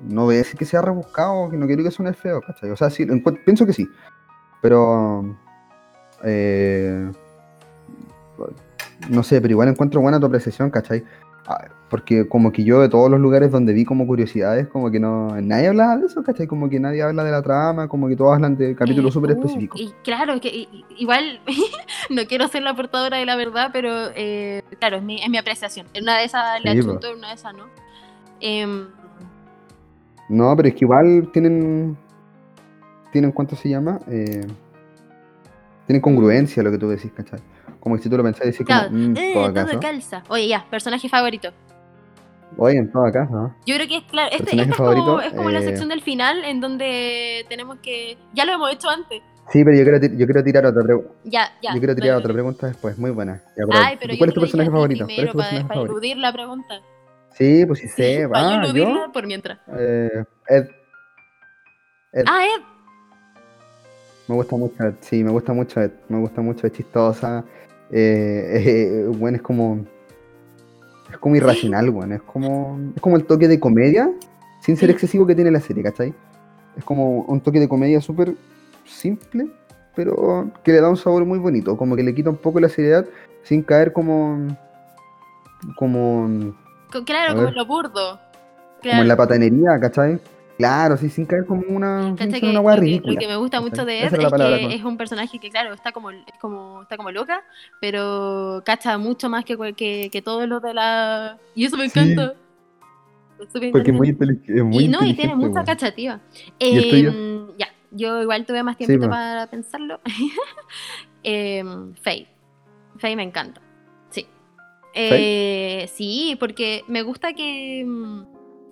No 0.00 0.26
voy 0.26 0.34
a 0.34 0.38
decir 0.38 0.58
que 0.58 0.66
sea 0.66 0.82
rebuscado, 0.82 1.48
que 1.48 1.56
no 1.56 1.66
quiero 1.66 1.82
que 1.82 1.90
suene 1.90 2.12
feo, 2.12 2.42
¿cachai? 2.42 2.70
O 2.70 2.76
sea, 2.76 2.90
sí, 2.90 3.06
pienso 3.46 3.64
que 3.64 3.72
sí. 3.72 3.88
Pero. 4.60 5.34
eh, 6.24 7.10
no 9.08 9.22
sé, 9.22 9.40
pero 9.40 9.52
igual 9.52 9.68
encuentro 9.68 10.02
buena 10.02 10.20
tu 10.20 10.26
apreciación, 10.26 10.70
¿cachai? 10.70 11.02
Ah, 11.50 11.64
Porque 11.88 12.28
como 12.28 12.52
que 12.52 12.62
yo 12.62 12.78
de 12.82 12.90
todos 12.90 13.10
los 13.10 13.18
lugares 13.18 13.50
donde 13.50 13.72
vi 13.72 13.86
como 13.86 14.06
curiosidades, 14.06 14.68
como 14.68 14.90
que 14.90 15.00
no. 15.00 15.28
Nadie 15.40 15.68
hablaba 15.68 15.96
de 15.96 16.04
eso, 16.04 16.22
¿cachai? 16.22 16.46
Como 16.46 16.68
que 16.68 16.78
nadie 16.78 17.02
habla 17.02 17.24
de 17.24 17.30
la 17.30 17.40
trama, 17.40 17.88
como 17.88 18.06
que 18.06 18.16
todos 18.16 18.34
hablan 18.34 18.54
de 18.58 18.74
capítulos 18.76 19.10
Eh, 19.10 19.14
súper 19.14 19.30
uh, 19.30 19.32
específicos. 19.32 19.80
Y 19.80 19.94
claro, 20.04 20.38
que 20.42 20.68
igual 20.98 21.40
no 22.10 22.26
quiero 22.26 22.46
ser 22.48 22.62
la 22.64 22.76
portadora 22.76 23.16
de 23.16 23.24
la 23.24 23.34
verdad, 23.36 23.70
pero 23.72 23.90
eh, 24.14 24.62
claro, 24.78 24.98
es 24.98 25.02
mi, 25.02 25.22
es 25.22 25.30
mi 25.30 25.38
apreciación. 25.38 25.86
En 25.94 26.02
una 26.02 26.18
de 26.18 26.24
esas 26.24 26.62
le 26.62 26.72
Sí, 26.72 26.78
en 26.80 27.16
una 27.16 27.28
de 27.28 27.34
esas 27.34 27.54
no. 27.54 27.64
Em, 28.40 28.88
No, 30.28 30.54
pero 30.54 30.68
es 30.68 30.74
que 30.74 30.84
igual 30.84 31.30
tienen. 31.32 31.96
Tienen, 33.10 33.32
¿cuánto 33.32 33.56
se 33.56 33.70
llama? 33.70 34.00
Eh, 34.08 34.46
tienen 35.86 36.02
congruencia 36.02 36.62
lo 36.62 36.70
que 36.70 36.76
tú 36.76 36.90
decís, 36.90 37.10
¿cachai? 37.16 37.40
Como 37.80 37.96
que 37.96 38.02
si 38.02 38.08
tú 38.10 38.16
lo 38.16 38.22
pensás, 38.22 38.44
decís 38.46 38.66
claro, 38.66 38.88
como, 38.88 38.98
mm, 39.10 39.16
eh, 39.16 39.30
todo 39.34 39.44
todo 39.52 39.54
caso. 39.66 39.80
calza. 39.80 40.22
Oye, 40.28 40.48
ya, 40.48 40.64
personaje 40.70 41.08
favorito. 41.08 41.52
Oye, 42.56 42.78
en 42.78 42.90
todo 42.90 43.10
caso, 43.12 43.32
¿no? 43.32 43.56
Yo 43.66 43.74
creo 43.76 43.86
que 43.86 43.96
es 43.98 44.04
claro, 44.04 44.30
este, 44.32 44.50
esta 44.56 44.62
es 44.62 44.74
como, 44.76 45.20
es 45.20 45.32
como 45.34 45.50
la 45.50 45.60
eh, 45.60 45.64
sección 45.64 45.88
del 45.90 46.00
final 46.02 46.44
en 46.44 46.60
donde 46.60 47.44
tenemos 47.48 47.78
que. 47.82 48.16
Ya 48.34 48.44
lo 48.44 48.52
hemos 48.52 48.72
hecho 48.72 48.88
antes. 48.88 49.22
Sí, 49.52 49.64
pero 49.64 49.76
yo 49.76 49.82
quiero, 49.84 49.98
yo 50.16 50.26
quiero 50.26 50.42
tirar 50.44 50.66
otra 50.66 50.82
pregunta. 50.82 51.10
Ya, 51.24 51.52
ya. 51.62 51.72
yo 51.72 51.78
quiero 51.78 51.94
tirar 51.94 52.16
otra 52.16 52.32
pregunta 52.32 52.66
después, 52.66 52.98
muy 52.98 53.10
buena. 53.10 53.40
Ya, 53.56 53.64
pero, 53.68 53.68
Ay, 53.72 53.96
pero 54.00 54.14
¿Cuál 54.18 54.28
es 54.30 54.34
tu 54.34 54.40
personaje 54.40 54.70
favorito? 54.70 55.04
¿Cuál 55.04 55.10
es 55.10 55.16
primero 55.16 55.32
tu 55.32 55.38
para, 55.38 55.66
favorito? 55.68 55.92
eludir 55.92 56.16
la 56.18 56.32
pregunta. 56.32 56.74
Sí, 57.32 57.64
pues 57.66 57.78
sí 57.78 57.88
sé. 57.88 58.28
para 58.32 58.48
Ah, 58.48 58.64
eludirla 58.64 59.06
yo. 59.06 59.12
por 59.12 59.26
mientras. 59.26 59.58
Eh, 59.78 60.24
Ed. 60.48 60.66
Ed. 62.12 62.24
Ah, 62.26 62.44
Ed. 62.44 62.62
Me 64.26 64.34
gusta 64.34 64.56
mucho 64.56 64.82
Ed. 64.84 64.94
Sí, 65.00 65.22
me 65.24 65.30
gusta 65.30 65.52
mucho 65.52 65.80
Ed. 65.80 65.92
Me 66.08 66.18
gusta 66.18 66.40
mucho, 66.42 66.66
es 66.66 66.72
chistosa. 66.72 67.44
Eh, 67.90 68.62
eh, 68.66 69.06
bueno, 69.16 69.36
es 69.36 69.42
como. 69.42 69.84
Es 71.10 71.18
como 71.18 71.36
irracional, 71.36 71.90
bueno. 71.90 72.14
Es 72.14 72.22
como. 72.22 72.78
Es 72.94 73.00
como 73.00 73.16
el 73.16 73.24
toque 73.24 73.48
de 73.48 73.58
comedia, 73.58 74.10
sin 74.60 74.76
ser 74.76 74.90
excesivo 74.90 75.26
que 75.26 75.34
tiene 75.34 75.50
la 75.50 75.60
serie, 75.60 75.82
¿cachai? 75.82 76.12
Es 76.76 76.84
como 76.84 77.22
un 77.22 77.40
toque 77.40 77.58
de 77.60 77.68
comedia 77.68 78.00
súper 78.00 78.34
simple, 78.86 79.48
pero 79.96 80.50
que 80.62 80.72
le 80.72 80.80
da 80.80 80.88
un 80.88 80.96
sabor 80.96 81.24
muy 81.24 81.38
bonito. 81.38 81.76
Como 81.76 81.96
que 81.96 82.02
le 82.02 82.14
quita 82.14 82.30
un 82.30 82.36
poco 82.36 82.60
la 82.60 82.68
seriedad 82.68 83.06
sin 83.42 83.62
caer 83.62 83.92
como. 83.92 84.46
Como. 85.76 86.54
Co- 86.92 87.04
Claro, 87.04 87.34
como 87.34 87.46
ver. 87.46 87.54
lo 87.54 87.66
burdo. 87.66 88.20
Como 88.82 89.02
en 89.02 89.08
la 89.08 89.16
patanería, 89.16 89.78
¿cachai? 89.80 90.18
Claro, 90.58 90.96
sí, 90.96 91.08
sin 91.08 91.24
caer 91.24 91.46
como 91.46 91.62
una. 91.68 92.02
sin 92.02 92.16
¿Cachai 92.16 92.32
ser 92.32 92.40
que 92.40 92.46
una 92.46 92.54
lo, 92.58 92.60
hueá 92.62 92.74
que, 92.74 92.80
ridícula. 92.82 93.12
lo 93.14 93.18
que 93.20 93.28
me 93.28 93.36
gusta 93.36 93.60
mucho 93.60 93.84
de 93.84 94.00
Ed 94.00 94.12
es 94.12 94.30
palabra 94.30 94.58
que 94.58 94.74
es 94.74 94.84
un 94.84 94.96
personaje 94.96 95.38
que, 95.38 95.48
claro, 95.50 95.72
está 95.72 95.92
como, 95.92 96.10
es 96.10 96.24
como, 96.40 96.82
está 96.82 96.96
como 96.96 97.10
loca, 97.12 97.42
pero 97.80 98.60
cacha 98.66 98.98
mucho 98.98 99.28
más 99.30 99.44
que, 99.44 99.56
que, 99.76 100.10
que 100.12 100.20
todos 100.22 100.46
los 100.48 100.60
de 100.60 100.74
la... 100.74 101.38
Y 101.54 101.64
eso 101.64 101.76
me 101.76 101.88
Sí. 101.88 101.98
encanta. 102.00 102.34
Súper 103.52 103.70
Porque 103.70 103.92
es 103.92 103.96
muy, 103.96 104.08
inteligente. 104.08 104.52
intelig- 104.52 104.58
es 104.58 104.64
muy 104.64 104.84
y 104.84 104.88
no, 104.88 105.04
y 105.06 105.14
tiene 105.14 105.36
mucha 105.36 105.52
weón. 105.54 105.64
cachativa. 105.64 106.20
Em, 106.58 107.46
ya, 107.56 107.68
yo 107.92 108.20
igual 108.20 108.44
tuve 108.44 108.64
más 108.64 108.76
tiempo 108.76 109.04
po. 109.04 109.10
para 109.10 109.46
pensarlo. 109.46 110.00
Em, 111.22 111.94
Faye. 111.94 112.26
Faye 112.98 113.14
me 113.16 113.22
encanta. 113.22 113.60
Sí. 114.10 114.26
Eh, 114.94 115.88
sí, 115.92 116.36
porque 116.40 116.82
me 116.88 117.02
gusta 117.02 117.32
que. 117.32 117.84
mm, 117.86 118.22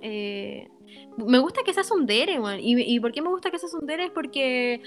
eh, 0.02 0.68
me 1.16 1.38
gusta 1.38 1.62
que 1.64 1.72
sea 1.74 1.84
sundere, 1.84 2.38
weón. 2.40 2.60
¿Y, 2.60 2.80
¿Y 2.82 3.00
por 3.00 3.12
qué 3.12 3.22
me 3.22 3.28
gusta 3.28 3.50
que 3.50 3.58
sea 3.58 3.68
sundere? 3.68 4.06
Es 4.06 4.10
porque. 4.10 4.80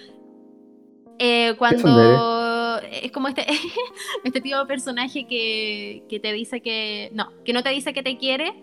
eh, 1.19 1.55
cuando 1.57 2.79
es 2.91 3.11
como 3.11 3.27
este 3.27 3.45
este 4.23 4.41
tipo 4.41 4.57
de 4.57 4.65
personaje 4.65 5.27
que, 5.27 6.03
que 6.09 6.19
te 6.19 6.31
dice 6.33 6.61
que 6.61 7.09
no 7.13 7.29
que 7.43 7.53
no 7.53 7.61
te 7.63 7.69
dice 7.69 7.93
que 7.93 8.03
te 8.03 8.17
quiere 8.17 8.53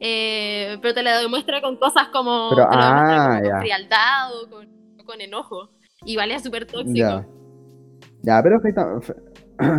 eh, 0.00 0.78
pero 0.82 0.94
te 0.94 1.02
lo 1.02 1.10
demuestra 1.18 1.60
con 1.62 1.76
cosas 1.76 2.08
como 2.08 2.50
Pero, 2.50 2.66
ah, 2.70 3.40
ya. 3.42 3.50
con 3.52 3.60
frialdad 3.60 4.30
o 4.42 4.50
con, 4.50 4.68
con 5.06 5.20
enojo 5.20 5.70
y 6.04 6.16
vale 6.16 6.34
es 6.34 6.42
súper 6.42 6.66
tóxico 6.66 6.98
Ya. 6.98 7.26
Ya, 8.24 8.42
pero 8.42 8.60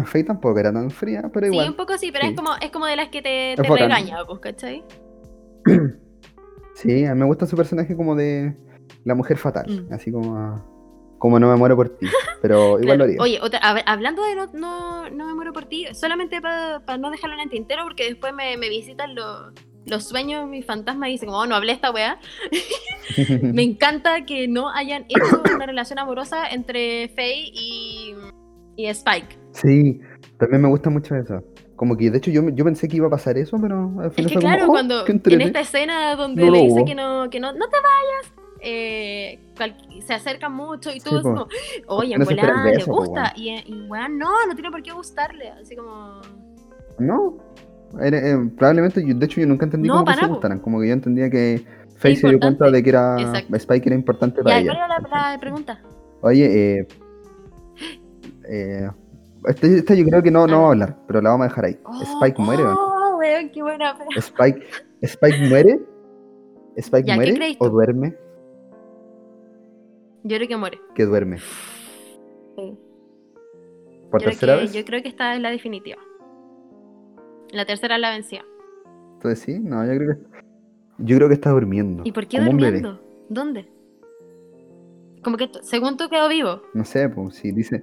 Faye, 0.05 0.23
tampoco 0.25 0.59
era 0.59 0.71
tan 0.73 0.89
fría, 0.91 1.29
pero 1.33 1.47
Sí, 1.47 1.51
igual. 1.53 1.69
un 1.69 1.75
poco 1.75 1.97
sí, 1.97 2.11
pero 2.11 2.25
Sí. 2.25 2.31
es 2.31 2.35
como 2.35 2.55
es 2.59 2.71
como 2.71 2.85
de 2.87 2.95
las 2.95 3.09
que 3.09 3.21
te, 3.21 3.55
te 3.61 3.69
regaña, 3.69 4.25
pues, 4.25 4.39
¿cachai? 4.39 4.83
Sí, 6.75 7.05
a 7.05 7.13
mí 7.13 7.19
me 7.19 7.25
gusta 7.25 7.45
su 7.45 7.55
personaje 7.55 7.95
como 7.95 8.15
de 8.15 8.55
la 9.05 9.15
mujer 9.15 9.37
fatal. 9.37 9.65
Mm. 9.89 9.93
Así 9.93 10.11
como. 10.11 10.71
Como 11.19 11.39
no 11.39 11.49
me 11.49 11.55
muero 11.55 11.75
por 11.77 11.87
ti. 11.89 12.05
Pero 12.41 12.79
igual 12.81 12.81
Claro. 12.83 12.97
lo 12.97 13.03
haría. 13.05 13.21
Oye, 13.21 13.39
otra- 13.41 13.59
hablando 13.85 14.23
de 14.25 14.35
no, 14.35 14.47
no, 14.53 15.09
no 15.09 15.25
me 15.27 15.33
muero 15.35 15.53
por 15.53 15.65
ti, 15.65 15.85
solamente 15.93 16.41
para 16.41 16.97
no 16.97 17.11
dejarlo 17.11 17.35
en 17.35 17.41
el 17.43 17.49
tintero, 17.49 17.83
porque 17.85 18.03
después 18.05 18.33
me, 18.33 18.57
me 18.57 18.67
visitan 18.67 19.15
los, 19.15 19.53
los 19.85 20.03
sueños, 20.03 20.49
mi 20.49 20.61
fantasma 20.63 21.07
y 21.07 21.13
dice 21.13 21.25
como, 21.25 21.39
oh, 21.39 21.45
no 21.45 21.55
hablé 21.55 21.71
esta 21.71 21.91
weá. 21.91 22.19
Me 23.41 23.63
encanta 23.63 24.25
que 24.25 24.47
no 24.49 24.69
hayan 24.69 25.05
hecho 25.09 25.41
una 25.55 25.65
relación 25.65 25.99
amorosa 25.99 26.47
entre 26.49 27.07
Faye 27.15 27.51
y, 27.53 28.15
y 28.75 28.87
Spike. 28.87 29.37
Sí, 29.51 29.99
también 30.39 30.61
me 30.61 30.67
gusta 30.69 30.89
mucho 30.89 31.15
eso. 31.15 31.41
Como 31.83 31.97
que 31.97 32.09
de 32.09 32.17
hecho 32.17 32.31
yo, 32.31 32.47
yo 32.47 32.63
pensé 32.63 32.87
que 32.87 32.95
iba 32.95 33.07
a 33.07 33.09
pasar 33.09 33.37
eso, 33.37 33.59
pero 33.59 33.91
al 33.99 34.05
Es 34.07 34.13
que 34.15 34.23
como, 34.23 34.39
claro, 34.39 34.63
"Oh, 34.63 34.67
cuando 34.69 35.05
en 35.05 35.11
entrete". 35.11 35.43
esta 35.43 35.59
escena 35.59 36.15
donde 36.15 36.45
No 36.45 36.49
le 36.49 36.61
dice 36.61 36.85
que 36.85 36.95
no, 36.95 37.29
que 37.29 37.41
no, 37.41 37.51
no 37.51 37.67
te 37.67 37.75
vayas, 37.75 38.33
eh, 38.61 39.37
cual- 39.57 39.75
se 40.07 40.13
acercan 40.13 40.53
mucho 40.53 40.91
y 40.93 41.01
todo 41.01 41.09
Sí, 41.11 41.17
es 41.17 41.23
po. 41.23 41.29
como, 41.29 41.47
oye, 41.99 42.17
No 42.17 42.23
volada 42.23 42.63
le 42.71 42.85
po, 42.85 42.95
gusta. 42.95 43.33
Y, 43.35 43.49
y 43.49 43.85
weón, 43.89 44.17
no, 44.17 44.29
no 44.47 44.53
tiene 44.55 44.71
por 44.71 44.81
qué 44.81 44.93
gustarle. 44.93 45.49
Así 45.61 45.75
como. 45.75 46.21
No. 46.99 47.35
Era- 48.01 48.17
eh, 48.29 48.49
probablemente, 48.57 49.05
yo- 49.05 49.13
de 49.13 49.25
hecho 49.25 49.41
yo 49.41 49.47
nunca 49.47 49.65
entendí 49.65 49.89
No, 49.89 49.95
cómo 49.95 50.05
que 50.05 50.13
se 50.13 50.25
gustaran. 50.25 50.59
Como 50.59 50.79
que 50.79 50.87
yo 50.87 50.93
entendía 50.93 51.29
que 51.29 51.65
Faye 51.97 52.15
se 52.15 52.29
dio 52.29 52.39
cuenta 52.39 52.71
de 52.71 52.81
que 52.81 52.89
era 52.91 53.19
Exacto. 53.19 53.57
Spike 53.57 53.89
era 53.89 53.95
importante 53.95 54.41
para 54.41 54.55
Ya, 54.55 54.61
ella. 54.61 54.71
¿cuál 54.73 54.77
era 54.85 54.99
la, 55.09 55.31
la 55.33 55.37
pregunta? 55.37 55.81
Oye, 56.21 56.79
eh, 56.79 56.87
eh, 58.49 58.89
este, 59.47 59.77
este 59.77 59.97
yo 59.97 60.05
creo 60.05 60.23
que 60.23 60.31
no, 60.31 60.47
no 60.47 60.61
va 60.61 60.67
a 60.67 60.71
hablar, 60.71 60.97
pero 61.07 61.21
la 61.21 61.31
vamos 61.31 61.45
a 61.45 61.49
dejar 61.49 61.65
ahí. 61.65 61.79
Spike 62.01 62.41
muere, 62.41 62.63
¿o 62.63 62.67
no? 62.67 62.75
Oh, 62.75 63.17
weón, 63.17 63.49
qué 63.49 63.61
buena. 63.61 63.97
Spike, 64.15 64.65
Spike 65.01 65.49
muere. 65.49 65.79
Spike 66.77 67.07
Ya, 67.07 67.13
¿qué 67.13 67.31
muere 67.33 67.57
o 67.59 67.69
duerme. 67.69 68.15
Yo 70.23 70.37
creo 70.37 70.47
que 70.47 70.57
muere. 70.57 70.81
Que 70.95 71.05
duerme. 71.05 71.37
Sí. 71.37 72.77
Por 74.09 74.21
yo, 74.21 74.29
tercera 74.29 74.55
que, 74.55 74.61
vez. 74.61 74.73
yo 74.73 74.85
creo 74.85 75.01
que 75.01 75.09
esta 75.09 75.35
es 75.35 75.41
la 75.41 75.51
definitiva. 75.51 75.97
La 77.51 77.65
tercera 77.65 77.95
es 77.95 78.01
la 78.01 78.11
vencida. 78.11 78.43
Entonces 79.13 79.39
sí, 79.39 79.59
no, 79.59 79.85
yo 79.85 79.97
creo 79.97 80.15
que. 80.15 80.33
Yo 80.99 81.17
creo 81.17 81.27
que 81.27 81.33
está 81.33 81.49
durmiendo. 81.49 82.03
¿Y 82.05 82.11
por 82.11 82.27
qué 82.27 82.39
durmiendo? 82.39 82.99
¿Dónde? 83.29 83.67
Como 85.23 85.37
que, 85.37 85.49
según 85.61 85.97
tú 85.97 86.09
quedó 86.09 86.29
vivo. 86.29 86.61
No 86.73 86.85
sé, 86.85 87.09
pues 87.09 87.35
si 87.35 87.51
dice. 87.51 87.81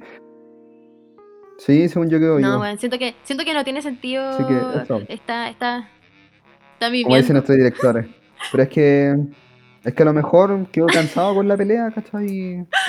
Sí, 1.60 1.88
según 1.88 2.08
yo 2.08 2.18
quedo 2.18 2.38
No, 2.40 2.54
yo. 2.54 2.60
weón, 2.60 2.78
siento 2.78 2.98
que, 2.98 3.14
siento 3.22 3.44
que 3.44 3.52
no 3.54 3.62
tiene 3.64 3.82
sentido. 3.82 4.28
Así 4.30 4.44
que 4.44 4.56
eso. 4.82 4.96
Está, 5.08 5.48
está, 5.50 5.78
está 5.78 5.88
Como 6.80 6.90
viviendo. 6.92 7.16
dicen 7.16 7.34
nuestros 7.34 7.56
directores. 7.58 8.06
Pero 8.50 8.62
es 8.62 8.68
que. 8.70 9.16
Es 9.84 9.94
que 9.94 10.02
a 10.02 10.06
lo 10.06 10.12
mejor 10.12 10.66
quedó 10.70 10.86
cansado 10.86 11.34
con 11.34 11.48
la 11.48 11.56
pelea, 11.56 11.90
¿cachai? 11.90 12.26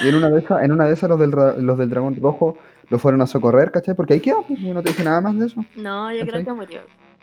Y 0.04 0.08
en 0.08 0.16
una 0.16 0.30
de 0.30 0.40
esas, 0.40 0.62
en 0.64 0.72
una 0.74 0.86
de 0.88 0.94
esas 0.94 1.10
los 1.10 1.20
del, 1.20 1.32
los 1.32 1.78
del 1.78 1.90
dragón 1.90 2.18
rojo 2.22 2.58
lo 2.90 3.00
fueron 3.00 3.22
a 3.22 3.28
socorrer, 3.28 3.72
¿cachai? 3.72 3.96
Porque 3.96 4.16
ahí 4.16 4.20
quedó, 4.20 4.42
pues, 4.46 4.60
no 4.60 4.82
te 4.84 4.90
dice 4.90 5.04
nada 5.04 5.22
más 5.22 5.38
de 5.40 5.46
eso. 5.46 5.64
No, 5.78 6.14
yo 6.14 6.26
creo 6.26 6.44
que 6.44 6.52
murió. 6.52 6.82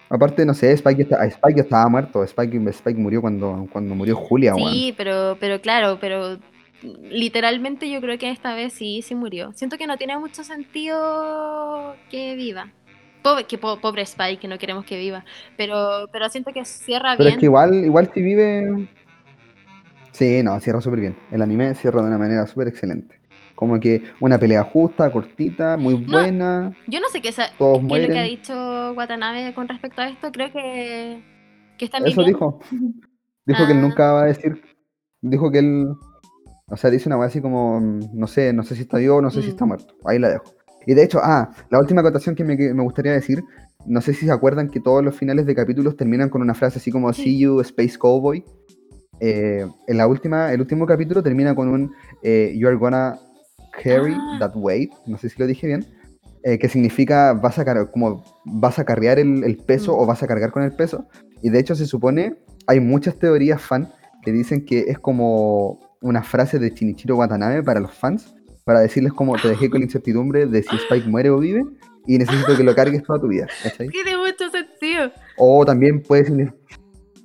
Aparte, 0.08 0.46
no 0.46 0.54
sé, 0.54 0.72
Spike, 0.72 1.02
está, 1.02 1.22
Spike 1.26 1.60
estaba 1.60 1.86
muerto. 1.90 2.24
Spike, 2.24 2.56
Spike 2.70 2.98
murió 2.98 3.20
cuando, 3.20 3.66
cuando 3.70 3.94
murió 3.94 4.16
Julia. 4.16 4.54
Sí, 4.54 4.94
pero, 4.96 5.36
pero 5.38 5.60
claro, 5.60 5.98
pero 6.00 6.38
literalmente 6.82 7.90
yo 7.90 8.00
creo 8.00 8.18
que 8.18 8.30
esta 8.30 8.54
vez 8.54 8.72
sí, 8.72 9.02
sí 9.02 9.14
murió. 9.14 9.52
Siento 9.52 9.76
que 9.78 9.86
no 9.86 9.96
tiene 9.96 10.16
mucho 10.18 10.44
sentido 10.44 11.96
que 12.10 12.34
viva. 12.36 12.72
Pobre, 13.22 13.44
que 13.44 13.58
po- 13.58 13.80
pobre 13.80 14.02
Spike, 14.02 14.38
que 14.40 14.48
no 14.48 14.58
queremos 14.58 14.84
que 14.84 14.96
viva. 14.98 15.24
Pero, 15.56 16.08
pero 16.12 16.28
siento 16.28 16.52
que 16.52 16.64
cierra 16.64 17.12
Pero 17.16 17.24
bien. 17.26 17.34
es 17.34 17.40
que 17.40 17.46
igual, 17.46 17.74
igual 17.84 18.10
si 18.14 18.22
vive. 18.22 18.88
Sí, 20.12 20.42
no, 20.42 20.58
cierra 20.60 20.80
súper 20.80 21.00
bien. 21.00 21.16
El 21.30 21.42
anime 21.42 21.74
cierra 21.74 22.00
de 22.02 22.08
una 22.08 22.18
manera 22.18 22.46
súper 22.46 22.68
excelente. 22.68 23.18
Como 23.54 23.80
que 23.80 24.02
una 24.20 24.38
pelea 24.38 24.62
justa, 24.62 25.10
cortita, 25.10 25.76
muy 25.76 25.98
No, 25.98 26.12
buena. 26.12 26.72
Yo 26.86 27.00
no 27.00 27.08
sé 27.08 27.20
qué, 27.20 27.30
es 27.30 27.38
lo 27.38 27.80
que 27.88 28.18
ha 28.18 28.22
dicho 28.22 28.92
Watanabe 28.92 29.52
con 29.52 29.66
respecto 29.68 30.00
a 30.00 30.08
esto. 30.08 30.30
Creo 30.30 30.52
que, 30.52 31.20
que 31.76 31.84
está 31.84 31.98
Eso 31.98 32.22
dijo. 32.22 32.60
Dijo 33.46 33.66
que 33.66 33.72
él 33.72 33.78
Ah. 33.78 33.82
nunca 33.82 34.12
va 34.12 34.22
a 34.22 34.26
decir. 34.26 34.62
Dijo 35.22 35.50
que 35.50 35.58
él. 35.60 35.88
O 36.70 36.76
sea, 36.76 36.90
dice 36.90 37.08
una 37.08 37.16
cosa 37.16 37.28
así 37.28 37.40
como. 37.40 37.80
mm, 37.80 38.00
No 38.14 38.26
sé, 38.26 38.52
no 38.52 38.62
sé 38.62 38.74
si 38.74 38.82
está 38.82 38.98
vivo 38.98 39.20
no 39.22 39.30
sé 39.30 39.40
si 39.42 39.48
Mm. 39.48 39.50
está 39.50 39.64
muerto. 39.64 39.94
Ahí 40.04 40.18
la 40.18 40.28
dejo. 40.28 40.44
Y 40.86 40.94
de 40.94 41.02
hecho, 41.02 41.20
ah, 41.22 41.50
la 41.70 41.78
última 41.78 42.00
acotación 42.00 42.34
que 42.34 42.44
me, 42.44 42.56
que 42.56 42.72
me 42.74 42.82
gustaría 42.82 43.12
decir. 43.12 43.42
no 43.86 44.00
sé 44.02 44.12
si 44.12 44.26
se 44.26 44.32
acuerdan 44.32 44.68
que 44.68 44.80
todos 44.80 45.02
los 45.04 45.14
finales 45.16 45.46
de 45.46 45.54
capítulos 45.54 45.96
terminan 45.96 46.28
con 46.28 46.42
una 46.42 46.52
frase 46.54 46.78
así 46.78 46.90
como. 46.90 47.10
See 47.12 47.38
you, 47.38 47.60
Space 47.60 47.96
Cowboy. 47.98 48.44
Eh, 49.20 49.66
en 49.86 49.96
la 49.96 50.06
última, 50.06 50.52
el 50.52 50.60
último 50.60 50.86
capítulo 50.86 51.22
termina 51.22 51.54
con 51.54 51.68
un 51.68 51.92
eh, 52.22 52.52
You 52.56 52.68
are 52.68 52.76
gonna 52.76 53.18
carry 53.82 54.14
Ah. 54.14 54.36
that 54.40 54.52
weight, 54.54 54.92
no 55.06 55.16
sé 55.18 55.28
si 55.28 55.38
lo 55.40 55.46
dije 55.46 55.66
bien, 55.66 55.86
eh, 56.44 56.58
que 56.58 56.68
significa 56.68 57.32
vas 57.32 57.58
a, 57.58 57.64
car- 57.64 57.90
como 57.90 58.22
vas 58.44 58.78
a 58.78 58.84
carrear 58.84 59.18
el, 59.18 59.42
el 59.44 59.56
peso 59.56 59.96
Mm. 59.96 60.00
o 60.00 60.06
vas 60.06 60.22
a 60.22 60.26
cargar 60.26 60.50
con 60.52 60.62
el 60.62 60.72
peso. 60.72 61.06
Y 61.42 61.50
de 61.50 61.58
hecho 61.60 61.74
se 61.74 61.86
supone, 61.86 62.36
hay 62.66 62.80
muchas 62.80 63.18
teorías 63.18 63.60
fan 63.62 63.88
que 64.22 64.32
dicen 64.32 64.64
que 64.64 64.80
es 64.88 64.98
como 64.98 65.80
una 66.00 66.22
frase 66.22 66.58
de 66.58 66.70
Shinichiro 66.70 67.16
Watanabe 67.16 67.62
para 67.62 67.80
los 67.80 67.92
fans, 67.94 68.34
para 68.64 68.80
decirles 68.80 69.12
como 69.12 69.36
te 69.36 69.48
dejé 69.48 69.70
con 69.70 69.80
la 69.80 69.86
incertidumbre 69.86 70.46
de 70.46 70.62
si 70.62 70.76
Spike 70.76 71.08
muere 71.08 71.30
o 71.30 71.38
vive 71.38 71.64
y 72.06 72.18
necesito 72.18 72.56
que 72.56 72.64
lo 72.64 72.74
cargues 72.74 73.02
toda 73.02 73.20
tu 73.20 73.28
vida. 73.28 73.46
¿cachai? 73.62 73.88
Tiene 73.90 74.16
mucho 74.16 74.50
sentido. 74.50 75.10
O 75.36 75.64
también 75.64 76.02
puede 76.02 76.24
significar, 76.24 76.58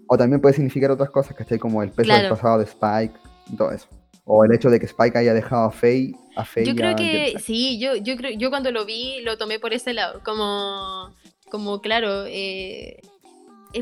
o 0.08 0.18
también 0.18 0.42
puede 0.42 0.56
significar 0.56 0.92
otras 0.92 1.10
cosas, 1.10 1.36
¿cachai? 1.36 1.58
Como 1.58 1.82
el 1.84 1.92
peso 1.92 2.14
del 2.14 2.30
pasado 2.30 2.60
de 2.60 2.66
Spike 2.66 3.14
y 3.52 3.56
todo 3.56 3.72
eso. 3.72 3.88
O 4.26 4.46
el 4.46 4.54
hecho 4.54 4.70
de 4.70 4.80
que 4.80 4.86
Spike 4.86 5.18
haya 5.18 5.34
dejado 5.34 5.66
a 5.66 5.72
Faye, 5.72 6.14
a 6.36 6.46
Faye 6.46 6.66
Yo 6.66 6.76
creo 6.76 6.92
a 6.92 6.96
que 6.96 7.36
sí, 7.44 7.80
yo, 7.80 7.96
yo 7.96 8.16
creo, 8.16 8.32
yo 8.38 8.50
cuando 8.50 8.72
lo 8.72 8.86
vi 8.86 9.22
lo 9.24 9.38
tomé 9.38 9.60
por 9.60 9.74
ese 9.74 9.94
lado, 9.94 10.22
como, 10.24 11.14
como 11.50 11.82
claro, 11.82 12.26
eh, 12.28 13.02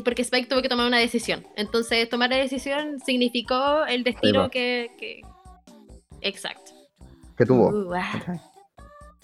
porque 0.00 0.22
Spike 0.22 0.48
tuvo 0.48 0.62
que 0.62 0.68
tomar 0.70 0.86
una 0.86 0.98
decisión. 0.98 1.44
Entonces 1.56 2.08
tomar 2.08 2.30
la 2.30 2.36
decisión 2.36 2.98
significó 3.04 3.84
el 3.86 4.02
destino 4.04 4.48
que, 4.48 4.90
que- 4.98 5.20
exacto. 6.22 6.72
que 7.36 7.44
tuvo. 7.44 7.68
Uh, 7.68 7.94
ah. 7.94 8.40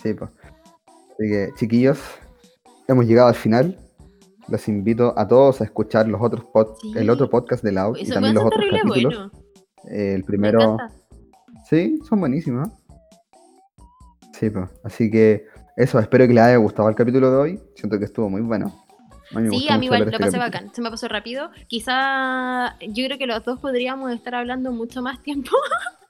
Sí, 0.03 0.13
pues. 0.15 0.31
Así 0.87 1.29
que, 1.31 1.49
chiquillos, 1.57 1.99
hemos 2.87 3.07
llegado 3.07 3.29
al 3.29 3.35
final. 3.35 3.79
Los 4.49 4.67
invito 4.69 5.13
a 5.19 5.27
todos 5.27 5.61
a 5.61 5.65
escuchar 5.65 6.07
los 6.09 6.21
otros 6.23 6.45
pod- 6.45 6.77
Sí. 6.81 6.93
el 6.97 7.11
otro 7.11 7.29
podcast 7.29 7.63
de 7.65 7.73
Loud 7.73 7.97
y 7.99 8.09
también 8.09 8.35
los 8.35 8.45
otros 8.45 8.65
capítulos. 8.71 9.15
bueno. 9.15 9.31
Eh, 9.91 10.13
el 10.15 10.21
Me 10.21 10.25
primero, 10.25 10.77
sí, 11.69 11.99
son 12.09 12.21
buenísimos. 12.21 12.69
Sí, 14.33 14.51
pues. 14.51 14.71
Así 14.85 15.11
que 15.11 15.45
eso, 15.77 15.99
espero 15.99 16.27
que 16.27 16.35
les 16.35 16.45
haya 16.45 16.57
gustado 16.57 16.89
el 16.89 16.95
capítulo 16.95 17.31
de 17.31 17.37
hoy. 17.37 17.61
Siento 17.75 17.99
que 17.99 18.05
estuvo 18.05 18.29
muy 18.31 18.41
bueno. 18.41 18.73
A 19.35 19.39
mí 19.41 19.59
Sí, 19.59 19.67
a 19.71 19.79
mí 19.79 19.87
igual 19.87 20.01
lo 20.01 20.07
este 20.07 20.19
pasé 20.19 20.39
capítulo. 20.39 20.45
bacán, 20.61 20.75
se 20.75 20.81
me 20.83 20.91
pasó 20.91 21.09
rápido. 21.09 21.51
Quizá 21.67 22.77
yo 22.81 23.07
creo 23.07 23.19
que 23.19 23.27
los 23.27 23.45
dos 23.45 23.59
podríamos 23.61 24.11
estar 24.13 24.35
hablando 24.35 24.73
mucho 24.73 25.03
más 25.03 25.23
tiempo. 25.23 25.51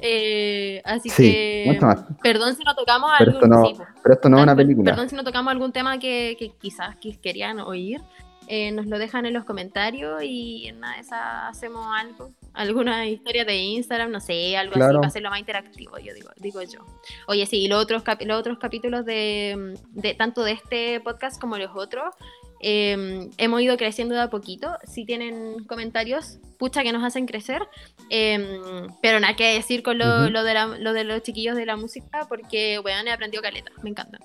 Eh, 0.00 0.80
así 0.84 1.08
Sí, 1.10 1.24
que 1.24 1.78
perdón 2.22 2.54
si 2.56 2.62
no 2.64 2.74
tocamos 2.74 3.10
Pero 3.18 3.32
algún 3.32 3.44
esto 3.44 3.54
no, 3.60 3.66
sí, 3.66 3.76
pero 4.02 4.14
esto 4.14 4.28
no 4.28 4.36
es 4.38 4.42
una 4.44 4.56
película. 4.56 4.90
Perdón 4.92 5.08
si 5.10 5.16
no 5.16 5.24
tocamos 5.24 5.50
algún 5.50 5.72
tema 5.72 5.98
que, 5.98 6.36
que 6.38 6.52
quizás 6.56 6.96
que 6.96 7.18
querían 7.20 7.60
oír. 7.60 8.00
Eh, 8.46 8.70
nos 8.72 8.86
lo 8.86 8.98
dejan 8.98 9.26
en 9.26 9.34
los 9.34 9.44
comentarios 9.44 10.22
y 10.22 10.66
en 10.68 10.82
esas 10.98 11.20
hacemos 11.50 11.86
algo. 11.94 12.32
Alguna 12.54 13.06
historia 13.08 13.44
de 13.46 13.56
Instagram, 13.56 14.10
no 14.10 14.20
sé, 14.20 14.56
algo 14.56 14.72
así 14.72 14.80
Claro. 14.80 14.96
para 14.98 15.08
hacerlo 15.08 15.30
más 15.30 15.40
interactivo, 15.40 15.98
yo 15.98 16.12
digo, 16.12 16.30
digo 16.36 16.60
yo. 16.62 16.80
Oye, 17.26 17.46
sí, 17.46 17.62
y 17.62 17.68
los 17.68 17.82
otros, 17.82 18.02
los 18.26 18.38
otros 18.38 18.58
capítulos 18.58 19.04
de, 19.06 19.74
de 19.90 20.14
tanto 20.14 20.44
de 20.44 20.52
este 20.52 21.00
podcast 21.00 21.40
como 21.40 21.56
los 21.56 21.70
otros, 21.74 22.14
eh, 22.60 23.28
hemos 23.38 23.60
ido 23.62 23.76
creciendo 23.76 24.14
de 24.14 24.20
a 24.20 24.30
poquito. 24.30 24.76
Si 24.84 25.04
tienen 25.04 25.64
comentarios, 25.64 26.38
pucha 26.58 26.82
que 26.82 26.92
nos 26.92 27.02
hacen 27.02 27.26
crecer. 27.26 27.62
Eh, 28.10 28.60
pero 29.00 29.18
nada 29.18 29.34
que 29.34 29.54
decir 29.54 29.82
con 29.82 29.98
lo, 29.98 30.04
Ujú. 30.24 30.30
lo 30.30 30.44
de 30.44 30.54
la- 30.54 30.66
lo 30.78 30.92
de 30.92 31.04
los 31.04 31.22
chiquillos 31.22 31.56
de 31.56 31.66
la 31.66 31.76
música, 31.76 32.26
porque, 32.28 32.78
weón, 32.78 33.08
he 33.08 33.12
aprendido 33.12 33.42
caleta, 33.42 33.72
me 33.82 33.90
encanta. 33.90 34.18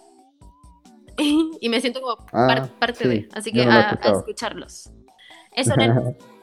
y 1.62 1.70
me 1.70 1.82
siento 1.82 2.02
como 2.02 2.26
Ah, 2.34 2.46
par- 2.48 2.70
parte 2.80 3.04
sí, 3.06 3.10
de, 3.10 3.30
así 3.34 3.52
que 3.52 3.66
no 3.66 3.72
a, 3.72 3.90
a 4.02 4.12
escucharlos. 4.12 4.92
Eso, 5.56 5.76
Nen. 5.76 6.16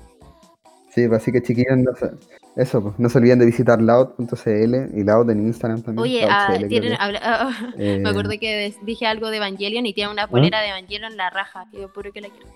Sí, 0.94 1.08
pues 1.08 1.22
así 1.22 1.32
que 1.32 1.42
chiquillos, 1.42 1.76
no 1.76 1.92
se, 1.96 2.10
eso, 2.54 2.80
pues, 2.80 2.94
no 2.98 3.08
se 3.08 3.18
olviden 3.18 3.40
de 3.40 3.46
visitar 3.46 3.82
loud.cl 3.82 4.96
y 4.96 5.02
loud 5.02 5.28
en 5.30 5.40
Instagram 5.46 5.82
también. 5.82 6.02
Oye, 6.02 6.24
ah, 6.30 6.56
tienen, 6.68 6.94
habla- 7.00 7.20
ah, 7.24 7.72
Eh, 7.76 7.98
me 8.00 8.10
acordé 8.10 8.38
que 8.38 8.72
dije 8.84 9.04
algo 9.06 9.30
de 9.30 9.38
Evangelion 9.38 9.86
y 9.86 9.92
tienen 9.92 10.12
una 10.12 10.28
polera 10.28 10.60
de 10.60 10.68
Evangelion 10.68 11.10
en 11.10 11.16
la 11.16 11.30
raja. 11.30 11.64
Yo 11.72 11.92
puro 11.92 12.12
que 12.12 12.20
la 12.20 12.28
quiero. 12.28 12.46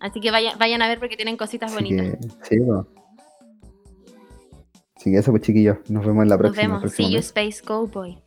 Así 0.00 0.20
que 0.20 0.30
vayan, 0.32 0.58
vayan 0.58 0.82
a 0.82 0.88
ver 0.88 0.98
porque 0.98 1.14
tienen 1.16 1.36
cositas 1.36 1.72
así 1.72 1.84
bonitas. 1.84 2.18
que, 2.18 2.28
sí, 2.56 2.60
pues. 2.64 2.86
Así 4.96 5.10
que 5.12 5.18
eso, 5.18 5.30
pues 5.30 5.42
chiquillos, 5.42 5.76
nos 5.88 6.04
vemos 6.04 6.24
en 6.24 6.28
la 6.30 6.34
Nos 6.36 6.40
próxima. 6.40 6.62
el 6.62 6.68
vemos. 6.68 6.80
próximo 6.82 7.08
See 7.08 7.14
you. 7.14 7.20
Space 7.20 7.62
Cowboy. 7.62 8.18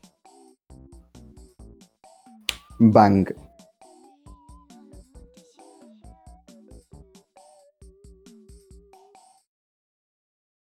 Bang. 2.79 3.27